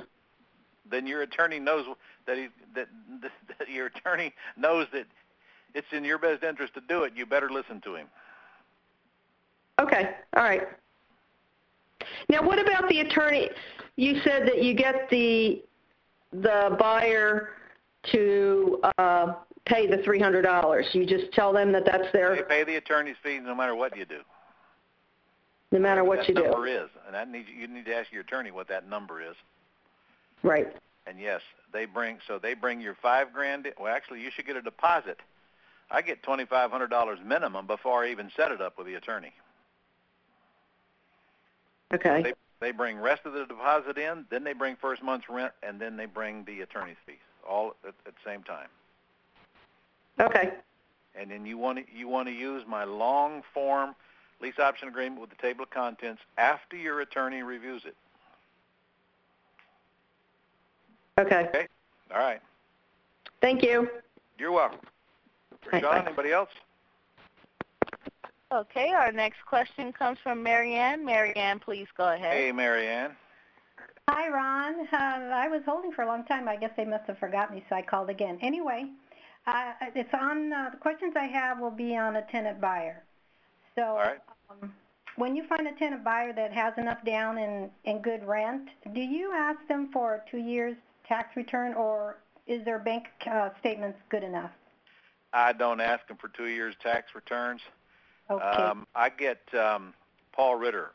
Then 0.89 1.05
your 1.05 1.23
attorney 1.23 1.59
knows 1.59 1.85
that 2.25 2.37
he 2.37 2.47
that, 2.75 2.87
that 3.59 3.69
your 3.69 3.87
attorney 3.87 4.33
knows 4.55 4.87
that 4.93 5.05
it's 5.75 5.87
in 5.91 6.03
your 6.03 6.17
best 6.17 6.43
interest 6.43 6.73
to 6.73 6.81
do 6.81 7.03
it. 7.03 7.13
You 7.15 7.25
better 7.25 7.49
listen 7.51 7.79
to 7.81 7.95
him. 7.95 8.07
Okay, 9.79 10.11
all 10.35 10.43
right. 10.43 10.63
Now, 12.29 12.41
what 12.41 12.59
about 12.59 12.87
the 12.89 13.01
attorney? 13.01 13.49
You 13.97 14.19
said 14.23 14.47
that 14.47 14.63
you 14.63 14.73
get 14.73 15.09
the 15.09 15.63
the 16.31 16.75
buyer 16.79 17.49
to 18.11 18.81
uh, 18.97 19.33
pay 19.65 19.87
the 19.87 20.01
three 20.03 20.19
hundred 20.19 20.43
dollars. 20.43 20.85
You 20.93 21.05
just 21.05 21.31
tell 21.33 21.51
them 21.51 21.71
that 21.73 21.83
that's 21.85 22.11
their. 22.13 22.35
They 22.35 22.41
pay 22.43 22.63
the 22.63 22.77
attorney's 22.77 23.17
fees 23.21 23.41
no 23.43 23.53
matter 23.53 23.75
what 23.75 23.97
you 23.97 24.05
do. 24.05 24.19
no 25.71 25.79
matter 25.79 26.03
what 26.03 26.19
that 26.19 26.29
you 26.29 26.35
do. 26.35 26.43
number 26.43 26.67
is, 26.67 26.89
and 27.05 27.13
that 27.13 27.29
need 27.29 27.45
you 27.55 27.67
need 27.67 27.85
to 27.85 27.95
ask 27.95 28.11
your 28.11 28.21
attorney 28.21 28.51
what 28.51 28.67
that 28.69 28.87
number 28.89 29.21
is. 29.21 29.35
Right. 30.43 30.67
And 31.07 31.19
yes, 31.19 31.41
they 31.73 31.85
bring 31.85 32.19
so 32.27 32.39
they 32.39 32.53
bring 32.53 32.79
your 32.79 32.95
five 33.01 33.33
grand. 33.33 33.67
Well, 33.79 33.93
actually, 33.93 34.21
you 34.21 34.29
should 34.33 34.45
get 34.45 34.55
a 34.55 34.61
deposit. 34.61 35.19
I 35.91 36.01
get 36.01 36.23
twenty 36.23 36.45
five 36.45 36.71
hundred 36.71 36.89
dollars 36.89 37.19
minimum 37.23 37.67
before 37.67 38.03
I 38.03 38.11
even 38.11 38.31
set 38.35 38.51
it 38.51 38.61
up 38.61 38.77
with 38.77 38.87
the 38.87 38.95
attorney. 38.95 39.33
Okay. 41.93 42.21
They 42.21 42.33
they 42.59 42.71
bring 42.71 42.97
rest 42.97 43.25
of 43.25 43.33
the 43.33 43.45
deposit 43.45 43.97
in, 43.97 44.25
then 44.29 44.43
they 44.43 44.53
bring 44.53 44.75
first 44.75 45.03
month's 45.03 45.29
rent, 45.29 45.51
and 45.61 45.79
then 45.79 45.97
they 45.97 46.05
bring 46.05 46.43
the 46.45 46.61
attorney's 46.61 46.95
fees 47.05 47.15
all 47.47 47.75
at, 47.83 47.93
at 48.07 48.15
the 48.15 48.29
same 48.29 48.43
time. 48.43 48.67
Okay. 50.19 50.53
And 51.13 51.29
then 51.29 51.45
you 51.45 51.57
want 51.57 51.77
to 51.77 51.83
you 51.95 52.07
want 52.07 52.27
to 52.27 52.33
use 52.33 52.63
my 52.67 52.83
long 52.83 53.43
form 53.53 53.95
lease 54.41 54.59
option 54.59 54.87
agreement 54.87 55.21
with 55.21 55.29
the 55.29 55.35
table 55.35 55.63
of 55.63 55.69
contents 55.69 56.21
after 56.37 56.75
your 56.75 57.01
attorney 57.01 57.43
reviews 57.43 57.83
it. 57.85 57.95
Okay. 61.19 61.45
Okay. 61.47 61.67
All 62.13 62.19
right. 62.19 62.41
Thank 63.41 63.63
you. 63.63 63.89
You're 64.37 64.51
welcome. 64.51 64.79
Bye, 65.71 65.81
Sean, 65.81 65.91
bye. 65.91 66.05
anybody 66.05 66.31
else? 66.31 66.49
Okay, 68.51 68.91
our 68.91 69.11
next 69.11 69.43
question 69.45 69.91
comes 69.91 70.19
from 70.23 70.41
Marianne. 70.43 71.03
Marianne, 71.03 71.59
please 71.59 71.87
go 71.97 72.13
ahead. 72.13 72.31
Hey, 72.31 72.51
Marianne. 72.51 73.11
Hi, 74.07 74.29
Ron. 74.29 74.87
Uh, 74.93 75.33
I 75.33 75.47
was 75.47 75.61
holding 75.65 75.91
for 75.91 76.03
a 76.03 76.07
long 76.07 76.25
time. 76.25 76.47
I 76.47 76.55
guess 76.55 76.71
they 76.77 76.85
must 76.85 77.05
have 77.07 77.17
forgot 77.17 77.51
me, 77.51 77.63
so 77.67 77.75
I 77.75 77.81
called 77.81 78.09
again. 78.09 78.37
Anyway, 78.41 78.85
uh, 79.47 79.73
it's 79.95 80.13
on. 80.13 80.53
Uh, 80.53 80.69
the 80.71 80.77
questions 80.77 81.13
I 81.17 81.25
have 81.25 81.59
will 81.59 81.71
be 81.71 81.97
on 81.97 82.15
a 82.17 82.21
tenant 82.31 82.61
buyer. 82.61 83.03
So, 83.75 83.81
All 83.81 83.95
right. 83.97 84.19
um, 84.51 84.71
when 85.15 85.35
you 85.35 85.47
find 85.47 85.67
a 85.67 85.73
tenant 85.73 86.03
buyer 86.03 86.33
that 86.33 86.53
has 86.53 86.73
enough 86.77 87.03
down 87.03 87.39
and 87.39 87.71
and 87.85 88.03
good 88.03 88.23
rent, 88.25 88.69
do 88.93 89.01
you 89.01 89.31
ask 89.33 89.59
them 89.67 89.89
for 89.91 90.23
two 90.29 90.37
years 90.37 90.77
tax 91.07 91.35
return, 91.35 91.73
or 91.73 92.17
is 92.45 92.63
their 92.63 92.79
bank 92.79 93.05
uh, 93.29 93.49
statements 93.59 93.97
good 94.09 94.23
enough? 94.23 94.51
I 95.35 95.51
don't 95.51 95.81
ask 95.81 96.07
them 96.07 96.15
for 96.15 96.29
two 96.29 96.47
years 96.47 96.75
tax 96.81 97.13
returns. 97.13 97.61
Okay. 98.31 98.41
Um, 98.41 98.87
I 98.95 99.09
get 99.09 99.41
um, 99.53 99.93
Paul 100.31 100.55
Ritter 100.55 100.93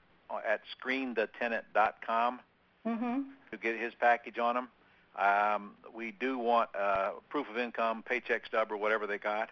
at 0.48 0.62
screenthetenant.com 0.82 2.40
mhm. 2.86 3.24
to 3.50 3.56
get 3.58 3.78
his 3.78 3.92
package 4.00 4.38
on 4.38 4.54
them. 4.54 4.68
Um, 5.18 5.72
we 5.94 6.12
do 6.18 6.38
want 6.38 6.70
uh, 6.74 7.10
proof 7.28 7.50
of 7.50 7.58
income, 7.58 8.02
paycheck 8.02 8.46
stub, 8.46 8.72
or 8.72 8.78
whatever 8.78 9.06
they 9.06 9.18
got. 9.18 9.50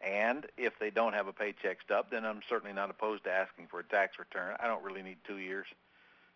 And 0.00 0.46
if 0.56 0.72
they 0.78 0.90
don't 0.90 1.12
have 1.12 1.26
a 1.26 1.32
paycheck 1.32 1.78
stub, 1.84 2.06
then 2.10 2.24
I'm 2.24 2.40
certainly 2.48 2.74
not 2.74 2.88
opposed 2.88 3.24
to 3.24 3.30
asking 3.30 3.66
for 3.70 3.80
a 3.80 3.84
tax 3.84 4.18
return. 4.18 4.56
I 4.60 4.66
don't 4.66 4.82
really 4.82 5.02
need 5.02 5.18
two 5.26 5.38
years. 5.38 5.66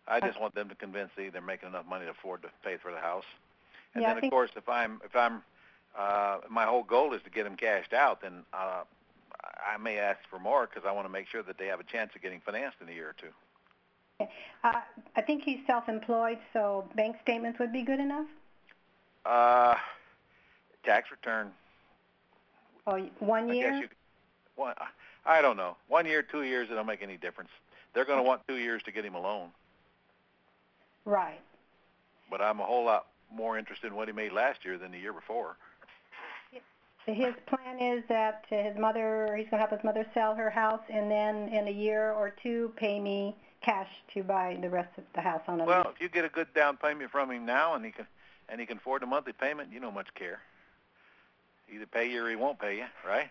I 0.07 0.19
just 0.19 0.39
want 0.39 0.53
them 0.53 0.69
to 0.69 0.75
convince 0.75 1.09
me 1.17 1.29
they're 1.29 1.41
making 1.41 1.69
enough 1.69 1.87
money 1.87 2.05
to 2.05 2.11
afford 2.11 2.43
to 2.43 2.49
pay 2.63 2.77
for 2.77 2.91
the 2.91 2.99
house. 2.99 3.23
And 3.95 4.03
Yeah, 4.03 4.13
then, 4.13 4.25
of 4.25 4.29
course, 4.29 4.51
if 4.55 4.67
I'm 4.69 5.01
if 5.03 5.15
I'm 5.15 5.41
uh, 5.97 6.37
my 6.49 6.65
whole 6.65 6.83
goal 6.83 7.13
is 7.13 7.21
to 7.23 7.29
get 7.29 7.43
them 7.43 7.55
cashed 7.55 7.93
out, 7.93 8.21
then 8.21 8.43
uh, 8.53 8.83
I 9.73 9.77
may 9.77 9.97
ask 9.97 10.19
for 10.29 10.39
more 10.39 10.67
because 10.67 10.87
I 10.87 10.91
want 10.91 11.05
to 11.07 11.11
make 11.11 11.27
sure 11.27 11.43
that 11.43 11.57
they 11.57 11.67
have 11.67 11.79
a 11.79 11.83
chance 11.83 12.11
of 12.15 12.21
getting 12.21 12.41
financed 12.41 12.77
in 12.81 12.89
a 12.89 12.91
year 12.91 13.09
or 13.09 13.15
two. 13.19 14.27
Uh, 14.63 14.73
I 15.15 15.21
think 15.21 15.43
he's 15.43 15.59
self-employed, 15.65 16.37
so 16.53 16.87
bank 16.95 17.17
statements 17.23 17.59
would 17.59 17.73
be 17.73 17.81
good 17.81 17.99
enough. 17.99 18.27
Uh, 19.25 19.75
tax 20.83 21.09
return 21.11 21.51
Oh, 22.87 22.97
one 23.19 23.49
I 23.51 23.53
year. 23.53 23.71
guess 23.71 23.81
you 23.81 23.87
one, 24.55 24.73
I 25.25 25.41
don't 25.41 25.55
know. 25.57 25.77
One 25.87 26.05
year, 26.07 26.23
two 26.23 26.41
years, 26.43 26.69
it 26.71 26.73
don't 26.75 26.87
make 26.87 27.03
any 27.03 27.17
difference. 27.17 27.49
They're 27.93 28.05
going 28.05 28.17
to 28.17 28.23
want 28.23 28.41
two 28.47 28.57
years 28.57 28.81
to 28.83 28.91
get 28.91 29.05
him 29.05 29.13
a 29.15 29.19
loan, 29.21 29.49
Right. 31.05 31.39
but 32.29 32.41
I'm 32.41 32.59
a 32.59 32.63
whole 32.63 32.83
lot 32.85 33.07
more 33.33 33.57
interested 33.57 33.87
in 33.87 33.95
what 33.95 34.07
he 34.07 34.13
made 34.13 34.31
last 34.33 34.65
year 34.65 34.77
than 34.77 34.91
the 34.91 34.97
year 34.99 35.13
before. 35.13 35.57
His 37.07 37.33
plan 37.47 37.79
is 37.79 38.03
that 38.09 38.45
uh, 38.51 38.55
his 38.55 38.77
mother, 38.77 39.35
he's 39.35 39.49
going 39.49 39.61
to 39.61 39.67
help 39.67 39.71
his 39.71 39.83
mother 39.83 40.05
sell 40.13 40.35
her 40.35 40.49
house, 40.49 40.81
and 40.89 41.09
then 41.09 41.49
in 41.49 41.67
a 41.67 41.71
year 41.71 42.11
or 42.11 42.29
two, 42.43 42.71
pay 42.75 42.99
me 42.99 43.35
cash 43.61 43.89
to 44.13 44.23
buy 44.23 44.57
the 44.61 44.69
rest 44.69 44.89
of 44.97 45.03
the 45.15 45.21
house 45.21 45.41
on 45.47 45.61
a 45.61 45.65
Well, 45.65 45.79
lease. 45.85 45.93
if 45.95 46.01
you 46.01 46.09
get 46.09 46.25
a 46.25 46.29
good 46.29 46.53
down 46.53 46.77
payment 46.77 47.11
from 47.11 47.31
him 47.31 47.45
now, 47.45 47.73
and 47.75 47.83
he 47.83 47.91
can 47.91 48.07
and 48.49 48.59
he 48.59 48.65
can 48.67 48.77
afford 48.77 49.01
the 49.01 49.05
monthly 49.05 49.33
payment, 49.33 49.69
you 49.71 49.79
don't 49.79 49.93
much 49.93 50.13
care. 50.13 50.39
Either 51.73 51.85
pay 51.85 52.09
you 52.09 52.23
or 52.25 52.29
he 52.29 52.35
won't 52.35 52.59
pay 52.59 52.77
you, 52.77 52.85
right? 53.07 53.29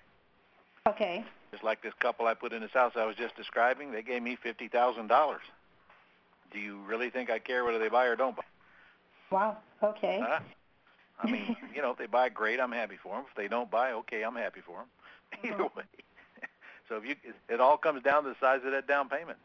Okay. 0.88 1.24
Just 1.52 1.62
like 1.62 1.82
this 1.82 1.92
couple 2.00 2.26
I 2.26 2.34
put 2.34 2.52
in 2.52 2.62
this 2.62 2.70
house 2.72 2.92
I 2.96 3.04
was 3.04 3.16
just 3.16 3.36
describing, 3.36 3.92
they 3.92 4.02
gave 4.02 4.22
me 4.22 4.36
fifty 4.36 4.66
thousand 4.68 5.08
dollars. 5.08 5.42
Do 6.52 6.58
you 6.58 6.78
really 6.88 7.10
think 7.10 7.30
I 7.30 7.38
care 7.38 7.64
whether 7.64 7.78
they 7.78 7.88
buy 7.88 8.06
or 8.06 8.16
don't 8.16 8.34
buy? 8.34 8.42
Wow. 9.30 9.58
Okay. 9.82 10.20
Huh? 10.22 10.40
I 11.22 11.30
mean, 11.30 11.56
you 11.74 11.82
know, 11.82 11.90
if 11.90 11.98
they 11.98 12.06
buy, 12.06 12.28
great. 12.28 12.60
I'm 12.60 12.72
happy 12.72 12.96
for 13.02 13.16
them. 13.16 13.24
If 13.28 13.36
they 13.36 13.48
don't 13.48 13.70
buy, 13.70 13.92
okay, 13.92 14.22
I'm 14.22 14.36
happy 14.36 14.60
for 14.64 14.78
them. 14.78 14.86
Either 15.52 15.64
way. 15.76 15.84
so 16.88 16.96
if 16.96 17.04
you, 17.04 17.14
it 17.48 17.60
all 17.60 17.76
comes 17.76 18.02
down 18.02 18.24
to 18.24 18.30
the 18.30 18.36
size 18.40 18.60
of 18.64 18.72
that 18.72 18.86
down 18.86 19.08
payment. 19.08 19.38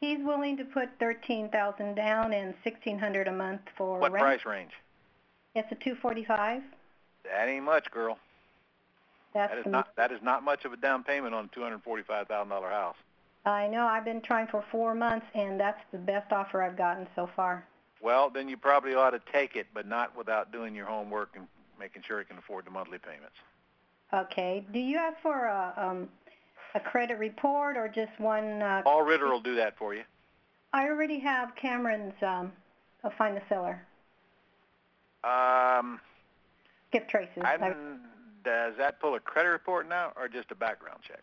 He's 0.00 0.18
willing 0.20 0.56
to 0.56 0.64
put 0.64 0.88
thirteen 0.98 1.50
thousand 1.50 1.94
down 1.94 2.32
and 2.32 2.54
sixteen 2.64 2.98
hundred 2.98 3.28
a 3.28 3.32
month 3.32 3.60
for 3.76 3.98
What 3.98 4.12
rent. 4.12 4.22
price 4.22 4.46
range? 4.46 4.72
It's 5.54 5.70
a 5.70 5.74
two 5.74 5.94
forty-five. 5.94 6.62
That 7.24 7.48
ain't 7.48 7.64
much, 7.64 7.90
girl. 7.90 8.18
That's 9.34 9.52
That 9.52 9.58
is 9.58 9.66
not 9.66 9.96
that 9.96 10.10
is 10.10 10.22
not 10.22 10.42
much 10.42 10.64
of 10.64 10.72
a 10.72 10.76
down 10.78 11.04
payment 11.04 11.34
on 11.34 11.44
a 11.44 11.48
two 11.48 11.62
hundred 11.62 11.82
forty-five 11.82 12.28
thousand 12.28 12.48
dollar 12.48 12.70
house. 12.70 12.96
I 13.44 13.68
know. 13.68 13.86
I've 13.86 14.04
been 14.04 14.22
trying 14.22 14.46
for 14.46 14.64
four 14.70 14.94
months, 14.94 15.26
and 15.34 15.60
that's 15.60 15.80
the 15.92 15.98
best 15.98 16.32
offer 16.32 16.62
I've 16.62 16.76
gotten 16.76 17.06
so 17.14 17.28
far. 17.36 17.66
Well, 18.00 18.30
then 18.30 18.48
you 18.48 18.56
probably 18.56 18.94
ought 18.94 19.10
to 19.10 19.20
take 19.32 19.56
it, 19.56 19.66
but 19.74 19.86
not 19.86 20.16
without 20.16 20.52
doing 20.52 20.74
your 20.74 20.86
homework 20.86 21.30
and 21.34 21.46
making 21.78 22.02
sure 22.06 22.18
you 22.20 22.24
can 22.26 22.38
afford 22.38 22.64
the 22.64 22.70
monthly 22.70 22.98
payments. 22.98 23.36
Okay. 24.12 24.64
Do 24.72 24.78
you 24.78 24.96
ask 24.96 25.16
for 25.22 25.46
a 25.46 25.72
um, 25.76 26.08
a 26.74 26.80
credit 26.80 27.18
report 27.18 27.76
or 27.76 27.88
just 27.88 28.18
one? 28.18 28.62
Uh, 28.62 28.82
Paul 28.82 29.02
Ritter 29.02 29.26
will 29.28 29.40
do 29.40 29.54
that 29.56 29.76
for 29.76 29.94
you. 29.94 30.02
I 30.72 30.84
already 30.88 31.18
have 31.20 31.54
Cameron's 31.56 32.14
um, 32.22 32.52
uh, 33.04 33.10
find 33.18 33.36
the 33.36 33.42
seller. 33.48 33.82
Um, 35.24 36.00
Skip 36.88 37.08
traces. 37.08 37.42
I, 37.44 37.54
I- 37.60 37.74
does 38.42 38.74
that 38.78 38.98
pull 39.00 39.16
a 39.16 39.20
credit 39.20 39.50
report 39.50 39.86
now 39.86 40.12
or 40.16 40.26
just 40.26 40.50
a 40.50 40.54
background 40.54 41.00
check? 41.06 41.20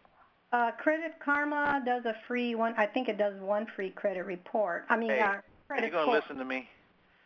Uh, 0.54 0.70
Credit 0.72 1.14
Karma 1.20 1.82
does 1.84 2.06
a 2.06 2.16
free 2.28 2.54
one. 2.54 2.76
I 2.78 2.86
think 2.86 3.10
it 3.10 3.18
does 3.18 3.40
one 3.42 3.66
free 3.76 3.90
credit 3.90 4.22
report. 4.24 4.86
I 4.88 4.96
mean, 4.98 5.10
Hey, 5.10 5.20
uh, 5.22 5.42
Are 5.70 5.84
you 5.84 5.92
going 5.92 6.06
to 6.06 6.12
listen 6.12 6.38
to 6.38 6.46
me? 6.46 6.70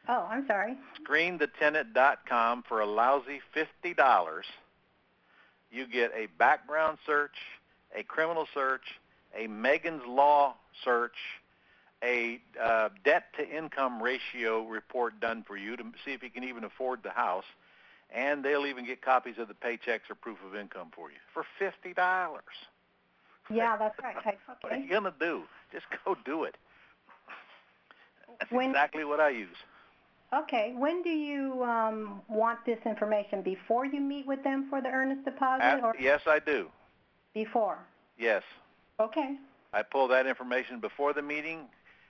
Oh, 0.07 0.27
I'm 0.29 0.45
sorry. 0.47 0.75
screenthetenant.com 1.07 2.63
for 2.67 2.81
a 2.81 2.85
lousy 2.85 3.39
fifty 3.53 3.93
dollars. 3.93 4.45
You 5.71 5.87
get 5.87 6.11
a 6.15 6.27
background 6.37 6.97
search, 7.05 7.35
a 7.95 8.03
criminal 8.03 8.47
search, 8.53 8.81
a 9.37 9.47
Megan's 9.47 10.01
Law 10.07 10.55
search, 10.83 11.15
a 12.03 12.41
uh, 12.61 12.89
debt 13.05 13.25
to 13.37 13.47
income 13.47 14.01
ratio 14.01 14.65
report 14.67 15.19
done 15.19 15.43
for 15.47 15.55
you 15.55 15.77
to 15.77 15.83
see 16.03 16.11
if 16.11 16.23
you 16.23 16.29
can 16.29 16.43
even 16.43 16.63
afford 16.63 17.03
the 17.03 17.11
house, 17.11 17.45
and 18.13 18.43
they'll 18.43 18.65
even 18.65 18.85
get 18.85 19.01
copies 19.01 19.35
of 19.37 19.47
the 19.47 19.53
paychecks 19.53 20.09
or 20.09 20.15
proof 20.15 20.39
of 20.45 20.55
income 20.55 20.87
for 20.95 21.09
you 21.11 21.17
for 21.33 21.45
fifty 21.59 21.93
dollars. 21.93 22.43
Yeah, 23.49 23.77
that's 23.77 23.97
right. 24.01 24.15
I, 24.25 24.33
What 24.61 24.73
are 24.73 24.77
you 24.77 24.89
gonna 24.89 25.13
do? 25.19 25.43
Just 25.71 25.85
go 26.03 26.17
do 26.25 26.43
it. 26.43 26.55
That's 28.39 28.51
When- 28.51 28.69
exactly 28.69 29.03
what 29.03 29.19
I 29.19 29.29
use. 29.29 29.57
Okay. 30.33 30.73
When 30.77 31.03
do 31.03 31.09
you 31.09 31.61
um, 31.63 32.21
want 32.29 32.65
this 32.65 32.79
information? 32.85 33.41
Before 33.41 33.85
you 33.85 33.99
meet 33.99 34.25
with 34.25 34.43
them 34.43 34.67
for 34.69 34.81
the 34.81 34.87
earnest 34.89 35.25
deposit, 35.25 35.63
At- 35.63 35.83
or 35.83 35.93
yes, 35.99 36.21
I 36.25 36.39
do. 36.39 36.69
before? 37.33 37.79
Yes. 38.17 38.43
Okay. 38.99 39.35
I 39.73 39.83
pull 39.83 40.07
that 40.09 40.27
information 40.27 40.79
before 40.79 41.13
the 41.13 41.21
meeting, 41.21 41.67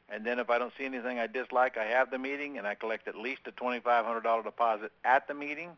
and 0.09 0.25
then 0.25 0.39
if 0.39 0.49
I 0.49 0.57
don't 0.59 0.73
see 0.77 0.85
anything 0.85 1.19
I 1.19 1.27
dislike, 1.27 1.77
I 1.77 1.85
have 1.85 2.11
the 2.11 2.17
meeting, 2.17 2.57
and 2.57 2.67
I 2.67 2.75
collect 2.75 3.07
at 3.07 3.15
least 3.15 3.41
a 3.45 3.51
$2,500 3.51 4.43
deposit 4.43 4.91
at 5.03 5.27
the 5.27 5.33
meeting, 5.33 5.69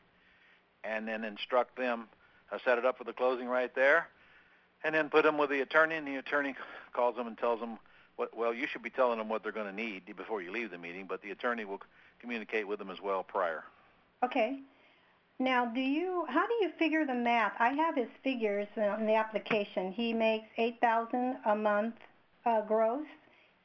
and 0.84 1.08
then 1.08 1.24
instruct 1.24 1.78
them, 1.78 2.08
I 2.52 2.58
set 2.60 2.78
it 2.78 2.86
up 2.86 2.98
for 2.98 3.04
the 3.04 3.14
closing 3.14 3.48
right 3.48 3.74
there, 3.76 4.08
and 4.84 4.94
then 4.96 5.10
put 5.10 5.24
them 5.24 5.38
with 5.38 5.50
the 5.50 5.62
attorney, 5.62 5.96
and 5.96 6.08
the 6.08 6.16
attorney 6.16 6.56
calls 6.94 7.16
them 7.16 7.28
and 7.28 7.38
tells 7.38 7.60
them 7.60 7.78
what, 8.16 8.36
well, 8.36 8.54
you 8.54 8.68
should 8.68 8.84
be 8.84 8.90
telling 8.90 9.18
them 9.18 9.30
what 9.30 9.44
they're 9.44 9.52
going 9.52 9.68
to 9.68 9.76
need 9.76 10.04
before 10.16 10.42
you 10.42 10.52
leave 10.52 10.72
the 10.72 10.78
meeting, 10.78 11.06
but 11.08 11.22
the 11.22 11.32
attorney 11.32 11.66
will 11.66 11.82
communicate 12.20 12.68
with 12.68 12.80
them 12.80 12.90
as 12.90 13.02
well 13.02 13.24
prior. 13.24 13.64
Okay. 14.24 14.60
Now, 15.40 15.66
do 15.66 15.82
you, 15.82 16.26
how 16.30 16.46
do 16.48 16.54
you 16.62 16.72
figure 16.78 17.06
the 17.06 17.16
math? 17.16 17.54
I 17.60 17.70
have 17.70 17.96
his 17.96 18.08
figures 18.24 18.68
in 18.78 19.06
the 19.08 19.16
application. 19.16 19.92
He 19.92 20.14
makes 20.14 20.46
eight 20.58 20.80
thousand 20.80 21.38
a 21.46 21.56
month, 21.56 21.96
uh, 22.46 22.62
gross, 22.62 23.08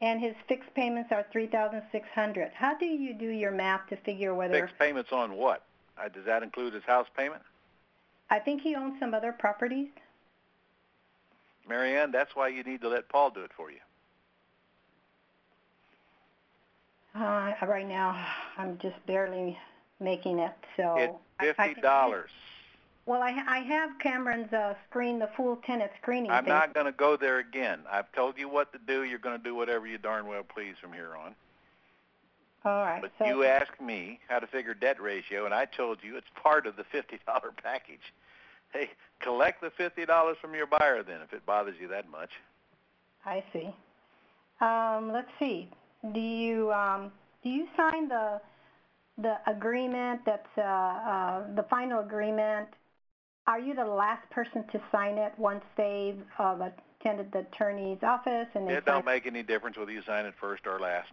and 0.01 0.21
his 0.21 0.35
fixed 0.49 0.73
payments 0.75 1.13
are 1.13 1.27
three 1.31 1.47
thousand 1.47 1.83
six 1.93 2.09
hundred. 2.15 2.51
How 2.55 2.77
do 2.77 2.87
you 2.87 3.13
do 3.13 3.29
your 3.29 3.51
math 3.51 3.87
to 3.91 3.97
figure 3.97 4.35
whether, 4.35 4.55
Fixed 4.55 4.79
payments 4.79 5.13
on 5.13 5.35
what? 5.37 5.63
Uh, 5.99 6.09
does 6.09 6.25
that 6.25 6.43
include 6.43 6.73
his 6.73 6.85
house 6.85 7.07
payment? 7.17 7.43
I 8.31 8.39
think 8.39 8.63
he 8.63 8.75
owns 8.75 8.99
some 8.99 9.13
other 9.15 9.33
properties? 9.33 9.89
Marianne, 11.69 12.11
that's 12.13 12.35
why 12.35 12.49
you 12.49 12.63
need 12.63 12.81
to 12.81 12.89
let 12.89 13.09
Paul 13.09 13.31
do 13.31 13.43
it 13.43 13.51
for 13.55 13.71
you. 13.71 13.79
Uh, 17.19 17.67
right 17.67 17.87
now, 17.89 18.27
I'm 18.57 18.79
just 18.79 18.95
barely 19.07 19.59
making 20.01 20.39
it, 20.39 20.53
so. 20.77 20.95
It's 20.97 21.57
fifty 21.57 21.81
dollars. 21.81 22.31
Well, 23.07 23.23
I, 23.23 23.31
I 23.49 23.59
have 23.61 23.99
Cameron's, 24.01 24.53
uh, 24.53 24.75
screen, 24.89 25.19
the 25.19 25.31
full 25.35 25.57
tenant 25.65 25.91
screening 26.03 26.31
I'm 26.31 26.45
thing. 26.45 26.53
not 26.53 26.75
going 26.75 26.85
to 26.85 26.93
go 26.93 27.17
there 27.17 27.39
again. 27.39 27.81
I've 27.91 28.13
told 28.13 28.37
you 28.37 28.51
what 28.51 28.71
to 28.75 28.79
do. 28.87 29.05
You're 29.05 29.19
going 29.19 29.39
to 29.39 29.43
do 29.43 29.55
whatever 29.55 29.87
you 29.87 29.97
darn 29.97 30.27
well 30.27 30.43
please 30.43 30.75
from 30.81 30.93
here 30.93 31.17
on. 31.17 31.35
All 32.65 32.83
right, 32.83 33.01
But 33.01 33.13
so. 33.19 33.25
you 33.25 33.45
asked 33.45 33.81
me 33.81 34.21
how 34.29 34.39
to 34.41 34.47
figure 34.47 34.75
debt 34.75 35.01
ratio, 35.01 35.47
and 35.47 35.55
I 35.55 35.65
told 35.65 35.99
you 36.03 36.17
it's 36.17 36.27
part 36.41 36.67
of 36.67 36.77
the 36.77 36.85
fifty 36.85 37.19
dollar 37.27 37.53
package. 37.63 38.13
Hey, 38.73 38.91
collect 39.21 39.61
the 39.63 39.71
fifty 39.71 40.05
dollars 40.05 40.37
from 40.41 40.55
your 40.55 40.67
buyer 40.67 41.03
then, 41.03 41.21
if 41.23 41.33
it 41.33 41.47
bothers 41.47 41.77
you 41.81 41.89
that 41.89 42.11
much. 42.11 42.31
I 43.25 43.43
see. 43.53 43.71
Um, 44.61 45.13
let's 45.13 45.31
see. 45.39 45.71
Do 46.13 46.21
you 46.21 46.73
um, 46.73 47.13
do 47.43 47.51
you 47.51 47.67
sign 47.77 48.09
the 48.09 48.41
the 49.19 49.37
agreement 49.47 50.21
that's 50.25 50.47
uh, 50.57 50.63
uh, 50.63 51.55
the 51.55 51.65
final 51.65 52.01
agreement? 52.01 52.69
Are 53.47 53.59
you 53.59 53.75
the 53.75 53.85
last 53.85 54.29
person 54.31 54.65
to 54.73 54.81
sign 54.93 55.17
it 55.17 55.33
once 55.39 55.65
they've 55.77 56.23
uh, 56.39 56.69
attended 57.01 57.33
the 57.33 57.41
attorney's 57.41 58.03
office 58.03 58.47
and 58.55 58.69
they 58.69 58.75
It 58.75 58.85
don't 58.85 59.07
make 59.07 59.27
any 59.27 59.43
difference 59.43 59.77
whether 59.77 59.91
you 59.91 60.03
sign 60.03 60.27
it 60.27 60.35
first 60.39 60.67
or 60.67 60.79
last. 60.79 61.13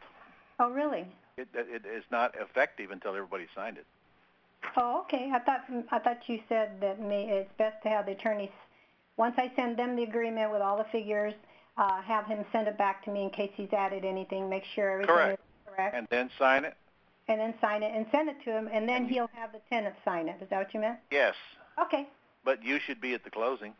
Oh, 0.59 0.69
really? 0.69 1.07
It, 1.37 1.47
it 1.53 1.85
is 1.85 2.03
not 2.11 2.35
effective 2.39 2.91
until 2.91 3.15
everybody 3.15 3.47
signed 3.55 3.77
it. 3.77 3.85
Oh, 4.77 5.01
okay. 5.01 5.31
I 5.33 5.39
thought 5.39 5.65
I 5.91 5.99
thought 5.99 6.27
you 6.27 6.39
said 6.49 6.81
that 6.81 6.99
may, 6.99 7.29
it's 7.29 7.51
best 7.57 7.81
to 7.83 7.89
have 7.89 8.05
the 8.05 8.13
attorneys. 8.13 8.49
Once 9.17 9.35
I 9.37 9.51
send 9.55 9.77
them 9.77 9.95
the 9.95 10.03
agreement 10.03 10.51
with 10.51 10.61
all 10.61 10.77
the 10.77 10.85
figures, 10.85 11.33
uh, 11.77 12.01
have 12.01 12.25
him 12.25 12.45
send 12.51 12.67
it 12.67 12.77
back 12.77 13.03
to 13.05 13.11
me 13.11 13.23
in 13.23 13.29
case 13.29 13.51
he's 13.55 13.73
added 13.73 14.05
anything. 14.05 14.49
Make 14.49 14.63
sure 14.75 14.91
everything 14.91 15.15
Correct. 15.15 15.39
is 15.39 15.73
correct. 15.73 15.95
And 15.95 16.07
then 16.09 16.29
sign 16.37 16.65
it? 16.65 16.75
and 17.27 17.39
then 17.39 17.53
sign 17.59 17.83
it 17.83 17.91
and 17.95 18.05
send 18.11 18.29
it 18.29 18.37
to 18.45 18.51
him, 18.51 18.69
and 18.71 18.87
then 18.87 19.07
he'll 19.07 19.29
have 19.33 19.51
the 19.51 19.59
tenant 19.69 19.95
sign 20.05 20.27
it. 20.27 20.37
Is 20.41 20.49
that 20.49 20.57
what 20.57 20.73
you 20.73 20.79
meant? 20.79 20.99
Yes. 21.11 21.33
Okay. 21.79 22.07
But 22.43 22.63
you 22.63 22.79
should 22.85 23.01
be 23.01 23.13
at 23.13 23.23
the 23.23 23.29
closing. 23.29 23.73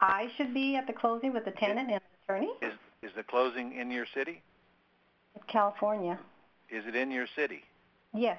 I 0.00 0.28
should 0.36 0.54
be 0.54 0.76
at 0.76 0.86
the 0.86 0.92
closing 0.92 1.32
with 1.32 1.44
the 1.44 1.50
tenant 1.52 1.90
and 1.90 2.00
the 2.00 2.34
attorney? 2.34 2.52
Is 2.62 2.72
is 3.02 3.10
the 3.14 3.22
closing 3.22 3.78
in 3.78 3.90
your 3.90 4.06
city? 4.14 4.42
California. 5.48 6.18
Is 6.70 6.84
it 6.86 6.96
in 6.96 7.10
your 7.10 7.26
city? 7.36 7.62
Yes. 8.14 8.38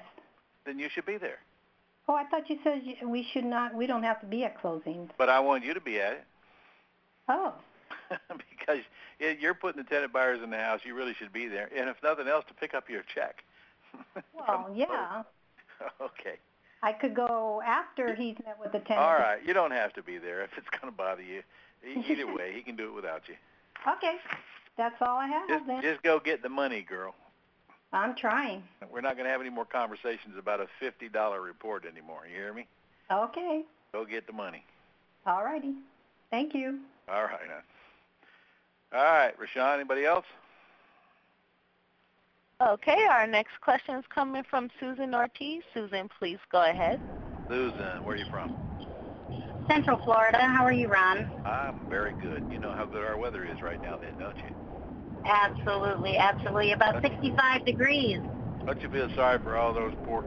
Then 0.66 0.78
you 0.78 0.88
should 0.92 1.06
be 1.06 1.16
there. 1.16 1.38
Oh, 2.08 2.14
I 2.14 2.24
thought 2.24 2.48
you 2.48 2.58
said 2.64 2.82
you- 2.84 3.08
we 3.08 3.22
should 3.32 3.44
not, 3.44 3.74
we 3.74 3.86
don't 3.86 4.02
have 4.02 4.20
to 4.20 4.26
be 4.26 4.44
at 4.44 4.58
closing. 4.58 5.10
But 5.18 5.28
I 5.28 5.40
want 5.40 5.64
you 5.64 5.74
to 5.74 5.80
be 5.80 6.00
at 6.00 6.14
it. 6.14 6.24
Oh, 7.28 7.54
because 8.50 8.82
you're 9.18 9.54
putting 9.54 9.82
the 9.82 9.88
tenant 9.88 10.12
buyers 10.12 10.40
in 10.42 10.48
the 10.50 10.56
house, 10.56 10.80
you 10.84 10.94
really 10.94 11.14
should 11.14 11.32
be 11.32 11.46
there. 11.46 11.68
And 11.76 11.90
if 11.90 11.96
nothing 12.02 12.26
else, 12.26 12.44
to 12.48 12.54
pick 12.54 12.72
up 12.72 12.88
your 12.88 13.02
check. 13.14 13.44
well, 14.34 14.72
yeah. 14.74 15.22
okay. 16.00 16.38
I 16.82 16.92
could 16.92 17.14
go 17.14 17.60
after 17.66 18.14
he's 18.14 18.36
met 18.46 18.58
with 18.58 18.72
the 18.72 18.78
tenant. 18.78 19.04
All 19.04 19.14
right. 19.14 19.44
You 19.44 19.52
don't 19.52 19.72
have 19.72 19.92
to 19.94 20.02
be 20.02 20.16
there 20.16 20.42
if 20.42 20.50
it's 20.56 20.68
going 20.70 20.90
to 20.90 20.96
bother 20.96 21.22
you. 21.22 21.42
Either 21.84 22.32
way, 22.32 22.52
he 22.54 22.62
can 22.62 22.76
do 22.76 22.88
it 22.88 22.94
without 22.94 23.22
you. 23.28 23.34
Okay. 23.96 24.16
That's 24.76 24.94
all 25.00 25.16
I 25.18 25.26
have 25.26 25.48
Just, 25.48 25.66
then. 25.66 25.82
just 25.82 26.02
go 26.02 26.20
get 26.20 26.42
the 26.42 26.48
money, 26.48 26.82
girl. 26.88 27.14
I'm 27.92 28.14
trying. 28.14 28.62
We're 28.92 29.00
not 29.00 29.14
going 29.14 29.24
to 29.24 29.30
have 29.30 29.40
any 29.40 29.50
more 29.50 29.64
conversations 29.64 30.34
about 30.38 30.60
a 30.60 30.66
fifty 30.78 31.08
dollar 31.08 31.40
report 31.40 31.84
anymore. 31.86 32.20
You 32.28 32.34
hear 32.34 32.52
me? 32.52 32.66
Okay. 33.10 33.62
Go 33.92 34.04
get 34.04 34.26
the 34.26 34.32
money. 34.32 34.64
All 35.26 35.44
righty. 35.44 35.74
Thank 36.30 36.54
you. 36.54 36.80
All 37.08 37.22
right. 37.24 37.40
All 38.92 39.02
right, 39.02 39.34
Rashawn. 39.38 39.76
Anybody 39.76 40.04
else? 40.04 40.26
Okay, 42.60 43.06
our 43.08 43.26
next 43.26 43.60
question 43.60 43.94
is 43.94 44.04
coming 44.12 44.42
from 44.50 44.68
Susan 44.80 45.14
Ortiz. 45.14 45.62
Susan, 45.72 46.08
please 46.18 46.38
go 46.50 46.68
ahead. 46.68 47.00
Susan, 47.48 48.04
where 48.04 48.16
are 48.16 48.16
you 48.16 48.26
from? 48.30 48.56
Central 49.68 50.00
Florida. 50.04 50.38
How 50.40 50.64
are 50.64 50.72
you, 50.72 50.88
Ron? 50.88 51.30
I'm 51.46 51.88
very 51.88 52.12
good. 52.20 52.42
You 52.50 52.58
know 52.58 52.72
how 52.72 52.84
good 52.84 53.04
our 53.04 53.16
weather 53.16 53.44
is 53.44 53.62
right 53.62 53.80
now, 53.80 53.96
then, 53.96 54.18
don't 54.18 54.36
you? 54.38 54.67
Absolutely, 55.28 56.16
absolutely. 56.16 56.72
About 56.72 57.02
65 57.02 57.64
degrees. 57.64 58.20
Don't 58.64 58.80
you 58.80 58.88
feel 58.88 59.08
sorry 59.14 59.38
for 59.40 59.56
all 59.56 59.72
those 59.74 59.92
poor 60.04 60.24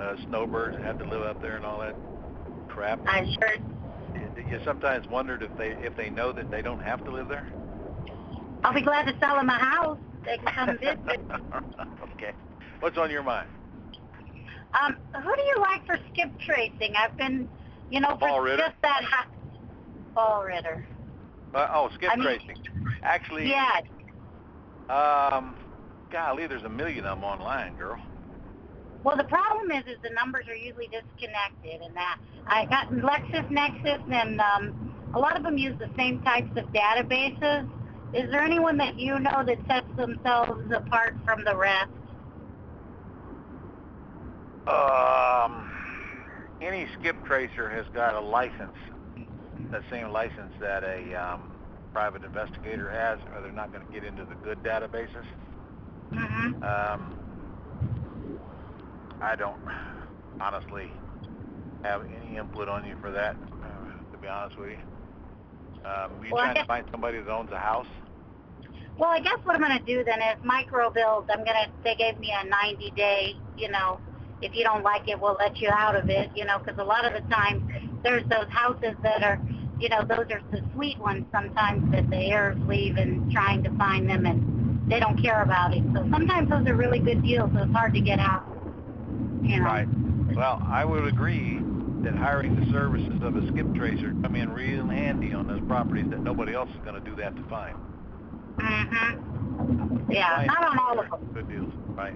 uh, 0.00 0.16
snowbirds 0.28 0.76
that 0.76 0.84
have 0.84 0.98
to 0.98 1.04
live 1.04 1.22
up 1.22 1.40
there 1.42 1.56
and 1.56 1.64
all 1.64 1.80
that 1.80 1.96
crap? 2.68 3.00
I 3.06 3.24
sure. 3.38 3.54
You- 4.14 4.44
You 4.50 4.60
sometimes 4.64 5.08
wondered 5.08 5.42
if 5.42 5.54
they 5.56 5.70
if 5.70 5.96
they 5.96 6.08
know 6.08 6.30
that 6.32 6.50
they 6.50 6.62
don't 6.62 6.80
have 6.80 7.04
to 7.04 7.10
live 7.10 7.26
there. 7.28 7.46
I'll 8.62 8.72
be 8.72 8.80
glad 8.82 9.06
to 9.06 9.18
sell 9.18 9.34
them 9.36 9.48
a 9.48 9.54
house. 9.58 9.98
They 10.24 10.38
can 10.38 10.46
come 10.54 10.78
visit. 10.80 11.20
okay. 12.14 12.32
What's 12.80 12.96
on 12.98 13.10
your 13.10 13.22
mind? 13.24 13.48
Um, 14.80 14.96
who 15.14 15.34
do 15.36 15.42
you 15.42 15.56
like 15.60 15.84
for 15.86 15.98
skip 16.12 16.30
tracing? 16.40 16.94
I've 16.96 17.16
been, 17.16 17.48
you 17.90 18.00
know, 18.00 18.16
for 18.20 18.42
Ritter? 18.42 18.58
just 18.58 18.74
that. 18.82 19.02
Ha- 19.04 19.26
Paul 20.14 20.44
Ritter. 20.44 20.86
Uh, 21.54 21.68
oh, 21.72 21.90
skip 21.94 22.10
I 22.12 22.16
mean- 22.16 22.24
tracing. 22.24 22.56
Actually, 23.02 23.48
Yeah. 23.50 23.80
Um, 24.88 25.56
golly, 26.10 26.46
there's 26.46 26.64
a 26.64 26.68
million 26.68 27.04
of 27.04 27.16
them 27.16 27.24
online, 27.24 27.74
girl. 27.76 27.98
Well, 29.02 29.16
the 29.16 29.24
problem 29.24 29.70
is, 29.70 29.84
is 29.86 29.98
the 30.02 30.10
numbers 30.10 30.46
are 30.48 30.56
usually 30.56 30.88
disconnected, 30.88 31.80
and 31.80 31.94
that 31.96 32.18
I 32.46 32.66
got 32.66 32.88
LexisNexis, 32.90 34.02
and 34.12 34.40
um, 34.40 34.92
a 35.14 35.18
lot 35.18 35.36
of 35.36 35.44
them 35.44 35.56
use 35.56 35.76
the 35.78 35.90
same 35.96 36.20
types 36.22 36.50
of 36.56 36.64
databases. 36.72 37.68
Is 38.12 38.30
there 38.30 38.42
anyone 38.42 38.76
that 38.78 38.98
you 38.98 39.18
know 39.18 39.44
that 39.44 39.58
sets 39.68 39.86
themselves 39.96 40.70
apart 40.72 41.16
from 41.24 41.44
the 41.44 41.56
rest? 41.56 41.90
Um, 44.66 45.68
any 46.60 46.88
skip 46.98 47.24
tracer 47.24 47.68
has 47.70 47.86
got 47.92 48.14
a 48.14 48.20
license, 48.20 48.76
the 49.70 49.82
same 49.90 50.08
license 50.08 50.52
that 50.60 50.82
a 50.82 51.14
um, 51.14 51.55
private 51.96 52.22
investigator 52.24 52.90
has, 52.90 53.18
or 53.34 53.40
they're 53.40 53.50
not 53.52 53.72
going 53.72 53.82
to 53.86 53.90
get 53.90 54.04
into 54.04 54.22
the 54.26 54.34
good 54.44 54.62
databases. 54.62 55.24
Mm-hmm. 56.12 56.62
Um, 56.62 57.18
I 59.22 59.34
don't 59.34 59.58
honestly 60.38 60.92
have 61.84 62.02
any 62.04 62.36
input 62.36 62.68
on 62.68 62.86
you 62.86 62.96
for 63.00 63.10
that, 63.12 63.34
uh, 63.34 64.12
to 64.12 64.18
be 64.18 64.28
honest 64.28 64.58
with 64.58 64.72
you. 64.72 65.88
Um, 65.88 66.22
you 66.22 66.34
Well, 66.34 66.44
trying 66.44 66.56
to 66.56 66.64
find 66.66 66.84
somebody 66.90 67.18
that 67.18 67.30
owns 67.30 67.50
a 67.50 67.58
house? 67.58 67.86
Well, 68.98 69.08
I 69.08 69.20
guess 69.20 69.38
what 69.44 69.54
I'm 69.54 69.62
going 69.62 69.78
to 69.78 69.84
do 69.86 70.04
then 70.04 70.20
is 70.20 70.36
MicroBilt. 70.44 71.30
I'm 71.30 71.44
going 71.44 71.56
to. 71.64 71.70
They 71.82 71.94
gave 71.94 72.18
me 72.18 72.30
a 72.30 72.46
90 72.46 72.90
day. 72.90 73.36
You 73.56 73.70
know, 73.70 74.00
if 74.42 74.54
you 74.54 74.64
don't 74.64 74.82
like 74.82 75.08
it, 75.08 75.18
we'll 75.18 75.38
let 75.38 75.62
you 75.62 75.70
out 75.70 75.96
of 75.96 76.10
it. 76.10 76.28
You 76.34 76.44
know, 76.44 76.58
because 76.58 76.78
a 76.78 76.84
lot 76.84 77.06
of 77.06 77.14
the 77.14 77.26
times 77.34 77.62
there's 78.02 78.28
those 78.28 78.48
houses 78.50 78.94
that 79.02 79.22
are, 79.22 79.40
you 79.78 79.88
know, 79.88 80.02
those 80.02 80.26
are 80.30 80.40
the 80.50 80.62
sweet 80.74 80.98
ones. 80.98 81.24
Sometimes 81.32 81.90
that 81.92 82.08
the 82.10 82.16
heirs 82.16 82.56
leave 82.66 82.96
and 82.96 83.30
trying 83.32 83.62
to 83.64 83.70
find 83.76 84.08
them, 84.08 84.26
and 84.26 84.90
they 84.90 85.00
don't 85.00 85.20
care 85.20 85.42
about 85.42 85.74
it. 85.74 85.82
So 85.94 86.06
sometimes 86.10 86.48
those 86.50 86.66
are 86.66 86.74
really 86.74 86.98
good 86.98 87.22
deals. 87.22 87.50
So 87.54 87.62
it's 87.62 87.72
hard 87.72 87.94
to 87.94 88.00
get 88.00 88.18
out. 88.18 88.44
You 89.42 89.58
know. 89.58 89.64
Right. 89.64 89.88
Well, 90.34 90.62
I 90.66 90.84
would 90.84 91.04
agree 91.06 91.60
that 92.02 92.14
hiring 92.14 92.56
the 92.58 92.70
services 92.72 93.22
of 93.22 93.36
a 93.36 93.46
skip 93.48 93.72
tracer 93.74 94.14
come 94.22 94.36
in 94.36 94.50
real 94.52 94.86
handy 94.86 95.32
on 95.32 95.46
those 95.46 95.62
properties 95.66 96.06
that 96.10 96.20
nobody 96.20 96.54
else 96.54 96.68
is 96.70 96.76
going 96.84 96.94
to 96.94 97.00
do 97.10 97.16
that 97.16 97.34
to 97.36 97.42
find. 97.44 97.76
Mm-hmm. 98.56 100.12
Yeah, 100.12 100.36
Right. 100.36 100.46
not 100.46 100.64
on 100.68 100.78
all 100.78 100.98
of 101.00 101.10
them. 101.10 101.30
Good 101.34 101.48
deals, 101.48 101.72
right? 101.94 102.14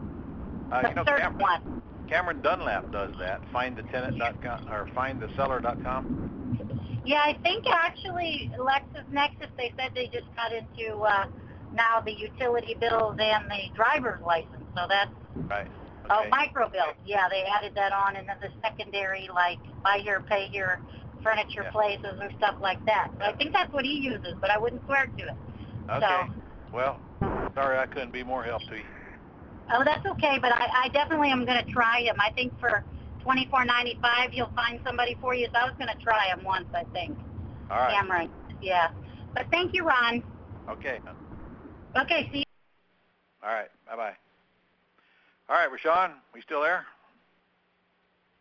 Uh, 0.73 0.89
you 0.89 0.95
know, 0.95 1.05
Cameron, 1.05 1.39
ones. 1.39 1.83
Cameron 2.09 2.41
Dunlap 2.43 2.91
does 2.93 3.13
that. 3.19 3.41
FindTheTenant.com 3.53 4.69
or 4.69 4.87
FindTheSeller.com. 4.95 6.80
Yeah, 7.05 7.23
I 7.25 7.35
think 7.43 7.65
actually 7.67 8.51
LexisNexis, 8.59 9.49
they 9.57 9.73
said 9.79 9.93
they 9.95 10.07
just 10.07 10.27
got 10.37 10.53
into 10.53 10.99
uh, 11.01 11.27
now 11.73 12.01
the 12.05 12.13
utility 12.13 12.75
bills 12.79 13.17
and 13.19 13.51
the 13.51 13.75
driver's 13.75 14.21
license. 14.23 14.65
So 14.77 14.87
that's, 14.89 15.11
Right. 15.49 15.67
oh, 16.11 16.21
Okay. 16.21 16.31
MicroBilt. 16.31 16.95
Yeah, 17.07 17.29
they 17.29 17.43
added 17.45 17.75
that 17.75 17.93
on. 17.93 18.17
And 18.17 18.29
then 18.29 18.37
the 18.41 18.51
secondary, 18.63 19.29
like 19.35 19.59
buy 19.83 20.01
here, 20.03 20.21
pay 20.29 20.49
here, 20.49 20.81
furniture 21.23 21.63
Yeah. 21.65 21.71
places 21.71 22.19
and 22.21 22.33
stuff 22.37 22.57
like 22.61 22.85
that. 22.87 23.09
So 23.19 23.25
I 23.25 23.33
think 23.33 23.53
that's 23.53 23.73
what 23.73 23.85
he 23.85 23.95
uses, 23.95 24.35
but 24.41 24.51
I 24.51 24.59
wouldn't 24.59 24.85
swear 24.85 25.07
to 25.07 25.23
it. 25.25 25.35
Okay. 25.91 26.23
Well, 26.73 27.01
sorry 27.55 27.79
I 27.79 27.87
couldn't 27.87 28.13
be 28.13 28.23
more 28.23 28.45
help 28.45 28.63
to 28.69 28.77
you. 28.77 28.85
Oh, 29.73 29.83
that's 29.85 30.05
okay, 30.05 30.39
but 30.41 30.53
I, 30.53 30.85
I 30.85 30.89
definitely 30.89 31.31
am 31.31 31.45
going 31.45 31.65
to 31.65 31.71
try 31.73 32.01
him. 32.03 32.17
I 32.21 32.31
think 32.33 32.59
for 32.59 32.85
twenty 33.23 33.47
four 33.51 33.65
ninety 33.65 33.99
five, 34.01 34.33
you'll 34.33 34.53
find 34.55 34.81
somebody 34.85 35.17
for 35.21 35.35
you. 35.35 35.47
So 35.53 35.59
I 35.59 35.65
was 35.65 35.75
going 35.79 35.97
to 35.97 36.05
try 36.05 36.27
him 36.29 36.45
once, 36.45 36.67
I 36.75 36.85
think. 36.93 37.19
All 37.71 37.79
right. 37.79 37.93
Cameron. 37.93 38.31
Yeah. 38.61 38.89
But 39.35 39.47
thank 39.51 39.75
you, 39.75 39.85
Ron. 39.85 40.23
Okay. 40.69 41.01
Okay, 42.01 42.29
see 42.33 42.39
you. 42.39 42.45
All 43.43 43.53
right. 43.53 43.69
Bye 43.87 43.97
bye. 43.97 44.13
All 45.49 45.57
right, 45.57 45.69
Rashawn, 45.69 46.13
we 46.33 46.41
still 46.43 46.63
there? 46.63 46.87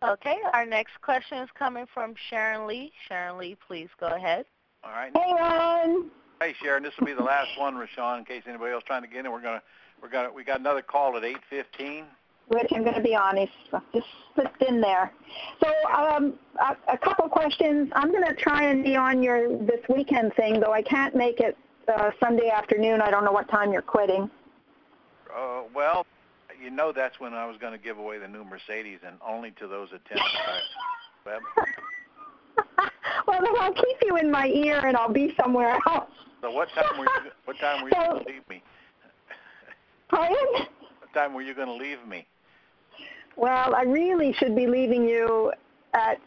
Okay, 0.03 0.37
our 0.53 0.65
next 0.65 1.01
question 1.01 1.39
is 1.39 1.49
coming 1.57 1.85
from 1.93 2.13
Sharon 2.29 2.67
Lee. 2.67 2.91
Sharon 3.07 3.37
Lee, 3.37 3.57
please 3.67 3.89
go 3.99 4.07
ahead. 4.07 4.45
All 4.83 4.91
right. 4.91 5.11
Hey, 5.13 5.33
Ron. 5.33 6.11
Hey 6.39 6.53
Sharon, 6.63 6.83
this 6.83 6.93
will 6.97 7.07
be 7.07 7.13
the 7.13 7.23
last 7.23 7.49
one, 7.57 7.75
Rashawn, 7.75 8.19
in 8.19 8.25
case 8.25 8.43
anybody 8.47 8.71
else 8.71 8.83
trying 8.87 9.01
to 9.01 9.09
get 9.09 9.25
in. 9.25 9.31
We're 9.31 9.41
gonna 9.41 9.61
we're 10.01 10.09
gonna 10.09 10.31
we 10.31 10.45
got 10.45 10.61
another 10.61 10.81
call 10.81 11.17
at 11.17 11.25
eight 11.25 11.39
fifteen. 11.49 12.05
Which 12.49 12.67
I'm 12.75 12.83
going 12.83 12.95
to 12.95 13.01
be 13.01 13.15
honest, 13.15 13.51
just 13.93 14.07
slipped 14.33 14.61
in 14.63 14.81
there. 14.81 15.11
So, 15.63 15.71
um, 15.95 16.33
a, 16.59 16.75
a 16.93 16.97
couple 16.97 17.29
questions. 17.29 17.89
I'm 17.93 18.11
going 18.11 18.25
to 18.25 18.33
try 18.33 18.63
and 18.63 18.83
be 18.83 18.95
on 18.95 19.21
your 19.21 19.55
this 19.65 19.81
weekend 19.87 20.33
thing, 20.33 20.59
though 20.59 20.73
I 20.73 20.81
can't 20.81 21.15
make 21.15 21.39
it 21.39 21.55
uh, 21.87 22.09
Sunday 22.19 22.49
afternoon. 22.49 23.01
I 23.01 23.11
don't 23.11 23.23
know 23.23 23.31
what 23.31 23.47
time 23.49 23.71
you're 23.71 23.83
quitting. 23.83 24.29
Uh, 25.31 25.61
well, 25.75 26.07
you 26.59 26.71
know 26.71 26.91
that's 26.91 27.19
when 27.19 27.35
I 27.35 27.45
was 27.45 27.57
going 27.57 27.71
to 27.73 27.77
give 27.77 27.99
away 27.99 28.17
the 28.17 28.27
new 28.27 28.43
Mercedes, 28.43 28.99
and 29.05 29.17
only 29.25 29.51
to 29.51 29.67
those 29.67 29.89
attending 29.89 30.25
web. 31.27 31.41
well, 33.27 33.39
then 33.43 33.53
I'll 33.59 33.73
keep 33.73 33.97
you 34.05 34.17
in 34.17 34.31
my 34.31 34.47
ear, 34.47 34.79
and 34.87 34.97
I'll 34.97 35.13
be 35.13 35.35
somewhere 35.39 35.77
else. 35.87 36.09
So 36.41 36.49
what 36.49 36.69
time 36.69 36.97
were 36.97 37.05
you? 37.05 37.31
What 37.45 37.59
time 37.59 37.83
were 37.83 37.89
you 37.89 37.95
So- 37.95 38.11
going 38.13 38.25
to 38.25 38.31
leave 38.31 38.49
me? 38.49 38.63
Pardon? 40.09 40.37
What 40.99 41.13
time 41.13 41.33
were 41.35 41.41
you 41.43 41.53
going 41.53 41.67
to 41.67 41.73
leave 41.73 41.99
me? 42.07 42.25
Well, 43.39 43.73
I 43.73 43.83
really 43.83 44.33
should 44.33 44.53
be 44.53 44.67
leaving 44.67 45.07
you 45.07 45.53
at 45.93 46.19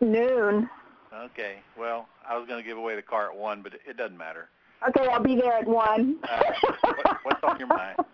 noon. 0.00 0.70
Okay. 1.14 1.56
Well, 1.78 2.08
I 2.26 2.38
was 2.38 2.48
going 2.48 2.62
to 2.62 2.66
give 2.66 2.78
away 2.78 2.96
the 2.96 3.02
car 3.02 3.30
at 3.30 3.36
one, 3.36 3.60
but 3.60 3.74
it, 3.74 3.98
doesn't 3.98 4.16
matter. 4.16 4.48
Okay, 4.88 5.06
I'll 5.06 5.22
be 5.22 5.36
there 5.36 5.52
at 5.52 5.66
one. 5.66 6.16
Uh, 6.22 6.42
what, 6.80 7.18
what's 7.24 7.44
on 7.44 7.58
your 7.58 7.68
mind? 7.68 7.98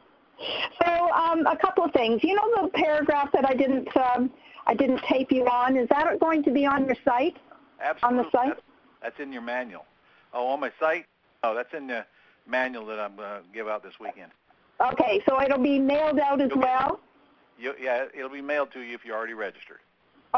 So, 0.85 0.91
um, 1.13 1.47
a 1.47 1.57
couple 1.57 1.85
of 1.85 1.93
things. 1.93 2.25
You 2.25 2.35
know 2.35 2.63
the 2.63 2.69
paragraph 2.71 3.31
that 3.33 3.49
I 3.49 3.55
didn't 3.55 3.87
um, 3.97 4.29
I 4.67 4.75
didn't 4.75 5.01
tape 5.09 5.31
you 5.31 5.47
on. 5.47 5.77
Is 5.77 5.89
that 5.91 6.19
going 6.19 6.43
to 6.43 6.51
be 6.51 6.67
on 6.67 6.85
your 6.85 6.97
site? 7.05 7.37
Absolutely. 7.81 8.19
On 8.19 8.25
the 8.25 8.31
site? 8.33 8.49
That's, 8.49 8.61
that's 9.03 9.21
in 9.21 9.33
your 9.33 9.43
manual. 9.43 9.85
Oh, 10.35 10.49
on 10.49 10.59
my 10.59 10.73
site? 10.81 11.05
Oh, 11.45 11.55
that's 11.55 11.73
in 11.75 11.87
the 11.87 12.05
manual 12.49 12.85
that 12.87 12.99
I'm 12.99 13.15
going 13.15 13.43
to 13.43 13.49
give 13.55 13.69
out 13.69 13.85
this 13.85 14.01
weekend. 14.01 14.33
Okay, 14.81 15.23
so 15.29 15.41
it'll 15.41 15.63
be 15.63 15.79
mailed 15.79 16.19
out 16.19 16.41
as 16.41 16.51
well. 16.57 16.99
You, 17.63 17.75
yeah, 17.81 18.07
it'll 18.13 18.29
be 18.29 18.43
mailed 18.43 18.73
to 18.73 18.81
you 18.81 18.93
if 18.93 19.05
you're 19.05 19.17
already 19.17 19.35
registered. 19.35 19.79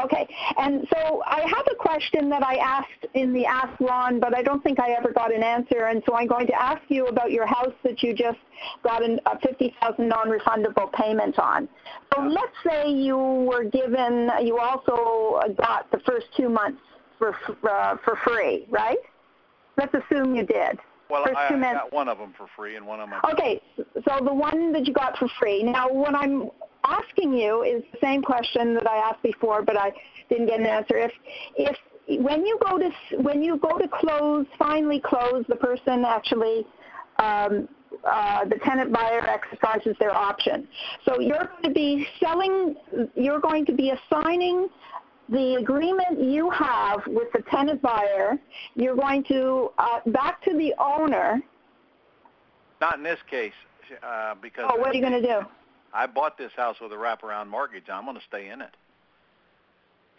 Okay, 0.03 0.27
and 0.57 0.85
so 0.93 1.23
I 1.25 1.39
have 1.39 1.65
a 1.71 1.75
question 1.75 2.29
that 2.29 2.43
I 2.43 2.55
asked 2.57 3.07
in 3.13 3.33
the 3.33 3.45
Ask 3.45 3.79
Ron, 3.79 4.19
but 4.19 4.37
I 4.37 4.43
don't 4.43 4.61
think 4.61 4.79
I 4.79 4.91
ever 4.91 5.11
got 5.11 5.33
an 5.33 5.41
answer, 5.41 5.85
and 5.85 6.03
so 6.05 6.13
I'm 6.13 6.27
going 6.27 6.45
to 6.47 6.61
ask 6.61 6.81
you 6.89 7.07
about 7.07 7.31
your 7.31 7.47
house 7.47 7.73
that 7.83 8.03
you 8.03 8.13
just 8.13 8.37
got 8.83 9.03
an, 9.03 9.19
a 9.25 9.39
50,000 9.39 10.07
non-refundable 10.07 10.91
payment 10.93 11.39
on. 11.39 11.67
So 12.13 12.21
let's 12.21 12.53
say 12.67 12.91
you 12.91 13.17
were 13.17 13.63
given, 13.63 14.29
you 14.43 14.59
also 14.59 15.39
got 15.57 15.89
the 15.91 15.99
first 16.05 16.27
two 16.37 16.49
months 16.49 16.81
for 17.17 17.33
uh, 17.67 17.95
for 18.03 18.19
free, 18.23 18.67
right? 18.69 18.97
Let's 19.77 19.93
assume 19.93 20.35
you 20.35 20.45
did. 20.45 20.77
Well, 21.09 21.23
First 21.23 21.37
I, 21.37 21.49
two 21.49 21.55
I 21.55 21.59
months. 21.59 21.79
got 21.83 21.93
one 21.93 22.09
of 22.09 22.17
them 22.17 22.33
for 22.37 22.47
free 22.55 22.75
and 22.75 22.85
one 22.85 22.99
of 22.99 23.09
them. 23.09 23.21
Okay, 23.31 23.61
so 23.77 24.23
the 24.23 24.33
one 24.33 24.73
that 24.73 24.85
you 24.85 24.93
got 24.93 25.17
for 25.17 25.29
free. 25.39 25.63
Now, 25.63 25.87
what 25.89 26.15
I'm 26.15 26.49
asking 26.87 27.33
you 27.33 27.63
is 27.63 27.83
the 27.91 27.97
same 28.01 28.21
question 28.21 28.73
that 28.75 28.87
I 28.87 28.97
asked 28.97 29.23
before, 29.23 29.61
but 29.61 29.77
I 29.77 29.91
didn't 30.29 30.47
get 30.47 30.59
an 30.59 30.65
answer. 30.65 30.97
If, 30.97 31.11
if 31.55 31.77
when 32.07 32.45
you 32.45 32.59
go 32.63 32.77
to 32.77 32.91
when 33.21 33.41
you 33.41 33.57
go 33.57 33.77
to 33.77 33.87
close, 33.87 34.45
finally 34.59 35.01
close, 35.03 35.43
the 35.47 35.55
person 35.55 36.05
actually, 36.05 36.65
um, 37.19 37.67
uh, 38.05 38.45
the 38.45 38.57
tenant 38.63 38.91
buyer 38.93 39.25
exercises 39.27 39.95
their 39.99 40.15
option. 40.15 40.67
So 41.05 41.19
you're 41.19 41.49
going 41.61 41.63
to 41.63 41.71
be 41.71 42.07
selling. 42.19 42.75
You're 43.15 43.39
going 43.39 43.65
to 43.65 43.73
be 43.73 43.91
assigning 43.91 44.69
the 45.29 45.55
agreement 45.55 46.21
you 46.21 46.49
have 46.51 47.01
with 47.07 47.31
the 47.33 47.41
tenant 47.49 47.81
buyer. 47.81 48.37
You're 48.75 48.95
going 48.95 49.23
to 49.25 49.71
uh, 49.77 49.99
back 50.07 50.43
to 50.43 50.55
the 50.55 50.73
owner. 50.79 51.41
Not 52.79 52.97
in 52.97 53.03
this 53.03 53.19
case, 53.29 53.53
uh, 54.03 54.35
because 54.41 54.65
Oh, 54.69 54.77
what 54.77 54.89
are 54.89 54.93
you 54.93 55.01
going 55.01 55.21
to 55.21 55.27
do? 55.27 55.39
I 55.95 56.07
bought 56.07 56.37
this 56.37 56.51
house 56.57 56.75
with 56.81 56.91
a 56.91 56.95
wraparound 56.95 57.47
mortgage. 57.47 57.85
I'm 57.91 58.03
going 58.03 58.17
to 58.17 58.23
stay 58.27 58.49
in 58.49 58.61
it. 58.61 58.75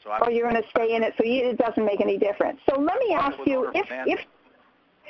So 0.02 0.10
I, 0.10 0.20
Oh, 0.22 0.30
you're 0.30 0.48
going 0.50 0.62
to 0.62 0.68
stay 0.70 0.94
in 0.94 1.02
it, 1.02 1.12
so 1.18 1.24
you, 1.24 1.50
it 1.50 1.58
doesn't 1.58 1.84
make 1.84 2.00
any 2.00 2.16
difference. 2.16 2.58
So 2.68 2.80
let 2.80 2.98
me 2.98 3.12
ask 3.12 3.36
you, 3.44 3.70
if 3.74 3.86
if 3.90 4.20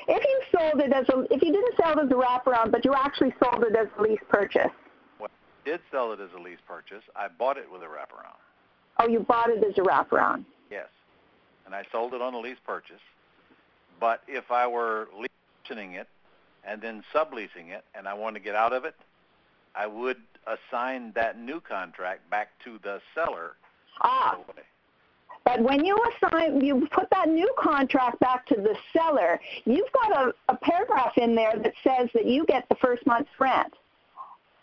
if 0.09 0.25
you 0.25 0.59
sold 0.59 0.81
it 0.83 0.93
as 0.93 1.09
a, 1.09 1.21
if 1.33 1.41
you 1.43 1.53
didn't 1.53 1.75
sell 1.81 1.93
it 1.93 2.05
as 2.05 2.11
a 2.11 2.15
wraparound, 2.15 2.73
but 2.73 2.85
you 2.85 2.95
actually 2.95 3.33
sold 3.43 3.63
it 3.63 3.77
as 3.77 3.87
a 3.99 4.03
lease 4.03 4.19
purchase. 4.29 4.71
well, 5.21 5.29
I 5.65 5.69
did 5.69 5.81
sell 5.93 6.13
it 6.13 6.21
as 6.21 6.31
a 6.37 6.41
lease 6.41 6.59
purchase. 6.67 7.03
I 7.15 7.29
bought 7.29 7.59
it 7.59 7.71
with 7.71 7.83
a 7.83 7.87
wraparound. 7.87 8.37
Oh, 8.99 9.07
you 9.07 9.21
bought 9.21 9.51
it 9.51 9.63
as 9.63 9.79
a 9.79 9.83
wraparound. 9.83 10.45
Yes, 10.71 10.89
and 11.65 11.75
I 11.75 11.85
sold 11.93 12.13
it 12.13 12.21
on 12.21 12.35
a 12.35 12.41
lease 12.41 12.59
purchase. 12.67 13.03
But 14.01 14.23
if 14.27 14.51
I 14.51 14.67
were 14.67 15.09
leasing 15.17 15.93
it 15.93 16.09
and 16.65 16.83
then 16.83 17.05
subleasing 17.15 17.71
it, 17.71 17.85
and 17.95 18.09
I 18.09 18.15
wanted 18.15 18.41
to 18.41 18.45
get 18.45 18.55
out 18.57 18.73
of 18.73 18.85
it, 18.85 18.95
I 19.77 19.87
would 19.87 20.19
assign 20.47 21.13
that 21.15 21.39
new 21.39 21.61
contract 21.61 22.29
back 22.31 22.49
to 22.65 22.79
the 22.83 23.01
seller. 23.15 23.53
Ah, 24.01 24.39
but 25.45 25.61
when 25.61 25.85
you 25.85 25.97
assign, 26.23 26.61
you 26.61 26.89
put 26.91 27.09
that 27.11 27.29
new 27.29 27.53
contract 27.59 28.19
back 28.19 28.47
to 28.47 28.57
the 28.57 28.77
seller. 28.93 29.39
You've 29.65 29.91
got 29.93 30.13
a, 30.27 30.35
a 30.49 30.57
paragraph 30.57 31.13
in 31.17 31.35
there 31.37 31.55
that 31.57 31.73
says 31.85 32.09
that 32.15 32.27
you 32.27 32.45
get 32.47 32.69
the 32.69 32.75
first 32.77 33.07
month's 33.07 33.31
rent, 33.39 33.73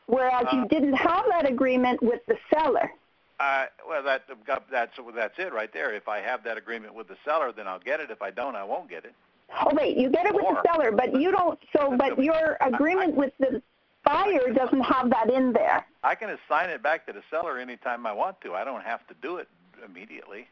whereas 0.08 0.46
Uh, 0.52 0.58
you 0.58 0.68
didn't 0.68 0.94
have 0.94 1.26
that 1.30 1.50
agreement 1.50 2.02
with 2.02 2.26
the 2.28 2.38
seller. 2.54 2.92
Uh, 3.40 3.66
well, 3.88 4.04
that 4.04 4.24
that's 4.48 5.00
that's 5.12 5.40
it 5.40 5.54
right 5.54 5.74
there. 5.74 5.94
If 5.94 6.08
I 6.08 6.20
have 6.20 6.44
that 6.44 6.58
agreement 6.58 6.94
with 6.94 7.08
the 7.08 7.18
seller, 7.26 7.52
then 7.52 7.68
I'll 7.68 7.80
get 7.80 8.00
it. 8.00 8.12
If 8.12 8.22
I 8.22 8.30
don't, 8.32 8.56
I 8.56 8.64
won't 8.64 8.90
get 8.90 9.06
it. 9.06 9.14
Oh 9.62 9.74
wait, 9.74 9.98
you 9.98 10.10
get 10.10 10.26
it 10.26 10.34
with 10.34 10.46
Or- 10.46 10.56
the 10.56 10.64
seller, 10.72 10.92
but 10.92 11.20
you 11.20 11.32
don't. 11.32 11.60
So, 11.76 11.96
but 11.98 12.22
your 12.24 12.58
agreement 12.62 13.16
with 13.16 13.34
the 13.40 13.62
buyer 14.04 14.52
doesn't 14.54 14.82
have 14.82 15.10
that 15.10 15.30
in 15.30 15.54
there. 15.54 15.86
I 16.04 16.16
can 16.16 16.30
assign 16.30 16.70
it 16.70 16.84
back 16.84 17.06
to 17.08 17.14
the 17.14 17.22
seller 17.30 17.58
anytime 17.58 18.06
I 18.06 18.14
want 18.14 18.42
to. 18.42 18.54
I 18.54 18.64
don't 18.64 18.84
have 18.84 19.06
to 19.08 19.16
do 19.22 19.38
it 19.38 19.48
immediately. 19.86 20.48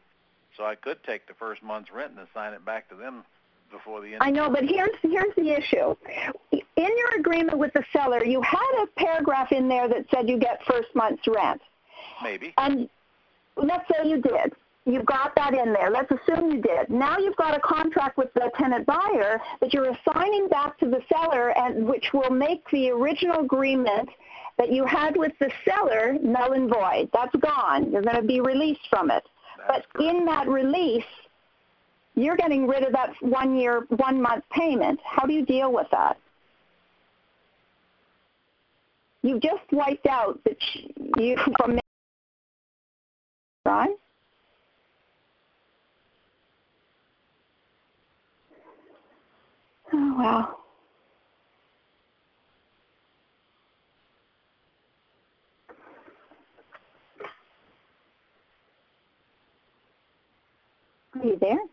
So 0.56 0.64
I 0.64 0.74
could 0.74 1.02
take 1.04 1.26
the 1.26 1.34
first 1.34 1.62
month's 1.62 1.90
rent 1.90 2.12
and 2.16 2.26
assign 2.28 2.52
it 2.52 2.64
back 2.64 2.88
to 2.90 2.94
them 2.94 3.24
before 3.70 4.00
the 4.00 4.08
end. 4.08 4.18
I 4.20 4.30
know, 4.30 4.50
but 4.50 4.64
here's 4.64 4.96
here's 5.00 5.34
the 5.34 5.50
issue. 5.50 5.94
In 6.52 6.62
your 6.76 7.14
agreement 7.18 7.58
with 7.58 7.72
the 7.72 7.84
seller, 7.92 8.24
you 8.24 8.42
had 8.42 8.82
a 8.82 8.86
paragraph 8.98 9.50
in 9.50 9.68
there 9.68 9.88
that 9.88 10.06
said 10.10 10.28
you 10.28 10.38
get 10.38 10.62
first 10.66 10.88
month's 10.94 11.26
rent. 11.26 11.62
Maybe. 12.22 12.52
And 12.58 12.88
let's 13.56 13.86
say 13.88 14.08
you 14.08 14.20
did. 14.20 14.52
You 14.84 15.02
got 15.04 15.34
that 15.36 15.54
in 15.54 15.72
there. 15.72 15.90
Let's 15.90 16.10
assume 16.10 16.50
you 16.50 16.60
did. 16.60 16.90
Now 16.90 17.16
you've 17.16 17.36
got 17.36 17.56
a 17.56 17.60
contract 17.60 18.18
with 18.18 18.34
the 18.34 18.50
tenant 18.58 18.84
buyer 18.84 19.40
that 19.60 19.72
you're 19.72 19.90
assigning 19.90 20.48
back 20.48 20.76
to 20.80 20.86
the 20.86 21.00
seller 21.12 21.56
and 21.56 21.86
which 21.86 22.12
will 22.12 22.30
make 22.30 22.68
the 22.70 22.90
original 22.90 23.44
agreement 23.44 24.08
that 24.58 24.72
you 24.72 24.84
had 24.84 25.16
with 25.16 25.32
the 25.38 25.50
seller 25.64 26.16
null 26.20 26.52
and 26.52 26.68
void. 26.68 27.08
That's 27.12 27.34
gone. 27.36 27.92
You're 27.92 28.02
going 28.02 28.16
to 28.16 28.26
be 28.26 28.40
released 28.40 28.86
from 28.90 29.10
it. 29.10 29.22
That's 29.68 29.86
but 29.94 30.04
in 30.04 30.24
that 30.24 30.48
release, 30.48 31.04
you're 32.14 32.36
getting 32.36 32.66
rid 32.66 32.82
of 32.82 32.92
that 32.92 33.10
one 33.20 33.56
year, 33.56 33.86
one 33.88 34.20
month 34.20 34.44
payment. 34.50 34.98
How 35.04 35.26
do 35.26 35.32
you 35.32 35.46
deal 35.46 35.72
with 35.72 35.86
that? 35.92 36.18
You've 39.22 39.40
just 39.40 39.62
wiped 39.70 40.06
out 40.06 40.40
that 40.44 40.56
you 41.16 41.36
from 41.56 41.78
right? 43.64 43.96
Oh 49.94 50.14
wow. 50.18 50.56
Are 61.20 61.26
you 61.26 61.38
there? 61.40 61.71